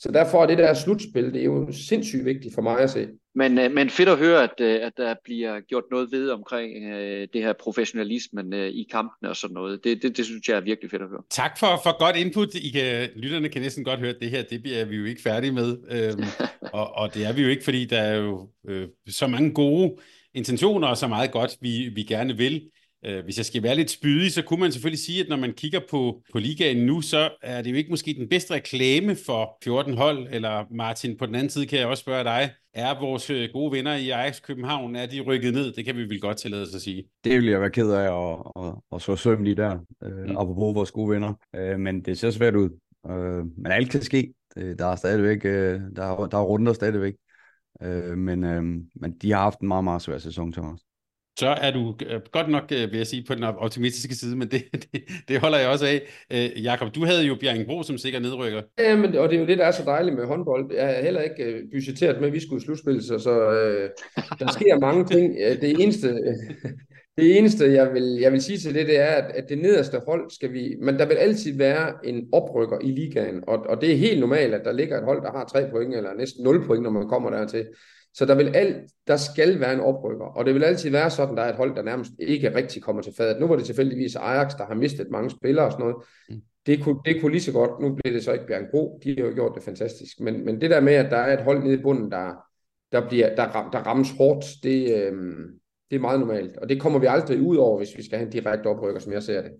Så 0.04 0.10
derfor 0.12 0.42
er 0.42 0.46
det 0.46 0.58
der 0.58 0.74
slutspil, 0.74 1.24
det 1.24 1.40
er 1.40 1.44
jo 1.44 1.72
sindssygt 1.72 2.24
vigtigt 2.24 2.54
for 2.54 2.62
mig 2.62 2.80
at 2.80 2.90
se. 2.90 3.08
Men, 3.34 3.58
øh, 3.58 3.72
men 3.72 3.90
fedt 3.90 4.08
at 4.08 4.18
høre, 4.18 4.42
at, 4.42 4.60
øh, 4.60 4.86
at 4.86 4.92
der 4.96 5.14
bliver 5.24 5.60
gjort 5.60 5.84
noget 5.90 6.12
ved 6.12 6.30
omkring 6.30 6.92
øh, 6.92 7.28
det 7.32 7.42
her 7.42 7.52
professionalismen 7.52 8.52
i 8.52 8.86
kampene 8.90 9.30
og 9.30 9.36
sådan 9.36 9.54
noget. 9.54 9.84
Det, 9.84 10.02
det, 10.02 10.16
det 10.16 10.24
synes 10.24 10.48
jeg 10.48 10.56
er 10.56 10.60
virkelig 10.60 10.90
fedt 10.90 11.02
at 11.02 11.08
høre. 11.08 11.22
Tak 11.30 11.58
for, 11.58 11.80
for 11.82 11.98
godt 11.98 12.16
input. 12.16 12.54
I 12.54 12.70
kan, 12.70 13.08
lytterne 13.16 13.48
kan 13.48 13.62
næsten 13.62 13.84
godt 13.84 14.00
høre, 14.00 14.10
at 14.10 14.20
det 14.20 14.30
her, 14.30 14.42
det 14.42 14.62
bliver 14.62 14.84
vi 14.84 14.96
jo 14.96 15.04
ikke 15.04 15.22
færdige 15.22 15.52
med. 15.52 15.76
Øhm, 15.90 16.24
og, 16.78 16.94
og 16.94 17.14
det 17.14 17.26
er 17.26 17.32
vi 17.32 17.42
jo 17.42 17.48
ikke, 17.48 17.64
fordi 17.64 17.84
der 17.84 18.00
er 18.00 18.16
jo 18.16 18.48
øh, 18.68 18.88
så 19.08 19.26
mange 19.26 19.54
gode 19.54 19.96
intentioner 20.34 20.88
og 20.88 20.96
så 20.96 21.08
meget 21.08 21.32
godt, 21.32 21.56
vi, 21.60 21.90
vi 21.94 22.02
gerne 22.02 22.36
vil. 22.36 22.62
Øh, 23.06 23.24
hvis 23.24 23.36
jeg 23.36 23.46
skal 23.46 23.62
være 23.62 23.76
lidt 23.76 23.90
spydig, 23.90 24.32
så 24.32 24.42
kunne 24.42 24.60
man 24.60 24.72
selvfølgelig 24.72 25.04
sige, 25.04 25.20
at 25.20 25.28
når 25.28 25.36
man 25.36 25.52
kigger 25.52 25.80
på, 25.90 26.22
på 26.32 26.38
ligaen 26.38 26.86
nu, 26.86 27.00
så 27.00 27.30
er 27.42 27.62
det 27.62 27.70
jo 27.70 27.76
ikke 27.76 27.90
måske 27.90 28.14
den 28.18 28.28
bedste 28.28 28.54
reklame 28.54 29.16
for 29.26 29.58
14 29.64 29.96
hold, 29.96 30.26
eller 30.30 30.64
Martin, 30.70 31.16
på 31.18 31.26
den 31.26 31.34
anden 31.34 31.50
side 31.50 31.66
kan 31.66 31.78
jeg 31.78 31.86
også 31.86 32.00
spørge 32.00 32.24
dig, 32.24 32.50
er 32.74 33.00
vores 33.00 33.30
øh, 33.30 33.48
gode 33.52 33.72
venner 33.72 33.94
i 33.94 34.10
Ajax 34.10 34.42
København, 34.42 34.96
er 34.96 35.06
de 35.06 35.20
rykket 35.20 35.54
ned? 35.54 35.72
Det 35.72 35.84
kan 35.84 35.96
vi 35.96 36.02
vel 36.02 36.20
godt 36.20 36.36
tillade 36.36 36.62
os 36.62 36.74
at 36.74 36.80
sige. 36.80 37.04
Det 37.24 37.32
vil 37.32 37.46
jeg 37.46 37.60
være 37.60 37.70
ked 37.70 37.90
af 37.90 38.32
at, 38.32 38.38
at, 38.56 38.74
at 38.92 39.02
så 39.02 39.16
søm 39.16 39.42
lige 39.42 39.56
der, 39.56 39.78
øh, 40.02 40.28
mm. 40.28 40.36
apropos 40.36 40.74
vores 40.74 40.90
gode 40.90 41.10
venner. 41.10 41.34
Øh, 41.54 41.80
men 41.80 42.00
det 42.00 42.18
ser 42.18 42.30
svært 42.30 42.56
ud. 42.56 42.70
Øh, 43.10 43.44
men 43.56 43.72
alt 43.72 43.90
kan 43.90 44.02
ske. 44.02 44.34
Der 44.56 44.86
er 44.86 44.96
stadigvæk, 44.96 45.44
øh, 45.44 45.80
der, 45.96 46.26
der 46.26 46.38
er 46.38 46.42
runder 46.42 46.72
stadigvæk. 46.72 47.14
Øh, 47.82 48.18
men, 48.18 48.44
øh, 48.44 48.62
men 48.94 49.18
de 49.22 49.32
har 49.32 49.40
haft 49.40 49.60
en 49.60 49.68
meget, 49.68 49.84
meget 49.84 50.02
svær 50.02 50.18
sæson, 50.18 50.52
Thomas 50.52 50.80
så 51.38 51.48
er 51.48 51.70
du 51.70 51.94
øh, 52.06 52.20
godt 52.32 52.48
nok, 52.48 52.64
øh, 52.72 52.90
vil 52.90 52.96
jeg 52.96 53.06
sige, 53.06 53.24
på 53.28 53.34
den 53.34 53.44
optimistiske 53.44 54.14
side, 54.14 54.36
men 54.36 54.48
det, 54.48 54.62
det, 54.92 55.02
det 55.28 55.40
holder 55.40 55.58
jeg 55.58 55.68
også 55.68 55.86
af. 55.86 56.02
Øh, 56.32 56.64
Jakob, 56.64 56.94
du 56.94 57.04
havde 57.04 57.26
jo 57.26 57.36
Bjerringbro 57.40 57.82
som 57.82 57.98
sikker 57.98 58.20
nedrykker. 58.20 58.62
Ja, 58.78 58.96
men, 58.96 59.16
og 59.16 59.28
det 59.28 59.36
er 59.36 59.40
jo 59.40 59.46
det, 59.46 59.58
der 59.58 59.64
er 59.64 59.70
så 59.70 59.82
dejligt 59.84 60.16
med 60.16 60.26
håndbold. 60.26 60.74
Jeg 60.74 60.98
er 60.98 61.02
heller 61.02 61.20
ikke 61.20 61.44
øh, 61.44 61.62
budgetteret 61.72 62.20
med, 62.20 62.28
at 62.28 62.34
vi 62.34 62.40
skulle 62.40 62.64
slutspille, 62.64 63.02
så, 63.02 63.18
så 63.18 63.50
øh, 63.50 63.90
der 64.38 64.52
sker 64.52 64.78
mange 64.78 65.04
ting. 65.04 65.34
Det 65.60 65.82
eneste, 65.82 66.08
det 67.18 67.38
eneste 67.38 67.72
jeg, 67.72 67.94
vil, 67.94 68.18
jeg 68.20 68.32
vil 68.32 68.42
sige 68.42 68.58
til 68.58 68.74
det, 68.74 68.86
det 68.86 69.00
er, 69.00 69.14
at, 69.14 69.36
at 69.36 69.44
det 69.48 69.58
nederste 69.58 70.00
hold 70.06 70.30
skal 70.30 70.52
vi... 70.52 70.76
Men 70.82 70.98
der 70.98 71.06
vil 71.06 71.14
altid 71.14 71.56
være 71.56 71.92
en 72.04 72.28
oprykker 72.32 72.78
i 72.82 72.90
ligaen, 72.90 73.44
og, 73.46 73.66
og 73.68 73.80
det 73.80 73.92
er 73.92 73.96
helt 73.96 74.20
normalt, 74.20 74.54
at 74.54 74.64
der 74.64 74.72
ligger 74.72 74.98
et 74.98 75.04
hold, 75.04 75.22
der 75.22 75.32
har 75.32 75.44
tre 75.44 75.70
point, 75.70 75.94
eller 75.94 76.14
næsten 76.14 76.44
0 76.44 76.66
point, 76.66 76.82
når 76.82 76.90
man 76.90 77.08
kommer 77.08 77.30
dertil. 77.30 77.66
Så 78.14 78.24
der, 78.24 78.34
vil 78.34 78.56
alt, 78.56 78.76
der 79.06 79.16
skal 79.16 79.60
være 79.60 79.72
en 79.72 79.80
oprykker, 79.80 80.26
og 80.26 80.46
det 80.46 80.54
vil 80.54 80.64
altid 80.64 80.90
være 80.90 81.10
sådan, 81.10 81.36
der 81.36 81.42
er 81.42 81.50
et 81.50 81.56
hold, 81.56 81.76
der 81.76 81.82
nærmest 81.82 82.12
ikke 82.18 82.54
rigtig 82.54 82.82
kommer 82.82 83.02
til 83.02 83.12
fadet. 83.16 83.40
Nu 83.40 83.46
var 83.46 83.56
det 83.56 83.64
tilfældigvis 83.64 84.16
Ajax, 84.16 84.52
der 84.58 84.66
har 84.66 84.74
mistet 84.74 85.10
mange 85.10 85.30
spillere 85.30 85.66
og 85.66 85.72
sådan 85.72 85.82
noget. 85.86 85.96
Mm. 86.28 86.42
Det, 86.66 86.82
kunne, 86.82 86.98
det 87.04 87.20
kunne 87.20 87.32
lige 87.32 87.42
så 87.42 87.52
godt, 87.52 87.80
nu 87.80 87.94
bliver 87.94 88.14
det 88.14 88.24
så 88.24 88.32
ikke 88.32 88.66
Bro, 88.70 89.00
de 89.04 89.14
har 89.18 89.26
jo 89.26 89.34
gjort 89.34 89.52
det 89.54 89.62
fantastisk, 89.62 90.20
men, 90.20 90.44
men 90.44 90.60
det 90.60 90.70
der 90.70 90.80
med, 90.80 90.92
at 90.92 91.10
der 91.10 91.16
er 91.16 91.38
et 91.38 91.44
hold 91.44 91.62
nede 91.62 91.74
i 91.74 91.82
bunden, 91.82 92.10
der, 92.10 92.34
der, 92.92 93.08
bliver, 93.08 93.34
der, 93.34 93.70
der 93.72 93.78
rammes 93.78 94.10
hårdt, 94.10 94.46
det, 94.62 94.90
øh, 94.90 95.12
det 95.90 95.96
er 95.96 96.00
meget 96.00 96.20
normalt, 96.20 96.56
og 96.56 96.68
det 96.68 96.80
kommer 96.80 96.98
vi 96.98 97.06
aldrig 97.06 97.40
ud 97.40 97.56
over, 97.56 97.78
hvis 97.78 97.96
vi 97.96 98.04
skal 98.04 98.18
have 98.18 98.26
en 98.26 98.32
direkte 98.32 98.66
oprykker, 98.66 99.00
som 99.00 99.12
jeg 99.12 99.22
ser 99.22 99.42
det. 99.42 99.50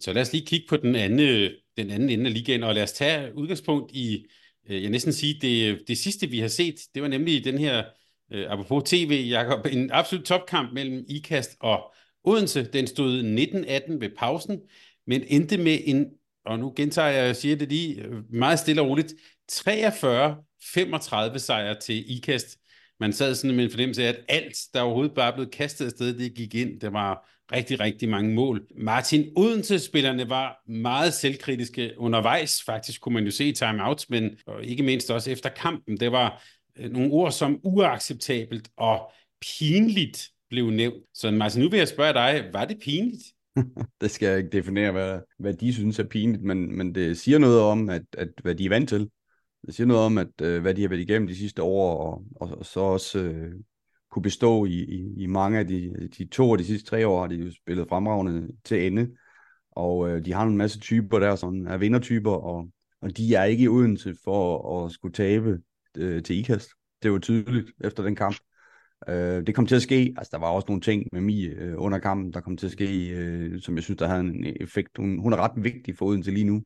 Så 0.00 0.12
lad 0.12 0.22
os 0.22 0.32
lige 0.32 0.46
kigge 0.46 0.66
på 0.68 0.76
den 0.76 0.94
anden, 0.94 1.50
den 1.76 1.90
anden 1.90 2.08
ende 2.08 2.26
af 2.26 2.34
ligaen, 2.34 2.62
og 2.62 2.74
lad 2.74 2.82
os 2.82 2.92
tage 2.92 3.34
udgangspunkt 3.34 3.92
i 3.92 4.26
øh, 4.70 4.82
jeg 4.82 4.90
næsten 4.90 5.12
sige, 5.12 5.38
det, 5.40 5.82
det 5.88 5.98
sidste 5.98 6.26
vi 6.26 6.38
har 6.38 6.48
set, 6.48 6.74
det 6.94 7.02
var 7.02 7.08
nemlig 7.08 7.44
den 7.44 7.58
her, 7.58 7.84
øh, 8.32 8.46
apropos 8.48 8.90
tv, 8.90 9.26
Jacob, 9.28 9.66
en 9.72 9.90
absolut 9.92 10.24
topkamp 10.24 10.72
mellem 10.72 11.04
IKAST 11.08 11.56
og 11.60 11.92
Odense. 12.24 12.68
Den 12.72 12.86
stod 12.86 13.22
19-18 13.22 13.98
ved 14.00 14.16
pausen, 14.18 14.60
men 15.06 15.22
endte 15.28 15.56
med 15.56 15.78
en 15.84 16.06
og 16.44 16.58
nu 16.58 16.72
gentager 16.76 17.08
jeg 17.08 17.30
og 17.30 17.36
siger 17.36 17.56
det 17.56 17.68
lige 17.68 18.02
øh, 18.02 18.32
meget 18.32 18.58
stille 18.58 18.82
og 18.82 18.88
roligt, 18.88 19.14
43-35 19.52 21.38
sejr 21.38 21.74
til 21.80 22.16
IKAST. 22.16 22.58
Man 23.02 23.12
sad 23.12 23.34
sådan 23.34 23.56
med 23.56 23.64
en 23.64 23.70
fornemmelse 23.70 24.04
af, 24.04 24.08
at 24.08 24.18
alt, 24.28 24.56
der 24.74 24.80
overhovedet 24.80 25.14
bare 25.14 25.32
blev 25.32 25.50
kastet 25.50 25.84
afsted, 25.86 26.18
det 26.18 26.34
gik 26.34 26.54
ind. 26.54 26.80
Det 26.80 26.92
var 26.92 27.28
rigtig, 27.52 27.80
rigtig 27.80 28.08
mange 28.08 28.34
mål. 28.34 28.66
Martin, 28.76 29.32
Odense-spillerne 29.36 30.28
var 30.28 30.62
meget 30.68 31.14
selvkritiske 31.14 31.92
undervejs. 31.98 32.62
Faktisk 32.62 33.00
kunne 33.00 33.14
man 33.14 33.24
jo 33.24 33.30
se 33.30 33.52
timeouts, 33.52 34.10
men 34.10 34.30
og 34.46 34.64
ikke 34.64 34.82
mindst 34.82 35.10
også 35.10 35.30
efter 35.30 35.48
kampen. 35.50 35.96
Det 35.96 36.12
var 36.12 36.42
øh, 36.78 36.90
nogle 36.90 37.12
ord 37.12 37.32
som 37.32 37.60
uacceptabelt 37.62 38.68
og 38.76 39.12
pinligt 39.40 40.28
blev 40.50 40.70
nævnt. 40.70 41.04
Så 41.14 41.30
Martin, 41.30 41.62
nu 41.62 41.68
vil 41.68 41.78
jeg 41.78 41.88
spørge 41.88 42.12
dig, 42.12 42.44
var 42.52 42.64
det 42.64 42.78
pinligt? 42.82 43.22
det 44.00 44.10
skal 44.10 44.28
jeg 44.28 44.38
ikke 44.38 44.50
definere, 44.50 44.92
hvad, 44.92 45.20
hvad 45.38 45.54
de 45.54 45.74
synes 45.74 45.98
er 45.98 46.04
pinligt, 46.04 46.42
men, 46.42 46.76
men 46.76 46.94
det 46.94 47.18
siger 47.18 47.38
noget 47.38 47.60
om, 47.60 47.88
at, 47.88 48.02
at 48.18 48.28
hvad 48.42 48.54
de 48.54 48.64
er 48.64 48.68
vant 48.68 48.88
til. 48.88 49.08
Det 49.66 49.74
siger 49.74 49.86
noget 49.86 50.02
om, 50.02 50.18
at 50.18 50.40
øh, 50.42 50.62
hvad 50.62 50.74
de 50.74 50.82
har 50.82 50.88
været 50.88 51.00
igennem 51.00 51.28
de 51.28 51.36
sidste 51.36 51.62
år, 51.62 51.96
og, 51.96 52.24
og, 52.36 52.58
og 52.58 52.66
så 52.66 52.80
også 52.80 53.18
øh, 53.18 53.52
kunne 54.10 54.22
bestå 54.22 54.64
i, 54.64 54.84
i, 54.84 55.14
i 55.16 55.26
mange 55.26 55.58
af 55.58 55.66
de, 55.66 56.08
de 56.18 56.24
to 56.24 56.52
af 56.52 56.58
de 56.58 56.64
sidste 56.64 56.90
tre 56.90 57.06
år, 57.06 57.20
har 57.20 57.28
de 57.28 57.34
jo 57.34 57.52
spillet 57.52 57.88
fremragende 57.88 58.48
til 58.64 58.86
ende. 58.86 59.10
Og 59.72 60.10
øh, 60.10 60.24
de 60.24 60.32
har 60.32 60.46
en 60.46 60.56
masse 60.56 60.80
typer 60.80 61.18
der, 61.18 61.36
som 61.36 61.66
er 61.66 61.76
vindertyper, 61.76 62.30
og, 62.30 62.68
og 63.00 63.16
de 63.16 63.34
er 63.34 63.44
ikke 63.44 63.64
i 63.64 63.68
Odense 63.68 64.14
for 64.24 64.84
at 64.84 64.92
skulle 64.92 65.12
tabe 65.12 65.58
øh, 65.96 66.22
til 66.22 66.38
IKAST. 66.38 66.70
Det 67.02 67.12
var 67.12 67.18
tydeligt 67.18 67.72
efter 67.84 68.02
den 68.02 68.16
kamp. 68.16 68.36
Øh, 69.08 69.46
det 69.46 69.54
kom 69.54 69.66
til 69.66 69.76
at 69.76 69.82
ske, 69.82 70.14
altså 70.18 70.30
der 70.32 70.38
var 70.38 70.48
også 70.48 70.66
nogle 70.68 70.80
ting 70.80 71.08
med 71.12 71.20
Mie 71.20 71.48
øh, 71.48 71.74
under 71.76 71.98
kampen, 71.98 72.32
der 72.32 72.40
kom 72.40 72.56
til 72.56 72.66
at 72.66 72.72
ske, 72.72 73.08
øh, 73.10 73.60
som 73.60 73.74
jeg 73.74 73.82
synes, 73.82 73.98
der 73.98 74.06
havde 74.06 74.20
en 74.20 74.56
effekt. 74.60 74.96
Hun, 74.96 75.18
hun 75.18 75.32
er 75.32 75.36
ret 75.36 75.64
vigtig 75.64 75.98
for 75.98 76.06
Odense 76.06 76.30
lige 76.30 76.44
nu, 76.44 76.62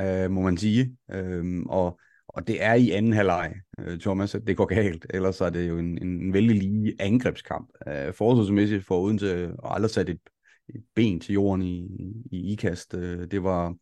øh, 0.00 0.30
må 0.30 0.40
man 0.42 0.56
sige. 0.56 0.96
Øh, 1.10 1.62
og, 1.66 2.00
og 2.34 2.46
det 2.46 2.62
er 2.62 2.74
i 2.74 2.90
anden 2.90 3.12
halvleg, 3.12 3.54
øh, 3.78 3.98
Thomas, 3.98 4.34
at 4.34 4.46
det 4.46 4.56
går 4.56 4.66
galt. 4.66 5.06
Ellers 5.10 5.40
er 5.40 5.50
det 5.50 5.68
jo 5.68 5.78
en, 5.78 6.02
en 6.02 6.32
vældig 6.32 6.56
lige 6.56 6.94
angrebskamp. 7.00 7.68
Øh, 7.88 8.14
forsvarsmæssigt 8.14 8.84
for 8.84 9.00
uden 9.00 9.18
til 9.18 9.26
at 9.26 9.50
aldrig 9.64 9.90
sat 9.90 10.08
et, 10.08 10.20
et 10.68 10.84
ben 10.94 11.20
til 11.20 11.32
jorden 11.32 11.62
i, 11.62 11.88
i 12.32 12.52
ikast. 12.52 12.94
Øh, 12.94 13.30
det 13.30 13.42
var 13.42 13.74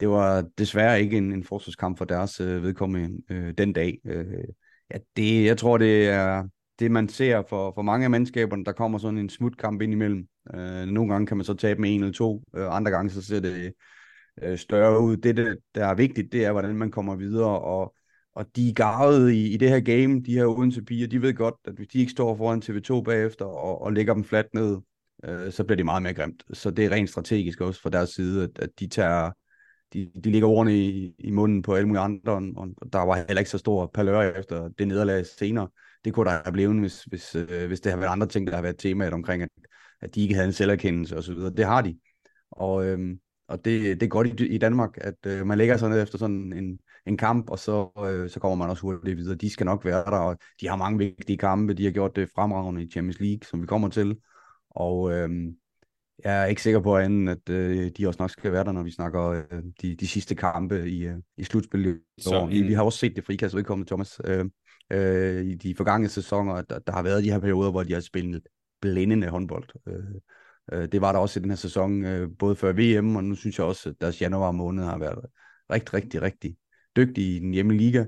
det 0.00 0.08
var 0.08 0.44
desværre 0.58 1.00
ikke 1.00 1.16
en, 1.16 1.32
en 1.32 1.44
forsvarskamp 1.44 1.98
for 1.98 2.04
deres 2.04 2.40
øh, 2.40 2.62
vedkommende 2.62 3.22
øh, 3.30 3.54
den 3.58 3.72
dag. 3.72 3.98
Øh, 4.04 4.44
ja, 4.90 4.98
det, 5.16 5.44
jeg 5.44 5.58
tror, 5.58 5.78
det 5.78 6.08
er 6.08 6.48
det, 6.78 6.90
man 6.90 7.08
ser 7.08 7.42
for, 7.48 7.72
for 7.74 7.82
mange 7.82 8.04
af 8.04 8.10
mandskaberne, 8.10 8.64
der 8.64 8.72
kommer 8.72 8.98
sådan 8.98 9.18
en 9.18 9.28
smutkamp 9.28 9.82
ind 9.82 9.92
imellem. 9.92 10.26
Øh, 10.54 10.86
nogle 10.86 11.12
gange 11.12 11.26
kan 11.26 11.36
man 11.36 11.44
så 11.44 11.54
tabe 11.54 11.80
med 11.80 11.94
en 11.94 12.00
eller 12.00 12.12
to, 12.12 12.42
øh, 12.56 12.76
andre 12.76 12.90
gange 12.90 13.10
så 13.10 13.22
ser 13.22 13.40
det 13.40 13.72
øh, 14.42 14.58
større 14.58 15.00
ud. 15.00 15.16
Det, 15.16 15.36
det, 15.36 15.58
der 15.74 15.86
er 15.86 15.94
vigtigt, 15.94 16.32
det 16.32 16.44
er, 16.44 16.52
hvordan 16.52 16.76
man 16.76 16.90
kommer 16.90 17.16
videre, 17.16 17.60
og, 17.60 17.94
og 18.34 18.46
de 18.56 18.68
er 18.68 18.74
garvet 18.74 19.32
i, 19.32 19.54
i 19.54 19.56
det 19.56 19.68
her 19.68 19.80
game, 19.80 20.22
de 20.22 20.32
her 20.32 20.46
Odense 20.46 20.82
piger, 20.82 21.06
de 21.06 21.22
ved 21.22 21.34
godt, 21.34 21.54
at 21.64 21.74
hvis 21.74 21.88
de 21.88 21.98
ikke 21.98 22.12
står 22.12 22.36
foran 22.36 22.62
TV2 22.64 23.02
bagefter 23.02 23.44
og, 23.44 23.82
og 23.82 23.92
lægger 23.92 24.14
dem 24.14 24.24
fladt 24.24 24.54
ned, 24.54 24.76
øh, 25.24 25.52
så 25.52 25.64
bliver 25.64 25.76
det 25.76 25.84
meget 25.84 26.02
mere 26.02 26.14
grimt. 26.14 26.44
Så 26.52 26.70
det 26.70 26.84
er 26.84 26.90
rent 26.90 27.10
strategisk 27.10 27.60
også 27.60 27.82
fra 27.82 27.90
deres 27.90 28.10
side, 28.10 28.44
at, 28.44 28.58
at 28.58 28.70
de 28.78 28.88
tager 28.88 29.30
de, 29.92 30.10
de 30.24 30.30
ligger 30.30 30.48
ordene 30.48 30.78
i, 30.78 31.14
i 31.18 31.30
munden 31.30 31.62
på 31.62 31.74
alle 31.74 31.88
mulige 31.88 32.02
andre, 32.02 32.32
og 32.32 32.92
der 32.92 32.98
var 32.98 33.16
heller 33.16 33.38
ikke 33.38 33.50
så 33.50 33.58
stor 33.58 33.90
palør 33.94 34.20
efter 34.20 34.68
det 34.78 34.88
nederlag 34.88 35.26
senere 35.26 35.68
det 36.04 36.14
kunne 36.14 36.30
der 36.30 36.40
have 36.44 36.52
blevet, 36.52 36.80
hvis, 36.80 37.02
hvis, 37.02 37.34
øh, 37.34 37.66
hvis 37.66 37.80
det 37.80 37.92
har 37.92 37.98
været 37.98 38.10
andre 38.10 38.26
ting, 38.26 38.46
der 38.46 38.54
har 38.54 38.62
været 38.62 38.78
temaet 38.78 39.12
omkring, 39.12 39.42
at, 39.42 39.48
at 40.00 40.14
de 40.14 40.20
ikke 40.20 40.34
havde 40.34 40.46
en 40.46 40.52
selverkendelse 40.52 41.16
osv. 41.16 41.34
Det 41.34 41.64
har 41.64 41.82
de. 41.82 41.98
Og, 42.50 42.86
øhm, 42.86 43.18
og 43.48 43.64
det, 43.64 44.00
det 44.00 44.06
er 44.06 44.10
godt 44.10 44.40
i, 44.40 44.46
i 44.46 44.58
Danmark, 44.58 44.98
at 45.00 45.26
øh, 45.26 45.46
man 45.46 45.58
lægger 45.58 45.76
sig 45.76 45.90
ned 45.90 46.02
efter 46.02 46.18
sådan 46.18 46.52
en, 46.52 46.78
en 47.06 47.16
kamp, 47.16 47.50
og 47.50 47.58
så, 47.58 47.88
øh, 48.06 48.30
så 48.30 48.40
kommer 48.40 48.56
man 48.56 48.70
også 48.70 48.82
hurtigt 48.82 49.16
videre. 49.16 49.34
De 49.34 49.50
skal 49.50 49.66
nok 49.66 49.84
være 49.84 50.04
der, 50.04 50.18
og 50.18 50.38
de 50.60 50.68
har 50.68 50.76
mange 50.76 50.98
vigtige 50.98 51.36
kampe. 51.36 51.74
De 51.74 51.84
har 51.84 51.90
gjort 51.90 52.16
det 52.16 52.30
fremragende 52.34 52.82
i 52.82 52.90
Champions 52.90 53.20
League, 53.20 53.40
som 53.50 53.62
vi 53.62 53.66
kommer 53.66 53.88
til. 53.88 54.16
Og 54.70 55.12
øhm, 55.12 55.56
jeg 56.24 56.42
er 56.42 56.46
ikke 56.46 56.62
sikker 56.62 56.80
på 56.80 56.96
andet, 56.96 57.32
at 57.32 57.54
øh, 57.54 57.90
de 57.98 58.06
også 58.06 58.22
nok 58.22 58.30
skal 58.30 58.52
være 58.52 58.64
der, 58.64 58.72
når 58.72 58.82
vi 58.82 58.90
snakker 58.90 59.22
øh, 59.28 59.62
de, 59.82 59.94
de 59.94 60.06
sidste 60.06 60.34
kampe 60.34 60.90
i, 60.90 61.06
øh, 61.06 61.16
i 61.36 61.44
slutspillet. 61.44 62.00
Så 62.18 62.40
en... 62.40 62.50
vi, 62.50 62.62
vi 62.62 62.72
har 62.72 62.82
også 62.82 62.98
set 62.98 63.16
det 63.16 63.24
frikast 63.24 63.56
vedkommende, 63.56 63.88
Thomas. 63.88 64.20
Øh, 64.24 64.44
øh, 64.92 65.44
i 65.44 65.54
de 65.54 65.74
forgangne 65.74 66.08
sæsoner, 66.08 66.54
at 66.54 66.70
der, 66.70 66.78
der 66.78 66.92
har 66.92 67.02
været 67.02 67.24
de 67.24 67.30
her 67.30 67.38
perioder, 67.38 67.70
hvor 67.70 67.82
de 67.82 67.92
har 67.92 68.00
spillet 68.00 68.42
blændende 68.80 69.28
håndbold. 69.28 69.68
Øh, 69.88 70.20
øh, 70.72 70.88
det 70.92 71.00
var 71.00 71.12
der 71.12 71.18
også 71.18 71.40
i 71.40 71.42
den 71.42 71.50
her 71.50 71.56
sæson, 71.56 72.04
øh, 72.04 72.28
både 72.38 72.56
før 72.56 72.72
VM, 72.72 73.16
og 73.16 73.24
nu 73.24 73.34
synes 73.34 73.58
jeg 73.58 73.66
også, 73.66 73.88
at 73.88 73.94
deres 74.00 74.20
januar 74.20 74.52
måned 74.52 74.84
har 74.84 74.98
været 74.98 75.24
rigtig, 75.72 75.94
rigtig, 75.94 76.22
rigtig 76.22 76.56
dygtige 76.96 77.36
i 77.36 77.38
den 77.38 77.52
hjemme 77.52 77.74
liga. 77.74 78.04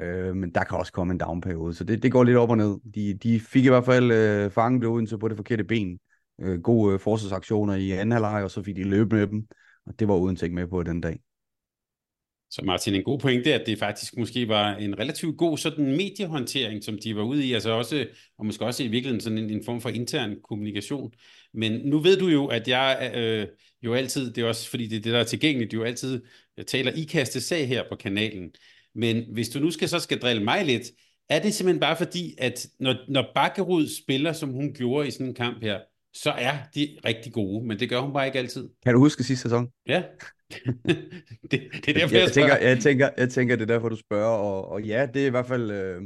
Øh, 0.00 0.36
men 0.36 0.50
der 0.50 0.64
kan 0.64 0.78
også 0.78 0.92
komme 0.92 1.12
en 1.12 1.18
downperiode, 1.18 1.74
så 1.74 1.84
det, 1.84 2.02
det 2.02 2.12
går 2.12 2.24
lidt 2.24 2.36
op 2.36 2.50
og 2.50 2.56
ned. 2.56 2.76
De, 2.94 3.18
de 3.22 3.40
fik 3.40 3.64
i 3.64 3.68
hvert 3.68 3.84
fald 3.84 4.12
øh, 4.12 4.50
fanget 4.50 4.84
Odense 4.84 5.18
på 5.18 5.28
det 5.28 5.36
forkerte 5.36 5.64
ben. 5.64 5.98
Øh, 6.40 6.60
gode 6.60 6.94
øh, 6.94 7.00
forsvarsaktioner 7.00 7.74
i 7.74 7.90
anden 7.90 8.12
halvleg, 8.12 8.44
og 8.44 8.50
så 8.50 8.62
fik 8.62 8.76
de 8.76 8.82
løbet 8.82 9.18
med 9.18 9.26
dem, 9.26 9.46
og 9.86 9.98
det 9.98 10.08
var 10.08 10.14
Odense 10.14 10.46
ikke 10.46 10.54
med 10.54 10.66
på 10.66 10.82
den 10.82 11.00
dag. 11.00 11.20
Så 12.50 12.62
Martin, 12.64 12.94
en 12.94 13.04
god 13.04 13.18
pointe 13.18 13.52
er, 13.52 13.58
at 13.58 13.66
det 13.66 13.78
faktisk 13.78 14.16
måske 14.16 14.48
var 14.48 14.74
en 14.76 14.98
relativt 14.98 15.38
god 15.38 15.58
sådan 15.58 15.96
mediehåndtering, 15.96 16.84
som 16.84 16.98
de 17.04 17.16
var 17.16 17.22
ude 17.22 17.46
i, 17.46 17.52
altså 17.52 17.70
også, 17.70 18.06
og 18.38 18.46
måske 18.46 18.64
også 18.64 18.82
i 18.82 18.88
virkeligheden 18.88 19.20
sådan 19.20 19.38
en, 19.38 19.50
en 19.50 19.64
form 19.64 19.80
for 19.80 19.88
intern 19.88 20.36
kommunikation. 20.48 21.12
Men 21.54 21.72
nu 21.72 21.98
ved 21.98 22.16
du 22.16 22.28
jo, 22.28 22.46
at 22.46 22.68
jeg 22.68 23.12
øh, 23.16 23.46
jo 23.82 23.94
altid, 23.94 24.32
det 24.32 24.44
er 24.44 24.48
også 24.48 24.70
fordi 24.70 24.86
det 24.86 24.96
er 24.96 25.02
det, 25.02 25.12
der 25.12 25.18
er 25.18 25.24
tilgængeligt, 25.24 25.74
jo 25.74 25.82
altid 25.82 26.22
jeg 26.56 26.66
taler 26.66 26.92
ikaste 26.92 27.40
sag 27.40 27.68
her 27.68 27.82
på 27.88 27.96
kanalen. 27.96 28.50
Men 28.94 29.24
hvis 29.32 29.48
du 29.48 29.58
nu 29.58 29.70
skal 29.70 29.88
så 29.88 29.98
skal 29.98 30.20
drille 30.20 30.44
mig 30.44 30.64
lidt, 30.64 30.82
er 31.28 31.42
det 31.42 31.54
simpelthen 31.54 31.80
bare 31.80 31.96
fordi, 31.96 32.34
at 32.38 32.66
når, 32.80 32.94
når 33.08 33.30
Bakkerud 33.34 33.88
spiller, 34.04 34.32
som 34.32 34.50
hun 34.50 34.74
gjorde 34.74 35.08
i 35.08 35.10
sådan 35.10 35.26
en 35.26 35.34
kamp 35.34 35.62
her, 35.62 35.78
så 36.14 36.30
er 36.30 36.56
de 36.74 36.96
rigtig 37.04 37.32
gode, 37.32 37.66
men 37.66 37.78
det 37.78 37.88
gør 37.88 38.00
hun 38.00 38.12
bare 38.12 38.26
ikke 38.26 38.38
altid. 38.38 38.68
Kan 38.84 38.94
du 38.94 38.98
huske 38.98 39.24
sidste 39.24 39.42
sæson? 39.42 39.68
Ja. 39.88 40.02
Det, 41.50 41.60
det 41.72 41.88
er 41.88 41.92
derfor, 41.92 42.14
jeg, 42.14 42.22
jeg, 42.22 42.32
tænker, 42.32 42.56
jeg, 42.56 42.78
tænker, 42.78 43.08
jeg 43.18 43.30
tænker, 43.30 43.56
det 43.56 43.62
er 43.62 43.74
derfor, 43.74 43.88
du 43.88 43.96
spørger, 43.96 44.38
og, 44.38 44.68
og 44.68 44.82
ja, 44.82 45.06
det 45.14 45.22
er 45.22 45.26
i 45.26 45.30
hvert 45.30 45.46
fald 45.46 45.70
øh, 45.70 46.02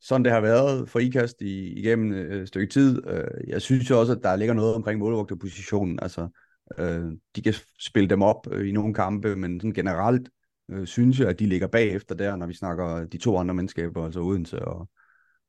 sådan, 0.00 0.24
det 0.24 0.32
har 0.32 0.40
været 0.40 0.88
for 0.88 0.98
IKAST 0.98 1.40
i, 1.40 1.72
igennem 1.72 2.12
øh, 2.12 2.42
et 2.42 2.48
stykke 2.48 2.72
tid. 2.72 3.02
Øh, 3.06 3.48
jeg 3.48 3.62
synes 3.62 3.90
jo 3.90 4.00
også, 4.00 4.12
at 4.12 4.22
der 4.22 4.36
ligger 4.36 4.54
noget 4.54 4.74
omkring 4.74 5.00
målvogterpositionen. 5.00 5.98
Altså, 6.02 6.28
øh, 6.78 7.04
de 7.36 7.42
kan 7.42 7.54
spille 7.80 8.08
dem 8.08 8.22
op 8.22 8.46
øh, 8.52 8.68
i 8.68 8.72
nogle 8.72 8.94
kampe, 8.94 9.36
men 9.36 9.60
sådan 9.60 9.74
generelt 9.74 10.28
øh, 10.70 10.86
synes 10.86 11.20
jeg, 11.20 11.28
at 11.28 11.38
de 11.38 11.46
ligger 11.46 11.66
bagefter 11.66 12.14
der, 12.14 12.36
når 12.36 12.46
vi 12.46 12.54
snakker 12.54 13.04
de 13.04 13.18
to 13.18 13.36
andre 13.36 13.54
mandskaber, 13.54 14.04
altså 14.04 14.20
Odense 14.20 14.64
og, 14.64 14.88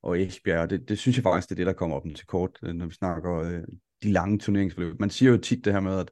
og 0.04 0.22
Esbjerg. 0.22 0.70
Det, 0.70 0.90
det 0.90 0.98
synes 0.98 1.18
jeg 1.18 1.24
faktisk, 1.24 1.50
det 1.50 1.56
er 1.56 1.60
det, 1.60 1.66
der 1.66 1.74
kommer 1.74 1.96
op 1.96 2.04
til 2.16 2.28
kort, 2.28 2.60
øh, 2.64 2.74
når 2.74 2.86
vi 2.86 2.94
snakker 2.94 3.36
øh, 3.40 3.62
de 4.04 4.12
lange 4.12 4.40
turneringsforløb. 4.40 5.00
Man 5.00 5.10
siger 5.10 5.32
jo 5.32 5.38
tit 5.38 5.66
det 5.66 5.74
her 5.74 5.80
med, 5.80 6.00
at 6.00 6.12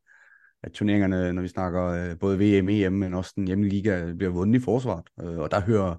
at 0.63 0.71
turneringerne, 0.71 1.33
når 1.33 1.41
vi 1.41 1.47
snakker 1.47 1.85
øh, 1.85 2.19
både 2.19 2.37
VM, 2.39 2.69
EM, 2.69 2.93
men 2.93 3.13
også 3.13 3.33
den 3.35 3.47
hjemlige 3.47 3.71
liga, 3.71 4.13
bliver 4.13 4.31
vundet 4.31 4.59
i 4.59 4.63
forsvaret. 4.63 5.05
Øh, 5.21 5.37
og 5.37 5.51
der 5.51 5.61
hører 5.61 5.95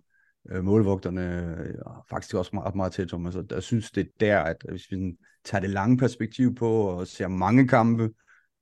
øh, 0.51 0.65
målvogterne 0.65 1.57
øh, 1.61 1.75
faktisk 2.11 2.35
også 2.35 2.51
meget, 2.55 2.75
meget 2.75 2.93
til, 2.93 3.09
Thomas. 3.09 3.37
Og 3.37 3.45
jeg 3.51 3.63
synes, 3.63 3.91
det 3.91 4.01
er 4.01 4.11
der, 4.21 4.39
at 4.39 4.57
hvis 4.69 4.91
vi 4.91 4.97
tager 5.45 5.61
det 5.61 5.71
lange 5.71 5.97
perspektiv 5.97 6.55
på 6.55 6.83
og 6.83 7.07
ser 7.07 7.29
mange 7.29 7.69
kampe, 7.69 8.11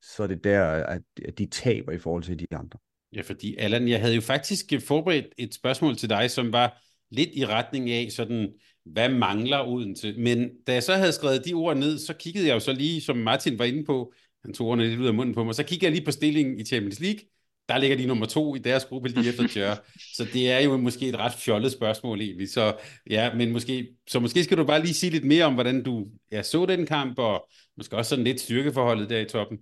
så 0.03 0.23
er 0.23 0.27
det 0.27 0.45
der, 0.45 0.65
at, 0.65 1.03
at 1.25 1.39
de 1.39 1.47
taber 1.47 1.93
i 1.93 1.99
forhold 1.99 2.23
til 2.23 2.39
de 2.39 2.47
andre. 2.53 2.79
Ja, 3.15 3.21
fordi 3.21 3.57
Allan, 3.57 3.89
jeg 3.89 4.01
havde 4.01 4.15
jo 4.15 4.21
faktisk 4.21 4.73
forberedt 4.87 5.27
et 5.39 5.55
spørgsmål 5.55 5.97
til 5.97 6.09
dig, 6.09 6.31
som 6.31 6.53
var 6.53 6.83
lidt 7.11 7.31
i 7.33 7.47
retning 7.47 7.91
af 7.91 8.09
sådan, 8.11 8.49
hvad 8.85 9.09
mangler 9.09 9.69
Odense? 9.69 10.15
Men 10.19 10.51
da 10.67 10.73
jeg 10.73 10.83
så 10.83 10.95
havde 10.95 11.13
skrevet 11.13 11.45
de 11.45 11.55
ord 11.55 11.77
ned, 11.77 11.99
så 11.99 12.15
kiggede 12.15 12.47
jeg 12.47 12.55
jo 12.55 12.61
så 12.61 12.73
lige, 12.73 13.01
som 13.01 13.17
Martin 13.17 13.59
var 13.59 13.65
inde 13.65 13.85
på, 13.85 14.13
han 14.45 14.55
tog 14.55 14.67
ordene 14.67 14.89
lidt 14.89 15.01
ud 15.01 15.07
af 15.07 15.15
munden 15.15 15.35
på 15.35 15.45
mig. 15.45 15.55
Så 15.55 15.63
kigger 15.63 15.87
jeg 15.87 15.93
lige 15.93 16.05
på 16.05 16.11
stillingen 16.11 16.61
i 16.61 16.65
Champions 16.65 17.01
League. 17.01 17.21
Der 17.69 17.79
ligger 17.79 17.97
de 17.97 18.07
nummer 18.07 18.27
to 18.27 18.55
i 18.55 18.59
deres 18.59 18.85
gruppe 18.85 19.09
lige 19.09 19.29
efter 19.29 19.49
Tjør. 19.49 19.75
så 20.17 20.27
det 20.33 20.51
er 20.51 20.59
jo 20.59 20.77
måske 20.77 21.09
et 21.09 21.17
ret 21.17 21.33
fjollet 21.33 21.73
spørgsmål 21.73 22.21
egentlig. 22.21 22.51
Så, 22.51 22.77
ja, 23.11 23.35
men 23.35 23.53
måske, 23.53 23.89
så 24.09 24.21
måske 24.21 24.45
skal 24.45 24.59
du 24.59 24.65
bare 24.65 24.83
lige 24.83 24.95
sige 24.95 25.11
lidt 25.11 25.25
mere 25.25 25.45
om, 25.45 25.55
hvordan 25.55 25.83
du 25.83 26.07
ja, 26.33 26.43
så 26.43 26.67
den 26.67 26.87
kamp, 26.87 27.19
og 27.19 27.49
måske 27.77 27.97
også 27.97 28.09
sådan 28.09 28.25
lidt 28.25 28.41
styrkeforholdet 28.41 29.11
der 29.11 29.19
i 29.19 29.25
toppen. 29.25 29.59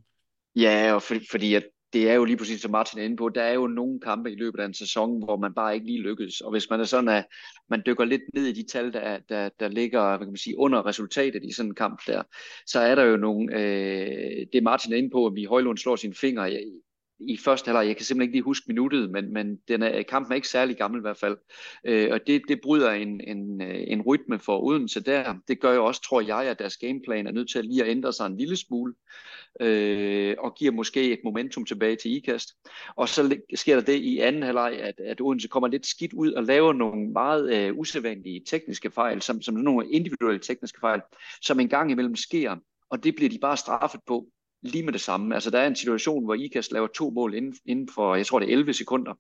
Ja, 0.57 0.93
og 0.93 1.03
for, 1.03 1.15
fordi 1.31 1.55
at 1.55 1.62
det 1.97 2.10
er 2.10 2.14
jo 2.14 2.24
lige 2.24 2.36
præcis 2.36 2.60
som 2.60 2.70
Martin 2.70 2.98
er 2.98 3.02
inde 3.05 3.16
på, 3.16 3.28
der 3.28 3.43
er 3.43 3.52
jo 3.52 3.66
nogle 3.66 4.01
kampe 4.01 4.32
i 4.32 4.35
løbet 4.35 4.60
af 4.60 4.66
en 4.66 4.74
sæson, 4.74 5.24
hvor 5.24 5.36
man 5.36 5.55
bare 5.55 5.74
ikke 5.74 5.86
lige 5.86 6.02
lykkes. 6.02 6.40
Og 6.40 6.51
hvis 6.51 6.70
man 6.70 6.81
er 6.81 6.85
sådan, 6.85 7.09
at 7.09 7.27
man 7.70 7.82
dykker 7.86 8.05
lidt 8.05 8.23
ned 8.35 8.47
i 8.47 8.52
de 8.52 8.66
tal, 8.66 8.93
der, 8.93 9.18
der, 9.28 9.48
der 9.60 9.68
ligger 9.68 10.09
hvad 10.09 10.18
kan 10.18 10.32
man 10.32 10.36
sige, 10.36 10.59
under 10.59 10.86
resultatet 10.86 11.44
i 11.44 11.52
sådan 11.52 11.70
en 11.70 11.74
kamp 11.74 12.01
der, 12.06 12.23
så 12.66 12.81
er 12.81 12.94
der 12.94 13.05
jo 13.05 13.16
nogle, 13.16 13.60
øh, 13.60 14.47
det 14.52 14.62
Martin 14.62 14.93
er 14.93 14.97
inde 14.97 15.10
på, 15.10 15.27
at 15.27 15.35
vi 15.35 15.44
Højlund 15.44 15.78
slår 15.78 15.97
sine 15.97 16.14
fingre. 16.14 16.43
Jeg, 16.43 16.62
i 17.20 17.36
første 17.36 17.68
halvleg. 17.68 17.86
Jeg 17.86 17.97
kan 17.97 18.05
simpelthen 18.05 18.28
ikke 18.28 18.36
lige 18.36 18.43
huske 18.43 18.64
minuttet, 18.68 19.10
men, 19.10 19.32
men 19.32 19.56
den 19.68 19.82
er, 19.82 20.02
kampen 20.02 20.32
er 20.32 20.36
ikke 20.36 20.48
særlig 20.48 20.76
gammel 20.76 21.01
i 21.01 21.01
hvert 21.01 21.16
fald. 21.16 21.36
Øh, 21.84 22.09
og 22.12 22.20
det, 22.26 22.43
det 22.48 22.60
bryder 22.60 22.90
en, 22.90 23.20
en, 23.20 23.62
øh, 23.62 23.84
en 23.86 24.02
rytme 24.02 24.38
for 24.38 24.60
Odense 24.60 25.01
der. 25.01 25.34
Det 25.48 25.60
gør 25.60 25.74
jo 25.74 25.84
også, 25.84 26.02
tror 26.02 26.20
jeg, 26.20 26.51
at 26.51 26.59
deres 26.59 26.76
gameplan 26.76 27.26
er 27.26 27.32
nødt 27.32 27.51
til 27.51 27.59
at 27.59 27.64
lige 27.64 27.84
at 27.84 27.90
ændre 27.90 28.12
sig 28.12 28.26
en 28.26 28.36
lille 28.36 28.56
smule, 28.56 28.94
øh, 29.60 30.34
og 30.38 30.55
giver 30.55 30.72
måske 30.72 31.12
et 31.12 31.20
momentum 31.24 31.64
tilbage 31.64 31.97
til 31.97 32.16
IKAST. 32.16 32.55
Og 32.97 33.09
så 33.09 33.36
sker 33.55 33.74
der 33.74 33.82
det 33.82 33.97
i 33.97 34.18
anden 34.18 34.43
halvleg, 34.43 34.78
at, 34.80 35.01
at 35.01 35.20
Odense 35.20 35.48
kommer 35.48 35.68
lidt 35.68 35.86
skidt 35.86 36.12
ud 36.12 36.32
og 36.32 36.44
laver 36.44 36.72
nogle 36.72 37.10
meget 37.10 37.55
øh, 37.55 37.78
usædvanlige 37.78 38.43
tekniske 38.47 38.90
fejl, 38.90 39.22
som, 39.22 39.43
som 39.43 39.55
nogle 39.55 39.90
individuelle 39.90 40.40
tekniske 40.40 40.80
fejl, 40.80 41.01
som 41.43 41.60
en 41.60 41.68
gang 41.68 41.90
imellem 41.90 42.16
sker, 42.16 42.56
og 42.90 43.05
det 43.05 43.14
bliver 43.14 43.30
de 43.30 43.38
bare 43.38 43.56
straffet 43.56 44.01
på 44.06 44.26
lige 44.62 44.84
med 44.84 44.92
det 44.92 45.00
samme. 45.00 45.34
Altså 45.34 45.50
der 45.50 45.58
er 45.58 45.66
en 45.66 45.76
situation, 45.76 46.24
hvor 46.24 46.34
IKAST 46.34 46.72
laver 46.72 46.86
to 46.86 47.10
mål 47.10 47.34
inden, 47.34 47.54
inden 47.66 47.88
for, 47.94 48.14
jeg 48.14 48.26
tror 48.26 48.38
det 48.38 48.48
er 48.48 48.52
11 48.52 48.72
sekunder, 48.72 49.14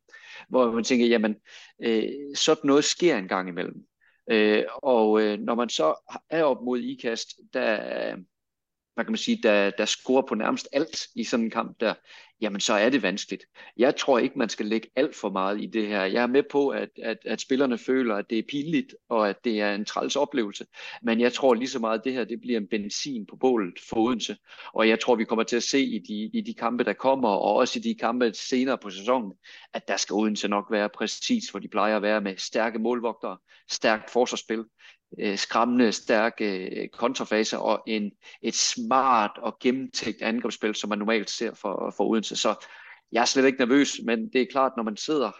hvor 0.48 0.72
man 0.72 0.84
tænker, 0.84 1.06
jamen 1.06 1.36
øh, 1.82 2.08
sådan 2.34 2.66
noget 2.66 2.84
sker 2.84 3.16
en 3.16 3.28
gang 3.28 3.48
imellem. 3.48 3.86
Øh, 4.30 4.64
og 4.82 5.22
øh, 5.22 5.38
når 5.38 5.54
man 5.54 5.68
så 5.68 6.12
er 6.30 6.42
op 6.42 6.62
mod 6.64 6.78
IKAST, 6.78 7.28
der, 7.52 8.16
hvad 8.96 9.04
kan 9.04 9.12
man 9.12 9.18
sige, 9.18 9.40
der, 9.42 9.70
der 9.70 9.84
scorer 9.84 10.22
på 10.22 10.34
nærmest 10.34 10.68
alt 10.72 11.06
i 11.14 11.24
sådan 11.24 11.44
en 11.44 11.50
kamp 11.50 11.80
der, 11.80 11.94
jamen 12.40 12.60
så 12.60 12.74
er 12.74 12.90
det 12.90 13.02
vanskeligt. 13.02 13.44
Jeg 13.76 13.96
tror 13.96 14.18
ikke, 14.18 14.38
man 14.38 14.48
skal 14.48 14.66
lægge 14.66 14.88
alt 14.96 15.16
for 15.16 15.30
meget 15.30 15.62
i 15.62 15.66
det 15.66 15.86
her. 15.86 16.04
Jeg 16.04 16.22
er 16.22 16.26
med 16.26 16.42
på, 16.50 16.68
at, 16.68 16.88
at, 17.02 17.18
at 17.24 17.40
spillerne 17.40 17.78
føler, 17.78 18.14
at 18.14 18.30
det 18.30 18.38
er 18.38 18.42
pinligt, 18.48 18.94
og 19.08 19.28
at 19.28 19.44
det 19.44 19.60
er 19.60 19.74
en 19.74 19.84
træls 19.84 20.16
oplevelse. 20.16 20.66
Men 21.02 21.20
jeg 21.20 21.32
tror 21.32 21.54
lige 21.54 21.68
så 21.68 21.78
meget, 21.78 21.98
at 21.98 22.04
det 22.04 22.12
her 22.12 22.24
det 22.24 22.40
bliver 22.40 22.60
en 22.60 22.68
benzin 22.68 23.26
på 23.26 23.36
bålet 23.36 23.74
for 23.88 23.96
Odense. 23.96 24.36
Og 24.74 24.88
jeg 24.88 25.00
tror, 25.00 25.14
vi 25.14 25.24
kommer 25.24 25.42
til 25.42 25.56
at 25.56 25.62
se 25.62 25.80
i 25.80 25.98
de, 25.98 26.38
i 26.38 26.40
de 26.40 26.54
kampe, 26.54 26.84
der 26.84 26.92
kommer, 26.92 27.28
og 27.28 27.54
også 27.54 27.78
i 27.78 27.82
de 27.82 27.94
kampe 27.94 28.32
senere 28.34 28.78
på 28.78 28.90
sæsonen, 28.90 29.32
at 29.72 29.88
der 29.88 29.96
skal 29.96 30.14
Odense 30.14 30.48
nok 30.48 30.66
være 30.70 30.88
præcis, 30.88 31.48
hvor 31.48 31.60
de 31.60 31.68
plejer 31.68 31.96
at 31.96 32.02
være 32.02 32.20
med 32.20 32.36
stærke 32.36 32.78
målvogtere, 32.78 33.38
stærkt 33.70 34.10
forsvarsspil, 34.10 34.64
øh, 35.20 35.38
skræmmende 35.38 35.92
stærke 35.92 36.66
øh, 36.66 36.88
kontrafase 36.88 37.58
og 37.58 37.82
en, 37.86 38.12
et 38.42 38.54
smart 38.54 39.30
og 39.36 39.56
gennemtænkt 39.60 40.22
angrebsspil, 40.22 40.74
som 40.74 40.90
man 40.90 40.98
normalt 40.98 41.30
ser 41.30 41.54
for, 41.54 41.94
for 41.96 42.04
Odense. 42.04 42.36
Så 42.36 42.66
jeg 43.12 43.20
er 43.20 43.24
slet 43.24 43.46
ikke 43.46 43.58
nervøs, 43.58 44.00
men 44.04 44.28
det 44.32 44.40
er 44.40 44.46
klart, 44.50 44.72
når 44.76 44.84
man 44.84 44.96
sidder 44.96 45.30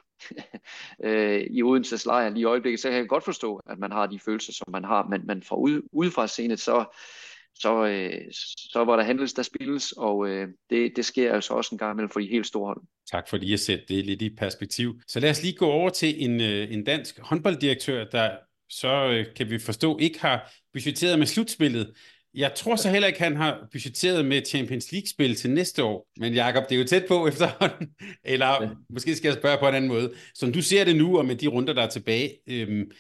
øh, 1.05 1.41
i 1.51 1.63
Odenses 1.63 2.07
lejr 2.07 2.31
lige 2.31 2.41
i 2.41 2.45
øjeblikket, 2.45 2.81
så 2.81 2.89
kan 2.89 2.99
jeg 2.99 3.09
godt 3.09 3.25
forstå, 3.25 3.61
at 3.71 3.79
man 3.79 3.93
har 3.93 4.07
de 4.07 4.19
følelser, 4.19 4.53
som 4.53 4.67
man 4.71 4.85
har, 4.85 5.07
men, 5.11 5.27
men 5.27 5.43
fra 5.43 5.57
ude, 5.57 5.83
udefra 5.93 6.27
scenet, 6.27 6.61
så, 6.61 6.85
så, 7.55 7.87
øh, 7.87 8.33
så 8.73 8.85
var 8.85 8.97
der 8.97 9.03
handles, 9.03 9.33
der 9.33 9.43
spilles, 9.43 9.93
og 9.93 10.29
øh, 10.29 10.49
det, 10.71 10.93
det 10.97 11.05
sker 11.05 11.35
altså 11.35 11.55
også 11.55 11.75
en 11.75 11.79
gang 11.79 11.93
imellem 11.93 12.11
for 12.11 12.21
de 12.21 12.27
helt 12.27 12.47
store 12.47 12.67
hold. 12.67 12.83
Tak 13.11 13.29
for 13.29 13.37
lige 13.37 13.53
at 13.53 13.61
sætte 13.61 13.85
det 13.89 14.07
lidt 14.07 14.23
i 14.23 14.37
perspektiv. 14.37 15.01
Så 15.07 15.21
lad 15.21 15.31
os 15.31 15.43
lige 15.43 15.57
gå 15.57 15.67
over 15.67 15.91
til 15.91 16.25
en, 16.25 16.41
øh, 16.41 16.73
en 16.73 16.85
dansk 16.85 17.19
håndbolddirektør, 17.19 18.05
der 18.05 18.31
så 18.69 19.09
øh, 19.09 19.27
kan 19.37 19.51
vi 19.51 19.59
forstå, 19.59 19.99
ikke 19.99 20.21
har 20.21 20.53
budgetteret 20.73 21.19
med 21.19 21.27
slutspillet. 21.27 21.93
Jeg 22.35 22.55
tror 22.55 22.77
så 22.77 22.91
heller 22.91 23.09
ikke, 23.09 23.21
han 23.21 23.37
har 23.37 23.69
budgetteret 23.73 24.25
med 24.25 24.43
Champions 24.47 24.93
League-spil 24.93 25.37
til 25.37 25.51
næste 25.51 25.85
år. 25.85 26.09
Men 26.17 26.35
Jakob, 26.35 26.65
det 26.69 26.75
er 26.75 26.79
jo 26.79 26.87
tæt 26.87 27.05
på 27.09 27.27
efterhånden. 27.29 27.89
Eller 28.25 28.63
ja. 28.63 28.69
måske 28.91 29.17
skal 29.17 29.29
jeg 29.29 29.37
spørge 29.37 29.59
på 29.59 29.69
en 29.69 29.75
anden 29.75 29.89
måde. 29.89 30.13
Som 30.35 30.53
du 30.53 30.63
ser 30.63 30.85
det 30.85 30.97
nu, 30.97 31.19
og 31.19 31.27
med 31.27 31.37
de 31.37 31.47
runder, 31.47 31.73
der 31.73 31.83
er 31.83 31.89
tilbage, 31.89 32.39
øhm, 32.47 32.91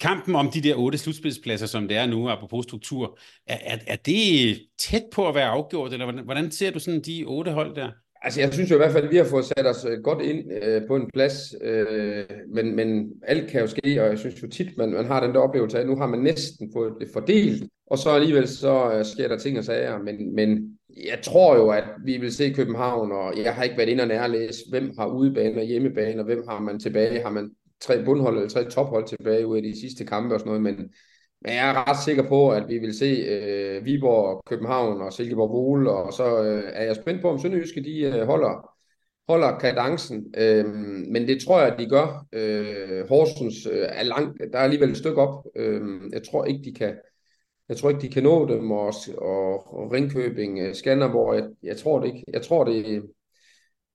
kampen 0.00 0.34
om 0.34 0.50
de 0.50 0.62
der 0.62 0.74
otte 0.74 0.98
slutspilspladser, 0.98 1.66
som 1.66 1.88
det 1.88 1.96
er 1.96 2.06
nu, 2.06 2.30
apropos 2.30 2.64
struktur, 2.64 3.18
er, 3.46 3.58
er, 3.62 3.78
er 3.86 3.96
det 3.96 4.60
tæt 4.78 5.04
på 5.12 5.28
at 5.28 5.34
være 5.34 5.48
afgjort, 5.48 5.92
eller 5.92 6.06
hvordan, 6.06 6.24
hvordan 6.24 6.50
ser 6.50 6.70
du 6.70 6.78
sådan 6.78 7.02
de 7.02 7.24
otte 7.26 7.52
hold 7.52 7.74
der? 7.74 7.90
Altså, 8.22 8.40
jeg 8.40 8.52
synes 8.52 8.70
jo 8.70 8.74
i 8.74 8.78
hvert 8.78 8.92
fald, 8.92 9.04
at 9.04 9.10
vi 9.10 9.16
har 9.16 9.24
fået 9.24 9.44
sat 9.44 9.66
os 9.66 9.84
øh, 9.84 10.02
godt 10.02 10.22
ind 10.22 10.52
øh, 10.62 10.86
på 10.86 10.96
en 10.96 11.10
plads, 11.14 11.54
øh, 11.60 12.24
men, 12.54 12.76
men 12.76 13.12
alt 13.22 13.50
kan 13.50 13.60
jo 13.60 13.66
ske, 13.66 14.02
og 14.02 14.08
jeg 14.08 14.18
synes 14.18 14.42
jo 14.42 14.48
tit, 14.48 14.76
man, 14.76 14.90
man 14.90 15.06
har 15.06 15.26
den 15.26 15.34
der 15.34 15.40
oplevelse 15.40 15.76
af, 15.76 15.80
at 15.80 15.86
nu 15.88 15.96
har 15.96 16.06
man 16.06 16.20
næsten 16.20 16.70
fået 16.72 16.92
det 17.00 17.08
fordelt, 17.12 17.64
og 17.86 17.98
så 17.98 18.10
alligevel 18.10 18.48
så 18.48 18.92
øh, 18.92 19.04
sker 19.04 19.28
der 19.28 19.38
ting 19.38 19.58
og 19.58 19.64
sager, 19.64 19.98
men, 19.98 20.34
men 20.34 20.78
jeg 20.96 21.18
tror 21.22 21.56
jo, 21.56 21.70
at 21.70 21.84
vi 22.04 22.16
vil 22.16 22.32
se 22.32 22.52
København, 22.52 23.12
og 23.12 23.32
jeg 23.42 23.54
har 23.54 23.62
ikke 23.62 23.76
været 23.76 23.88
inde 23.88 24.02
og 24.02 24.08
nærlæse, 24.08 24.60
hvem 24.70 24.92
har 24.98 25.06
udebane 25.06 25.60
og 25.60 25.64
hjemmebane, 25.64 26.20
og 26.20 26.24
hvem 26.24 26.42
har 26.48 26.60
man 26.60 26.78
tilbage, 26.78 27.22
har 27.22 27.30
man 27.30 27.50
tre 27.80 28.04
bundhold 28.04 28.36
eller 28.36 28.48
tre 28.48 28.70
tophold 28.70 29.06
tilbage 29.06 29.46
ud 29.46 29.56
af 29.56 29.62
de 29.62 29.80
sidste 29.80 30.04
kampe 30.04 30.34
og 30.34 30.40
sådan 30.40 30.50
noget, 30.50 30.62
men 30.62 30.90
men 31.40 31.52
jeg 31.52 31.70
er 31.70 31.90
ret 31.90 32.04
sikker 32.04 32.28
på, 32.28 32.50
at 32.50 32.68
vi 32.68 32.78
vil 32.78 32.94
se 32.94 33.04
øh, 33.04 33.84
Viborg, 33.84 34.42
København 34.46 35.00
og 35.00 35.12
Silkeborg 35.12 35.50
Vole, 35.50 35.90
og 35.90 36.12
så 36.12 36.42
øh, 36.42 36.64
er 36.72 36.84
jeg 36.84 36.96
spændt 36.96 37.22
på, 37.22 37.30
om 37.30 37.38
Sønderjyske 37.38 37.84
de 37.84 38.00
øh, 38.00 38.26
holder, 38.26 38.70
holder 39.28 39.58
kadencen. 39.58 40.34
Øh, 40.36 40.66
men 41.12 41.28
det 41.28 41.42
tror 41.42 41.60
jeg, 41.60 41.72
at 41.72 41.78
de 41.78 41.86
gør. 41.86 42.26
Øh, 42.32 43.08
Horsens 43.08 43.66
øh, 43.66 43.86
er 43.88 44.02
langt, 44.02 44.38
der 44.52 44.58
er 44.58 44.62
alligevel 44.62 44.90
et 44.90 44.96
stykke 44.96 45.22
op. 45.22 45.44
Øh, 45.56 46.00
jeg 46.12 46.22
tror 46.22 46.44
ikke, 46.44 46.64
de 46.64 46.74
kan 46.74 46.94
jeg 47.68 47.76
tror 47.76 47.88
ikke, 47.90 48.02
de 48.02 48.08
kan 48.08 48.22
nå 48.22 48.48
dem, 48.48 48.70
og, 48.70 48.92
og, 49.18 49.74
og 49.74 49.92
Ringkøbing, 49.92 50.58
øh, 50.58 50.74
Skanderborg, 50.74 51.34
jeg, 51.34 51.44
jeg 51.62 51.76
tror 51.76 52.00
det 52.00 52.06
ikke. 52.06 52.24
Jeg 52.32 52.42
tror, 52.42 52.64
det, 52.64 53.02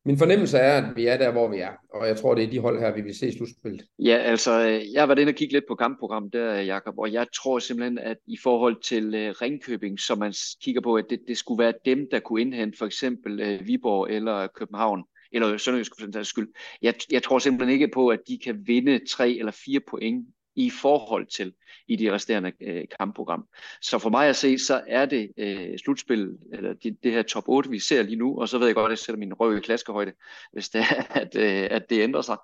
min 0.06 0.18
fornemmelse 0.18 0.58
er, 0.58 0.82
at 0.82 0.96
vi 0.96 1.06
er 1.06 1.18
der, 1.18 1.32
hvor 1.32 1.48
vi 1.48 1.58
er, 1.58 1.72
og 1.94 2.08
jeg 2.08 2.18
tror, 2.18 2.36
det 2.36 2.44
er 2.44 2.50
de 2.50 2.60
hold 2.60 2.80
her, 2.80 2.96
vi 2.96 3.02
vil 3.02 3.16
se 3.16 3.28
i 3.28 3.38
slutspillet. 3.38 3.84
Ja, 4.00 4.18
altså, 4.18 4.54
jeg 4.94 5.02
har 5.02 5.08
været 5.08 5.20
inde 5.20 5.32
og 5.32 5.36
kigge 5.36 5.54
lidt 5.54 5.66
på 5.68 5.76
kampprogrammet 5.76 6.34
der, 6.34 6.62
Jakob, 6.62 6.98
og 6.98 7.14
jeg 7.14 7.28
tror 7.36 7.60
simpelthen, 7.60 7.98
at 7.98 8.18
i 8.28 8.38
forhold 8.44 8.82
til 8.82 9.08
uh, 9.08 9.42
Ringkøbing, 9.42 10.00
som 10.00 10.20
man 10.20 10.34
kigger 10.64 10.82
på, 10.82 10.96
at 10.96 11.06
det, 11.10 11.20
det 11.28 11.38
skulle 11.38 11.64
være 11.64 11.74
dem, 11.86 12.08
der 12.12 12.20
kunne 12.20 12.42
indhente 12.42 12.78
for 12.78 12.86
eksempel 12.86 13.42
uh, 13.42 13.68
Viborg 13.68 14.08
eller 14.10 14.48
København, 14.48 15.04
eller 15.32 15.58
Sønderjysk 15.58 15.92
for 16.00 16.08
den 16.08 16.26
skyld. 16.26 16.48
Jeg, 16.82 16.94
jeg 17.12 17.24
tror 17.24 17.40
simpelthen 17.40 17.74
ikke 17.74 17.92
på, 17.94 18.08
at 18.08 18.20
de 18.28 18.40
kan 18.44 18.64
vinde 18.66 19.00
tre 19.10 19.32
eller 19.32 19.52
fire 19.66 19.80
point 19.90 20.28
i 20.56 20.70
forhold 20.70 21.26
til 21.26 21.54
i 21.88 21.96
de 21.96 22.12
resterende 22.12 22.52
øh, 22.62 22.86
kampprogram. 23.00 23.48
Så 23.82 24.00
for 24.00 24.10
mig 24.10 24.30
at 24.30 24.36
se, 24.36 24.60
så 24.60 24.82
er 24.88 25.06
det 25.06 25.32
øh, 25.38 25.80
slutspil, 25.80 26.38
eller 26.54 26.74
det, 26.74 27.04
det 27.04 27.12
her 27.12 27.22
top 27.22 27.44
8, 27.48 27.70
vi 27.70 27.80
ser 27.80 28.04
lige 28.04 28.16
nu, 28.16 28.42
og 28.42 28.50
så 28.50 28.58
ved 28.58 28.68
jeg 28.68 28.76
godt, 28.76 28.86
at 28.86 28.92
jeg 28.92 28.98
sætter 28.98 29.20
min 29.20 29.34
røv 29.34 29.58
i 29.58 29.60
klaskehøjde, 29.60 30.14
hvis 30.52 30.70
det 30.70 30.82
er, 30.82 31.04
at, 31.22 31.36
øh, 31.36 31.68
at 31.72 31.90
det 31.90 32.02
ændrer 32.02 32.22
sig. 32.22 32.38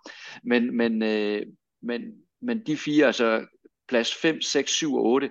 Men, 0.43 0.77
men, 0.77 1.03
øh, 1.03 1.45
men, 1.81 2.01
men 2.41 2.65
de 2.65 2.77
fire, 2.77 3.05
altså 3.05 3.45
plads 3.87 4.15
5, 4.15 4.41
6, 4.41 4.71
7 4.71 4.95
og 4.95 5.05
8, 5.05 5.29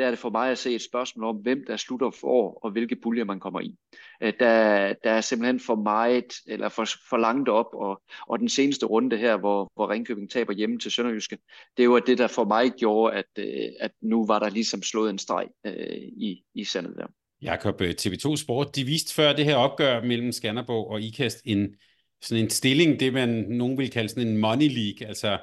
der 0.00 0.06
er 0.06 0.10
det 0.10 0.18
for 0.18 0.30
mig 0.30 0.50
at 0.50 0.58
se 0.58 0.74
et 0.74 0.82
spørgsmål 0.82 1.24
om, 1.24 1.36
hvem 1.36 1.64
der 1.66 1.76
slutter 1.76 2.10
for, 2.10 2.64
og 2.64 2.70
hvilke 2.70 2.96
puljer 3.02 3.24
man 3.24 3.40
kommer 3.40 3.60
i. 3.60 3.76
Øh, 4.22 4.32
der, 4.40 4.94
der 5.04 5.10
er 5.10 5.20
simpelthen 5.20 5.60
for 5.60 5.74
meget, 5.74 6.32
eller 6.46 6.68
for, 6.68 6.86
for 7.10 7.16
langt 7.16 7.48
op, 7.48 7.66
og, 7.72 8.02
og 8.28 8.38
den 8.38 8.48
seneste 8.48 8.86
runde 8.86 9.16
her, 9.16 9.36
hvor, 9.36 9.72
hvor 9.74 9.90
Ringkøbing 9.90 10.30
taber 10.30 10.52
hjemme 10.52 10.78
til 10.78 10.90
Sønderjyske, 10.90 11.38
det 11.76 11.90
var 11.90 11.98
det, 11.98 12.18
der 12.18 12.26
for 12.26 12.44
mig 12.44 12.72
gjorde, 12.78 13.16
at, 13.16 13.24
øh, 13.38 13.68
at 13.80 13.90
nu 14.02 14.26
var 14.26 14.38
der 14.38 14.50
ligesom 14.50 14.82
slået 14.82 15.10
en 15.10 15.18
streg 15.18 15.46
øh, 15.66 15.96
i, 16.16 16.42
i 16.54 16.64
sandet 16.64 16.94
der. 16.96 17.06
Jakob, 17.42 17.80
øh, 17.80 17.94
TV2 18.00 18.36
Sport, 18.36 18.76
de 18.76 18.84
viste 18.84 19.14
før 19.14 19.32
det 19.32 19.44
her 19.44 19.56
opgør 19.56 20.02
mellem 20.02 20.32
Skanderborg 20.32 20.90
og 20.90 21.00
IKAST 21.00 21.42
en, 21.44 21.74
sådan 22.22 22.44
en 22.44 22.50
stilling, 22.50 23.00
det 23.00 23.12
man 23.12 23.28
nogen 23.48 23.78
vil 23.78 23.90
kalde 23.90 24.08
sådan 24.08 24.28
en 24.28 24.36
money 24.36 24.68
league, 24.68 25.08
altså 25.08 25.38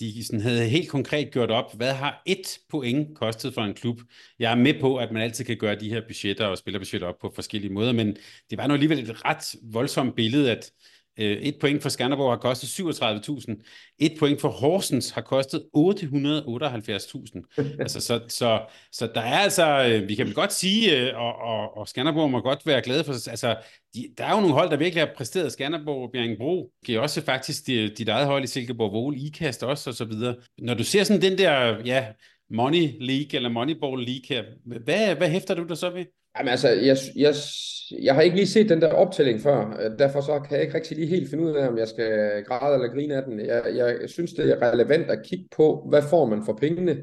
de 0.00 0.24
sådan 0.24 0.40
havde 0.40 0.68
helt 0.68 0.88
konkret 0.88 1.30
gjort 1.30 1.50
op, 1.50 1.76
hvad 1.76 1.92
har 1.92 2.22
et 2.26 2.58
point 2.70 3.18
kostet 3.18 3.54
for 3.54 3.60
en 3.60 3.74
klub? 3.74 4.00
Jeg 4.38 4.52
er 4.52 4.56
med 4.56 4.80
på, 4.80 4.96
at 4.96 5.12
man 5.12 5.22
altid 5.22 5.44
kan 5.44 5.56
gøre 5.56 5.80
de 5.80 5.90
her 5.90 6.00
budgetter 6.06 6.46
og 6.46 6.58
spillerbudgetter 6.58 7.06
op 7.08 7.18
på 7.20 7.32
forskellige 7.34 7.72
måder, 7.72 7.92
men 7.92 8.16
det 8.50 8.58
var 8.58 8.66
nu 8.66 8.74
alligevel 8.74 8.98
et 8.98 9.24
ret 9.24 9.54
voldsomt 9.62 10.16
billede, 10.16 10.50
at 10.50 10.70
Øh, 11.18 11.36
et 11.36 11.56
point 11.60 11.82
for 11.82 11.88
Skanderborg 11.88 12.32
har 12.32 12.38
kostet 12.38 12.68
37.000. 12.68 13.62
Et 13.98 14.12
point 14.18 14.40
for 14.40 14.48
Horsens 14.48 15.10
har 15.10 15.20
kostet 15.20 15.62
878.000. 15.76 17.56
altså, 17.82 18.00
så, 18.00 18.20
så, 18.28 18.60
så 18.92 19.10
der 19.14 19.20
er 19.20 19.38
altså, 19.38 19.84
øh, 19.84 20.08
vi 20.08 20.14
kan 20.14 20.32
godt 20.32 20.52
sige, 20.52 21.00
øh, 21.00 21.18
og, 21.18 21.34
og, 21.34 21.76
og 21.76 21.88
Skanderborg 21.88 22.30
må 22.30 22.40
godt 22.40 22.66
være 22.66 22.82
glade 22.82 23.04
for, 23.04 23.12
altså, 23.12 23.56
de, 23.94 24.08
der 24.18 24.24
er 24.24 24.34
jo 24.34 24.40
nogle 24.40 24.54
hold, 24.54 24.70
der 24.70 24.76
virkelig 24.76 25.02
har 25.02 25.12
præsteret 25.16 25.52
Skanderborg 25.52 26.02
og 26.02 26.10
Bjerringbro. 26.12 26.70
Det 26.86 26.94
er 26.94 27.00
også 27.00 27.24
faktisk 27.24 27.66
dit, 27.66 27.98
dit 27.98 28.08
eget 28.08 28.26
hold 28.26 28.44
i 28.44 28.46
Silkeborg 28.46 28.92
Vole, 28.92 29.18
IKAST 29.18 29.62
også, 29.62 29.90
og 29.90 29.96
så 29.96 30.04
videre. 30.04 30.36
Når 30.58 30.74
du 30.74 30.84
ser 30.84 31.04
sådan 31.04 31.22
den 31.22 31.38
der, 31.38 31.82
ja, 31.84 32.06
Money 32.50 32.88
League 33.00 33.36
eller 33.36 33.48
Moneyball 33.48 34.04
League 34.04 34.26
her, 34.28 34.44
hvad, 34.84 35.14
hvad 35.14 35.30
hæfter 35.30 35.54
du 35.54 35.64
der 35.64 35.74
så 35.74 35.90
ved? 35.90 36.04
Jamen 36.38 36.50
altså, 36.50 36.68
jeg, 36.68 36.96
jeg, 37.16 37.34
jeg 38.02 38.14
har 38.14 38.22
ikke 38.22 38.36
lige 38.36 38.46
set 38.46 38.68
den 38.68 38.80
der 38.80 38.92
optælling 38.92 39.40
før, 39.40 39.78
øh, 39.80 39.98
derfor 39.98 40.20
så 40.20 40.40
kan 40.40 40.56
jeg 40.56 40.62
ikke 40.62 40.74
rigtig 40.74 40.96
lige 40.96 41.08
helt 41.08 41.30
finde 41.30 41.44
ud 41.44 41.56
af, 41.56 41.68
om 41.68 41.78
jeg 41.78 41.88
skal 41.88 42.44
græde 42.44 42.74
eller 42.74 42.94
grine 42.94 43.14
af 43.14 43.22
den. 43.22 43.40
Jeg, 43.40 43.62
jeg 43.76 44.08
synes, 44.08 44.32
det 44.32 44.50
er 44.50 44.72
relevant 44.72 45.10
at 45.10 45.22
kigge 45.24 45.48
på, 45.56 45.86
hvad 45.88 46.02
får 46.02 46.26
man 46.26 46.44
for 46.44 46.52
pengene. 46.52 47.00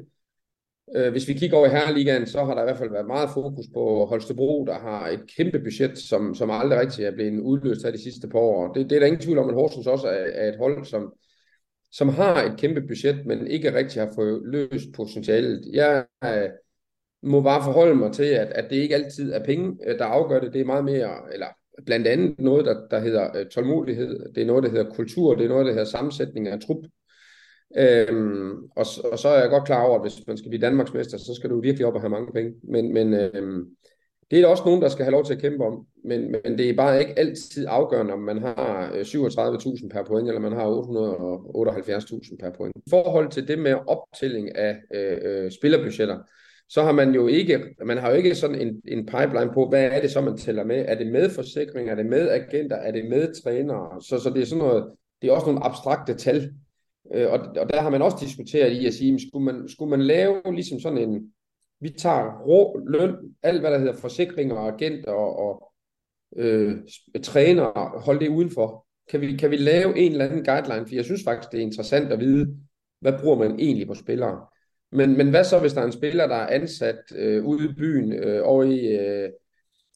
Øh, 0.96 1.10
hvis 1.10 1.28
vi 1.28 1.32
kigger 1.32 1.56
over 1.56 1.66
i 1.66 1.70
Herreligaen, 1.70 2.26
så 2.26 2.44
har 2.44 2.54
der 2.54 2.62
i 2.62 2.64
hvert 2.64 2.78
fald 2.78 2.90
været 2.90 3.06
meget 3.06 3.30
fokus 3.34 3.66
på 3.74 4.06
Holstebro, 4.06 4.64
der 4.64 4.78
har 4.78 5.08
et 5.08 5.20
kæmpe 5.36 5.58
budget, 5.58 5.98
som, 5.98 6.34
som 6.34 6.50
aldrig 6.50 6.80
rigtig 6.80 7.04
er 7.04 7.10
blevet 7.10 7.40
udløst 7.40 7.84
her 7.84 7.90
de 7.90 8.02
sidste 8.02 8.28
par 8.28 8.38
år. 8.38 8.72
Det, 8.72 8.90
det 8.90 8.96
er 8.96 9.00
der 9.00 9.06
ingen 9.06 9.22
tvivl 9.22 9.38
om, 9.38 9.48
at 9.48 9.54
Horsens 9.54 9.86
også 9.86 10.06
er, 10.06 10.26
er 10.32 10.48
et 10.48 10.58
hold, 10.58 10.84
som, 10.84 11.12
som 11.92 12.08
har 12.08 12.42
et 12.42 12.60
kæmpe 12.60 12.80
budget, 12.80 13.26
men 13.26 13.46
ikke 13.46 13.74
rigtig 13.74 14.02
har 14.02 14.12
fået 14.14 14.42
løst 14.44 14.88
potentialet. 14.96 15.60
Jeg 15.72 16.04
må 17.22 17.40
bare 17.40 17.64
forholde 17.64 17.94
mig 17.94 18.12
til, 18.12 18.24
at, 18.24 18.48
at 18.48 18.70
det 18.70 18.76
ikke 18.76 18.94
altid 18.94 19.32
er 19.32 19.44
penge, 19.44 19.78
øh, 19.86 19.98
der 19.98 20.04
afgør 20.04 20.40
det. 20.40 20.52
Det 20.52 20.60
er 20.60 20.64
meget 20.64 20.84
mere, 20.84 21.10
eller 21.32 21.46
blandt 21.86 22.06
andet 22.06 22.40
noget, 22.40 22.64
der, 22.64 22.88
der 22.90 22.98
hedder 22.98 23.36
øh, 23.36 23.46
tålmodighed, 23.46 24.32
det 24.34 24.42
er 24.42 24.46
noget, 24.46 24.64
der 24.64 24.70
hedder 24.70 24.94
kultur, 24.94 25.34
det 25.34 25.44
er 25.44 25.48
noget, 25.48 25.66
der 25.66 25.72
hedder 25.72 25.84
sammensætning 25.84 26.48
af 26.48 26.60
trup. 26.60 26.84
Øhm, 27.76 28.64
og, 28.76 28.86
og 29.12 29.18
så 29.18 29.28
er 29.28 29.40
jeg 29.40 29.50
godt 29.50 29.64
klar 29.64 29.82
over, 29.82 29.94
at 29.94 30.02
hvis 30.02 30.26
man 30.26 30.38
skal 30.38 30.48
blive 30.48 30.62
Danmarksmester, 30.62 31.18
så 31.18 31.34
skal 31.34 31.50
du 31.50 31.60
virkelig 31.60 31.86
op 31.86 31.94
og 31.94 32.00
have 32.00 32.10
mange 32.10 32.32
penge. 32.32 32.54
Men, 32.62 32.92
men 32.92 33.14
øhm, 33.14 33.66
det 34.30 34.36
er 34.36 34.42
der 34.42 34.48
også 34.48 34.62
nogen, 34.66 34.82
der 34.82 34.88
skal 34.88 35.04
have 35.04 35.12
lov 35.12 35.24
til 35.24 35.34
at 35.34 35.40
kæmpe 35.40 35.64
om. 35.64 35.86
Men, 36.04 36.30
men 36.30 36.58
det 36.58 36.70
er 36.70 36.76
bare 36.76 37.00
ikke 37.00 37.18
altid 37.18 37.66
afgørende, 37.68 38.12
om 38.12 38.18
man 38.18 38.38
har 38.42 38.92
øh, 38.94 39.00
37.000 39.00 39.88
per 39.88 40.04
point, 40.04 40.28
eller 40.28 40.40
man 40.40 40.52
har 40.52 40.66
878.000 40.66 42.36
per 42.40 42.50
point. 42.56 42.76
I 42.76 42.90
forhold 42.90 43.30
til 43.30 43.48
det 43.48 43.58
med 43.58 43.74
optælling 43.86 44.56
af 44.56 44.76
øh, 44.94 45.18
øh, 45.22 45.50
spillerbudgetter, 45.50 46.18
så 46.68 46.82
har 46.82 46.92
man 46.92 47.14
jo 47.14 47.26
ikke, 47.26 47.64
man 47.84 47.98
har 47.98 48.10
jo 48.10 48.16
ikke 48.16 48.34
sådan 48.34 48.60
en, 48.60 48.82
en 48.88 49.06
pipeline 49.06 49.50
på, 49.54 49.68
hvad 49.68 49.84
er 49.84 50.00
det 50.00 50.10
så, 50.10 50.20
man 50.20 50.36
tæller 50.36 50.64
med? 50.64 50.84
Er 50.88 50.94
det 50.94 51.06
med 51.06 51.30
forsikring? 51.30 51.88
Er 51.88 51.94
det 51.94 52.06
med 52.06 52.28
agenter? 52.28 52.76
Er 52.76 52.92
det 52.92 53.08
med 53.08 53.42
trænere? 53.42 54.02
Så, 54.02 54.18
så 54.18 54.30
det 54.30 54.42
er 54.42 54.46
sådan 54.46 54.64
noget, 54.64 54.90
det 55.22 55.28
er 55.28 55.32
også 55.32 55.46
nogle 55.46 55.64
abstrakte 55.64 56.14
tal. 56.14 56.52
Øh, 57.14 57.32
og, 57.32 57.38
og 57.38 57.70
der 57.70 57.80
har 57.80 57.90
man 57.90 58.02
også 58.02 58.16
diskuteret 58.20 58.72
i 58.72 58.86
at 58.86 58.94
sige, 58.94 59.28
skulle 59.28 59.44
man, 59.44 59.68
skulle 59.68 59.90
man 59.90 60.02
lave 60.02 60.42
ligesom 60.52 60.80
sådan 60.80 60.98
en, 60.98 61.32
vi 61.80 61.88
tager 61.88 62.42
rå 62.46 62.80
løn, 62.86 63.16
alt 63.42 63.60
hvad 63.60 63.70
der 63.70 63.78
hedder 63.78 63.96
forsikringer 63.96 64.54
og 64.54 64.68
agenter 64.68 65.12
og, 65.12 65.38
og 65.38 65.72
øh, 66.36 66.76
trænere, 67.22 68.00
hold 68.04 68.20
det 68.20 68.28
udenfor. 68.28 68.86
Kan 69.10 69.20
vi, 69.20 69.36
kan 69.36 69.50
vi 69.50 69.56
lave 69.56 69.98
en 69.98 70.12
eller 70.12 70.24
anden 70.24 70.44
guideline? 70.44 70.86
For 70.86 70.94
jeg 70.94 71.04
synes 71.04 71.24
faktisk, 71.24 71.52
det 71.52 71.58
er 71.58 71.62
interessant 71.62 72.12
at 72.12 72.20
vide, 72.20 72.56
hvad 73.00 73.12
bruger 73.20 73.38
man 73.38 73.60
egentlig 73.60 73.86
på 73.86 73.94
spillere? 73.94 74.46
Men, 74.92 75.16
men 75.16 75.30
hvad 75.30 75.44
så, 75.44 75.58
hvis 75.58 75.72
der 75.72 75.80
er 75.80 75.86
en 75.86 75.92
spiller, 75.92 76.26
der 76.26 76.36
er 76.36 76.54
ansat 76.54 76.98
øh, 77.16 77.44
ude 77.44 77.64
i 77.64 77.72
byen, 77.72 78.12
øh, 78.12 78.40
over 78.44 78.64
i, 78.64 78.86
øh, 78.86 79.30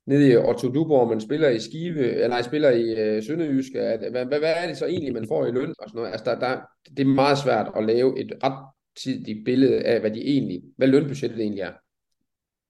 nede 0.07 0.33
i 0.33 0.37
Otto 0.37 0.73
Duborg, 0.73 1.09
man 1.09 1.21
spiller 1.21 1.49
i 1.49 1.59
Skive, 1.59 2.13
eller 2.13 2.29
nej, 2.29 2.43
spiller 2.43 2.71
i 2.71 3.01
øh, 3.01 3.23
Sønderjyske, 3.23 3.81
at, 3.81 4.11
hvad, 4.11 4.25
hvad, 4.25 4.39
hvad 4.39 4.55
er 4.57 4.67
det 4.67 4.77
så 4.77 4.87
egentlig, 4.87 5.13
man 5.13 5.29
får 5.29 5.47
i 5.47 5.51
løn? 5.51 5.75
Og 5.79 5.89
sådan 5.89 5.99
noget? 5.99 6.13
Altså, 6.13 6.25
der, 6.25 6.39
der, 6.39 6.61
det 6.97 7.01
er 7.01 7.15
meget 7.15 7.39
svært 7.39 7.71
at 7.77 7.85
lave 7.85 8.21
et 8.21 8.33
ret 8.45 8.67
tidigt 9.03 9.45
billede 9.45 9.83
af, 9.83 10.01
hvad 10.01 10.11
de 10.11 10.21
egentlig, 10.21 10.63
hvad 10.77 10.89
lønbudgettet 10.89 11.41
egentlig 11.41 11.63
er. 11.63 11.73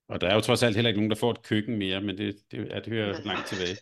Og 0.09 0.21
der 0.21 0.27
er 0.27 0.35
jo 0.35 0.41
trods 0.41 0.63
alt 0.63 0.75
heller 0.77 0.89
ikke 0.89 1.01
nogen, 1.01 1.11
der 1.11 1.17
får 1.17 1.31
et 1.31 1.43
køkken 1.43 1.79
mere, 1.79 2.01
men 2.01 2.19
det, 2.19 2.35
det, 2.51 2.67
er, 2.71 2.81
det 2.81 2.93
hører 2.93 3.13
langt 3.25 3.49
tilbage. 3.49 3.77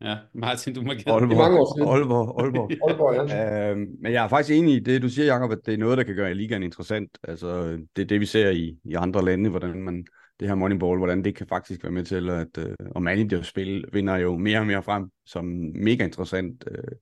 Ja, 0.00 0.16
Martin, 0.34 0.74
du 0.74 0.82
må 0.82 0.92
gerne. 0.92 1.12
Aalborg, 1.12 1.36
mange 1.36 1.60
år 1.60 1.76
siden. 1.76 1.88
Aalborg, 1.88 2.42
Aalborg. 2.42 2.70
Aalborg 2.88 3.28
ja. 3.30 3.70
øhm, 3.70 3.86
men 4.02 4.12
jeg 4.12 4.24
er 4.24 4.28
faktisk 4.28 4.58
enig 4.58 4.74
i 4.74 4.80
det, 4.80 5.02
du 5.02 5.08
siger, 5.08 5.26
Jacob, 5.26 5.52
at 5.52 5.58
det 5.66 5.74
er 5.74 5.78
noget, 5.78 5.98
der 5.98 6.04
kan 6.04 6.16
gøre 6.16 6.34
ligaen 6.34 6.62
interessant. 6.62 7.18
Altså, 7.22 7.78
det 7.96 8.02
er 8.02 8.06
det, 8.06 8.20
vi 8.20 8.26
ser 8.26 8.50
i, 8.50 8.78
i 8.84 8.94
andre 8.94 9.24
lande, 9.24 9.50
hvordan 9.50 9.82
man, 9.82 10.06
det 10.40 10.48
her 10.48 10.54
Moneyball, 10.54 10.98
hvordan 10.98 11.24
det 11.24 11.36
kan 11.36 11.46
faktisk 11.46 11.82
være 11.82 11.92
med 11.92 12.04
til, 12.04 12.30
at 12.30 12.58
uh, 12.58 12.64
og 12.90 13.02
managerspil 13.02 13.84
vinder 13.92 14.16
jo 14.16 14.38
mere 14.38 14.58
og 14.58 14.66
mere 14.66 14.82
frem, 14.82 15.10
som 15.26 15.44
mega 15.74 16.04
interessant, 16.04 16.64
uh, 16.70 16.96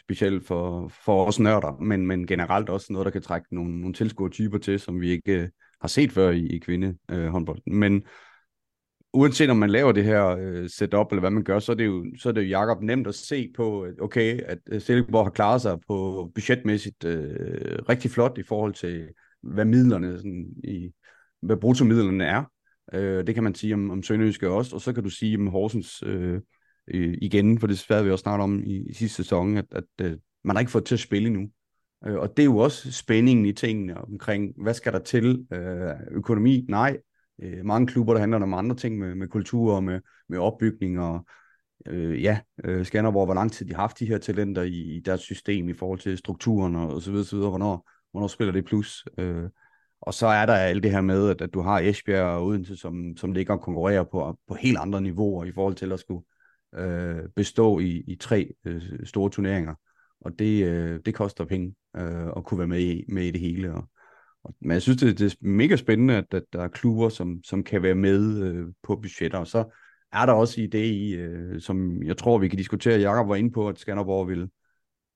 specielt 0.00 0.46
for, 0.46 0.88
for 1.04 1.26
os 1.26 1.40
nørder, 1.40 1.76
men, 1.80 2.06
men 2.06 2.26
generelt 2.26 2.68
også 2.68 2.92
noget, 2.92 3.06
der 3.06 3.12
kan 3.12 3.22
trække 3.22 3.54
nogle, 3.54 3.80
nogle 3.80 3.94
tilskuertyper 3.94 4.58
til, 4.58 4.80
som 4.80 5.00
vi 5.00 5.10
ikke 5.10 5.42
uh, 5.42 5.48
har 5.80 5.88
set 5.88 6.12
før 6.12 6.30
i, 6.30 6.46
i 6.46 6.58
kvindehåndbold. 6.58 7.60
Uh, 7.66 7.74
men 7.74 8.02
uanset 9.12 9.50
om 9.50 9.56
man 9.56 9.70
laver 9.70 9.92
det 9.92 10.04
her 10.04 10.26
øh, 10.26 10.70
setup, 10.70 11.06
eller 11.10 11.20
hvad 11.20 11.30
man 11.30 11.44
gør, 11.44 11.58
så 11.58 11.72
er 11.72 11.76
det 11.76 11.86
jo, 11.86 12.06
så 12.18 12.28
er 12.28 12.32
det 12.32 12.42
jo 12.42 12.48
Jacob 12.48 12.82
nemt 12.82 13.06
at 13.06 13.14
se 13.14 13.52
på, 13.56 13.86
okay, 14.00 14.40
at 14.40 14.58
øh, 14.70 14.80
Silkeborg 14.80 15.24
har 15.24 15.30
klaret 15.30 15.62
sig 15.62 15.78
på 15.88 16.30
budgetmæssigt 16.34 17.04
øh, 17.04 17.78
rigtig 17.88 18.10
flot 18.10 18.38
i 18.38 18.42
forhold 18.42 18.74
til, 18.74 19.08
hvad 19.42 19.64
midlerne, 19.64 20.16
sådan, 20.16 20.46
i, 20.64 20.90
hvad 21.42 21.56
brutomidlerne 21.56 22.24
er. 22.24 22.44
Øh, 22.94 23.26
det 23.26 23.34
kan 23.34 23.44
man 23.44 23.54
sige 23.54 23.74
om, 23.74 23.90
om 23.90 24.02
Sønderjyske 24.02 24.48
også, 24.48 24.74
og 24.74 24.80
så 24.80 24.92
kan 24.92 25.02
du 25.02 25.10
sige 25.10 25.38
om 25.38 25.46
Horsens 25.46 26.02
øh, 26.06 26.40
øh 26.88 27.18
igen, 27.22 27.60
for 27.60 27.66
det 27.66 27.78
svært 27.78 28.04
vi 28.04 28.10
også 28.10 28.22
snart 28.22 28.40
om 28.40 28.62
i, 28.64 28.76
i 28.88 28.94
sidste 28.94 29.16
sæson, 29.16 29.56
at, 29.56 29.66
at 29.72 29.84
øh, 30.00 30.16
man 30.44 30.56
har 30.56 30.60
ikke 30.60 30.72
fået 30.72 30.84
til 30.84 30.94
at 30.94 31.00
spille 31.00 31.26
endnu. 31.26 31.48
Øh, 32.06 32.14
og 32.14 32.36
det 32.36 32.42
er 32.42 32.46
jo 32.46 32.56
også 32.56 32.92
spændingen 32.92 33.46
i 33.46 33.52
tingene 33.52 33.98
omkring, 33.98 34.52
hvad 34.62 34.74
skal 34.74 34.92
der 34.92 34.98
til? 34.98 35.46
Øh, 35.52 35.90
økonomi? 36.10 36.66
Nej 36.68 36.96
øh, 37.42 37.64
mange 37.64 37.86
klubber, 37.86 38.12
der 38.12 38.20
handler 38.20 38.42
om 38.42 38.54
andre 38.54 38.76
ting 38.76 38.98
med, 38.98 39.14
med 39.14 39.28
kultur 39.28 39.74
og 39.74 39.84
med, 39.84 40.00
med 40.28 40.38
opbygning 40.38 41.00
og 41.00 41.26
øh, 41.86 42.22
ja, 42.22 42.40
øh, 42.64 42.86
Skanderborg, 42.86 43.24
hvor 43.24 43.34
lang 43.34 43.52
tid 43.52 43.66
de 43.66 43.74
har 43.74 43.80
haft 43.80 43.98
de 43.98 44.06
her 44.06 44.18
talenter 44.18 44.62
i, 44.62 44.96
i 44.96 45.00
deres 45.00 45.20
system 45.20 45.68
i 45.68 45.74
forhold 45.74 45.98
til 45.98 46.18
strukturen 46.18 46.76
og, 46.76 46.94
og 46.94 47.02
så 47.02 47.10
videre, 47.10 47.26
så 47.26 47.36
videre 47.36 47.50
hvornår, 47.50 47.90
hvornår 48.10 48.28
spiller 48.28 48.52
det 48.52 48.64
plus. 48.64 49.04
Øh, 49.18 49.44
og 50.00 50.14
så 50.14 50.26
er 50.26 50.46
der 50.46 50.54
alt 50.54 50.82
det 50.82 50.90
her 50.90 51.00
med, 51.00 51.30
at, 51.30 51.40
at 51.40 51.54
du 51.54 51.60
har 51.60 51.80
Esbjerg 51.80 52.24
og 52.24 52.46
Odense, 52.46 52.76
som, 52.76 53.16
som 53.16 53.32
ligger 53.32 53.54
og 53.54 53.60
konkurrerer 53.60 54.04
på, 54.04 54.38
på 54.48 54.54
helt 54.54 54.78
andre 54.78 55.00
niveauer 55.00 55.44
i 55.44 55.52
forhold 55.52 55.74
til 55.74 55.92
at 55.92 56.00
skulle 56.00 56.24
øh, 56.74 57.28
bestå 57.36 57.78
i, 57.78 58.04
i 58.06 58.16
tre 58.16 58.52
øh, 58.64 58.82
store 59.04 59.30
turneringer. 59.30 59.74
Og 60.20 60.38
det, 60.38 60.64
øh, 60.64 61.00
det 61.04 61.14
koster 61.14 61.44
penge 61.44 61.74
øh, 61.96 62.26
at 62.36 62.44
kunne 62.44 62.58
være 62.58 62.68
med 62.68 62.80
i, 62.80 63.04
med 63.08 63.24
i 63.24 63.30
det 63.30 63.40
hele. 63.40 63.74
Og, 63.74 63.88
men 64.60 64.70
jeg 64.70 64.82
synes, 64.82 65.00
det, 65.00 65.18
det 65.18 65.32
er 65.32 65.36
mega 65.40 65.76
spændende, 65.76 66.16
at, 66.16 66.34
at 66.34 66.42
der 66.52 66.62
er 66.62 66.68
klubber, 66.68 67.08
som, 67.08 67.40
som 67.44 67.64
kan 67.64 67.82
være 67.82 67.94
med 67.94 68.42
øh, 68.42 68.66
på 68.82 68.96
budgetter. 68.96 69.38
Og 69.38 69.46
så 69.46 69.64
er 70.12 70.26
der 70.26 70.32
også 70.32 70.60
idé 70.60 70.78
i, 70.78 71.14
øh, 71.14 71.60
som 71.60 72.02
jeg 72.02 72.16
tror, 72.16 72.38
vi 72.38 72.48
kan 72.48 72.58
diskutere. 72.58 73.00
Jakob 73.00 73.28
var 73.28 73.36
inde 73.36 73.52
på, 73.52 73.68
at 73.68 73.78
Skanderborg 73.78 74.28
vil, 74.28 74.48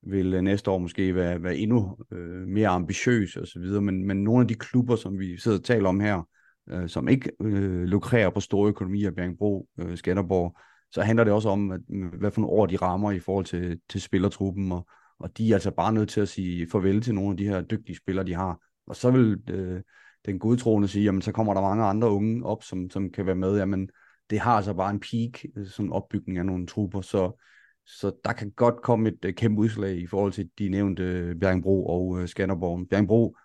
vil 0.03 0.35
øh, 0.35 0.43
næste 0.43 0.71
år 0.71 0.79
måske 0.79 1.15
være, 1.15 1.43
være 1.43 1.57
endnu 1.57 1.97
øh, 2.13 2.49
mere 2.49 2.69
ambitiøs 2.69 3.37
og 3.37 3.47
så 3.47 3.59
videre. 3.59 3.83
Men, 3.83 4.07
men 4.07 4.25
nogle 4.25 4.41
af 4.41 4.49
de 4.49 4.55
klubber, 4.55 4.97
som 4.97 5.19
vi 5.19 5.37
sidder 5.37 5.59
og 5.59 5.65
taler 5.65 5.89
om 5.89 6.01
her, 6.01 6.29
øh, 6.71 6.89
som 6.89 7.09
ikke 7.09 7.31
øh, 7.43 7.83
lukrerer 7.83 8.31
på 8.31 8.41
store 8.41 8.69
økonomier, 8.69 9.11
Bjergbro, 9.11 9.69
øh, 9.81 9.97
Skanderborg, 9.97 10.57
så 10.91 11.03
handler 11.03 11.25
det 11.25 11.33
også 11.33 11.49
om, 11.49 11.71
at, 11.71 11.81
øh, 11.91 12.15
hvad 12.19 12.31
for 12.31 12.41
nogle 12.41 12.57
år 12.57 12.67
de 12.67 12.77
rammer 12.77 13.13
i 13.13 13.21
forhold 13.21 13.45
til, 13.45 13.81
til 13.89 14.01
spillertruppen, 14.01 14.73
og, 14.73 14.87
og 15.19 15.39
de 15.39 15.51
er 15.51 15.55
altså 15.55 15.71
bare 15.71 15.93
nødt 15.93 16.09
til 16.09 16.21
at 16.21 16.29
sige 16.29 16.69
farvel 16.73 17.01
til 17.01 17.15
nogle 17.15 17.31
af 17.31 17.37
de 17.37 17.49
her 17.49 17.61
dygtige 17.61 17.97
spillere, 17.97 18.27
de 18.27 18.35
har, 18.35 18.59
og 18.87 18.97
så 18.97 19.11
vil 19.11 19.41
øh, 19.51 19.83
den 20.27 20.39
godtroende 20.39 20.89
sige, 20.89 21.05
jamen 21.05 21.23
så 21.23 21.33
kommer 21.33 21.55
der 21.55 21.61
mange 21.61 21.85
andre 21.85 22.11
unge 22.11 22.47
op, 22.47 22.63
som, 22.63 22.91
som 22.91 23.11
kan 23.11 23.27
være 23.27 23.35
med. 23.35 23.59
Jamen 23.59 23.89
det 24.31 24.41
har 24.41 24.57
altså 24.57 24.75
bare 24.75 24.91
en 24.91 25.01
peak, 25.01 25.45
øh, 25.45 25.67
sådan 25.67 25.67
som 25.67 25.93
opbygning 25.93 26.39
af 26.39 26.47
nogle 26.47 26.67
trupper, 26.67 27.01
så, 27.01 27.43
så 27.87 28.13
der 28.25 28.33
kan 28.33 28.51
godt 28.51 28.83
komme 28.83 29.09
et 29.09 29.25
øh, 29.25 29.35
kæmpe 29.35 29.61
udslag 29.61 29.99
i 29.99 30.07
forhold 30.07 30.33
til 30.33 30.51
de 30.59 30.69
nævnte 30.69 31.03
øh, 31.03 31.37
Bjergbro 31.37 31.87
og 31.87 32.21
øh, 32.21 32.29
Skanderborg. 32.29 32.89
Bjergbro, 32.91 33.37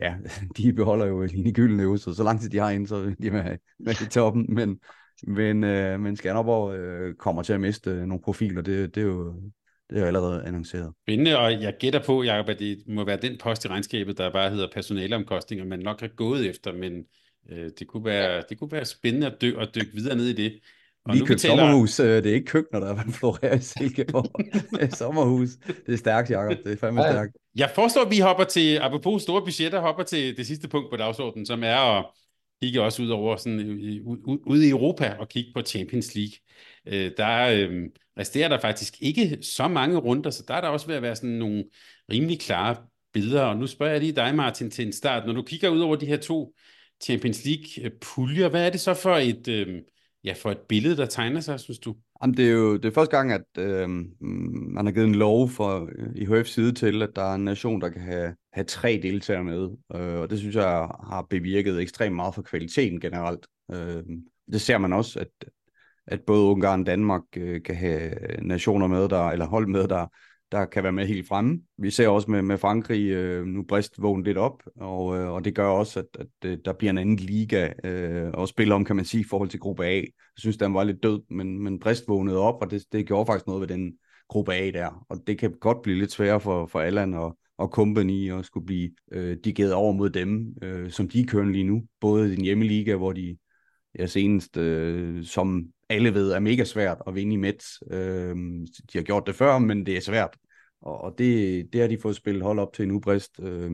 ja, 0.00 0.16
de 0.56 0.72
beholder 0.72 1.06
jo 1.06 1.22
Line 1.22 1.52
Gyldenøve, 1.52 1.98
så 1.98 2.14
så 2.14 2.22
lang 2.22 2.40
tid 2.40 2.50
de 2.50 2.58
har 2.58 2.70
en, 2.70 2.86
så 2.86 3.14
de 3.22 3.26
er 3.26 3.32
med, 3.32 3.58
med 3.78 4.02
i 4.02 4.08
toppen, 4.10 4.46
men, 4.48 4.80
men, 5.26 5.64
øh, 5.64 6.00
men 6.00 6.16
Skanderborg 6.16 6.74
øh, 6.74 7.14
kommer 7.14 7.42
til 7.42 7.52
at 7.52 7.60
miste 7.60 7.90
uh, 7.90 7.98
nogle 7.98 8.22
profiler, 8.22 8.62
det, 8.62 8.94
det 8.94 9.00
er 9.00 9.06
jo 9.06 9.34
det 9.94 10.02
er 10.02 10.06
allerede 10.06 10.44
annonceret. 10.46 10.92
Spændende, 11.04 11.38
og 11.38 11.62
jeg 11.62 11.74
gætter 11.78 12.02
på, 12.06 12.22
Jacob, 12.22 12.48
at 12.48 12.58
det 12.58 12.82
må 12.86 13.04
være 13.04 13.16
den 13.16 13.38
post 13.38 13.64
i 13.64 13.68
regnskabet, 13.68 14.18
der 14.18 14.32
bare 14.32 14.50
hedder 14.50 14.68
personaleomkostninger, 14.72 15.64
man 15.64 15.78
nok 15.78 16.00
har 16.00 16.08
gået 16.08 16.46
efter, 16.46 16.72
men 16.72 16.92
øh, 17.50 17.70
det, 17.78 17.86
kunne 17.86 18.04
være, 18.04 18.42
det 18.48 18.58
kunne 18.58 18.72
være 18.72 18.84
spændende 18.84 19.26
at, 19.26 19.42
dy- 19.42 19.58
at 19.58 19.74
dykke 19.74 19.92
videre 19.94 20.16
ned 20.16 20.26
i 20.26 20.32
det. 20.32 20.60
Og 21.04 21.14
Vi 21.14 21.18
nu 21.18 21.26
betaler... 21.26 21.56
sommerhus, 21.56 22.00
øh, 22.00 22.22
det 22.22 22.30
er 22.30 22.34
ikke 22.34 22.46
køkkener, 22.46 22.80
der 22.80 22.94
er 22.94 23.10
florerer 23.10 23.56
i 23.56 23.60
Silkeborg. 23.60 24.40
er 24.80 24.94
sommerhus. 24.94 25.48
Det 25.86 25.92
er 25.92 25.96
stærkt, 25.96 26.30
Jacob. 26.30 26.64
Det 26.64 26.72
er 26.72 26.76
fandme 26.76 27.02
ja. 27.02 27.12
stærkt. 27.12 27.36
Jeg 27.56 27.70
foreslår, 27.74 28.02
at 28.02 28.10
vi 28.10 28.18
hopper 28.18 28.44
til, 28.44 28.76
apropos 28.76 29.22
store 29.22 29.42
budgetter, 29.42 29.80
hopper 29.80 30.02
til 30.02 30.36
det 30.36 30.46
sidste 30.46 30.68
punkt 30.68 30.90
på 30.90 30.96
dagsordenen, 30.96 31.46
som 31.46 31.64
er 31.64 31.98
at 31.98 32.06
kigge 32.62 32.82
også 32.82 33.02
ud 33.02 33.08
over 33.08 33.36
sådan, 33.36 33.60
ude 34.46 34.66
i 34.66 34.70
Europa 34.70 35.16
og 35.18 35.28
kigge 35.28 35.50
på 35.54 35.62
Champions 35.62 36.14
League. 36.14 36.34
Øh, 36.86 37.10
der 37.16 37.46
øh, 37.46 37.82
Altså, 38.16 38.30
resterer 38.30 38.48
der 38.48 38.60
faktisk 38.60 38.94
ikke 39.00 39.38
så 39.42 39.68
mange 39.68 39.98
runder, 39.98 40.30
så 40.30 40.44
der 40.48 40.54
er 40.54 40.60
der 40.60 40.68
også 40.68 40.86
ved 40.86 40.94
at 40.94 41.02
være 41.02 41.16
sådan 41.16 41.30
nogle 41.30 41.64
rimelig 42.12 42.40
klare 42.40 42.76
billeder. 43.12 43.42
Og 43.42 43.56
nu 43.56 43.66
spørger 43.66 43.92
jeg 43.92 44.00
lige 44.00 44.12
dig, 44.12 44.34
Martin, 44.34 44.70
til 44.70 44.86
en 44.86 44.92
start. 44.92 45.26
Når 45.26 45.32
du 45.32 45.42
kigger 45.42 45.68
ud 45.68 45.80
over 45.80 45.96
de 45.96 46.06
her 46.06 46.16
to 46.16 46.54
Champions 47.02 47.44
League-puljer, 47.44 48.48
hvad 48.48 48.66
er 48.66 48.70
det 48.70 48.80
så 48.80 48.94
for 48.94 49.16
et, 49.16 49.48
øh, 49.48 49.82
ja, 50.24 50.32
for 50.32 50.50
et 50.50 50.58
billede, 50.58 50.96
der 50.96 51.06
tegner 51.06 51.40
sig, 51.40 51.60
synes 51.60 51.78
du? 51.78 51.94
Jamen, 52.22 52.36
det 52.36 52.46
er 52.46 52.52
jo 52.52 52.76
det 52.76 52.84
er 52.84 52.90
første 52.90 53.16
gang, 53.16 53.32
at 53.32 53.58
øh, 53.58 53.88
man 53.90 54.86
har 54.86 54.92
givet 54.92 55.06
en 55.06 55.14
lov 55.14 55.48
for 55.48 55.88
øh, 55.98 56.16
i 56.16 56.20
IHF 56.20 56.46
side 56.46 56.72
til, 56.72 57.02
at 57.02 57.10
der 57.16 57.22
er 57.22 57.34
en 57.34 57.44
nation, 57.44 57.80
der 57.80 57.88
kan 57.88 58.02
have, 58.02 58.34
have 58.52 58.64
tre 58.64 59.00
deltagere 59.02 59.44
med. 59.44 59.70
Øh, 59.94 60.20
og 60.20 60.30
det 60.30 60.38
synes 60.38 60.54
jeg 60.54 60.88
har 61.08 61.26
bevirket 61.30 61.80
ekstremt 61.80 62.16
meget 62.16 62.34
for 62.34 62.42
kvaliteten 62.42 63.00
generelt. 63.00 63.46
Øh, 63.72 64.02
det 64.52 64.60
ser 64.60 64.78
man 64.78 64.92
også, 64.92 65.18
at 65.18 65.48
at 66.06 66.20
både 66.20 66.44
Ungarn 66.44 66.80
og 66.80 66.86
Danmark 66.86 67.22
øh, 67.36 67.62
kan 67.62 67.76
have 67.76 68.12
nationer 68.42 68.86
med, 68.86 69.08
der, 69.08 69.28
eller 69.28 69.46
hold 69.46 69.66
med, 69.66 69.88
der, 69.88 70.06
der 70.52 70.64
kan 70.64 70.82
være 70.82 70.92
med 70.92 71.06
helt 71.06 71.28
fremme. 71.28 71.60
Vi 71.78 71.90
ser 71.90 72.08
også 72.08 72.30
med, 72.30 72.42
med 72.42 72.58
Frankrig 72.58 73.10
øh, 73.10 73.46
nu 73.46 73.62
brist 73.62 74.02
vågen 74.02 74.22
lidt 74.22 74.38
op, 74.38 74.62
og, 74.80 75.16
øh, 75.18 75.30
og 75.30 75.44
det 75.44 75.54
gør 75.54 75.66
også, 75.66 76.00
at, 76.00 76.06
at 76.18 76.50
øh, 76.50 76.58
der 76.64 76.72
bliver 76.72 76.90
en 76.90 76.98
anden 76.98 77.16
liga 77.16 77.72
øh, 77.84 78.32
at 78.38 78.48
spille 78.48 78.74
om, 78.74 78.84
kan 78.84 78.96
man 78.96 79.04
sige, 79.04 79.20
i 79.20 79.26
forhold 79.30 79.48
til 79.48 79.60
gruppe 79.60 79.84
A. 79.84 79.94
Jeg 79.96 80.38
synes, 80.38 80.56
den 80.56 80.74
var 80.74 80.84
lidt 80.84 81.02
død, 81.02 81.22
men, 81.30 81.62
men 81.62 81.78
brist 81.78 82.08
vågnede 82.08 82.38
op, 82.38 82.62
og 82.62 82.70
det, 82.70 82.84
det 82.92 83.06
gjorde 83.06 83.26
faktisk 83.26 83.46
noget 83.46 83.60
ved 83.60 83.68
den 83.68 83.92
gruppe 84.28 84.54
A 84.54 84.70
der. 84.70 85.04
Og 85.08 85.18
det 85.26 85.38
kan 85.38 85.52
godt 85.60 85.82
blive 85.82 85.98
lidt 85.98 86.12
sværere 86.12 86.40
for, 86.40 86.66
for 86.66 86.80
Allan 86.80 87.14
og, 87.14 87.38
og 87.58 87.68
company 87.68 88.32
at 88.32 88.44
skulle 88.44 88.66
blive 88.66 88.90
øh, 89.12 89.36
digeret 89.44 89.72
over 89.72 89.92
mod 89.92 90.10
dem, 90.10 90.54
øh, 90.62 90.90
som 90.90 91.08
de 91.08 91.26
kører 91.26 91.44
lige 91.44 91.64
nu. 91.64 91.82
Både 92.00 92.32
i 92.32 92.36
den 92.36 92.44
hjemmeliga, 92.44 92.96
hvor 92.96 93.12
de 93.12 93.36
ja, 93.98 94.06
senest, 94.06 94.56
øh, 94.56 95.24
som 95.24 95.66
alle 95.88 96.14
ved 96.14 96.32
er 96.32 96.38
mega 96.38 96.64
svært 96.64 97.02
at 97.06 97.14
vinde 97.14 97.32
i 97.32 97.36
Mets. 97.36 97.82
Øh, 97.90 98.36
de 98.92 98.98
har 98.98 99.02
gjort 99.02 99.26
det 99.26 99.34
før, 99.34 99.58
men 99.58 99.86
det 99.86 99.96
er 99.96 100.00
svært. 100.00 100.36
Og, 100.82 101.00
og 101.00 101.14
det, 101.18 101.68
det 101.72 101.80
har 101.80 101.88
de 101.88 101.98
fået 102.02 102.16
spillet 102.16 102.42
hold 102.42 102.58
op 102.58 102.72
til 102.72 102.88
nu, 102.88 102.94
ubrist, 102.94 103.40
øh, 103.40 103.72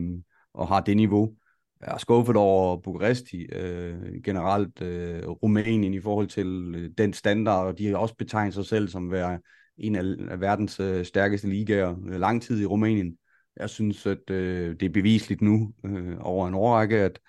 og 0.53 0.67
har 0.67 0.79
det 0.79 0.97
niveau. 0.97 1.35
Jeg 1.81 1.93
er 1.93 1.97
skuffet 1.97 2.35
over 2.35 2.77
Bukaresti, 2.77 3.45
øh, 3.45 4.21
generelt 4.23 4.81
øh, 4.81 5.27
Rumænien 5.27 5.93
i 5.93 6.01
forhold 6.01 6.27
til 6.27 6.73
øh, 6.75 6.89
den 6.97 7.13
standard, 7.13 7.65
og 7.65 7.77
de 7.77 7.87
har 7.87 7.97
også 7.97 8.15
betegnet 8.15 8.53
sig 8.53 8.65
selv 8.65 8.87
som 8.87 9.11
være 9.11 9.39
en 9.77 9.95
af, 9.95 10.03
af 10.31 10.41
verdens 10.41 10.79
øh, 10.79 11.05
stærkeste 11.05 11.47
ligaer 11.47 11.95
øh, 12.07 12.19
lang 12.19 12.41
tid 12.41 12.61
i 12.61 12.65
Rumænien. 12.65 13.17
Jeg 13.59 13.69
synes, 13.69 14.05
at 14.05 14.29
øh, 14.29 14.75
det 14.79 14.85
er 14.85 14.89
bevisligt 14.89 15.41
nu 15.41 15.73
øh, 15.85 16.17
over 16.19 16.47
en 16.47 16.53
årrække, 16.53 16.97
at, 16.97 17.19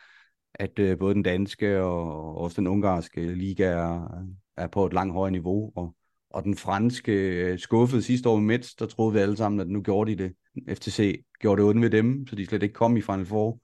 at 0.55 0.79
øh, 0.79 0.99
både 0.99 1.15
den 1.15 1.23
danske 1.23 1.83
og 1.83 2.37
også 2.37 2.61
den 2.61 2.67
ungarske 2.67 3.35
liga 3.35 3.65
er, 3.65 4.25
er 4.57 4.67
på 4.67 4.87
et 4.87 4.93
langt 4.93 5.15
højere 5.15 5.33
niveau, 5.33 5.73
og, 5.77 5.95
og 6.31 6.45
den 6.45 6.57
franske 6.57 7.13
øh, 7.13 7.59
skuffede 7.59 8.03
sidste 8.03 8.29
år 8.29 8.37
med 8.37 8.45
Mets, 8.45 8.75
der 8.75 8.87
troede 8.87 9.13
vi 9.13 9.19
alle 9.19 9.37
sammen, 9.37 9.61
at 9.61 9.69
nu 9.69 9.83
gjorde 9.83 10.11
de 10.11 10.23
det. 10.23 10.35
FTC 10.77 11.25
gjorde 11.41 11.63
det 11.63 11.69
ondt 11.69 11.83
ved 11.83 11.91
dem, 11.91 12.27
så 12.27 12.37
de 12.37 12.47
slet 12.47 12.63
ikke 12.63 12.73
kom 12.73 12.97
i 12.97 13.01
Final 13.01 13.27
Four. 13.27 13.61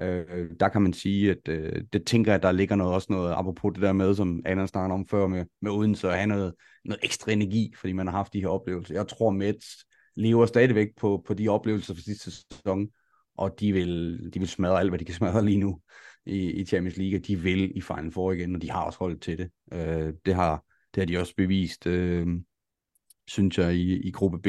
Øh, 0.00 0.50
der 0.60 0.68
kan 0.68 0.82
man 0.82 0.92
sige, 0.92 1.30
at 1.30 1.48
øh, 1.48 1.82
det 1.92 2.06
tænker 2.06 2.32
jeg, 2.32 2.36
at 2.36 2.42
der 2.42 2.52
ligger 2.52 2.76
noget, 2.76 2.94
også 2.94 3.06
noget, 3.10 3.32
apropos 3.32 3.74
det 3.74 3.82
der 3.82 3.92
med, 3.92 4.14
som 4.14 4.42
Anna 4.44 4.66
snakkede 4.66 4.94
om 4.94 5.06
før 5.06 5.26
med, 5.26 5.44
med 5.62 5.70
Odense, 5.70 6.08
at 6.08 6.16
have 6.16 6.26
noget, 6.26 6.54
noget 6.84 7.00
ekstra 7.02 7.32
energi, 7.32 7.72
fordi 7.80 7.92
man 7.92 8.06
har 8.06 8.16
haft 8.16 8.32
de 8.32 8.40
her 8.40 8.48
oplevelser. 8.48 8.94
Jeg 8.94 9.08
tror, 9.08 9.30
Mets 9.30 9.66
lever 10.16 10.46
stadigvæk 10.46 10.88
på, 10.96 11.22
på 11.26 11.34
de 11.34 11.48
oplevelser 11.48 11.94
fra 11.94 12.00
sidste 12.00 12.30
sæson, 12.30 12.88
og 13.36 13.60
de 13.60 13.72
vil, 13.72 14.20
de 14.34 14.38
vil 14.38 14.48
smadre 14.48 14.80
alt, 14.80 14.90
hvad 14.90 14.98
de 14.98 15.04
kan 15.04 15.14
smadre 15.14 15.44
lige 15.44 15.58
nu 15.58 15.80
i, 16.26 16.50
i 16.50 16.64
Champions 16.64 16.96
League. 16.96 17.18
De 17.18 17.36
vil 17.36 17.72
i 17.76 17.80
Final 17.80 18.12
Four 18.12 18.32
igen, 18.32 18.54
og 18.54 18.62
de 18.62 18.70
har 18.70 18.82
også 18.82 18.98
holdt 18.98 19.22
til 19.22 19.38
det. 19.38 19.50
Øh, 19.72 20.12
det, 20.26 20.34
har, 20.34 20.64
det 20.94 21.00
har 21.00 21.06
de 21.06 21.18
også 21.18 21.34
bevist, 21.36 21.86
øh, 21.86 22.26
synes 23.26 23.58
jeg, 23.58 23.74
i, 23.74 24.08
i 24.08 24.10
gruppe 24.10 24.38
B. 24.38 24.46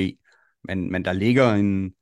Men, 0.64 0.92
men 0.92 1.06
der 1.06 1.14
ligger 1.14 1.54
en, 1.54 1.94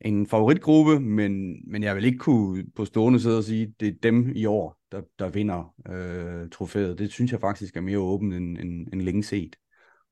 en 0.00 0.26
favoritgruppe, 0.26 1.00
men, 1.00 1.60
men 1.70 1.82
jeg 1.82 1.96
vil 1.96 2.04
ikke 2.04 2.18
kunne 2.18 2.64
på 2.76 2.84
stående 2.84 3.20
sidde 3.20 3.38
og 3.38 3.44
sige, 3.44 3.62
at 3.62 3.80
det 3.80 3.88
er 3.88 3.98
dem 4.02 4.32
i 4.34 4.44
år, 4.44 4.78
der, 4.92 5.02
der 5.18 5.28
vinder 5.28 5.74
øh, 5.88 6.50
trofæet. 6.50 6.98
Det 6.98 7.12
synes 7.12 7.32
jeg 7.32 7.40
faktisk 7.40 7.76
er 7.76 7.80
mere 7.80 7.98
åbent 7.98 8.34
end, 8.34 8.58
end, 8.58 8.86
end 8.92 9.02
længe 9.02 9.22
set. 9.22 9.56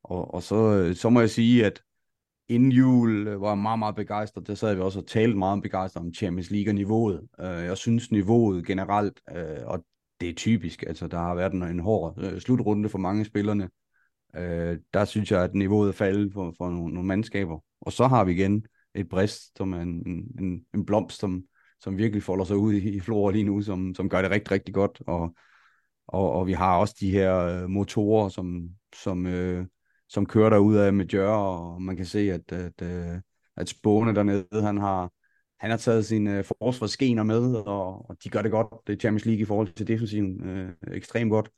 Og, 0.02 0.34
og 0.34 0.42
så, 0.42 0.56
øh, 0.56 0.94
så 0.94 1.10
må 1.10 1.20
jeg 1.20 1.30
sige, 1.30 1.66
at 1.66 1.82
inden 2.48 2.73
jul 2.73 3.28
øh, 3.28 3.40
var 3.40 3.48
jeg 3.48 3.59
meget, 3.59 3.78
meget 3.78 3.94
begejstret. 3.94 4.47
Der 4.47 4.55
sad 4.55 4.74
vi 4.74 4.81
også 4.81 4.98
og 4.98 5.06
talte 5.06 5.39
meget 5.39 5.62
begejstret 5.62 6.01
om 6.01 6.14
Champions 6.14 6.51
League 6.51 6.70
og 6.70 6.74
niveauet. 6.74 7.28
Øh, 7.40 7.47
jeg 7.47 7.77
synes 7.77 8.10
niveauet 8.10 8.66
generelt, 8.66 9.20
øh, 9.36 9.66
og 9.66 9.85
det 10.20 10.28
er 10.28 10.35
typisk, 10.35 10.85
altså 10.86 11.06
der 11.06 11.18
har 11.18 11.35
været 11.35 11.52
en, 11.52 11.81
hård 11.81 12.40
slutrunde 12.40 12.89
for 12.89 12.98
mange 12.98 13.24
spillerne. 13.24 13.68
Der 14.94 15.05
synes 15.05 15.31
jeg, 15.31 15.43
at 15.43 15.55
niveauet 15.55 15.89
er 15.89 15.93
faldet 15.93 16.32
for, 16.32 16.55
for 16.59 16.70
nogle, 16.70 16.94
nogle 16.94 17.06
mandskaber. 17.06 17.59
Og 17.81 17.93
så 17.93 18.06
har 18.06 18.24
vi 18.24 18.32
igen 18.32 18.66
et 18.94 19.09
brist, 19.09 19.59
som 19.59 19.73
er 19.73 19.81
en, 19.81 20.02
en, 20.40 20.60
en 20.74 20.86
blomst, 20.86 21.18
som, 21.18 21.43
som 21.81 21.98
virkelig 21.98 22.23
folder 22.23 22.44
sig 22.44 22.56
ud 22.56 22.74
i, 22.74 22.89
i 22.97 23.01
Flora 23.01 23.32
lige 23.32 23.44
nu, 23.44 23.62
som, 23.62 23.94
som 23.94 24.09
gør 24.09 24.23
det 24.23 24.31
rigtig, 24.31 24.51
rigtig 24.51 24.74
godt. 24.74 25.02
Og, 25.06 25.35
og, 26.09 26.32
og 26.32 26.47
vi 26.47 26.52
har 26.52 26.77
også 26.77 26.97
de 27.01 27.10
her 27.10 27.66
motorer, 27.66 28.28
som, 28.28 28.68
som 29.02 29.27
øh, 29.27 29.66
som 30.08 30.26
kører 30.26 30.50
der 30.50 30.58
ud 30.58 30.76
af 30.76 30.92
med 30.92 31.06
Jør, 31.06 31.28
og 31.28 31.82
man 31.82 31.96
kan 31.96 32.06
se, 32.06 32.18
at, 32.32 32.52
at, 32.52 32.82
at, 32.82 33.20
at 33.56 33.68
Spåne 33.68 34.14
dernede, 34.14 34.62
han 34.62 34.78
har, 34.78 35.10
han 35.60 35.70
har 35.70 35.76
taget 35.76 36.06
sine 36.06 36.38
øh, 36.38 36.44
forsvarsgener 36.44 37.22
med, 37.22 37.54
og, 37.54 38.10
og 38.10 38.16
de 38.24 38.30
gør 38.30 38.42
det 38.42 38.50
godt. 38.50 38.68
Det 38.86 38.92
er 38.92 38.98
Champions 38.98 39.24
League 39.24 39.42
i 39.42 39.44
forhold 39.44 39.72
til 39.72 39.88
defensiven 39.88 40.48
øh, 40.48 40.72
ekstremt 40.92 41.30
godt. 41.30 41.50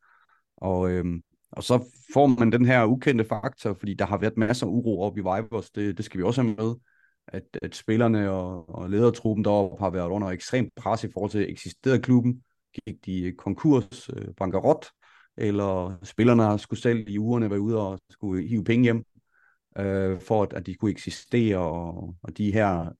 Og, 0.56 0.90
øh, 0.90 1.04
og 1.52 1.64
så 1.64 1.84
får 2.12 2.26
man 2.26 2.52
den 2.52 2.64
her 2.64 2.84
ukendte 2.84 3.24
faktor, 3.24 3.74
fordi 3.74 3.94
der 3.94 4.06
har 4.06 4.18
været 4.18 4.36
masser 4.36 4.66
af 4.66 4.70
uro 4.70 5.02
op 5.02 5.18
i 5.18 5.20
Vibers, 5.20 5.70
det, 5.70 5.96
det 5.96 6.04
skal 6.04 6.18
vi 6.18 6.24
også 6.24 6.42
have 6.42 6.54
med, 6.58 6.74
at, 7.28 7.42
at 7.62 7.74
spillerne 7.74 8.30
og, 8.30 8.74
og 8.74 8.90
ledertruppen 8.90 9.44
deroppe 9.44 9.84
har 9.84 9.90
været 9.90 10.08
under 10.08 10.28
ekstremt 10.28 10.72
pres 10.76 11.04
i 11.04 11.08
forhold 11.12 11.30
til 11.30 11.50
eksisterede 11.50 12.02
klubben. 12.02 12.42
Gik 12.74 13.06
de 13.06 13.34
konkurs, 13.38 14.10
øh, 14.16 14.34
bankerot, 14.36 14.86
eller 15.39 15.98
spillerne 16.02 16.59
skulle 16.59 16.81
selv 16.81 17.09
i 17.09 17.19
ugerne 17.19 17.51
være 17.51 17.60
ude 17.60 17.81
og 17.81 18.01
skulle 18.10 18.48
hive 18.48 18.65
penge 18.65 18.82
hjem, 18.82 19.05
øh, 19.78 20.20
for 20.20 20.43
at, 20.43 20.52
at 20.52 20.66
de 20.66 20.74
kunne 20.74 20.90
eksistere, 20.90 21.59
og, 21.59 22.15
og 22.23 22.39
de 22.39 22.52
her 22.52 22.93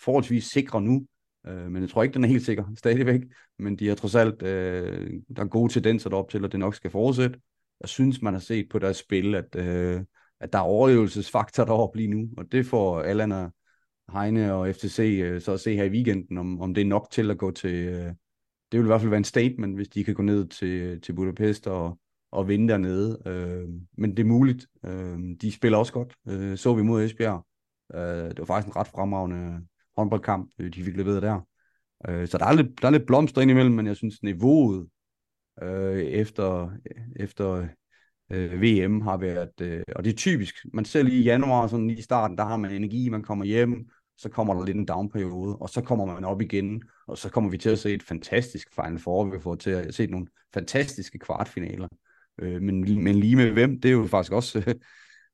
forholdsvis 0.00 0.44
sikre 0.44 0.82
nu, 0.82 1.06
øh, 1.46 1.70
men 1.70 1.82
jeg 1.82 1.90
tror 1.90 2.02
ikke, 2.02 2.14
den 2.14 2.24
er 2.24 2.28
helt 2.28 2.44
sikker 2.44 2.64
stadigvæk, 2.76 3.20
men 3.58 3.76
de 3.76 3.88
har 3.88 3.94
trods 3.94 4.14
alt, 4.14 4.42
øh, 4.42 5.10
der 5.36 5.42
er 5.42 5.48
gode 5.48 5.72
tendenser 5.72 6.10
derop 6.10 6.30
til, 6.30 6.44
at 6.44 6.52
det 6.52 6.60
nok 6.60 6.74
skal 6.74 6.90
fortsætte. 6.90 7.40
Jeg 7.80 7.88
synes, 7.88 8.22
man 8.22 8.34
har 8.34 8.40
set 8.40 8.68
på 8.70 8.78
deres 8.78 8.96
spil, 8.96 9.34
at, 9.34 9.56
øh, 9.56 10.02
at 10.40 10.52
der 10.52 10.58
er 10.58 10.62
overlevelsesfaktor 10.62 11.64
deroppe 11.64 11.98
lige 11.98 12.08
nu, 12.08 12.28
og 12.36 12.52
det 12.52 12.66
får 12.66 13.00
Allan 13.02 13.32
og 13.32 13.50
Heine 14.12 14.54
og 14.54 14.74
FTC 14.74 15.20
øh, 15.24 15.40
så 15.40 15.52
at 15.52 15.60
se 15.60 15.76
her 15.76 15.84
i 15.84 15.90
weekenden, 15.90 16.38
om, 16.38 16.60
om 16.60 16.74
det 16.74 16.80
er 16.80 16.86
nok 16.86 17.10
til 17.10 17.30
at 17.30 17.38
gå 17.38 17.50
til, 17.50 17.74
øh, 17.74 18.12
det 18.72 18.80
vil 18.80 18.86
i 18.86 18.86
hvert 18.86 19.00
fald 19.00 19.10
være 19.10 19.18
en 19.18 19.24
statement, 19.24 19.76
hvis 19.76 19.88
de 19.88 20.04
kan 20.04 20.14
gå 20.14 20.22
ned 20.22 20.48
til, 20.48 21.00
til 21.00 21.12
Budapest 21.12 21.66
og, 21.66 21.98
og 22.32 22.48
vinde 22.48 22.68
dernede. 22.68 23.22
Øh, 23.26 23.68
men 23.98 24.10
det 24.10 24.18
er 24.18 24.28
muligt. 24.28 24.66
Øh, 24.84 25.18
de 25.40 25.52
spiller 25.52 25.78
også 25.78 25.92
godt. 25.92 26.14
Øh, 26.28 26.56
så 26.56 26.74
vi 26.74 26.82
mod 26.82 27.04
Esbjerg. 27.04 27.46
Øh, 27.94 28.30
det 28.30 28.38
var 28.38 28.44
faktisk 28.44 28.68
en 28.68 28.76
ret 28.76 28.88
fremragende 28.88 29.60
håndboldkamp, 29.96 30.50
øh, 30.58 30.74
de 30.74 30.84
fik 30.84 30.96
leveret 30.96 31.22
der. 31.22 31.40
Øh, 32.08 32.28
så 32.28 32.38
der 32.38 32.44
er, 32.44 32.52
lidt, 32.52 32.82
der 32.82 32.88
er 32.88 32.92
lidt 32.92 33.06
blomster 33.06 33.40
indimellem, 33.42 33.74
men 33.74 33.86
jeg 33.86 33.96
synes 33.96 34.22
niveauet 34.22 34.88
øh, 35.62 36.00
efter, 36.00 36.70
efter 37.16 37.68
øh, 38.32 38.62
VM 38.62 39.00
har 39.00 39.16
været, 39.16 39.60
øh, 39.60 39.82
og 39.96 40.04
det 40.04 40.12
er 40.12 40.16
typisk, 40.16 40.54
man 40.72 40.84
ser 40.84 41.02
lige 41.02 41.20
i 41.20 41.24
januar, 41.24 41.66
sådan 41.66 41.86
lige 41.86 41.98
i 41.98 42.02
starten, 42.02 42.38
der 42.38 42.44
har 42.44 42.56
man 42.56 42.70
energi, 42.70 43.08
man 43.08 43.22
kommer 43.22 43.44
hjem, 43.44 43.88
så 44.20 44.28
kommer 44.28 44.54
der 44.54 44.64
lidt 44.64 44.76
en 44.76 44.86
down-periode, 44.86 45.56
og 45.56 45.70
så 45.70 45.80
kommer 45.80 46.04
man 46.06 46.24
op 46.24 46.40
igen, 46.40 46.82
og 47.06 47.18
så 47.18 47.28
kommer 47.28 47.50
vi 47.50 47.58
til 47.58 47.70
at 47.70 47.78
se 47.78 47.94
et 47.94 48.02
fantastisk 48.02 48.74
Final 48.74 48.98
Four, 48.98 49.24
vi 49.24 49.40
får 49.40 49.54
til 49.54 49.70
at 49.70 49.94
se 49.94 50.06
nogle 50.06 50.26
fantastiske 50.54 51.18
kvartfinaler. 51.18 51.88
Øh, 52.38 52.62
men, 52.62 53.04
men 53.04 53.14
lige 53.14 53.36
med 53.36 53.50
hvem, 53.50 53.80
det 53.80 53.88
er 53.88 53.92
jo 53.92 54.06
faktisk 54.06 54.32
også, 54.32 54.64
øh, 54.66 54.74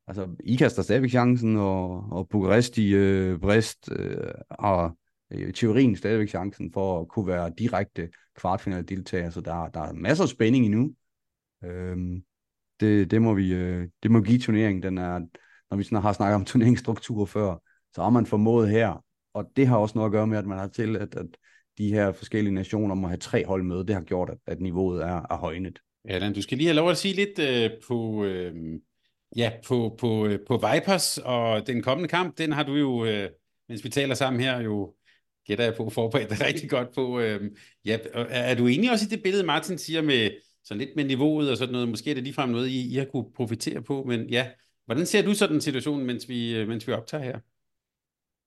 altså 0.06 0.36
IKAST 0.44 0.76
har 0.76 0.82
stadigvæk 0.82 1.10
chancen, 1.10 1.56
og, 1.56 2.12
og 2.12 2.28
Bukaresti, 2.28 2.94
øh, 2.94 3.38
Brest 3.40 3.92
øh, 3.92 4.32
har 4.60 4.94
øh, 5.32 5.52
teorien 5.52 5.96
stadigvæk 5.96 6.28
chancen 6.28 6.72
for 6.72 7.00
at 7.00 7.08
kunne 7.08 7.26
være 7.26 7.52
direkte 7.58 8.08
kvartfinaldeltager, 8.36 9.30
så 9.30 9.40
der, 9.40 9.68
der 9.68 9.80
er 9.80 9.92
masser 9.92 10.24
af 10.24 10.30
spænding 10.30 10.64
endnu. 10.64 10.92
Øh, 11.64 11.96
det, 12.80 13.10
det, 13.10 13.22
må 13.22 13.34
vi, 13.34 13.54
øh, 13.54 13.88
det 14.02 14.10
må 14.10 14.20
give 14.20 14.38
turneringen, 14.38 14.82
den 14.82 14.98
er, 14.98 15.18
når 15.70 15.76
vi 15.76 15.82
sådan 15.82 16.02
har 16.02 16.12
snakket 16.12 16.34
om 16.34 16.44
turneringsstruktur 16.44 17.24
før, 17.24 17.56
så 17.96 18.02
har 18.02 18.10
man 18.10 18.26
formået 18.26 18.70
her, 18.70 19.04
og 19.34 19.44
det 19.56 19.66
har 19.66 19.76
også 19.76 19.98
noget 19.98 20.08
at 20.08 20.12
gøre 20.12 20.26
med, 20.26 20.38
at 20.38 20.46
man 20.46 20.58
har 20.58 20.68
til, 20.68 20.96
at, 20.96 21.14
at 21.14 21.26
de 21.78 21.92
her 21.92 22.12
forskellige 22.12 22.54
nationer 22.54 22.94
må 22.94 23.06
have 23.08 23.18
tre 23.18 23.46
hold 23.46 23.62
med. 23.62 23.84
Det 23.84 23.94
har 23.94 24.02
gjort, 24.02 24.30
at, 24.30 24.38
at 24.46 24.60
niveauet 24.60 25.02
er, 25.02 25.26
er 25.30 25.36
højnet. 25.36 25.78
Ja, 26.08 26.32
du 26.32 26.42
skal 26.42 26.58
lige 26.58 26.66
have 26.66 26.76
lov 26.76 26.90
at 26.90 26.96
sige 26.96 27.14
lidt 27.14 27.38
øh, 27.38 27.70
på, 27.88 28.24
øh, 28.24 28.54
ja, 29.36 29.52
på, 29.66 29.96
på, 29.98 30.26
øh, 30.26 30.38
på 30.46 30.54
Vipers, 30.54 31.18
og 31.18 31.66
den 31.66 31.82
kommende 31.82 32.08
kamp, 32.08 32.38
den 32.38 32.52
har 32.52 32.62
du 32.62 32.74
jo, 32.74 33.04
øh, 33.04 33.30
mens 33.68 33.84
vi 33.84 33.88
taler 33.88 34.14
sammen 34.14 34.40
her, 34.40 34.60
jo 34.60 34.94
gætter 35.46 35.64
jeg 35.64 35.74
på, 35.74 35.90
forberedt 35.90 36.30
dig 36.30 36.40
rigtig 36.46 36.70
godt 36.70 36.94
på. 36.94 37.20
Øh, 37.20 37.50
ja, 37.84 37.98
er 38.30 38.54
du 38.54 38.66
enig 38.66 38.90
også 38.90 39.06
i 39.06 39.14
det 39.14 39.22
billede, 39.22 39.46
Martin 39.46 39.78
siger 39.78 40.02
med 40.02 40.30
sådan 40.64 40.78
lidt 40.78 40.96
med 40.96 41.04
niveauet 41.04 41.50
og 41.50 41.56
sådan 41.56 41.72
noget? 41.72 41.88
Måske 41.88 42.10
er 42.10 42.14
det 42.14 42.22
ligefrem 42.22 42.48
noget, 42.48 42.68
I, 42.68 42.92
I 42.92 42.96
har 42.96 43.04
kunne 43.04 43.32
profitere 43.36 43.82
på, 43.82 44.04
men 44.08 44.30
ja, 44.30 44.46
hvordan 44.86 45.06
ser 45.06 45.22
du 45.22 45.34
sådan 45.34 45.60
situation, 45.60 46.06
mens 46.06 46.28
vi, 46.28 46.56
øh, 46.56 46.68
mens 46.68 46.86
vi 46.86 46.92
optager 46.92 47.24
her? 47.24 47.38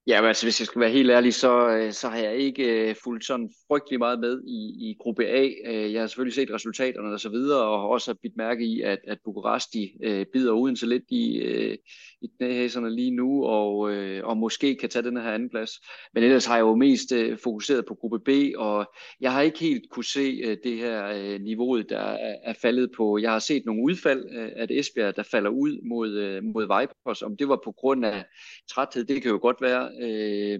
Ja, 0.10 0.22
men 0.22 0.27
altså, 0.27 0.45
hvis 0.45 0.60
jeg 0.60 0.68
skal 0.68 0.81
være 0.81 0.90
helt 0.90 1.11
ærlig, 1.11 1.34
så, 1.34 1.69
øh, 1.69 1.94
så 1.94 2.10
har 2.10 2.18
jeg 2.18 2.36
ikke 2.36 2.90
øh, 2.90 2.95
fulgt 3.03 3.26
sådan 3.26 3.49
frygtelig 3.68 3.99
meget 3.99 4.19
med 4.19 4.41
i, 4.48 4.90
i 4.90 4.95
gruppe 4.99 5.26
A. 5.26 5.49
Øh, 5.65 5.94
jeg 5.94 6.02
har 6.02 6.07
selvfølgelig 6.07 6.36
set 6.36 6.53
resultaterne 6.53 7.14
og 7.14 7.19
så 7.19 7.30
videre, 7.30 7.61
og 7.61 7.80
har 7.80 7.88
også 7.88 8.15
bidt 8.22 8.38
mærke 8.38 8.65
i, 8.65 8.81
at, 8.81 8.99
at 9.07 9.18
Bukarest 9.26 9.73
de, 9.73 9.90
øh, 10.03 10.26
bider 10.34 10.52
uden 10.52 10.76
så 10.76 10.86
lidt 10.86 11.03
i, 11.10 11.38
øh, 11.38 11.77
i 12.21 12.27
knæhæserne 12.37 12.95
lige 12.95 13.11
nu, 13.11 13.45
og, 13.45 13.91
øh, 13.91 14.25
og 14.27 14.37
måske 14.37 14.75
kan 14.75 14.89
tage 14.89 15.03
den 15.03 15.17
her 15.17 15.31
anden 15.31 15.49
plads. 15.49 15.71
Men 16.13 16.23
ellers 16.23 16.45
har 16.45 16.55
jeg 16.55 16.61
jo 16.61 16.75
mest 16.75 17.11
øh, 17.11 17.37
fokuseret 17.43 17.85
på 17.85 17.95
gruppe 17.95 18.19
B, 18.19 18.29
og 18.57 18.91
jeg 19.21 19.33
har 19.33 19.41
ikke 19.41 19.59
helt 19.59 19.83
kunne 19.91 20.05
se 20.05 20.41
øh, 20.45 20.57
det 20.63 20.77
her 20.77 21.07
øh, 21.07 21.41
niveauet, 21.41 21.89
der 21.89 21.99
er, 21.99 22.35
er 22.43 22.53
faldet 22.61 22.91
på. 22.97 23.17
Jeg 23.17 23.31
har 23.31 23.39
set 23.39 23.65
nogle 23.65 23.83
udfald 23.83 24.25
øh, 24.31 24.51
at 24.55 24.71
Esbjerg, 24.71 25.15
der 25.15 25.23
falder 25.23 25.49
ud 25.49 25.87
mod, 25.89 26.17
øh, 26.17 26.43
mod 26.43 26.63
Vipers. 26.63 27.21
Om 27.21 27.37
det 27.37 27.49
var 27.49 27.59
på 27.63 27.71
grund 27.71 28.05
af 28.05 28.25
træthed, 28.71 29.05
det 29.05 29.21
kan 29.21 29.31
jo 29.31 29.39
godt 29.41 29.61
være, 29.61 29.89
Øh, 30.01 30.59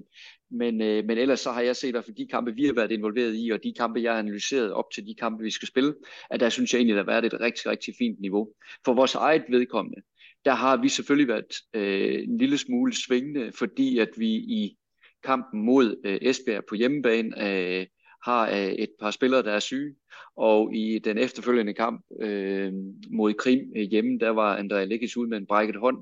men, 0.52 0.82
øh, 0.82 1.06
men 1.06 1.18
ellers 1.18 1.40
så 1.40 1.52
har 1.52 1.62
jeg 1.62 1.76
set 1.76 1.88
i 1.88 1.92
hvert 1.92 2.06
fald 2.06 2.16
de 2.16 2.28
kampe, 2.28 2.56
vi 2.56 2.66
har 2.66 2.74
været 2.74 2.92
involveret 2.92 3.36
i, 3.38 3.50
og 3.50 3.64
de 3.64 3.74
kampe, 3.78 4.02
jeg 4.02 4.12
har 4.12 4.20
analyseret 4.20 4.72
op 4.72 4.92
til 4.94 5.06
de 5.06 5.16
kampe, 5.20 5.44
vi 5.44 5.52
skal 5.52 5.68
spille, 5.68 5.96
at 6.30 6.40
der 6.40 6.50
synes 6.50 6.74
jeg 6.74 6.80
egentlig, 6.80 6.96
der 6.96 7.04
har 7.04 7.12
været 7.12 7.26
et 7.26 7.40
rigtig, 7.40 7.66
rigtig 7.68 7.94
fint 7.98 8.20
niveau. 8.20 8.50
For 8.86 8.94
vores 8.94 9.16
eget 9.16 9.44
vedkommende, 9.50 10.02
der 10.46 10.54
har 10.54 10.78
vi 10.78 10.90
selvfølgelig 10.90 11.28
været 11.28 11.54
øh, 11.74 12.24
en 12.24 12.38
lille 12.38 12.58
smule 12.58 12.94
svingende, 12.94 13.52
fordi 13.52 14.00
at 14.00 14.10
vi 14.18 14.30
i 14.30 14.78
kampen 15.24 15.62
mod 15.62 16.02
øh, 16.06 16.18
Esbjerg 16.22 16.64
på 16.70 16.76
hjemmebane 16.76 17.30
øh, 17.48 17.86
har 18.24 18.50
øh, 18.50 18.72
et 18.72 18.90
par 19.00 19.12
spillere, 19.12 19.44
der 19.44 19.52
er 19.52 19.60
syge, 19.60 19.96
og 20.36 20.76
i 20.76 21.00
den 21.00 21.18
efterfølgende 21.18 21.74
kamp 21.74 22.06
øh, 22.22 22.74
mod 23.12 23.34
Krim 23.34 23.72
øh, 23.76 23.82
hjemme, 23.82 24.20
der 24.20 24.30
var 24.30 24.58
Andrea 24.58 24.84
Lekkes 24.84 25.18
ud 25.18 25.28
med 25.28 25.38
en 25.38 25.48
brækket 25.48 25.76
hånd, 25.76 25.98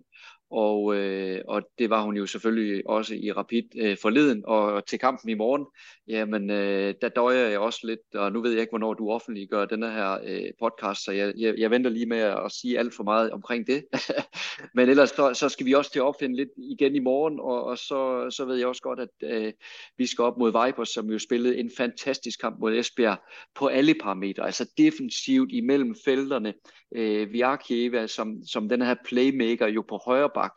og, 0.52 0.96
øh, 0.96 1.42
og 1.48 1.62
det 1.80 1.90
var 1.90 2.02
hun 2.02 2.18
jo 2.18 2.26
selvfølgelig 2.26 2.90
også 2.90 3.16
i 3.16 3.32
Rapid 3.32 3.64
øh, 3.78 3.98
forleden, 4.02 4.44
og 4.46 4.86
til 4.86 5.00
kampen 5.00 5.30
i 5.30 5.34
morgen, 5.34 5.66
jamen 6.08 6.50
øh, 6.50 6.94
der 7.02 7.10
døjer 7.10 7.48
jeg 7.48 7.60
også 7.60 7.80
lidt, 7.84 8.16
og 8.16 8.32
nu 8.32 8.42
ved 8.42 8.52
jeg 8.52 8.62
ikke, 8.62 8.72
hvornår 8.72 8.94
du 8.94 9.12
offentliggør 9.12 9.66
den 9.66 9.84
her 9.84 10.20
øh, 10.24 10.52
podcast, 10.60 11.04
så 11.04 11.12
jeg, 11.12 11.34
jeg, 11.38 11.56
jeg 11.58 11.72
venter 11.72 11.90
lige 11.90 12.06
med 12.06 12.18
at 12.18 12.52
sige 12.52 12.80
alt 12.80 12.94
for 12.96 13.04
meget 13.04 13.32
omkring 13.32 13.68
det. 13.68 13.86
Men 14.76 14.90
ellers 14.90 15.10
så, 15.10 15.34
så 15.34 15.50
skal 15.50 15.66
vi 15.66 15.74
også 15.74 15.92
til 15.92 16.00
at 16.00 16.06
opfinde 16.06 16.36
lidt 16.36 16.50
igen 16.58 16.96
i 16.96 17.00
morgen, 17.00 17.40
og, 17.40 17.64
og 17.64 17.78
så, 17.78 18.30
så 18.30 18.46
ved 18.46 18.56
jeg 18.56 18.68
også 18.68 18.82
godt, 18.82 19.00
at 19.00 19.10
øh, 19.24 19.54
vi 19.98 20.06
skal 20.06 20.24
op 20.24 20.38
mod 20.38 20.66
Vipers, 20.66 20.90
som 20.90 21.10
jo 21.10 21.20
spillede 21.20 21.58
en 21.58 21.72
fantastisk 21.78 22.42
kamp 22.42 22.60
mod 22.60 22.76
Esbjerg 22.76 23.18
på 23.56 23.68
alle 23.68 23.94
parametre, 24.02 24.46
altså 24.46 24.72
defensivt 24.78 25.52
imellem 25.52 25.96
felterne, 26.06 26.54
øh, 26.96 27.34
Viakieva 27.34 28.08
som, 28.08 28.44
som 28.46 28.70
den 28.70 28.82
her 28.82 28.96
playmaker 29.06 29.68
jo 29.68 29.82
på 29.82 30.00
højre 30.06 30.30
bak, 30.38 30.52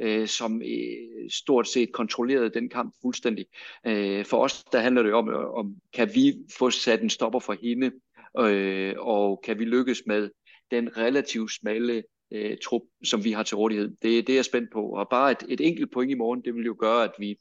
øh, 0.00 0.26
som 0.28 0.62
øh, 0.62 1.30
stort 1.30 1.68
set 1.68 1.92
kontrollerede 1.92 2.50
den 2.50 2.68
kamp 2.68 2.94
fuldstændig. 3.02 3.46
Øh, 3.86 4.24
for 4.24 4.44
os 4.44 4.64
der 4.72 4.78
handler 4.78 5.02
det 5.02 5.12
om, 5.12 5.28
øh, 5.28 5.54
om 5.54 5.74
kan 5.92 6.10
vi 6.14 6.34
få 6.58 6.70
sat 6.70 7.02
en 7.02 7.10
stopper 7.10 7.40
for 7.40 7.56
hende, 7.62 7.90
øh, 8.38 8.94
og 8.98 9.42
kan 9.44 9.58
vi 9.58 9.64
lykkes 9.64 10.02
med 10.06 10.30
den 10.70 10.96
relativt 10.96 11.52
smalle 11.52 12.02
øh, 12.32 12.56
trup, 12.64 12.82
som 13.04 13.24
vi 13.24 13.32
har 13.32 13.42
til 13.42 13.56
rådighed. 13.56 13.88
Det, 14.02 14.26
det 14.26 14.28
er 14.28 14.34
jeg 14.34 14.44
spændt 14.44 14.72
på. 14.72 14.82
Og 14.86 15.08
bare 15.10 15.32
et, 15.32 15.44
et 15.48 15.60
enkelt 15.60 15.92
point 15.92 16.10
i 16.10 16.14
morgen, 16.14 16.42
det 16.44 16.54
vil 16.54 16.64
jo 16.64 16.76
gøre, 16.78 17.04
at 17.04 17.12
vi 17.18 17.38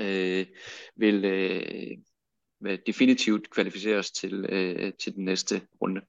øh, 0.00 0.46
vil 0.96 1.24
øh, 1.24 2.78
definitivt 2.86 3.50
kvalificere 3.50 3.98
os 3.98 4.10
til, 4.10 4.46
øh, 4.48 4.92
til 5.00 5.14
den 5.14 5.24
næste 5.24 5.60
runde. 5.82 6.00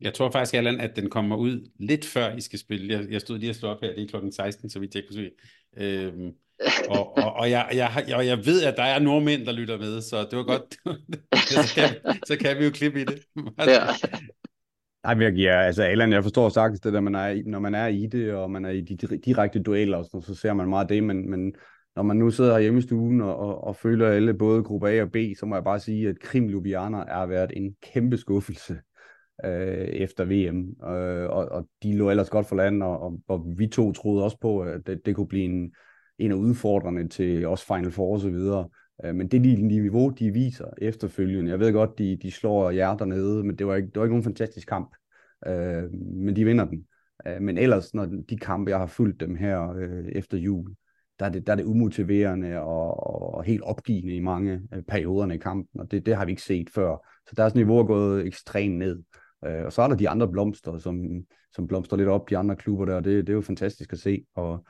Jeg 0.00 0.14
tror 0.14 0.30
faktisk, 0.30 0.54
Allan, 0.54 0.80
at 0.80 0.96
den 0.96 1.10
kommer 1.10 1.36
ud 1.36 1.70
lidt 1.78 2.04
før 2.04 2.36
I 2.36 2.40
skal 2.40 2.58
spille. 2.58 2.92
Jeg, 2.92 3.10
jeg 3.10 3.20
stod 3.20 3.38
lige 3.38 3.50
og 3.50 3.56
slå 3.56 3.68
op 3.68 3.80
her, 3.82 3.94
det 3.94 4.02
er 4.02 4.08
klokken 4.08 4.32
16, 4.32 4.70
så 4.70 4.78
vidt 4.80 4.94
jeg 4.94 5.02
kan 5.02 5.14
se. 5.14 5.30
Øhm, 5.76 6.32
og, 6.88 7.16
og, 7.18 7.32
og, 7.32 7.50
jeg, 7.50 7.68
jeg, 7.74 8.04
jeg, 8.08 8.26
jeg 8.26 8.46
ved, 8.46 8.62
at 8.62 8.76
der 8.76 8.82
er 8.82 8.98
nordmænd, 8.98 9.46
der 9.46 9.52
lytter 9.52 9.78
med, 9.78 10.00
så 10.00 10.26
det 10.30 10.38
var 10.38 10.44
godt. 10.44 10.76
så, 11.52 11.74
kan, 11.74 12.14
så 12.26 12.36
kan 12.40 12.58
vi 12.58 12.64
jo 12.64 12.70
klippe 12.70 13.00
i 13.00 13.04
det. 13.04 13.22
ja. 13.58 13.80
Nej, 15.04 15.22
jeg 15.22 15.32
giver, 15.32 15.60
altså 15.60 15.82
Allan, 15.82 16.12
jeg 16.12 16.22
forstår 16.22 16.48
sagtens 16.48 16.80
det 16.80 16.92
der, 16.92 17.00
man 17.00 17.14
er, 17.14 17.42
når 17.46 17.58
man 17.58 17.74
er 17.74 17.86
i 17.86 18.06
det, 18.06 18.32
og 18.32 18.50
man 18.50 18.64
er 18.64 18.70
i 18.70 18.80
de 18.80 19.18
direkte 19.24 19.62
dueller, 19.62 19.98
og 19.98 20.04
sådan, 20.04 20.22
så 20.22 20.34
ser 20.34 20.52
man 20.52 20.68
meget 20.68 20.88
det, 20.88 21.04
men, 21.04 21.30
men 21.30 21.54
når 21.96 22.02
man 22.02 22.16
nu 22.16 22.30
sidder 22.30 22.58
hjemme 22.58 22.78
i 22.78 22.82
stuen 22.82 23.20
og, 23.20 23.36
og, 23.36 23.64
og 23.64 23.76
føler 23.76 24.08
alle 24.08 24.34
både 24.34 24.62
gruppe 24.62 24.90
A 24.90 25.02
og 25.02 25.12
B, 25.12 25.16
så 25.38 25.46
må 25.46 25.56
jeg 25.56 25.64
bare 25.64 25.80
sige, 25.80 26.08
at 26.08 26.20
Krim 26.20 26.48
Ljubljana 26.48 26.98
er 26.98 27.26
været 27.26 27.52
en 27.56 27.74
kæmpe 27.82 28.16
skuffelse 28.16 28.76
øh, 29.44 29.88
efter 29.88 30.24
VM, 30.24 30.88
øh, 30.88 31.30
og, 31.30 31.48
og 31.48 31.68
de 31.82 31.96
lå 31.96 32.10
ellers 32.10 32.30
godt 32.30 32.46
for 32.46 32.56
land, 32.56 32.82
og, 32.82 33.02
og, 33.02 33.20
og 33.28 33.46
vi 33.58 33.66
to 33.66 33.92
troede 33.92 34.24
også 34.24 34.38
på, 34.40 34.60
at 34.60 34.86
det, 34.86 35.06
det 35.06 35.16
kunne 35.16 35.28
blive 35.28 35.44
en, 35.44 35.72
en 36.18 36.30
af 36.30 36.36
udfordrende 36.36 37.08
til 37.08 37.46
også 37.46 37.66
Final 37.66 37.90
Four 37.90 38.14
og 38.14 38.20
så 38.20 38.30
videre. 38.30 38.68
Øh, 39.04 39.14
men 39.14 39.28
det 39.28 39.44
de, 39.44 39.62
niveau, 39.62 40.10
de 40.10 40.30
viser 40.30 40.66
efterfølgende, 40.78 41.50
jeg 41.50 41.60
ved 41.60 41.72
godt, 41.72 41.98
de, 41.98 42.18
de 42.22 42.30
slår 42.30 42.70
jer 42.70 43.04
nede, 43.04 43.44
men 43.44 43.56
det 43.56 43.66
var 43.66 43.74
ikke, 43.74 43.88
det 43.88 43.96
var 43.96 44.04
ikke 44.04 44.12
nogen 44.12 44.24
fantastisk 44.24 44.68
kamp, 44.68 44.96
øh, 45.46 45.92
men 45.92 46.36
de 46.36 46.44
vinder 46.44 46.64
den. 46.64 46.86
Øh, 47.26 47.42
men 47.42 47.58
ellers, 47.58 47.94
når 47.94 48.08
de 48.28 48.36
kampe, 48.36 48.70
jeg 48.70 48.78
har 48.78 48.86
fulgt 48.86 49.20
dem 49.20 49.36
her 49.36 49.70
øh, 49.70 50.06
efter 50.08 50.38
jul, 50.38 50.74
der 51.18 51.26
er, 51.26 51.30
det, 51.30 51.46
der 51.46 51.52
er 51.52 51.56
det 51.56 51.64
umotiverende 51.64 52.60
og, 52.60 53.34
og 53.34 53.44
helt 53.44 53.62
opgivende 53.62 54.14
i 54.14 54.20
mange 54.20 54.60
øh, 54.74 54.82
perioderne 54.82 55.34
i 55.34 55.38
kampen, 55.38 55.80
og 55.80 55.90
det, 55.90 56.06
det 56.06 56.16
har 56.16 56.24
vi 56.24 56.30
ikke 56.32 56.42
set 56.42 56.70
før. 56.70 57.06
Så 57.28 57.34
deres 57.36 57.54
niveau 57.54 57.78
er 57.78 57.84
gået 57.84 58.26
ekstremt 58.26 58.78
ned. 58.78 59.02
Øh, 59.46 59.64
og 59.64 59.72
så 59.72 59.82
er 59.82 59.88
der 59.88 59.96
de 59.96 60.08
andre 60.08 60.30
blomster, 60.30 60.78
som, 60.78 61.24
som 61.54 61.66
blomster 61.66 61.96
lidt 61.96 62.08
op, 62.08 62.30
de 62.30 62.36
andre 62.36 62.56
klubber 62.56 62.84
der, 62.84 62.94
og 62.94 63.04
det, 63.04 63.26
det 63.26 63.32
er 63.32 63.36
jo 63.36 63.40
fantastisk 63.40 63.92
at 63.92 63.98
se. 63.98 64.24
Og, 64.34 64.64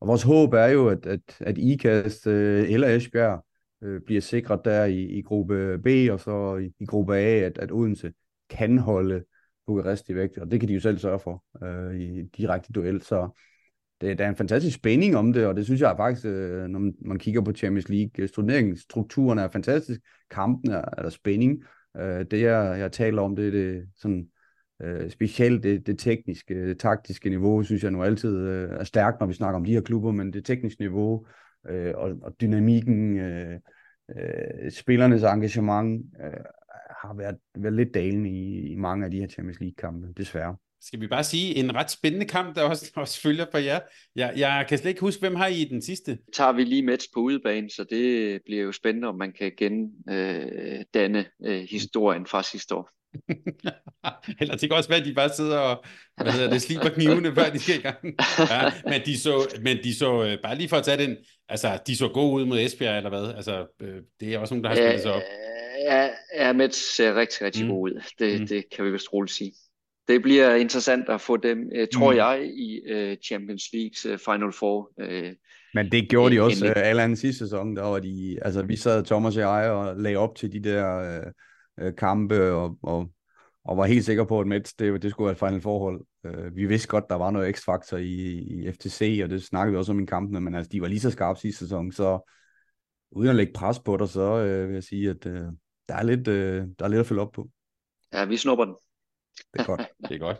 og 0.00 0.08
vores 0.08 0.22
håb 0.22 0.52
er 0.52 0.66
jo, 0.66 0.88
at, 0.88 1.06
at, 1.06 1.20
at 1.40 1.58
IKAST 1.58 2.26
øh, 2.26 2.70
eller 2.70 2.88
Esbjerg 2.88 3.44
øh, 3.82 4.00
bliver 4.06 4.20
sikret 4.20 4.60
der 4.64 4.84
i, 4.84 5.02
i 5.02 5.22
gruppe 5.22 5.78
B, 5.78 5.86
og 6.10 6.20
så 6.20 6.56
i, 6.56 6.72
i 6.80 6.86
gruppe 6.86 7.16
A, 7.16 7.38
at, 7.38 7.58
at 7.58 7.72
Odense 7.72 8.12
kan 8.50 8.78
holde 8.78 9.24
Bukarest 9.66 10.08
i 10.08 10.14
vægt, 10.14 10.38
og 10.38 10.50
det 10.50 10.60
kan 10.60 10.68
de 10.68 10.74
jo 10.74 10.80
selv 10.80 10.98
sørge 10.98 11.18
for 11.18 11.44
øh, 11.62 12.00
i 12.00 12.22
direkte 12.22 12.72
duel. 12.72 13.02
Så 13.02 13.28
det, 14.00 14.18
der 14.18 14.24
er 14.24 14.28
en 14.28 14.36
fantastisk 14.36 14.76
spænding 14.76 15.16
om 15.16 15.32
det, 15.32 15.46
og 15.46 15.56
det 15.56 15.64
synes 15.64 15.80
jeg 15.80 15.94
faktisk, 15.96 16.26
øh, 16.26 16.66
når 16.68 16.78
man, 16.78 16.94
man 17.00 17.18
kigger 17.18 17.40
på 17.40 17.52
Champions 17.52 17.88
League, 17.88 18.28
turneringsstrukturen 18.28 19.38
er 19.38 19.48
fantastisk, 19.48 20.00
kampen 20.30 20.70
er, 20.70 20.84
er 20.98 21.02
der 21.02 21.10
spænding, 21.10 21.64
Øh, 21.96 22.24
det 22.30 22.40
jeg, 22.40 22.78
jeg 22.78 22.92
taler 22.92 23.22
om, 23.22 23.36
det 23.36 23.46
er 23.46 23.50
det 23.50 23.88
sådan, 23.96 24.28
øh, 24.82 25.10
specielt 25.10 25.62
det, 25.62 25.86
det 25.86 25.98
tekniske, 25.98 26.68
det 26.68 26.78
taktiske 26.78 27.28
niveau, 27.28 27.62
synes 27.62 27.82
jeg 27.82 27.90
nu 27.90 28.02
altid 28.02 28.36
øh, 28.36 28.70
er 28.70 28.84
stærkt, 28.84 29.20
når 29.20 29.26
vi 29.26 29.32
snakker 29.32 29.58
om 29.58 29.64
de 29.64 29.72
her 29.72 29.80
klubber, 29.80 30.12
men 30.12 30.32
det 30.32 30.44
tekniske 30.44 30.80
niveau 30.82 31.26
øh, 31.68 31.94
og, 31.96 32.16
og 32.22 32.40
dynamikken, 32.40 33.18
øh, 33.18 33.60
øh, 34.16 34.70
spillernes 34.70 35.22
engagement 35.22 36.06
øh, 36.24 36.44
har 36.90 37.14
været, 37.14 37.36
været 37.54 37.74
lidt 37.74 37.94
dalende 37.94 38.30
i, 38.30 38.72
i 38.72 38.74
mange 38.74 39.04
af 39.04 39.10
de 39.10 39.20
her 39.20 39.28
Champions 39.28 39.60
League-kampe, 39.60 40.12
desværre 40.16 40.56
skal 40.80 41.00
vi 41.00 41.06
bare 41.06 41.24
sige, 41.24 41.54
en 41.54 41.74
ret 41.74 41.90
spændende 41.90 42.26
kamp, 42.26 42.56
der 42.56 42.62
også, 42.62 42.90
også 42.96 43.20
følger 43.20 43.46
for 43.50 43.58
jer. 43.58 43.80
Jeg, 44.16 44.32
jeg 44.36 44.66
kan 44.68 44.78
slet 44.78 44.88
ikke 44.88 45.00
huske, 45.00 45.20
hvem 45.20 45.34
har 45.34 45.46
I 45.46 45.64
den 45.64 45.82
sidste? 45.82 46.18
Tager 46.32 46.52
vi 46.52 46.64
lige 46.64 46.82
Mets 46.82 47.08
på 47.14 47.20
udebane, 47.20 47.70
så 47.70 47.84
det 47.90 48.40
bliver 48.44 48.62
jo 48.62 48.72
spændende, 48.72 49.08
om 49.08 49.18
man 49.18 49.32
kan 49.32 49.52
gendanne 49.56 51.26
øh, 51.44 51.60
øh, 51.60 51.66
historien 51.70 52.26
fra 52.26 52.42
sidste 52.42 52.74
år. 52.74 52.90
Eller 54.40 54.56
det 54.56 54.70
kan 54.70 54.76
også 54.76 54.88
være, 54.88 54.98
at 54.98 55.06
de 55.06 55.14
bare 55.14 55.28
sidder 55.28 55.58
og 55.58 55.84
hvad 56.22 56.32
hedder 56.32 56.50
det, 56.50 56.62
sliber 56.62 56.88
knivene, 56.88 57.34
før 57.34 57.50
de 57.50 57.58
skal 57.58 57.78
i 57.78 57.82
gang. 57.82 57.98
Ja, 58.38 58.72
men 58.84 59.00
de 59.06 59.18
så, 59.18 59.58
men 59.62 59.76
de 59.84 59.94
så 59.94 60.24
øh, 60.24 60.38
bare 60.42 60.56
lige 60.56 60.68
for 60.68 60.76
at 60.76 60.84
tage 60.84 61.06
den, 61.06 61.16
altså 61.48 61.78
de 61.86 61.96
så 61.96 62.08
gode 62.08 62.32
ud 62.32 62.44
mod 62.44 62.60
Esbjerg, 62.60 62.96
eller 62.96 63.10
hvad? 63.10 63.34
Altså, 63.34 63.66
øh, 63.82 64.02
det 64.20 64.34
er 64.34 64.38
også 64.38 64.54
nogen, 64.54 64.64
der 64.64 64.70
har 64.70 64.76
spillet 64.76 65.02
sig 65.02 65.12
op. 65.12 65.22
Ja, 65.82 66.08
ja 66.36 66.52
Mets 66.52 66.96
ser 66.96 67.14
rigtig, 67.14 67.46
rigtig 67.46 67.64
mm. 67.64 67.70
god 67.70 67.90
ud. 67.90 68.02
Det, 68.18 68.40
mm. 68.40 68.46
det 68.46 68.64
kan 68.76 68.84
vi 68.84 68.90
vist 68.90 69.12
roligt 69.12 69.34
sige 69.34 69.52
det 70.08 70.22
bliver 70.22 70.54
interessant 70.54 71.08
at 71.08 71.20
få 71.20 71.36
dem, 71.36 71.70
øh, 71.74 71.88
tror 71.94 72.10
mm. 72.10 72.16
jeg, 72.16 72.50
i 72.54 72.80
øh, 72.86 73.16
Champions 73.16 73.62
Leagues 73.72 74.06
øh, 74.06 74.18
Final 74.18 74.52
Four. 74.52 74.90
Øh, 75.00 75.32
Men 75.74 75.92
det 75.92 76.08
gjorde 76.08 76.34
de 76.34 76.40
også 76.40 76.66
øh, 76.66 76.72
alle 76.76 77.02
andre 77.02 77.16
sidste 77.16 77.38
sæson. 77.38 77.76
Der 77.76 77.82
var 77.82 77.98
de, 77.98 78.38
altså, 78.42 78.62
vi 78.62 78.76
sad, 78.76 79.04
Thomas 79.04 79.36
og 79.36 79.42
jeg, 79.42 79.70
og 79.70 79.96
lagde 79.96 80.16
op 80.16 80.34
til 80.34 80.52
de 80.52 80.60
der 80.60 80.98
øh, 80.98 81.32
øh, 81.86 81.94
kampe, 81.96 82.52
og, 82.52 82.78
og, 82.82 83.10
og 83.64 83.76
var 83.76 83.86
helt 83.86 84.04
sikre 84.04 84.26
på, 84.26 84.40
at 84.40 84.46
Mets, 84.46 84.74
det, 84.74 85.02
det 85.02 85.10
skulle 85.10 85.26
være 85.26 85.32
et 85.32 85.38
Final 85.38 85.60
forhold. 85.60 86.00
Øh, 86.26 86.56
vi 86.56 86.66
vidste 86.66 86.88
godt, 86.88 87.04
der 87.10 87.16
var 87.16 87.30
noget 87.30 87.56
x-faktor 87.56 87.96
i, 87.96 88.38
i 88.38 88.72
FTC, 88.72 89.20
og 89.24 89.30
det 89.30 89.42
snakkede 89.42 89.72
vi 89.72 89.78
også 89.78 89.92
om 89.92 90.00
i 90.00 90.06
kampene, 90.06 90.40
men 90.40 90.54
altså, 90.54 90.70
de 90.72 90.80
var 90.80 90.88
lige 90.88 91.00
så 91.00 91.10
skarpe 91.10 91.40
sidste 91.40 91.58
sæson, 91.58 91.92
så 91.92 92.32
uden 93.10 93.30
at 93.30 93.36
lægge 93.36 93.52
pres 93.52 93.78
på 93.78 93.96
dig, 93.96 94.08
så 94.08 94.38
øh, 94.38 94.68
vil 94.68 94.74
jeg 94.74 94.84
sige, 94.84 95.10
at 95.10 95.26
øh, 95.26 95.42
der, 95.88 95.94
er 95.94 96.02
lidt, 96.02 96.28
øh, 96.28 96.64
der 96.78 96.84
er 96.84 96.88
lidt 96.88 97.00
at 97.00 97.06
følge 97.06 97.22
op 97.22 97.32
på. 97.32 97.48
Ja, 98.12 98.24
vi 98.24 98.36
snupper 98.36 98.64
den. 98.64 98.74
Det 99.52 99.60
er 99.60 99.64
godt. 99.64 99.82
det 100.08 100.14
er 100.14 100.18
godt. 100.18 100.36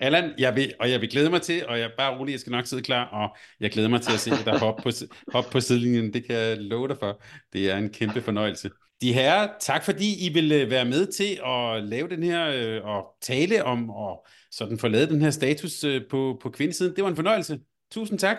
Allan, 0.00 0.32
jeg 0.38 0.56
vil, 0.56 0.72
og 0.80 0.90
jeg 0.90 1.00
vil 1.00 1.10
glæde 1.10 1.30
mig 1.30 1.42
til, 1.42 1.66
og 1.66 1.78
jeg 1.78 1.84
er 1.84 1.90
bare 1.98 2.18
rolig, 2.18 2.32
jeg 2.32 2.40
skal 2.40 2.50
nok 2.50 2.66
sidde 2.66 2.82
klar, 2.82 3.04
og 3.04 3.36
jeg 3.60 3.70
glæder 3.70 3.88
mig 3.88 4.02
til 4.02 4.12
at 4.12 4.20
se 4.20 4.30
dig 4.30 4.58
hoppe 4.58 4.82
på, 4.82 4.90
hoppe 5.32 5.50
på 5.50 5.60
sidelinjen. 5.60 6.12
Det 6.12 6.26
kan 6.26 6.36
jeg 6.36 6.58
love 6.58 6.88
dig 6.88 6.96
for. 6.98 7.22
Det 7.52 7.70
er 7.70 7.76
en 7.76 7.90
kæmpe 7.90 8.20
fornøjelse. 8.22 8.70
De 9.00 9.12
her, 9.12 9.48
tak 9.60 9.84
fordi 9.84 10.26
I 10.26 10.32
vil 10.32 10.52
øh, 10.52 10.70
være 10.70 10.84
med 10.84 11.06
til 11.06 11.40
at 11.46 11.84
lave 11.84 12.08
den 12.08 12.22
her, 12.22 12.50
øh, 12.54 12.84
og 12.84 13.06
tale 13.22 13.64
om, 13.64 13.90
og 13.90 14.26
sådan 14.50 14.78
få 14.78 14.88
lavet 14.88 15.10
den 15.10 15.22
her 15.22 15.30
status 15.30 15.84
øh, 15.84 16.02
på, 16.10 16.38
på 16.42 16.50
kvindesiden. 16.50 16.96
Det 16.96 17.04
var 17.04 17.10
en 17.10 17.16
fornøjelse. 17.16 17.60
Tusind 17.92 18.18
tak. 18.18 18.36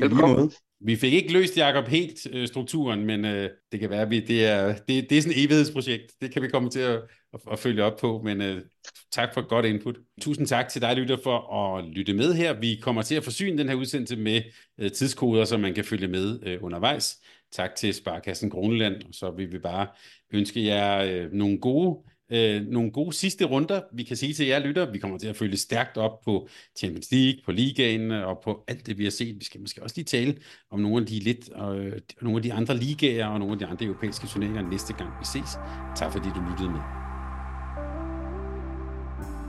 Velkommen. 0.00 0.52
Vi 0.80 0.96
fik 0.96 1.12
ikke 1.12 1.32
løst, 1.32 1.56
Jacob, 1.56 1.88
helt 1.88 2.26
øh, 2.32 2.48
strukturen, 2.48 3.04
men 3.04 3.24
øh, 3.24 3.50
det 3.72 3.80
kan 3.80 3.90
være, 3.90 4.02
at 4.02 4.10
vi, 4.10 4.20
det, 4.20 4.46
er, 4.46 4.74
det, 4.88 5.10
det 5.10 5.18
er 5.18 5.22
sådan 5.22 5.38
et 5.38 5.44
evighedsprojekt. 5.44 6.12
Det 6.20 6.32
kan 6.32 6.42
vi 6.42 6.48
komme 6.48 6.70
til 6.70 6.80
at, 6.80 7.00
at, 7.34 7.40
at 7.52 7.58
følge 7.58 7.84
op 7.84 7.96
på, 8.00 8.20
men 8.24 8.42
øh, 8.42 8.62
tak 9.12 9.34
for 9.34 9.48
godt 9.48 9.66
input. 9.66 9.98
Tusind 10.20 10.46
tak 10.46 10.68
til 10.68 10.82
dig, 10.82 10.96
lytter, 10.96 11.16
for 11.22 11.54
at 11.54 11.84
lytte 11.84 12.14
med 12.14 12.34
her. 12.34 12.60
Vi 12.60 12.78
kommer 12.82 13.02
til 13.02 13.14
at 13.14 13.24
forsyne 13.24 13.58
den 13.58 13.68
her 13.68 13.74
udsendelse 13.74 14.16
med 14.16 14.42
øh, 14.78 14.92
tidskoder, 14.92 15.44
så 15.44 15.58
man 15.58 15.74
kan 15.74 15.84
følge 15.84 16.08
med 16.08 16.40
øh, 16.42 16.58
undervejs. 16.62 17.20
Tak 17.52 17.74
til 17.74 17.94
Sparkassen 17.94 18.50
Kroneland, 18.50 18.94
og 18.94 19.14
så 19.14 19.30
vil 19.30 19.52
vi 19.52 19.58
bare 19.58 19.86
ønske 20.32 20.64
jer 20.64 21.02
øh, 21.02 21.32
nogle 21.32 21.58
gode 21.58 21.98
øh, 22.32 22.66
nogle 22.66 22.90
gode 22.90 23.12
sidste 23.12 23.44
runder. 23.44 23.80
Vi 23.92 24.02
kan 24.02 24.16
sige 24.16 24.34
til 24.34 24.46
jer 24.46 24.58
lytter, 24.58 24.92
vi 24.92 24.98
kommer 24.98 25.18
til 25.18 25.28
at 25.28 25.36
følge 25.36 25.56
stærkt 25.56 25.96
op 25.96 26.20
på 26.24 26.48
Champions 26.78 27.12
League, 27.12 27.40
på 27.44 27.52
ligaen 27.52 28.10
øh, 28.10 28.28
og 28.28 28.40
på 28.44 28.64
alt 28.68 28.86
det, 28.86 28.98
vi 28.98 29.04
har 29.04 29.10
set. 29.10 29.36
Vi 29.38 29.44
skal 29.44 29.60
måske 29.60 29.82
også 29.82 29.96
lige 29.96 30.04
tale 30.04 30.36
om 30.70 30.80
nogle 30.80 31.00
af 31.00 31.06
de, 31.06 31.18
lidt, 31.18 31.50
øh, 31.56 31.92
nogle 32.22 32.36
af 32.36 32.42
de 32.42 32.52
andre 32.52 32.76
ligaer 32.76 33.26
og 33.26 33.38
nogle 33.38 33.52
af 33.52 33.58
de 33.58 33.66
andre 33.66 33.86
europæiske 33.86 34.26
turneringer 34.26 34.70
næste 34.70 34.92
gang 34.92 35.10
vi 35.20 35.24
ses. 35.24 35.50
Tak 35.96 36.12
fordi 36.12 36.28
du 36.28 36.40
lyttede 36.50 36.70
med. 36.70 36.99